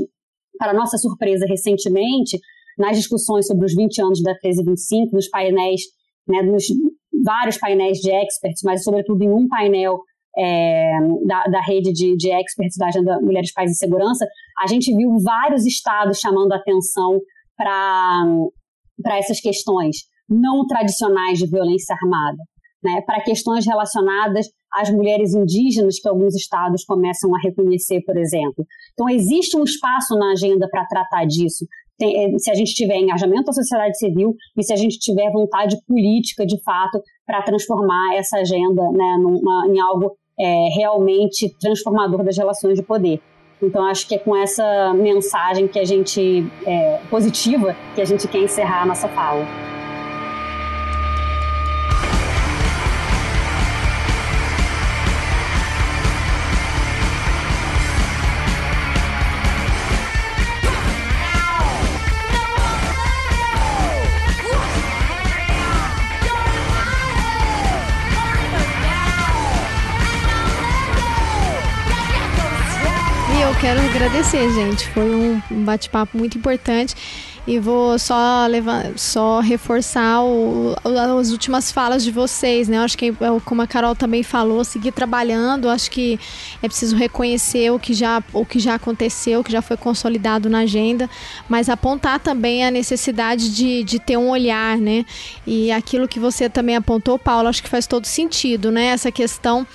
para 0.57 0.73
nossa 0.73 0.97
surpresa, 0.99 1.47
recentemente, 1.49 2.39
nas 2.79 2.97
discussões 2.97 3.47
sobre 3.47 3.67
os 3.67 3.75
20 3.75 4.03
anos 4.03 4.23
da 4.23 4.33
1325, 4.33 5.15
nos 5.15 5.29
painéis, 5.29 5.81
né, 6.29 6.43
nos 6.43 6.65
vários 7.25 7.59
painéis 7.59 7.99
de 7.99 8.11
experts, 8.11 8.63
mas 8.65 8.85
sobretudo 8.85 9.23
em 9.23 9.31
um 9.31 9.49
painel 9.49 9.99
é, 10.37 10.99
da, 11.27 11.45
da, 11.45 11.61
rede 11.61 11.93
de, 11.93 12.17
de 12.17 12.31
experts 12.31 12.77
da 12.77 12.87
Agenda 12.87 13.21
Mulheres, 13.21 13.53
Pais 13.53 13.71
e 13.71 13.75
Segurança, 13.75 14.27
a 14.61 14.67
gente 14.67 14.95
viu 14.95 15.17
vários 15.23 15.65
estados 15.65 16.19
chamando 16.19 16.53
atenção 16.53 17.21
para 17.57 19.19
essas 19.19 19.41
questões 19.41 19.99
não 20.29 20.67
tradicionais 20.67 21.39
de 21.39 21.47
violência 21.47 21.95
armada, 21.95 22.43
né, 22.83 23.01
para 23.07 23.23
questões 23.23 23.67
relacionadas 23.67 24.49
as 24.75 24.91
mulheres 24.91 25.33
indígenas 25.35 26.01
que 26.01 26.09
alguns 26.09 26.35
estados 26.35 26.85
começam 26.85 27.33
a 27.35 27.39
reconhecer, 27.39 28.03
por 28.05 28.17
exemplo. 28.17 28.67
Então, 28.93 29.09
existe 29.09 29.57
um 29.57 29.63
espaço 29.63 30.17
na 30.19 30.33
agenda 30.33 30.69
para 30.69 30.85
tratar 30.87 31.25
disso. 31.27 31.65
Tem, 31.97 32.35
eh, 32.35 32.39
se 32.39 32.51
a 32.51 32.55
gente 32.55 32.75
tiver 32.75 32.99
engajamento 32.99 33.45
da 33.45 33.53
sociedade 33.53 33.97
civil 33.97 34.35
e 34.59 34.65
se 34.65 34.73
a 34.73 34.77
gente 34.77 34.99
tiver 34.99 35.31
vontade 35.31 35.77
política, 35.87 36.45
de 36.45 36.61
fato, 36.65 37.01
para 37.25 37.43
transformar 37.43 38.17
essa 38.17 38.39
agenda 38.39 38.83
né, 38.91 39.17
numa, 39.21 39.69
em 39.69 39.79
algo 39.79 40.17
é, 40.39 40.69
realmente 40.75 41.49
transformador 41.61 42.23
das 42.25 42.37
relações 42.37 42.77
de 42.77 42.83
poder. 42.83 43.21
Então, 43.63 43.85
acho 43.87 44.07
que 44.07 44.15
é 44.15 44.19
com 44.19 44.37
essa 44.37 44.93
mensagem 44.95 45.67
que 45.67 45.79
a 45.79 45.85
gente, 45.85 46.47
é, 46.67 47.01
positiva, 47.09 47.75
que 47.95 48.01
a 48.01 48.05
gente 48.05 48.29
quer 48.29 48.39
encerrar 48.39 48.83
a 48.83 48.87
nossa 48.87 49.09
fala. 49.09 49.74
Agradecer, 74.05 74.53
gente. 74.53 74.87
Foi 74.89 75.41
um 75.51 75.65
bate-papo 75.65 76.19
muito 76.19 76.37
importante. 76.37 76.95
E 77.47 77.59
vou 77.59 77.99
só 77.99 78.47
levar, 78.47 78.93
só 78.97 79.41
reforçar 79.41 80.23
o, 80.23 80.75
as 81.19 81.31
últimas 81.31 81.71
falas 81.71 82.03
de 82.03 82.11
vocês, 82.11 82.69
né? 82.69 82.79
acho 82.79 82.97
que, 82.97 83.09
é 83.09 83.41
como 83.45 83.61
a 83.61 83.67
Carol 83.67 83.95
também 83.95 84.23
falou, 84.23 84.65
seguir 84.65 84.93
trabalhando. 84.93 85.69
Acho 85.69 85.91
que 85.91 86.19
é 86.63 86.69
preciso 86.69 86.97
reconhecer 86.97 87.71
o 87.71 87.79
que 87.79 87.93
já, 87.93 88.23
o 88.33 88.45
que 88.45 88.59
já 88.59 88.75
aconteceu, 88.75 89.41
o 89.41 89.45
que 89.45 89.53
já 89.53 89.61
foi 89.63 89.77
consolidado 89.77 90.49
na 90.49 90.61
agenda, 90.61 91.09
mas 91.49 91.69
apontar 91.69 92.19
também 92.19 92.65
a 92.65 92.71
necessidade 92.71 93.55
de, 93.55 93.85
de 93.85 93.99
ter 93.99 94.17
um 94.17 94.31
olhar, 94.31 94.79
né? 94.79 95.05
E 95.47 95.71
aquilo 95.71 96.09
que 96.09 96.19
você 96.19 96.49
também 96.49 96.77
apontou, 96.77 97.19
Paulo, 97.19 97.49
acho 97.49 97.63
que 97.63 97.69
faz 97.69 97.87
todo 97.87 98.07
sentido, 98.07 98.71
né? 98.71 98.87
Essa 98.87 99.13
questão 99.13 99.67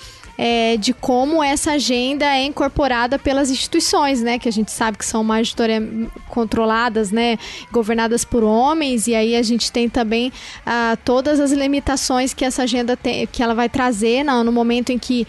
é, 0.41 0.77
de 0.77 0.93
como 0.93 1.43
essa 1.43 1.73
agenda 1.73 2.25
é 2.25 2.45
incorporada 2.45 3.19
pelas 3.19 3.51
instituições, 3.51 4.21
né? 4.21 4.39
Que 4.39 4.47
a 4.47 4.51
gente 4.51 4.71
sabe 4.71 4.97
que 4.97 5.05
são 5.05 5.21
majoria 5.21 5.81
controladas, 6.29 7.11
né? 7.11 7.37
Governadas 7.69 8.23
por 8.23 8.41
homens, 8.41 9.05
e 9.07 9.13
aí 9.13 9.35
a 9.35 9.43
gente 9.43 9.69
tem 9.69 9.89
também 9.89 10.31
ah, 10.65 10.97
todas 11.03 11.41
as 11.41 11.51
limitações 11.51 12.33
que 12.33 12.45
essa 12.45 12.63
agenda 12.63 12.95
tem, 12.95 13.27
que 13.27 13.43
ela 13.43 13.53
vai 13.53 13.67
trazer 13.67 14.23
no, 14.23 14.41
no 14.45 14.51
momento 14.53 14.93
em 14.93 14.97
que 14.97 15.27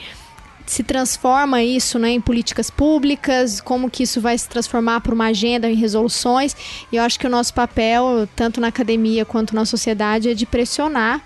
se 0.65 0.85
transforma 0.85 1.61
isso 1.61 1.99
né, 1.99 2.11
em 2.11 2.21
políticas 2.21 2.71
públicas, 2.71 3.61
como 3.61 3.91
que 3.91 4.05
isso 4.05 4.21
vai 4.21 4.39
se 4.39 4.49
transformar 4.49 5.01
para 5.01 5.13
uma 5.13 5.27
agenda 5.27 5.69
em 5.69 5.75
resoluções. 5.75 6.55
E 6.93 6.97
eu 6.97 7.03
acho 7.03 7.19
que 7.19 7.27
o 7.27 7.31
nosso 7.31 7.53
papel, 7.53 8.29
tanto 8.37 8.61
na 8.61 8.69
academia 8.69 9.25
quanto 9.25 9.57
na 9.57 9.65
sociedade, 9.65 10.31
é 10.31 10.35
de 10.35 10.47
pressionar 10.47 11.21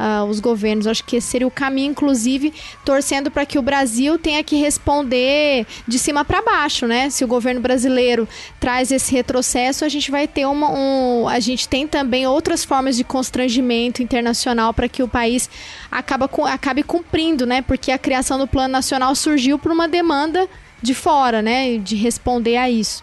uh, 0.00 0.24
os 0.24 0.40
governos. 0.40 0.86
Acho 0.86 1.04
que 1.04 1.16
esse 1.16 1.28
seria 1.28 1.46
o 1.46 1.50
caminho, 1.50 1.90
inclusive, 1.90 2.52
torcendo 2.84 3.30
para 3.30 3.44
que 3.44 3.58
o 3.58 3.62
Brasil 3.62 4.18
tenha 4.18 4.42
que 4.42 4.56
responder 4.56 5.66
de 5.86 5.98
cima 5.98 6.24
para 6.24 6.40
baixo, 6.40 6.86
né? 6.86 7.10
Se 7.10 7.22
o 7.22 7.28
governo 7.28 7.60
brasileiro 7.60 8.26
traz 8.58 8.90
esse 8.90 9.12
retrocesso, 9.12 9.84
a 9.84 9.88
gente 9.88 10.10
vai 10.10 10.26
ter 10.26 10.46
uma. 10.46 10.70
Um, 10.70 11.28
a 11.28 11.38
gente 11.38 11.68
tem 11.68 11.86
também 11.86 12.26
outras 12.26 12.64
formas 12.64 12.96
de 12.96 13.04
constrangimento 13.04 14.02
internacional 14.02 14.72
para 14.72 14.88
que 14.88 15.02
o 15.02 15.08
país 15.08 15.50
acaba, 15.90 16.28
acabe 16.46 16.82
cumprindo, 16.82 17.46
né? 17.46 17.62
Porque 17.62 17.92
a 17.92 17.98
criação 17.98 18.38
do 18.38 18.46
Plano 18.46 18.72
Nacional 18.72 19.14
surgiu 19.14 19.58
por 19.58 19.70
uma 19.70 19.86
demanda 19.86 20.48
de 20.82 20.94
fora, 20.94 21.42
né? 21.42 21.76
De 21.76 21.94
responder 21.94 22.56
a 22.56 22.70
isso. 22.70 23.02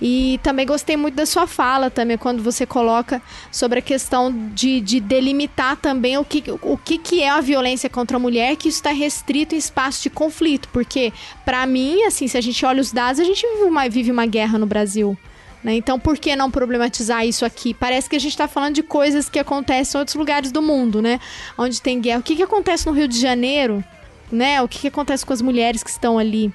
E 0.00 0.38
também 0.42 0.66
gostei 0.66 0.96
muito 0.96 1.14
da 1.14 1.26
sua 1.26 1.46
fala 1.46 1.90
também, 1.90 2.16
quando 2.16 2.42
você 2.42 2.66
coloca 2.66 3.20
sobre 3.50 3.78
a 3.78 3.82
questão 3.82 4.34
de, 4.54 4.80
de 4.80 5.00
delimitar 5.00 5.76
também 5.76 6.16
o 6.18 6.24
que, 6.24 6.44
o 6.62 6.76
que, 6.76 6.98
que 6.98 7.22
é 7.22 7.30
a 7.30 7.40
violência 7.40 7.88
contra 7.88 8.16
a 8.16 8.20
mulher, 8.20 8.56
que 8.56 8.68
isso 8.68 8.78
está 8.78 8.90
restrito 8.90 9.54
em 9.54 9.58
espaço 9.58 10.02
de 10.02 10.10
conflito. 10.10 10.68
Porque, 10.72 11.12
para 11.44 11.66
mim, 11.66 12.02
assim, 12.04 12.28
se 12.28 12.36
a 12.36 12.40
gente 12.40 12.64
olha 12.64 12.80
os 12.80 12.92
dados, 12.92 13.20
a 13.20 13.24
gente 13.24 13.46
vive 13.46 13.64
uma, 13.64 13.88
vive 13.88 14.10
uma 14.10 14.26
guerra 14.26 14.58
no 14.58 14.66
Brasil. 14.66 15.16
Né? 15.62 15.74
Então, 15.74 15.98
por 15.98 16.16
que 16.18 16.36
não 16.36 16.50
problematizar 16.50 17.26
isso 17.26 17.44
aqui? 17.44 17.74
Parece 17.74 18.08
que 18.08 18.16
a 18.16 18.20
gente 18.20 18.32
está 18.32 18.46
falando 18.46 18.74
de 18.74 18.82
coisas 18.82 19.28
que 19.28 19.38
acontecem 19.38 19.98
em 19.98 20.00
outros 20.00 20.14
lugares 20.14 20.52
do 20.52 20.62
mundo, 20.62 21.02
né? 21.02 21.20
Onde 21.56 21.82
tem 21.82 22.00
guerra. 22.00 22.20
O 22.20 22.22
que, 22.22 22.36
que 22.36 22.42
acontece 22.42 22.86
no 22.86 22.92
Rio 22.92 23.08
de 23.08 23.20
Janeiro? 23.20 23.82
Né? 24.30 24.62
O 24.62 24.68
que, 24.68 24.78
que 24.78 24.88
acontece 24.88 25.26
com 25.26 25.32
as 25.32 25.42
mulheres 25.42 25.82
que 25.82 25.90
estão 25.90 26.18
ali? 26.18 26.52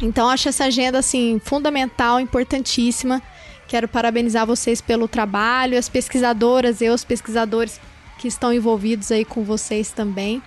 Então 0.00 0.28
acho 0.28 0.48
essa 0.48 0.64
agenda 0.64 0.98
assim 0.98 1.40
fundamental, 1.44 2.20
importantíssima. 2.20 3.22
Quero 3.66 3.88
parabenizar 3.88 4.46
vocês 4.46 4.80
pelo 4.80 5.08
trabalho, 5.08 5.78
as 5.78 5.88
pesquisadoras 5.88 6.80
e 6.80 6.88
os 6.88 7.04
pesquisadores 7.04 7.80
que 8.18 8.28
estão 8.28 8.52
envolvidos 8.52 9.10
aí 9.10 9.24
com 9.24 9.42
vocês 9.42 9.90
também 9.90 10.42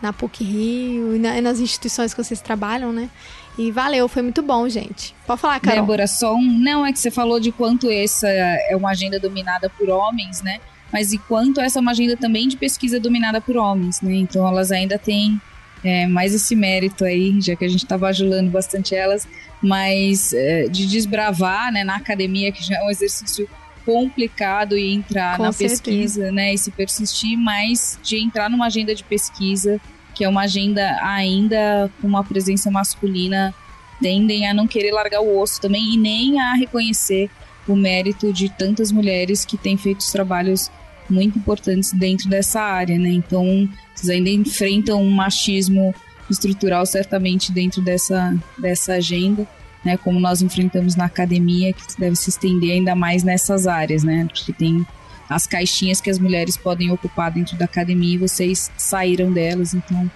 na 0.00 0.12
PUC 0.12 0.44
Rio 0.44 1.16
e, 1.16 1.18
na, 1.18 1.38
e 1.38 1.40
nas 1.40 1.58
instituições 1.60 2.14
que 2.14 2.22
vocês 2.22 2.40
trabalham, 2.40 2.92
né? 2.92 3.10
E 3.58 3.72
valeu, 3.72 4.08
foi 4.08 4.22
muito 4.22 4.40
bom, 4.42 4.68
gente. 4.68 5.14
Pode 5.26 5.40
falar, 5.40 5.58
Carol. 5.58 5.80
Débora, 5.80 6.06
só 6.06 6.34
um... 6.34 6.42
Não, 6.42 6.86
é 6.86 6.92
que 6.92 6.98
você 6.98 7.10
falou 7.10 7.40
de 7.40 7.50
quanto 7.50 7.90
essa 7.90 8.28
é 8.28 8.76
uma 8.76 8.90
agenda 8.90 9.18
dominada 9.18 9.68
por 9.68 9.88
homens, 9.88 10.42
né? 10.42 10.60
Mas 10.92 11.12
e 11.12 11.18
quanto 11.18 11.60
essa 11.60 11.78
é 11.78 11.82
uma 11.82 11.90
agenda 11.90 12.16
também 12.16 12.46
de 12.48 12.56
pesquisa 12.56 13.00
dominada 13.00 13.40
por 13.40 13.56
homens, 13.56 14.00
né? 14.00 14.14
Então 14.14 14.46
elas 14.46 14.70
ainda 14.70 14.98
têm 14.98 15.40
é, 15.84 16.06
mais 16.06 16.34
esse 16.34 16.54
mérito 16.56 17.04
aí, 17.04 17.40
já 17.40 17.54
que 17.54 17.64
a 17.64 17.68
gente 17.68 17.84
está 17.84 17.96
bajulando 17.96 18.50
bastante 18.50 18.94
elas, 18.94 19.26
mas 19.62 20.32
é, 20.32 20.68
de 20.68 20.86
desbravar 20.86 21.72
né, 21.72 21.84
na 21.84 21.96
academia, 21.96 22.52
que 22.52 22.64
já 22.64 22.76
é 22.76 22.84
um 22.84 22.90
exercício 22.90 23.48
complicado 23.84 24.76
e 24.76 24.92
entrar 24.92 25.36
Com 25.36 25.44
na 25.44 25.52
certeza. 25.52 25.82
pesquisa, 25.82 26.32
né, 26.32 26.52
e 26.52 26.58
se 26.58 26.70
persistir, 26.70 27.38
mas 27.38 27.98
de 28.02 28.18
entrar 28.18 28.50
numa 28.50 28.66
agenda 28.66 28.94
de 28.94 29.02
pesquisa, 29.02 29.80
que 30.14 30.24
é 30.24 30.28
uma 30.28 30.42
agenda 30.42 30.98
ainda 31.02 31.90
com 32.00 32.06
uma 32.06 32.24
presença 32.24 32.70
masculina, 32.70 33.54
tendem 34.00 34.48
a 34.48 34.54
não 34.54 34.66
querer 34.66 34.92
largar 34.92 35.20
o 35.20 35.38
osso 35.38 35.60
também 35.60 35.94
e 35.94 35.96
nem 35.96 36.40
a 36.40 36.54
reconhecer 36.54 37.30
o 37.66 37.76
mérito 37.76 38.32
de 38.32 38.48
tantas 38.48 38.90
mulheres 38.90 39.44
que 39.44 39.56
têm 39.56 39.76
feito 39.76 40.00
os 40.00 40.10
trabalhos 40.10 40.70
muito 41.08 41.38
importantes 41.38 41.92
dentro 41.92 42.28
dessa 42.28 42.60
área, 42.60 42.98
né? 42.98 43.10
Então, 43.10 43.68
vocês 43.94 44.10
ainda 44.10 44.30
enfrentam 44.30 45.02
um 45.02 45.10
machismo 45.10 45.94
estrutural 46.30 46.84
certamente 46.84 47.50
dentro 47.52 47.80
dessa, 47.80 48.36
dessa 48.58 48.94
agenda, 48.94 49.46
né? 49.84 49.96
Como 49.96 50.20
nós 50.20 50.42
enfrentamos 50.42 50.96
na 50.96 51.06
academia, 51.06 51.72
que 51.72 51.82
deve 51.98 52.16
se 52.16 52.30
estender 52.30 52.72
ainda 52.72 52.94
mais 52.94 53.22
nessas 53.22 53.66
áreas, 53.66 54.04
né? 54.04 54.26
Porque 54.30 54.52
tem 54.52 54.86
as 55.28 55.46
caixinhas 55.46 56.00
que 56.00 56.10
as 56.10 56.18
mulheres 56.18 56.56
podem 56.56 56.90
ocupar 56.90 57.30
dentro 57.30 57.56
da 57.56 57.66
academia 57.66 58.14
e 58.14 58.18
vocês 58.18 58.70
saíram 58.76 59.30
delas, 59.30 59.74
então 59.74 60.10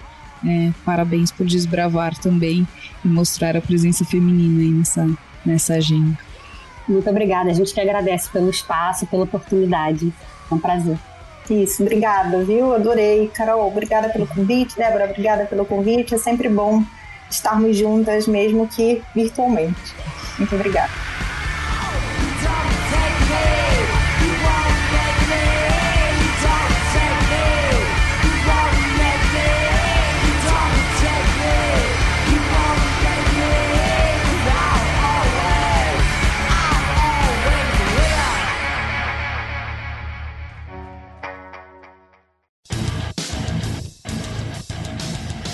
é, 0.44 0.73
parabéns 0.85 1.31
por 1.31 1.47
desbravar 1.47 2.16
também 2.19 2.66
e 3.05 3.09
mostrar 3.09 3.56
a 3.56 3.60
presença 3.60 4.05
feminina 4.05 4.60
aí 4.60 4.70
nessa, 4.70 5.10
nessa 5.44 5.74
agenda. 5.74 6.19
Muito 6.89 7.09
obrigada, 7.09 7.51
a 7.51 7.52
gente 7.52 7.73
que 7.73 7.81
agradece 7.81 8.28
pelo 8.31 8.51
espaço, 8.51 9.06
pela 9.06 9.24
oportunidade. 9.24 10.12
É 10.53 10.55
um 10.55 10.59
prazer. 10.59 10.99
Isso, 11.49 11.83
obrigada, 11.83 12.45
viu? 12.45 12.74
Adorei. 12.74 13.29
Carol, 13.29 13.66
obrigada 13.66 14.09
pelo 14.11 14.27
convite. 14.27 14.77
Débora, 14.77 15.07
obrigada 15.07 15.47
pelo 15.47 15.65
convite. 15.65 16.15
É 16.15 16.19
sempre 16.19 16.49
bom 16.49 16.83
estarmos 17.31 17.77
juntas, 17.77 18.27
mesmo 18.27 18.69
que 18.69 19.03
virtualmente. 19.15 19.95
Muito 20.39 20.55
obrigada. 20.55 20.91